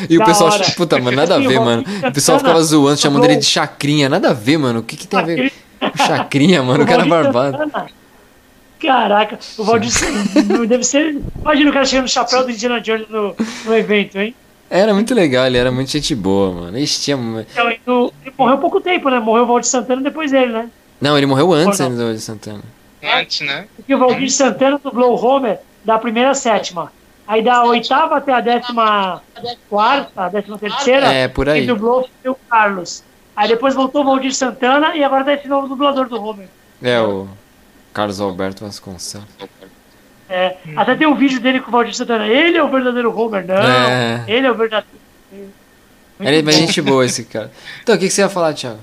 [0.10, 0.52] E o Da pessoal.
[0.52, 0.66] hora.
[0.76, 1.84] Puta, mano, nada a Sim, ver, o mano.
[1.84, 4.07] Valdir O pessoal Santana ficava zoando, chamando ele de chacrinha.
[4.10, 4.80] Nada a ver, mano.
[4.80, 6.84] O que, que tem a ver com chacrinha, mano?
[6.84, 7.57] O cara é Valdir barbado.
[7.57, 7.88] Santana.
[8.82, 11.18] Caraca, o Valdir Santana deve ser.
[11.41, 13.36] Imagina o cara chegando no chapéu do Indiana Jones no,
[13.66, 14.34] no evento, hein?
[14.70, 16.78] Era muito legal, ele era muito gente boa, mano.
[16.78, 17.18] Ixi, tinha...
[17.18, 17.80] Então, ele,
[18.24, 19.20] ele morreu há pouco tempo, né?
[19.20, 20.70] Morreu o Valdir Santana depois dele, né?
[21.02, 22.61] Não, ele morreu antes ainda do Santana.
[23.03, 23.66] Antes, né?
[23.76, 26.91] Porque o Valdir Santana dublou o Homer da primeira sétima.
[27.30, 29.22] Aí da oitava até a décima
[29.69, 31.68] quarta, a décima terceira, É, por aí.
[31.68, 33.03] dublou foi o Carlos.
[33.35, 36.47] Aí depois voltou o Valdir Santana e agora tá esse novo dublador do Homer.
[36.81, 37.27] É, o
[37.93, 39.27] Carlos Alberto Vasconcelos.
[40.27, 42.26] É, Até tem um vídeo dele com o Valdir Santana.
[42.27, 43.56] Ele é o verdadeiro Homer, não.
[43.56, 44.23] É.
[44.27, 44.97] Ele é o verdadeiro.
[45.31, 45.53] Muito
[46.19, 47.51] Ele é bem gente boa esse cara.
[47.84, 48.80] Então, o que, que você ia falar, Thiago?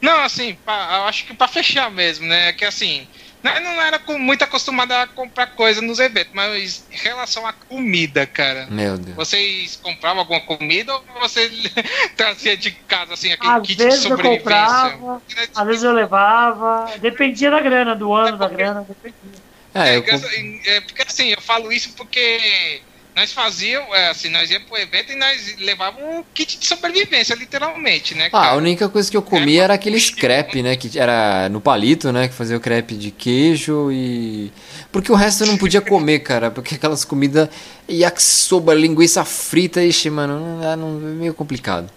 [0.00, 2.52] Não, assim, pra- eu acho que pra fechar mesmo, né?
[2.52, 3.06] Que assim,
[3.46, 7.52] né, não era com- muito acostumado a comprar coisa nos eventos, mas em relação à
[7.52, 8.66] comida, cara.
[8.70, 9.16] Meu Deus.
[9.16, 11.48] Vocês compravam alguma comida ou você
[12.16, 14.38] trazia de casa, assim, aquele Às kit de vezes eu sobrevivência?
[14.38, 15.22] comprava,
[15.54, 16.98] às vezes eu levava.
[16.98, 18.84] Dependia da grana, do ano, da grana.
[18.88, 19.42] Dependia.
[19.74, 22.82] É, É, eu, assim, é, porque assim, eu falo isso porque
[23.16, 27.34] nós fazíamos, é, assim, nós íamos pro evento e nós levávamos um kit de sobrevivência,
[27.34, 28.26] literalmente, né?
[28.26, 28.48] Ah, cara?
[28.50, 30.76] a única coisa que eu comia era aqueles crepe, né?
[30.76, 32.28] Que era no palito, né?
[32.28, 34.52] Que fazia o crepe de queijo e.
[34.96, 36.50] Porque o resto eu não podia comer, cara.
[36.50, 37.50] Porque aquelas comidas.
[37.88, 41.88] Yakisoba, linguiça frita, ixi, mano, não, é- não, é meio complicado.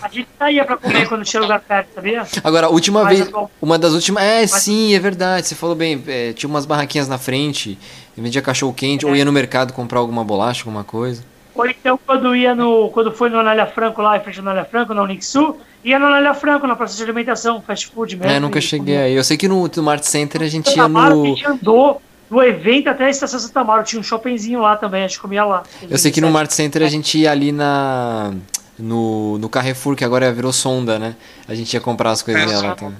[0.00, 2.24] A gente saía pra comer quando tinha lugar perto, sabia?
[2.42, 3.30] Agora, a última Mas vez.
[3.32, 4.22] eu- Uma das últimas.
[4.22, 5.46] É, sim, é verdade.
[5.48, 6.02] Você falou bem.
[6.06, 7.76] é, tinha umas barraquinhas na frente.
[8.16, 11.24] Vendia cachorro quente, ou ia no mercado comprar alguma bolacha, alguma coisa.
[11.56, 12.88] Ou então quando ia no.
[12.90, 16.06] Quando foi no Anália Franco lá, em frente ao Anália Franco, na Unixul, ia no
[16.06, 18.30] Anália Franco, na praça de alimentação, fast food mesmo.
[18.32, 19.14] É, nunca cheguei aí.
[19.14, 21.26] Eu sei que no, no Mart Center a gente ia Amaro, a no.
[21.26, 23.84] gente andou do evento até a estação Santa Amaro.
[23.84, 25.62] Tinha um shoppingzinho lá também, a gente comia lá.
[25.88, 28.32] Eu sei que no Mart Center a gente ia ali na.
[28.76, 31.14] No, no Carrefour, que agora virou sonda, né?
[31.46, 32.96] A gente ia comprar as coisinhas É, lá também.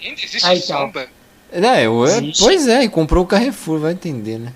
[0.00, 0.78] Ainda existe Aí, então.
[0.86, 1.08] sonda?
[1.50, 2.42] É, eu, é, Existe.
[2.44, 4.52] pois é, e comprou o Carrefour, vai entender, né?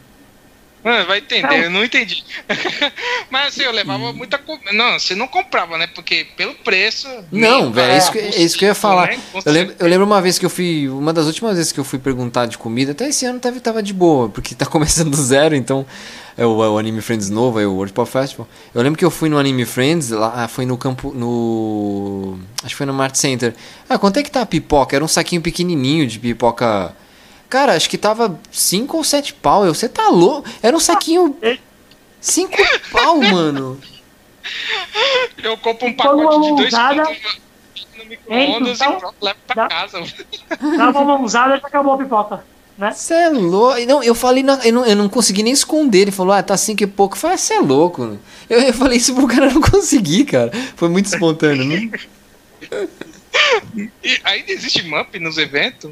[0.85, 1.57] Ah, vai entender, Não.
[1.57, 2.25] eu não entendi.
[3.31, 4.73] Mas assim, eu levava muita comida.
[4.73, 5.87] Não, você não comprava, né?
[5.95, 7.09] Porque pelo preço.
[7.31, 9.09] Não, velho, é, isso que, é isso que eu ia falar.
[9.09, 9.19] né?
[9.45, 10.89] Eu lembro, eu lembro uma vez que eu fui.
[10.89, 13.83] Uma das últimas vezes que eu fui perguntar de comida, até esse ano tava, tava
[13.83, 15.87] de boa, porque tá começando do zero, então.
[16.35, 18.49] É o, é o Anime Friends novo, é o World Pop Festival.
[18.75, 21.13] Eu lembro que eu fui no Anime Friends, lá foi no campo.
[21.15, 22.39] no.
[22.65, 23.55] Acho que foi no Mart Center.
[23.89, 24.97] Ah, quanto é que tá a pipoca?
[24.97, 26.95] Era um saquinho pequenininho de pipoca.
[27.53, 29.67] Cara, acho que tava 5 ou 7 pau.
[29.67, 30.49] Eu, você tá louco?
[30.63, 31.37] Era um saquinho.
[32.19, 32.57] 5
[32.91, 33.79] pau, mano.
[35.43, 37.19] Eu compro um pacote uma de dois contos
[37.99, 40.03] no micro-ondas então, e pronto, levo pra dá- casa.
[40.79, 42.43] Dava uma mãozada e já acabou a pipoca.
[42.79, 42.91] Né?
[42.91, 43.85] Você é louco.
[43.85, 46.01] Não, eu falei, na- eu, não, eu não consegui nem esconder.
[46.01, 47.17] Ele falou, ah, tá cinco e pouco.
[47.17, 48.19] Eu falei, você é louco.
[48.49, 50.51] Eu, eu falei isso pro cara não conseguir, cara.
[50.75, 51.67] Foi muito espontâneo.
[51.67, 52.89] Não...
[54.03, 55.91] E ainda existe MUP nos eventos?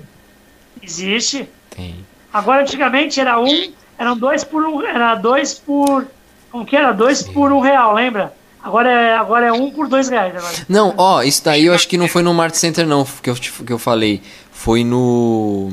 [0.82, 1.48] Existe.
[1.74, 1.94] Tem.
[2.32, 6.06] Agora, antigamente era um, eram dois por um, era dois por,
[6.50, 6.92] como que era?
[6.92, 8.32] Dois por um real, lembra?
[8.62, 10.54] Agora é, agora é um por dois reais agora.
[10.68, 13.34] Não, ó, isso daí eu acho que não foi no Mart Center, não, que eu,
[13.34, 14.20] que eu falei.
[14.52, 15.72] Foi no.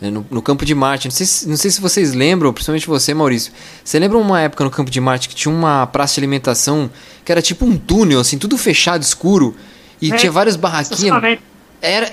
[0.00, 1.06] No, no Campo de Marte.
[1.06, 3.52] Não sei, se, não sei se vocês lembram, principalmente você, Maurício.
[3.84, 6.90] Você lembra uma época no Campo de Marte que tinha uma praça de alimentação
[7.24, 9.54] que era tipo um túnel, assim, tudo fechado, escuro.
[10.00, 11.38] E É, tinha várias barraquinhas.
[11.80, 12.12] Era.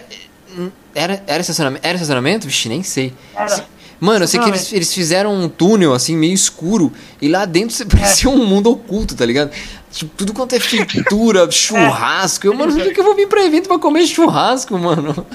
[0.93, 1.85] Era, era estacionamento?
[1.85, 2.47] Era estacionamento?
[2.47, 3.13] Vixe, nem sei.
[3.35, 3.65] Era.
[3.99, 6.91] Mano, eu sei que eles, eles fizeram um túnel, assim, meio escuro.
[7.21, 9.51] E lá dentro você parecia um mundo oculto, tá ligado?
[9.91, 12.47] Tipo, tudo quanto é fritura, churrasco.
[12.47, 15.25] Eu, mano, por que que eu vou vir pra evento pra comer churrasco, mano?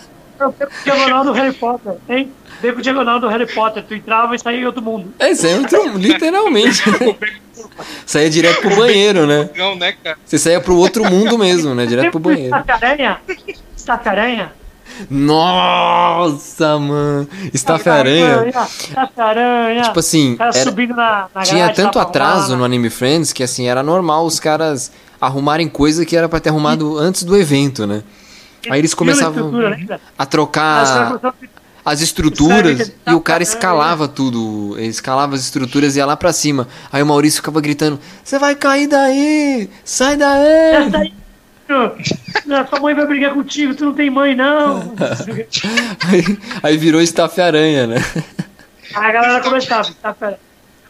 [0.85, 2.33] Diagonal do Harry Potter, hein?
[2.61, 5.13] Pego o diagonal do Harry Potter, tu entrava e saía em outro mundo.
[5.19, 6.83] É, isso aí é outro, literalmente.
[8.07, 9.51] saía direto pro banheiro, né?
[9.57, 10.17] Não, né, cara?
[10.25, 11.87] Você saía pro outro mundo mesmo, né?
[11.87, 12.57] Direto pro banheiro.
[12.57, 13.21] Estafe-aranha?
[13.77, 14.53] Estafe-aranha?
[15.11, 17.29] Nossa, mano.
[17.53, 18.47] Estafe-aranha.
[18.49, 19.83] Estafe-aranha.
[19.83, 22.57] Tipo assim, cara era- subindo na, na Tinha lá tanto pra atraso arrumar.
[22.59, 24.91] no Anime Friends que assim, era normal os caras
[25.21, 28.03] arrumarem coisa que era pra ter arrumado antes do evento, né?
[28.71, 29.53] Aí eles começavam
[30.19, 31.21] a trocar
[31.85, 34.75] as estruturas e o cara tá- escalava tudo.
[34.79, 36.67] Ele escalava as estruturas e ia lá pra cima.
[36.91, 39.69] Aí o Maurício ficava gritando: Você vai cair daí!
[39.85, 41.13] Sai daí!
[41.69, 44.95] Não, Sua mãe vai brigar contigo, tu não tem mãe, não.
[46.09, 47.97] Aí, aí virou estafe-aranha, né?
[48.95, 50.39] Aí a galera começava, pera.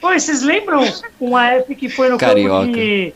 [0.03, 0.85] Oi, vocês lembram
[1.21, 2.67] uma época que foi no Carioca.
[2.67, 3.15] campo de.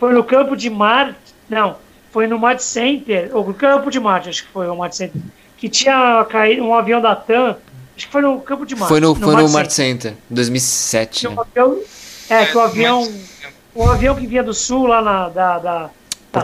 [0.00, 1.16] Foi no campo de Marte.
[1.48, 1.76] Não,
[2.10, 5.20] foi no Mart Center, ou no campo de Marte, acho que foi o Mart Center.
[5.56, 7.56] Que tinha caído um avião da TAM.
[7.96, 8.88] Acho que foi no campo de Marte.
[8.88, 10.10] Foi no, foi no Mart Center.
[10.10, 11.20] Center, em 2007.
[11.20, 11.36] Tinha Né?
[11.36, 11.78] um avião,
[12.28, 13.12] é, que o avião.
[13.74, 15.90] O avião que vinha do sul lá na, da, da,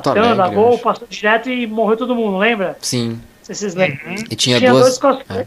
[0.01, 0.11] da
[0.45, 0.83] Alegre, Gol, acho.
[0.83, 2.77] passou direto e morreu todo mundo, lembra?
[2.81, 3.11] Sim.
[3.11, 4.15] Não sei se vocês lembram.
[4.31, 4.83] E tinha, Tinha duas.
[4.85, 5.47] dois cosplay,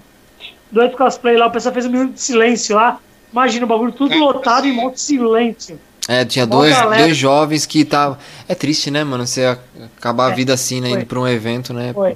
[0.71, 2.99] dois cosplay lá, o pessoal fez um minuto de silêncio lá.
[3.31, 5.79] Imagina o bagulho tudo lotado e um monte de silêncio.
[6.07, 7.03] É, tinha dois, galera.
[7.03, 8.17] dois jovens que estavam.
[8.47, 9.25] É triste, né, mano?
[9.25, 9.61] Você ac-
[9.97, 10.89] acabar a É, vida assim, né?
[10.89, 10.97] foi.
[10.99, 11.91] Indo pra um evento, né?
[11.93, 12.15] Foi.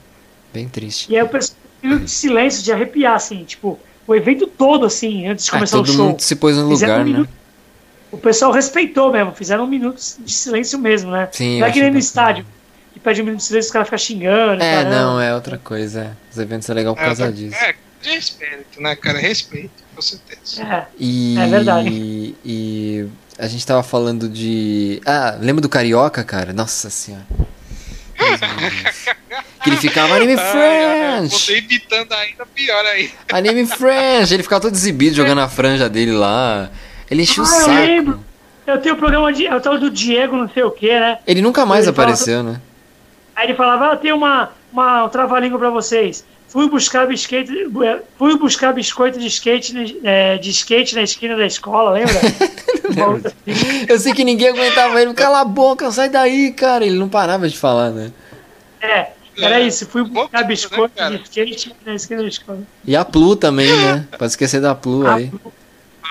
[0.53, 1.11] Bem triste.
[1.11, 5.27] E aí o pessoal minuto de silêncio, de arrepiar, assim, tipo, o evento todo, assim,
[5.27, 6.06] antes de Ah, começar o todo show.
[6.07, 7.03] mundo se pôs no lugar, um né?
[7.06, 7.30] minuto-
[8.11, 11.30] O pessoal respeitou mesmo, fizeram um minuto de silêncio mesmo, né?
[11.31, 12.45] Sim, não é que nem no estádio,
[12.94, 14.64] que pede um minuto de silêncio e os caras ficam xingando.
[14.64, 14.95] É, caramba.
[14.95, 16.02] não, é outra coisa.
[16.02, 16.11] é.
[16.31, 17.56] Os eventos é legal por causa é, disso.
[17.56, 19.19] É, de respeito, né, cara?
[19.19, 20.64] Respeito, com certeza.
[20.64, 22.36] É, E, É verdade.
[22.44, 23.07] E
[23.38, 25.02] a gente tava falando de.
[25.06, 26.52] Ah, lembra do Carioca, cara?
[26.52, 27.27] Nossa senhora.
[29.64, 31.36] Que ele ficava Anime French!
[31.36, 33.11] Você imitando ainda pior aí.
[33.31, 34.34] Anime French!
[34.34, 36.69] Ele ficava todo exibido jogando a franja dele lá.
[37.10, 37.72] Ele enchia o Ah, eu saco.
[37.72, 38.19] lembro.
[38.68, 39.45] Eu tenho o programa de.
[39.45, 41.18] Eu tava do Diego, não sei o que, né?
[41.26, 42.61] Ele nunca mais Ele falava- apareceu, né?
[43.36, 46.23] Aí ele falava, ah, eu tenho uma, uma um trava-língua pra vocês.
[46.48, 47.52] Fui buscar biscoito,
[48.18, 52.14] fui buscar biscoito de skate, na- é, de skate na esquina da escola, lembra?
[53.88, 55.14] Eu sei que ninguém aguentava ele.
[55.14, 56.86] Cala a boca, sai daí, cara.
[56.86, 58.11] Ele não parava de falar, né?
[58.81, 59.07] é,
[59.38, 59.86] era isso.
[59.88, 61.18] Fui buscar Loucura, né, biscoito cara?
[61.18, 62.60] de skate na esquina da escola.
[62.86, 64.07] E a Plu também, né?
[64.18, 65.31] Pode esquecer da Plu aí.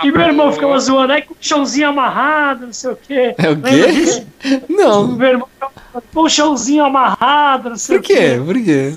[0.04, 3.34] E meu irmão ficava zoando, aí com o chãozinho amarrado, não sei o quê.
[3.36, 4.24] É o quê?
[4.68, 5.08] O Não.
[5.08, 8.14] meu irmão ficava com o chãozinho amarrado, não sei Por o quê.
[8.14, 8.42] quê?
[8.44, 8.94] Por quê?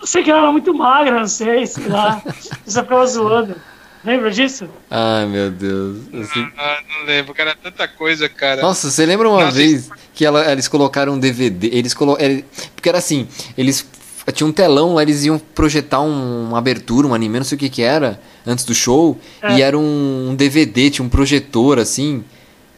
[0.00, 2.20] Eu sei que ela era muito magra, não sei, sei lá.
[2.66, 3.56] Só ficava zoando.
[4.04, 4.68] Lembra disso?
[4.90, 5.96] Ai, meu Deus.
[6.12, 8.60] Assim- Ah, não lembro, cara, tanta coisa, cara.
[8.60, 11.68] Nossa, você lembra uma Nossa, vez que ela- eles colocaram um DVD?
[11.68, 12.18] Eles colo...
[12.20, 12.44] ele-
[12.76, 13.26] Porque era assim,
[13.56, 13.88] eles
[14.32, 17.58] tinha um telão lá, eles iam projetar um- uma abertura, um anime, não sei o
[17.58, 19.56] que que era, antes do show, É.
[19.58, 22.24] e era um, um DVD, tinha um projetor assim.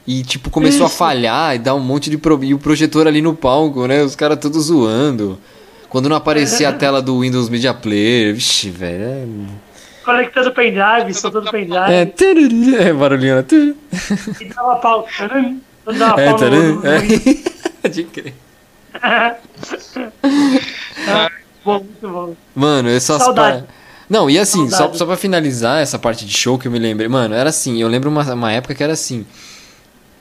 [0.06, 0.96] E tipo, começou a Isso.
[0.96, 2.42] falhar e dar um monte de pro...
[2.44, 4.02] e o projetor ali no palco, né?
[4.02, 5.36] Os caras todos zoando.
[5.88, 9.02] Quando não aparecia a tela do Windows Media Player, vixi, velho.
[9.04, 9.66] é-
[10.04, 11.92] Conectando pendrive, soltando pendrive.
[11.92, 13.44] É, tururu, é barulhinho, né?
[14.40, 15.04] E dava pau.
[15.18, 17.00] taran, Quando dava É, pau no- tururu, no- é.
[17.82, 18.34] Pode crer.
[19.02, 19.36] Ah,
[21.64, 22.34] bom, muito bom.
[22.54, 23.62] Mano, essas Saudade.
[23.62, 23.74] par-
[24.08, 24.98] Não, e assim, só, Saudade.
[24.98, 27.08] só pra finalizar essa parte de show que eu me lembrei.
[27.08, 29.26] Mano, era assim, eu lembro uma, uma época que era assim.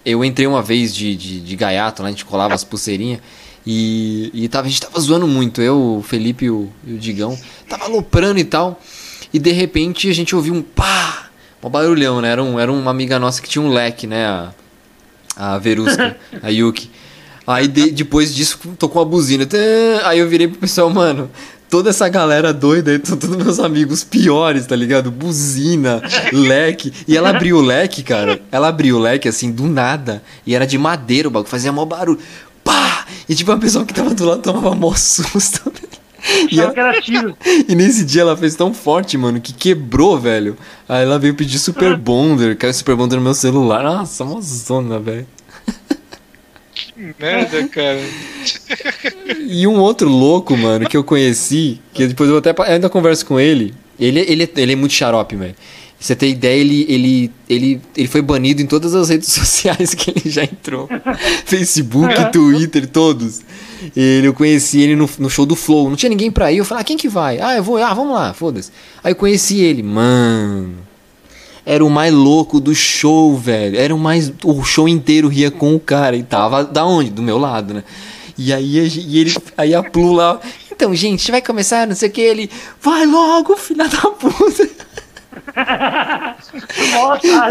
[0.06, 3.19] Eu entrei uma vez de, de, de gaiato, lá a gente colava as pulseirinhas.
[3.65, 6.97] E, e tava, a gente tava zoando muito, eu, o Felipe e o, e o
[6.99, 7.38] Digão.
[7.68, 8.80] Tava aloprando e tal.
[9.34, 11.23] E de repente a gente ouviu um pá!
[11.64, 12.30] Um barulhão, né?
[12.30, 14.27] Era, um, era uma amiga nossa que tinha um leque, né?
[14.27, 14.53] A,
[15.35, 16.91] a Veruska, a Yuki.
[17.48, 19.48] Aí de- depois disso tocou a buzina.
[20.04, 21.30] Aí eu virei pro pessoal, mano.
[21.70, 25.10] Toda essa galera doida aí, são todos meus amigos piores, tá ligado?
[25.12, 26.02] Buzina,
[26.32, 26.94] leque.
[27.08, 28.40] E ela abriu o leque, cara.
[28.52, 30.24] Ela abriu o leque assim, do nada.
[30.46, 32.20] E era de madeira o bagulho, fazia mó barulho.
[32.64, 33.06] Pá!
[33.28, 35.72] E tipo, a pessoa que tava do lado tomava mó susto.
[36.52, 36.74] E, ela-
[37.68, 40.56] e nesse dia ela fez tão forte, mano, que quebrou, velho.
[40.88, 43.84] Aí ela veio pedir Super Bonder, caiu Super Bonder no meu celular.
[43.84, 45.28] Nossa, mó zona, velho.
[46.96, 47.99] Que merda, cara.
[49.48, 53.26] E um outro louco, mano, que eu conheci, que depois eu até pa- ainda converso
[53.26, 53.74] com ele.
[53.99, 55.54] Ele, ele, é- ele é muito xarope, velho.
[55.54, 55.64] Pra
[56.07, 60.12] Você ter ideia, ele, ele, ele, ele foi banido em todas as redes sociais que
[60.12, 60.88] ele já entrou.
[61.46, 63.41] Facebook, Twitter, todos.
[63.96, 65.90] Ele, eu conheci ele no, no show do Flow.
[65.90, 66.57] Não tinha ninguém pra ir.
[66.57, 67.40] Eu falei, ah, quem que vai?
[67.40, 67.78] Ah, eu vou.
[67.78, 68.72] Ah, vamos lá, foda-se.
[69.04, 69.82] Aí eu conheci ele.
[69.84, 70.76] Mano.
[71.65, 73.77] Era o mais louco do show, velho.
[73.77, 74.31] Era o mais.
[74.44, 76.15] O show inteiro ria com o cara.
[76.15, 77.10] E tava da onde?
[77.10, 77.84] Do meu lado, né?
[78.37, 80.39] E aí, e ele, aí a Plu lá.
[80.71, 82.21] Então, gente, vai começar, não sei o que.
[82.21, 82.52] Ele.
[82.81, 84.69] Vai logo, filha da puta.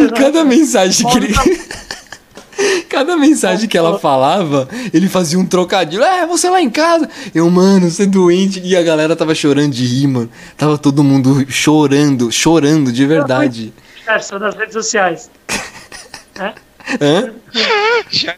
[0.02, 1.34] E cada mensagem que ele.
[2.88, 6.04] Cada mensagem que ela falava, ele fazia um trocadilho.
[6.04, 7.08] É, você lá em casa.
[7.34, 8.60] Eu, mano, você é doente.
[8.64, 10.30] E a galera tava chorando de rir, mano.
[10.56, 13.72] Tava todo mundo chorando, chorando de verdade.
[14.20, 15.30] São das redes sociais.
[16.36, 16.52] Né?
[17.00, 17.32] Hã?
[18.10, 18.34] Já-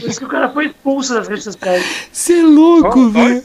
[0.00, 1.84] Por isso que o cara foi expulso das redes sociais.
[2.10, 3.44] Você é louco, Oh, velho.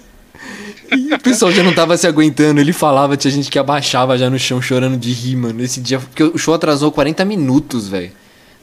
[0.96, 2.62] E o pessoal já não tava se aguentando.
[2.62, 5.62] Ele falava, tinha gente que abaixava já no chão chorando de rir, mano.
[5.62, 6.00] Esse dia.
[6.00, 8.12] Porque o show atrasou 40 minutos, velho.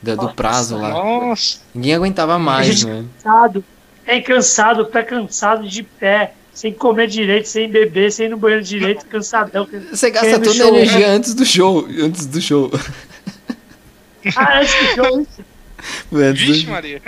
[0.02, 0.88] Do, do Nossa, prazo lá.
[0.88, 1.58] Nossa.
[1.74, 3.10] Ninguém aguentava mais, mano.
[3.22, 3.64] Cansado.
[4.06, 6.32] É cansado, pé cansado de pé.
[6.56, 9.68] Sem comer direito, sem beber, sem ir no banheiro direito, cansadão.
[9.90, 10.68] Você gasta toda a show.
[10.68, 11.86] energia antes do show.
[11.86, 12.70] Antes do show.
[14.34, 15.26] Ah, antes do show.
[16.32, 17.02] Vixe, Maria.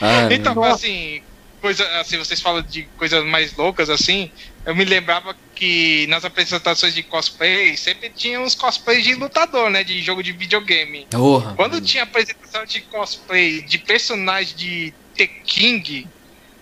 [0.00, 0.72] Ah, Então, mano.
[0.72, 1.20] assim,
[1.60, 4.30] coisa, assim, vocês falam de coisas mais loucas, assim,
[4.64, 9.82] eu me lembrava que nas apresentações de cosplay sempre tinha uns cosplays de lutador, né?
[9.82, 11.08] De jogo de videogame.
[11.10, 11.54] Porra.
[11.56, 16.06] Quando tinha apresentação de cosplay de personagem de The King,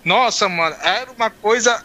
[0.02, 1.84] nossa, mano, era uma coisa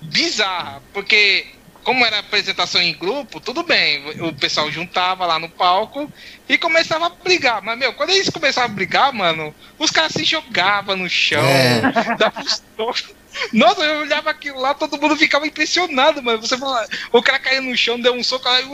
[0.00, 1.46] bizarra, porque
[1.86, 6.12] como era apresentação em grupo, tudo bem, o pessoal juntava lá no palco
[6.48, 10.24] e começava a brigar, mas meu, quando eles começavam a brigar, mano, os caras se
[10.24, 11.82] jogavam no chão, É.
[12.76, 13.14] tocos.
[13.52, 16.40] Nossa, eu olhava aquilo lá, todo mundo ficava impressionado, mano.
[16.40, 18.64] Você fala, o cara caiu no chão, deu um soco, aí,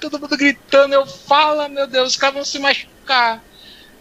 [0.00, 0.94] todo mundo gritando.
[0.94, 3.42] Eu falo, meu Deus, os caras vão se machucar.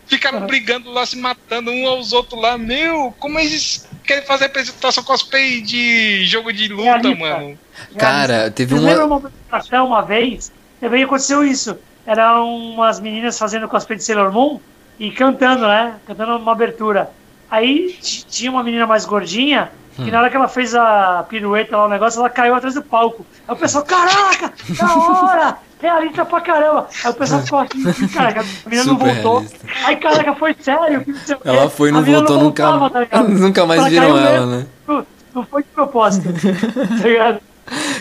[0.09, 2.57] Ficaram brigando lá, se matando um aos outros lá.
[2.57, 7.15] Meu, como eles querem fazer apresentação cosplay de jogo de luta, Realista.
[7.15, 7.59] mano?
[7.97, 8.81] Cara, teve uma.
[8.89, 10.51] lembram uma apresentação uma vez?
[10.81, 11.77] Também aconteceu isso.
[12.05, 14.59] Eram umas meninas fazendo cosplay de Sailor Moon
[14.99, 15.95] e cantando, né?
[16.07, 17.11] Cantando uma abertura.
[17.51, 20.05] Aí tinha uma menina mais gordinha Hum.
[20.05, 22.81] que na hora que ela fez a pirueta lá, o negócio, ela caiu atrás do
[22.81, 23.25] palco.
[23.45, 25.57] Aí o pessoal, caraca, da hora!
[25.81, 26.87] Realista pra caramba!
[27.03, 29.39] Aí o pessoal ficou assim, caraca, a menina não voltou.
[29.39, 29.57] realista.
[29.85, 31.05] Aí, caraca, foi sério.
[31.07, 31.39] não.
[31.53, 32.65] Ela foi e não voltou nunca.
[32.69, 33.29] voltava, tá ligado?
[33.39, 34.65] nunca mais Ela viram ela, né?
[34.87, 36.27] Não- Não foi de propósito.
[36.33, 37.39] tá ligado?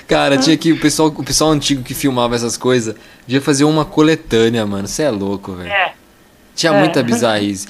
[0.08, 0.72] Cara, tinha que.
[0.72, 2.94] O pessoal, o pessoal antigo que filmava essas coisas
[3.26, 4.88] devia fazer uma coletânea, mano.
[4.88, 5.68] Você é louco, velho.
[5.70, 5.92] É.
[6.56, 6.78] Tinha É.
[6.80, 7.68] muita bizarrice.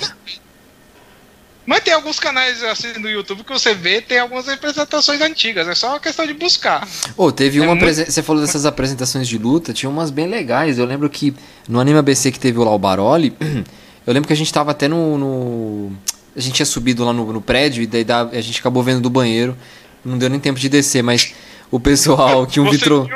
[1.68, 5.74] Mas tem alguns canais assim no YouTube que você vê, tem algumas representações antigas, é
[5.74, 6.88] só uma questão de buscar.
[7.14, 7.74] Ô, teve É uma.
[7.74, 10.78] muito- Você falou dessas apresentações de luta, tinha umas bem legais.
[10.78, 11.34] Eu lembro que
[11.68, 13.36] no Anime ABC que teve lá o Baroli,
[14.06, 15.18] eu lembro que a gente tava até no.
[15.18, 15.92] no-
[16.34, 19.02] a gente tinha subido lá no, no prédio e daí da- a gente acabou vendo
[19.02, 19.54] do banheiro.
[20.02, 21.34] Não deu nem tempo de descer, mas
[21.70, 23.06] o pessoal tinha um vitro.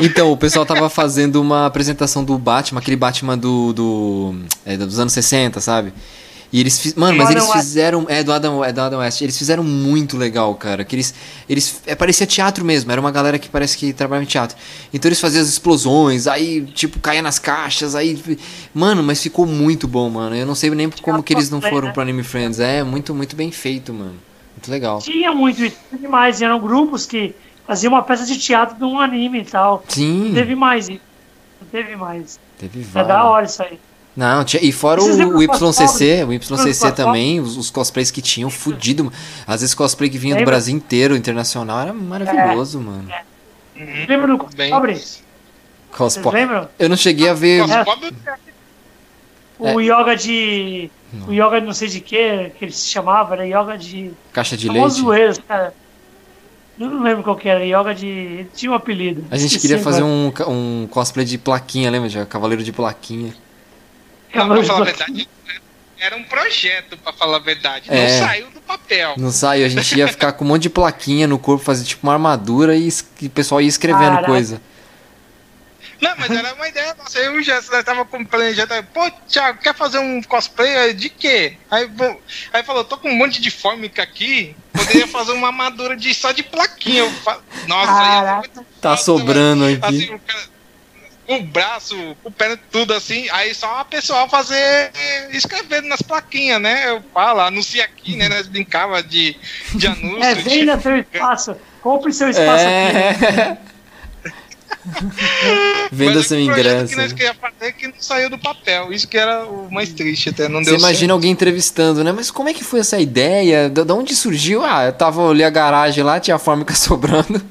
[0.00, 3.72] Então, o pessoal tava fazendo uma apresentação do Batman, aquele Batman do.
[3.72, 4.34] do
[4.66, 5.92] é, dos anos 60, sabe?
[6.50, 6.94] E eles fiz...
[6.94, 8.06] Mano, mas eles fizeram.
[8.08, 9.20] É do Adam, é do Adam West.
[9.20, 10.82] Eles fizeram muito legal, cara.
[10.82, 11.14] Que eles.
[11.48, 12.90] eles é, parecia teatro mesmo.
[12.90, 14.56] Era uma galera que parece que trabalhava em teatro.
[14.92, 18.38] Então eles faziam as explosões, aí, tipo, caía nas caixas, aí.
[18.72, 20.34] Mano, mas ficou muito bom, mano.
[20.34, 21.92] Eu não sei nem como que eles não foram né?
[21.92, 22.58] pro Anime Friends.
[22.60, 24.14] É muito, muito bem feito, mano.
[24.56, 25.00] Muito legal.
[25.00, 26.40] Tinha muito isso, teve mais.
[26.40, 27.34] Eram grupos que
[27.66, 29.84] faziam uma peça de teatro de um anime e tal.
[29.86, 30.28] Sim.
[30.28, 31.00] Não teve mais isso.
[31.60, 32.40] Não teve mais.
[32.58, 33.08] Teve É vários.
[33.08, 33.78] da hora isso aí.
[34.18, 38.10] Não, tinha, e fora o, o do YCC, o YCC do também, os, os cosplays
[38.10, 39.12] que tinham, fudido.
[39.46, 40.54] Às vezes cosplay que vinha do Lembra?
[40.54, 43.08] Brasil inteiro, internacional, era maravilhoso, mano.
[43.76, 44.06] Uhum.
[44.08, 44.72] Lembra do Cosplay.
[46.34, 46.68] lembram?
[46.80, 47.62] Eu não cheguei a ver.
[49.60, 49.72] É.
[49.72, 50.90] O yoga de.
[51.28, 54.10] O yoga de não sei de que, que ele se chamava, era yoga de.
[54.32, 54.90] Caixa de leite.
[54.94, 55.72] zoeiros, cara.
[56.76, 58.08] Eu não lembro qual que era, yoga de.
[58.08, 59.24] Ele tinha um apelido.
[59.30, 62.08] A gente Esqueci queria fazer um, um cosplay de plaquinha, lembra?
[62.08, 62.26] Já?
[62.26, 63.32] Cavaleiro de plaquinha.
[64.34, 65.28] Não, pra falar a de verdade,
[66.00, 67.84] era um projeto, pra falar a verdade.
[67.88, 68.02] É.
[68.02, 69.14] Não saiu do papel.
[69.16, 72.06] Não saiu, a gente ia ficar com um monte de plaquinha no corpo, fazer tipo
[72.06, 72.88] uma armadura e,
[73.20, 74.26] e o pessoal ia escrevendo Caraca.
[74.26, 74.60] coisa.
[76.00, 77.18] Não, mas era uma ideia nossa.
[77.18, 78.72] Eu e o Jéssica nós tava com planejando.
[78.94, 81.56] Pô, Thiago, quer fazer um cosplay de quê?
[81.68, 82.20] Aí, bom,
[82.52, 84.54] aí falou, tô com um monte de fórmica aqui.
[84.72, 87.00] Poderia fazer uma armadura de, só de plaquinha.
[87.00, 87.40] Eu fa...
[87.66, 88.38] Nossa, Caraca.
[88.38, 90.04] muito Tá foda, sobrando mas, aqui.
[90.04, 90.44] Assim, o, cara,
[91.28, 93.26] o braço, o pé, tudo assim.
[93.30, 94.90] Aí só a pessoa fazer
[95.30, 96.88] escrevendo nas plaquinhas, né?
[96.90, 98.28] Eu falo, anuncia aqui, né?
[98.28, 99.36] Nós brincava de,
[99.74, 100.22] de anúncio.
[100.24, 101.56] É, de- venda seu espaço.
[101.82, 103.26] Compre seu espaço aqui.
[103.36, 103.58] É.
[105.92, 106.88] Venda seu o ingresso.
[106.88, 108.90] que nós queríamos fazer que não saiu do papel.
[108.92, 110.48] Isso que era o mais triste até.
[110.48, 112.10] Não Você deu imagina alguém entrevistando, né?
[112.12, 113.68] Mas como é que foi essa ideia?
[113.68, 114.64] Da onde surgiu?
[114.64, 117.42] Ah, eu tava olhei a garagem lá, tinha a fórmica sobrando.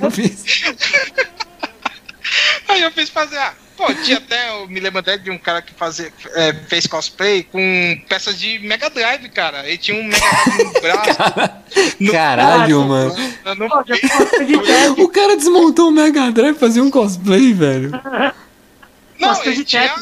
[0.00, 0.44] Eu fiz.
[2.68, 5.60] Aí eu fiz fazer, ah, pô, tinha até, eu me lembro até de um cara
[5.62, 9.66] que fazia, é, fez cosplay com peças de Mega Drive, cara.
[9.66, 11.52] Ele tinha um Mega Drive no braço.
[12.00, 13.84] no Caralho, braço, mano.
[14.46, 15.00] de teste.
[15.02, 17.90] O cara desmontou o Mega Drive pra fazer um cosplay, velho.
[19.18, 19.94] Não, Nossa, ele tinha.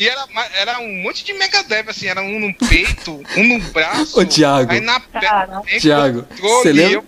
[0.00, 3.60] E era, era um monte de Mega Drive, assim, era um no peito, um no
[3.70, 4.18] braço.
[4.18, 4.72] Ô, Thiago.
[4.72, 5.62] Aí na perna.
[5.80, 7.04] Thiago, você lembra- eu-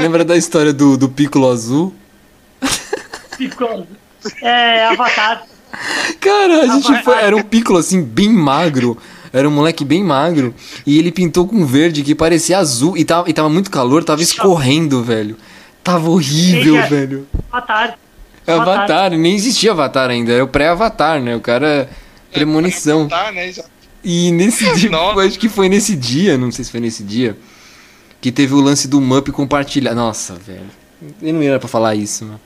[0.00, 1.94] lembra da história do, do Piccolo Azul?
[3.48, 3.86] Ficou.
[4.40, 5.44] É, Avatar.
[6.20, 8.96] Cara, a gente foi, era um Piccolo assim, bem magro.
[9.32, 10.54] Era um moleque bem magro.
[10.86, 12.96] E ele pintou com verde que parecia azul.
[12.96, 15.36] E tava, e tava muito calor, tava escorrendo, velho.
[15.82, 16.88] Tava horrível, Eita.
[16.88, 17.26] velho.
[17.50, 17.98] Avatar.
[18.46, 21.34] Avatar, nem existia Avatar ainda, era o pré-Avatar, né?
[21.36, 21.88] O cara.
[22.32, 23.08] Premonição.
[23.08, 23.52] Tá, né?
[24.02, 25.20] E nesse dia, Nossa.
[25.20, 27.36] acho que foi nesse dia, não sei se foi nesse dia,
[28.20, 29.94] que teve o lance do Mup compartilhar.
[29.94, 30.70] Nossa, velho.
[31.20, 32.40] Eu não era pra falar isso, mano.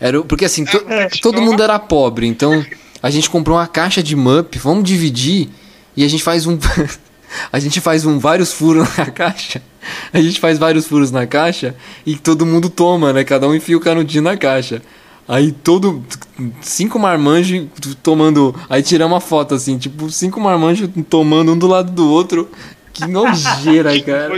[0.00, 1.08] Era, porque assim, to- É.
[1.22, 2.64] todo mundo era pobre, então
[3.02, 5.48] a gente comprou uma caixa de Mup, vamos dividir
[5.96, 6.58] e a gente faz um.
[7.52, 9.62] a gente faz um vários furos na caixa.
[10.12, 13.22] A gente faz vários furos na caixa e todo mundo toma, né?
[13.24, 14.82] Cada um enfia o canudinho na caixa.
[15.28, 16.04] Aí todo.
[16.60, 17.66] Cinco marmanjos
[18.02, 18.54] tomando.
[18.68, 22.48] Aí tiramos uma foto assim, tipo, cinco marmanjos tomando um do lado do outro.
[22.96, 24.32] Que nojeira, cara.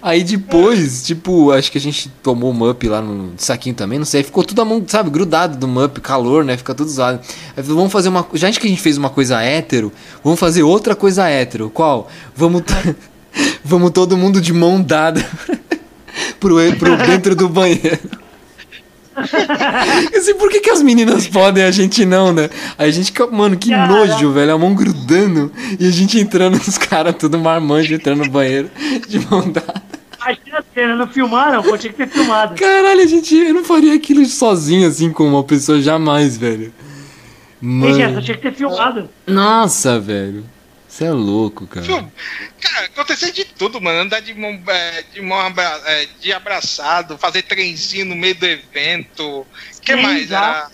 [0.00, 4.06] Aí depois, tipo, acho que a gente tomou o Mup lá no saquinho também, não
[4.06, 4.22] sei.
[4.22, 6.56] Ficou tudo a mão, sabe, grudado do Mup, calor, né?
[6.56, 7.20] Fica tudo usado.
[7.54, 8.26] Aí falou, vamos fazer uma.
[8.32, 9.92] Já que a gente fez uma coisa hétero,
[10.24, 11.68] vamos fazer outra coisa hétero.
[11.68, 12.08] Qual?
[12.34, 12.62] Vamos.
[13.62, 15.24] Vamos todo mundo de mão dada
[16.40, 18.00] pro, pro dentro do banheiro.
[20.16, 22.48] assim, por que, que as meninas podem e a gente não, né?
[22.76, 23.86] Aí a gente fica, mano, que Cara.
[23.86, 24.52] nojo, velho.
[24.54, 28.70] A mão grudando e a gente entrando, os caras tudo marmanjo entrando no banheiro
[29.08, 29.82] de mão dada.
[30.20, 32.54] Imagina a cena, não filmaram, pô, tinha que ter filmado.
[32.54, 36.72] Caralho, a gente, eu não faria aquilo sozinho assim com uma pessoa jamais, velho.
[37.60, 39.08] Tem gente, Mano, tinha que ter filmado.
[39.26, 40.44] nossa, velho.
[40.98, 41.86] Você é louco, cara.
[42.60, 44.00] Cara, aconteceu de tudo, mano.
[44.00, 48.44] Andar de mão, é, de mão abra- é, de abraçado, fazer trenzinho no meio do
[48.44, 49.22] evento.
[49.22, 49.46] O
[49.80, 50.26] que Sim, mais?
[50.28, 50.68] já.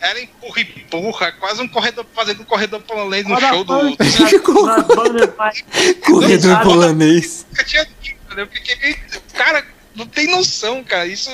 [0.00, 3.74] Era, era empurra e empurra, quase um corredor fazendo um corredor polonês no show do.
[5.36, 5.62] mais-
[6.02, 7.44] Corredor polonês.
[7.50, 7.86] nunca tinha?
[8.38, 8.96] Eu fiquei.
[9.34, 9.66] Cara,
[9.98, 11.06] não tem noção, cara.
[11.06, 11.30] Isso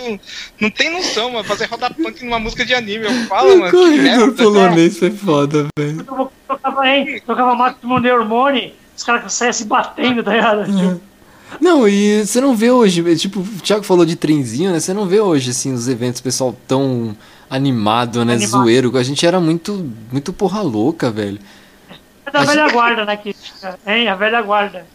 [0.59, 1.45] não tem noção, mano.
[1.45, 3.05] Fazer roda punk numa música de anime.
[3.05, 3.71] Eu falo, mano.
[3.71, 4.33] Corredor merda.
[4.43, 6.01] polonês foi foda, velho.
[6.01, 7.23] Eu tocava, hein?
[7.27, 10.65] Tocava Máximo de Hormone, os caras saiam se batendo, tá ligado?
[10.65, 11.01] Tipo,
[11.61, 14.81] Não, e você não vê hoje, tipo, o Thiago falou de trenzinho, né?
[14.81, 17.17] Você não vê hoje, assim, os eventos, o pessoal tão
[17.49, 18.35] animado, né?
[18.35, 18.51] Animado.
[18.51, 18.97] Zoeiro.
[18.97, 21.39] A gente era muito, muito porra louca, velho.
[22.27, 23.17] É da velha guarda, né?
[23.17, 23.35] Que,
[23.87, 24.09] hein?
[24.09, 24.87] A velha guarda.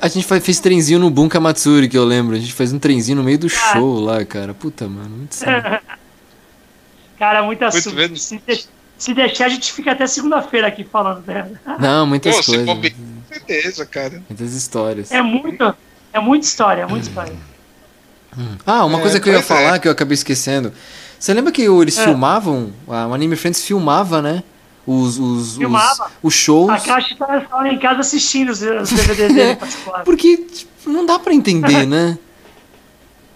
[0.00, 2.34] A gente fez trenzinho no Bunka Matsuri, que eu lembro.
[2.34, 3.72] A gente fez um trenzinho no meio do Ah.
[3.72, 4.52] show lá, cara.
[4.52, 5.78] Puta, mano, muito sério.
[7.18, 7.94] Cara, muito assunto.
[7.94, 8.16] vendo?
[8.16, 8.66] Se, de-
[8.98, 11.50] se deixar, a gente fica até segunda-feira aqui falando dela.
[11.78, 12.66] Não, muitas Pô, coisas.
[12.66, 12.82] com
[13.32, 14.22] certeza, cara.
[14.28, 15.12] Muitas histórias.
[15.12, 15.74] É muito.
[16.12, 17.32] É muita história, é muita história.
[18.66, 19.42] Ah, uma É, coisa que eu ia é.
[19.42, 20.72] falar que eu acabei esquecendo.
[21.18, 22.04] Você lembra que eles É.
[22.04, 22.72] filmavam?
[22.88, 24.42] A o Anime Friends filmava, né?
[24.86, 26.10] Os, os, os, Filmava.
[26.22, 26.70] os shows.
[26.70, 30.04] A Caixa tá lá em casa assistindo os, os DVDs dele particular.
[30.04, 32.18] Porque tipo, não dá pra entender, né?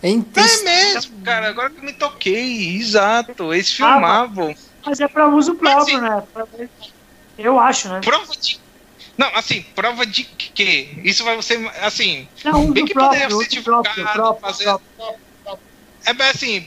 [0.00, 1.48] É, É mesmo, cara.
[1.48, 2.76] Agora que eu me toquei.
[2.76, 3.52] Exato.
[3.52, 4.54] Eles Ah, filmavam.
[4.86, 6.22] Mas é pra uso próprio, Mas, né?
[6.32, 6.46] Pra-
[7.36, 8.00] Eu acho, né?
[8.04, 8.60] Prova de.
[9.16, 10.90] Não, assim, prova de quê?
[11.02, 14.64] Isso vai ser, assim, Não, bem que poderia próprio, ser uso próprio, divulgado, próprio, fazer-
[14.96, 15.18] próprio.
[16.06, 16.66] é bem assim,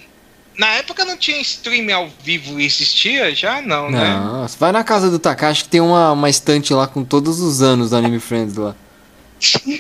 [0.58, 3.34] na época não tinha stream ao vivo e existia?
[3.34, 4.14] Já não, né?
[4.14, 7.62] Não, vai na casa do Takashi que tem uma, uma estante lá com todos os
[7.62, 8.76] anos do Anime Friends lá.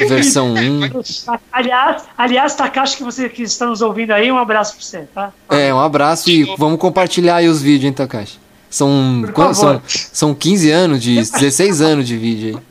[0.07, 0.89] Versão 1.
[1.51, 5.31] Aliás, aliás, Takashi, que você que está nos ouvindo aí, um abraço pra você, tá?
[5.49, 8.39] É, um abraço e vamos compartilhar aí os vídeos, hein, Takashi?
[8.69, 12.70] São, são, são 15 anos, de 16 anos de vídeo aí.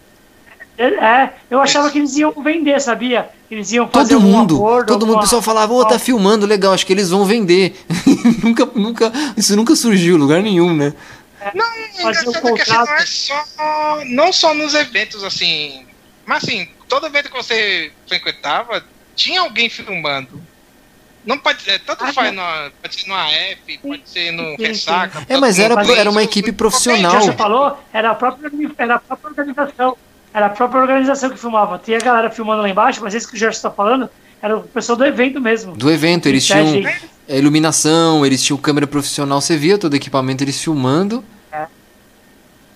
[0.83, 3.28] É, eu achava que eles iam vender, sabia?
[3.50, 6.47] Eles iam fazer Todo algum mundo, acordo, todo mundo, o pessoal falava, ô, tá filmando,
[6.47, 7.76] legal, acho que eles vão vender.
[8.42, 10.94] nunca, nunca, isso nunca surgiu em lugar nenhum, né?
[11.55, 13.02] Não, um engraçado é que assim, não contrato.
[13.02, 14.05] é só.
[14.07, 15.86] Não só nos eventos, assim.
[16.25, 18.83] Mas assim, todo evento que você frequentava,
[19.15, 20.41] tinha alguém filmando.
[21.26, 22.42] Não pode ser, tanto Ah, faz não.
[22.42, 24.62] no, pode ser no AF, pode ser no sim, sim.
[24.65, 25.26] Ressaca.
[25.28, 27.20] É, mas era, era uma equipe profissional.
[27.20, 29.97] Você falou, era a própria, era a própria organização.
[30.33, 31.81] Era a própria organização que filmava.
[31.84, 34.09] Tinha a galera filmando lá embaixo, mas esse que o Gerson está falando
[34.41, 35.76] era o pessoal do evento mesmo.
[35.76, 37.10] Do evento, eles É, tinham gente.
[37.28, 41.25] é, iluminação, eles tinham câmera profissional, você via todo o equipamento eles filmando.
[41.52, 41.67] É.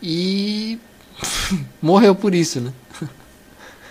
[0.03, 0.79] E
[1.81, 2.73] morreu por isso, né?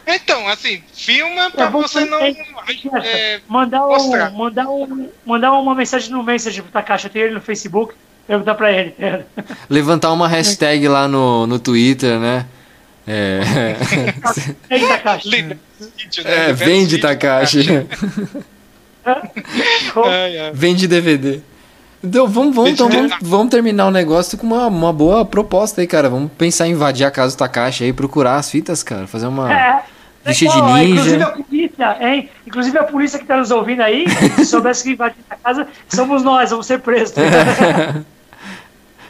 [0.06, 2.20] Então, assim, filma pra É bom você não.
[2.20, 7.26] Gerson, é, mandar, um, mandar, um, mandar uma mensagem no Messenger pro Takashi, eu tenho
[7.28, 7.94] ele no Facebook,
[8.28, 8.94] perguntar pra ele.
[9.70, 12.46] Levantar uma hashtag lá no, no Twitter, né?
[13.08, 13.76] É,
[14.70, 15.42] Ei, Takashi.
[15.42, 15.58] né?
[16.24, 17.86] é vende Takashi.
[20.54, 21.42] Vende DVD.
[22.04, 25.88] Então vamos, vamos, então, vamos, vamos terminar o negócio com uma, uma boa proposta aí,
[25.88, 26.10] cara.
[26.10, 29.08] Vamos pensar em invadir a casa do Takashi aí, procurar as fitas, cara.
[29.08, 29.54] Fazer uma.
[29.54, 29.84] É.
[30.26, 31.26] Vestir de Legal, Inclusive ninja.
[31.26, 32.30] a polícia, hein?
[32.48, 36.24] Inclusive a polícia que tá nos ouvindo aí, se soubesse que invadir a casa, somos
[36.24, 37.14] nós, vamos ser presos.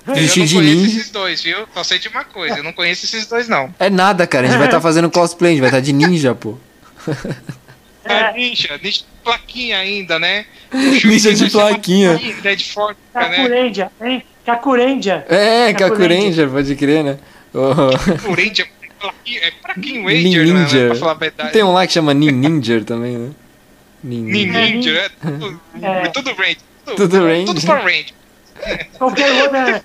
[0.06, 0.88] Eu não conheço ninja.
[1.00, 1.58] esses dois, viu?
[1.74, 3.74] Só sei de uma coisa, eu não conheço esses dois, não.
[3.80, 4.46] É nada, cara.
[4.46, 6.58] A gente vai estar fazendo cosplay, a gente vai estar de ninja, pô.
[8.06, 10.46] É, ninja, ninja de plaquinha ainda, né?
[11.06, 12.20] Ninja de plaquinha.
[12.44, 13.30] Né, de fórmica, né?
[13.38, 14.24] Kakurendia, hein?
[14.46, 15.26] Kakurendia.
[15.30, 17.18] É, Kakuranger, pode crer, né?
[17.54, 17.74] Oh.
[19.00, 20.54] Plaquinha, é plaquinho Ranger, né?
[20.64, 20.88] Ninja.
[20.88, 21.52] Pra falar a verdade.
[21.54, 23.30] Tem um lá que chama Ninja também, né?
[24.04, 24.60] Nin- Ninja.
[24.60, 25.88] Ninja, é tudo, É.
[25.88, 26.58] é tudo Ranger.
[26.98, 27.46] Tudo Ranger.
[27.46, 28.14] Tudo Power Ranger.
[28.98, 29.84] Qualquer outra.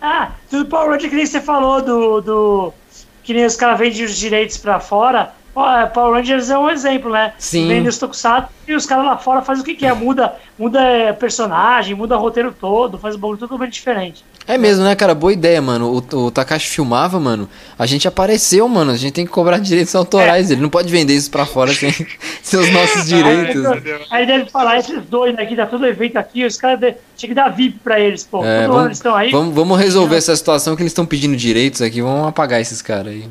[0.00, 2.20] Ah, tudo Power Ranger que nem você falou do.
[2.20, 2.74] do
[3.22, 5.32] que nem os caras vendem os direitos pra fora.
[5.54, 7.34] Ó, é, Power Rangers é um exemplo, né?
[7.38, 7.68] Sim.
[7.68, 9.94] Vendem os tokusatsu e os caras lá fora fazem o que quer.
[9.94, 14.24] Muda, muda é, personagem, muda roteiro todo, faz um bagulho totalmente diferente.
[14.46, 15.14] É mesmo, né, cara?
[15.14, 15.92] Boa ideia, mano.
[16.12, 17.48] O, o Takashi filmava, mano.
[17.78, 18.90] A gente apareceu, mano.
[18.92, 20.50] A gente tem que cobrar direitos autorais.
[20.50, 21.90] Ele não pode vender isso pra fora sem,
[22.42, 23.64] sem os nossos direitos.
[23.66, 27.28] Aí, aí deve falar, esses dois aqui, tá todo evento aqui, os caras de- tinha
[27.28, 28.44] que dar VIP pra eles, pô.
[28.44, 29.30] É, Todo ano eles estão aí.
[29.30, 32.02] vamos, vamos resolver essa situação que eles estão pedindo direitos aqui.
[32.02, 33.28] Vamos apagar esses caras aí.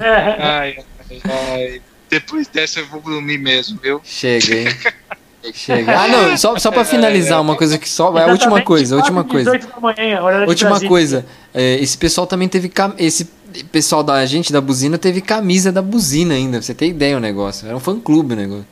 [0.00, 0.08] É,
[0.42, 0.76] Ai,
[1.10, 1.82] ai, ai.
[2.10, 4.00] Depois dessa eu vou dormir mesmo, viu?
[4.04, 4.66] Chega, hein?
[5.52, 5.98] Chega.
[6.00, 8.16] Ah, não, só, só pra finalizar, uma coisa que só.
[8.18, 9.50] É a última coisa, a última coisa.
[9.58, 11.26] 18 da manhã, horário de Última coisa.
[11.52, 12.68] é, esse pessoal também teve.
[12.68, 13.24] cam- Esse
[13.70, 16.58] pessoal da gente da buzina teve camisa da buzina ainda.
[16.58, 17.66] Pra você ter ideia o negócio.
[17.66, 18.66] Era um fã clube o negócio.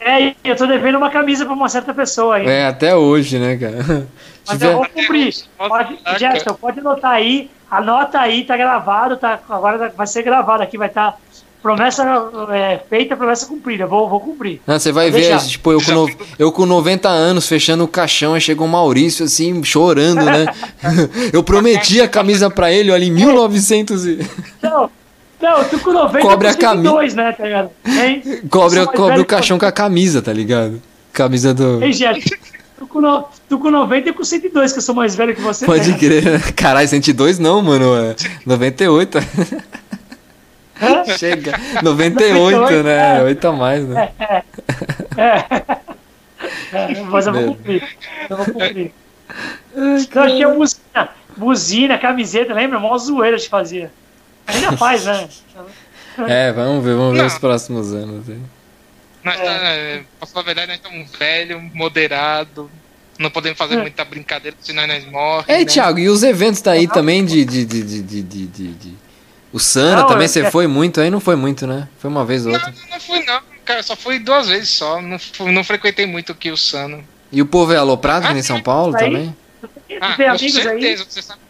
[0.00, 2.46] É, eu tô devendo uma camisa pra uma certa pessoa aí.
[2.46, 3.76] É, até hoje, né, cara?
[4.48, 5.34] Mas Tiver- eu vou cumprir.
[5.58, 5.98] Pode.
[6.18, 7.50] Gerson, pode anotar aí.
[7.70, 11.16] Anota aí, tá gravado, tá, agora vai ser gravado aqui, vai estar
[11.62, 12.04] promessa
[12.52, 13.86] é, feita, promessa cumprida.
[13.86, 14.60] Vou, vou cumprir.
[14.66, 15.46] Não, você vai Pode ver, deixar.
[15.46, 19.24] tipo, eu com, no- eu com 90 anos fechando o caixão, aí chegou o Maurício
[19.24, 20.46] assim, chorando, né?
[21.32, 24.18] eu prometi a camisa pra ele, olha, em 1900 e...
[24.62, 24.90] Não,
[25.40, 27.70] não, tu com 90 Cobre a com 102, né, tá ligado?
[27.84, 28.22] Hein?
[28.50, 30.80] Cobre, cobre o caixão com a camisa, tá ligado?
[31.12, 31.82] Camisa do...
[31.82, 31.92] Ei,
[32.80, 35.42] tu com, no, tu com 90 e com 102, que eu sou mais velho que
[35.42, 35.66] você.
[35.66, 35.98] Pode né?
[35.98, 36.52] crer.
[36.54, 37.94] Caralho, 102 não, mano.
[37.94, 38.16] É
[38.46, 39.18] 98.
[41.18, 41.52] Chega.
[41.82, 43.18] 98, 98, né?
[43.18, 43.22] é.
[43.22, 44.12] 8 a mais, né?
[45.16, 47.88] É, mas eu vou cumprir.
[48.28, 48.92] Eu vou cumprir.
[50.00, 52.78] Então, eu tinha buzina, buzina, camiseta, lembra?
[52.80, 53.90] Mó zoeira de fazia.
[54.46, 55.28] Ainda faz, né?
[56.28, 57.26] É, vamos ver, vamos ver Não.
[57.26, 58.28] os próximos anos.
[58.28, 58.38] aí.
[59.22, 62.66] Nós tá, é, pra falar a verdade, nós estamos velhos, moderados.
[63.18, 63.80] Não podemos fazer É.
[63.82, 65.48] muita brincadeira, senão nós morremos.
[65.48, 65.64] Ei, né?
[65.66, 67.44] Thiago, e os eventos daí também de.
[67.44, 69.09] de, de, de, de, de, de- de-
[69.52, 71.10] O Sana Não, também, você foi muito aí?
[71.10, 71.88] Não foi muito, né?
[71.98, 72.72] Foi uma vez ou Não, outra.
[72.82, 73.82] não, não fui não, cara.
[73.82, 75.00] Só fui duas vezes só.
[75.02, 77.04] Não, fui- não frequentei muito aqui o Sano.
[77.32, 79.36] E o povo é aloprado aqui em São Paulo Aí- também?
[80.00, 80.62] Ah, com amigos aí?
[80.62, 81.40] certeza, você sabe.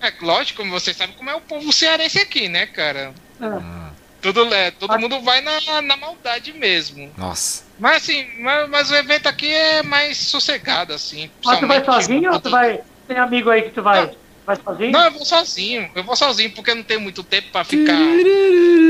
[0.00, 3.12] É lógico, você sabe como é o povo cearense aqui, né, cara?
[3.40, 3.90] Ah,
[4.20, 4.98] Tudo, é, todo Ah.
[4.98, 7.10] mundo vai na, na maldade mesmo.
[7.18, 7.64] Nossa.
[7.78, 11.28] Mas assim, mas, mas o evento aqui é mais sossegado, assim.
[11.44, 12.80] Mas tu vai sozinho ou tu vai.
[13.08, 14.10] Tem amigo aí que tu vai?
[14.46, 14.90] Vai sozinho?
[14.90, 15.90] Não, eu vou sozinho.
[15.94, 17.96] Eu vou sozinho porque eu não tenho muito tempo pra ficar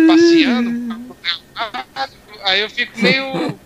[0.06, 1.12] passeando.
[2.44, 3.58] Aí eu fico meio.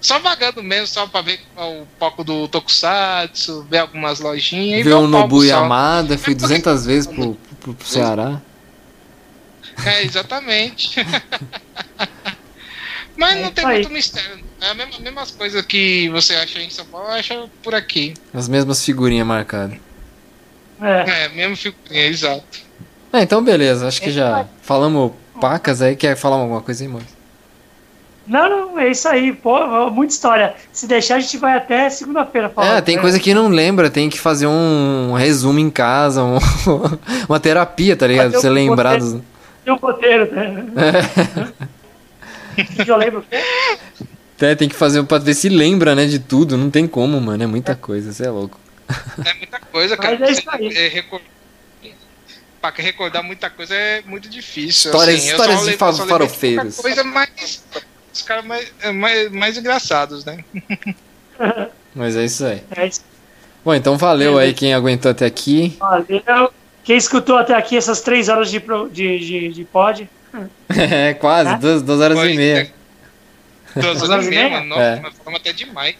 [0.00, 4.80] Só vagando mesmo, só pra ver o palco do Tokusatsu, ver algumas lojinhas.
[4.80, 5.42] e Ver o Nobu.
[5.44, 8.40] Yamada, fui 200 vezes pro, pro, pro Ceará.
[9.84, 10.94] É, exatamente.
[13.16, 13.74] Mas É não tem aí.
[13.76, 14.44] muito mistério.
[14.60, 18.14] É a mesma, mesmas coisas que você acha em São Paulo, eu acho por aqui.
[18.32, 19.78] As mesmas figurinhas marcadas.
[20.80, 21.24] É.
[21.24, 22.44] É, mesmo figurinha, exato.
[23.12, 25.96] É, então beleza, acho que É já falamos pacas aí.
[25.96, 27.16] Quer falar alguma coisa aí, Maurício?
[28.26, 29.32] Não, não, é isso aí.
[29.32, 30.54] Pô, muita história.
[30.72, 32.72] Se deixar, a gente vai até segunda-feira falando.
[32.76, 33.00] É, tem né?
[33.02, 36.38] coisa que não lembra, tem que fazer um resumo em casa, um-
[37.28, 38.32] uma terapia, tá ligado?
[38.32, 39.12] Pra você Fazer um lembrar roteiro.
[39.14, 39.22] dos.
[39.64, 40.66] Tem um roteiro, né?
[42.84, 43.24] que eu lembro.
[44.38, 46.58] É, tem que fazer pra ver se lembra, né, de tudo.
[46.58, 47.42] Não tem como, mano.
[47.42, 48.60] É muita coisa, você é louco.
[49.24, 50.18] É muita coisa, cara.
[50.18, 50.68] Mas é isso aí.
[50.76, 51.20] é, recor-
[52.60, 54.90] Pra recordar muita coisa é muito difícil.
[54.90, 55.30] Histórias- assim.
[55.30, 56.76] Histórias de lembro- farofeiros.
[56.76, 57.62] Coisa mais.
[58.12, 60.42] Os caras mais, é, mais, mais engraçados, né?
[61.94, 62.62] Mas é isso aí.
[62.74, 63.02] É isso.
[63.64, 65.76] Bom, então valeu aí quem aguentou até aqui.
[65.78, 66.52] Valeu.
[66.82, 70.08] Quem escutou até aqui essas três horas de, pro- de, de, de pod,
[70.68, 71.56] É, quase, Tá?
[71.56, 72.72] duas, duas horas Foi, e meia.
[73.74, 74.66] Duas horas e meia, mano.
[74.66, 75.00] Nossa, É.
[75.00, 75.96] nós falamos até demais.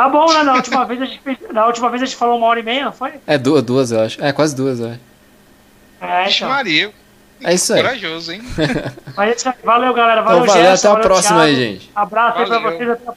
[0.00, 0.42] Tá bom, né?
[0.42, 2.62] Na última vez a gente fez, na última vez a gente falou uma hora e
[2.62, 3.12] meia, não foi?
[3.26, 4.24] É duas, duas, eu acho.
[4.24, 5.00] É, quase duas, eu acho.
[6.00, 6.48] É, então.
[6.48, 6.90] Maria.
[7.42, 7.82] É isso aí.
[7.82, 8.40] Corajoso, hein?
[9.14, 9.54] Mas é isso aí.
[9.62, 10.22] Valeu, galera.
[10.22, 11.72] Valeu, Então valeu, Gerson, até a valeu, próxima aí, Thiago.
[11.72, 11.90] gente.
[11.94, 12.78] Abraço aí pra Valeu.
[12.78, 12.90] vocês.
[12.90, 13.04] Até a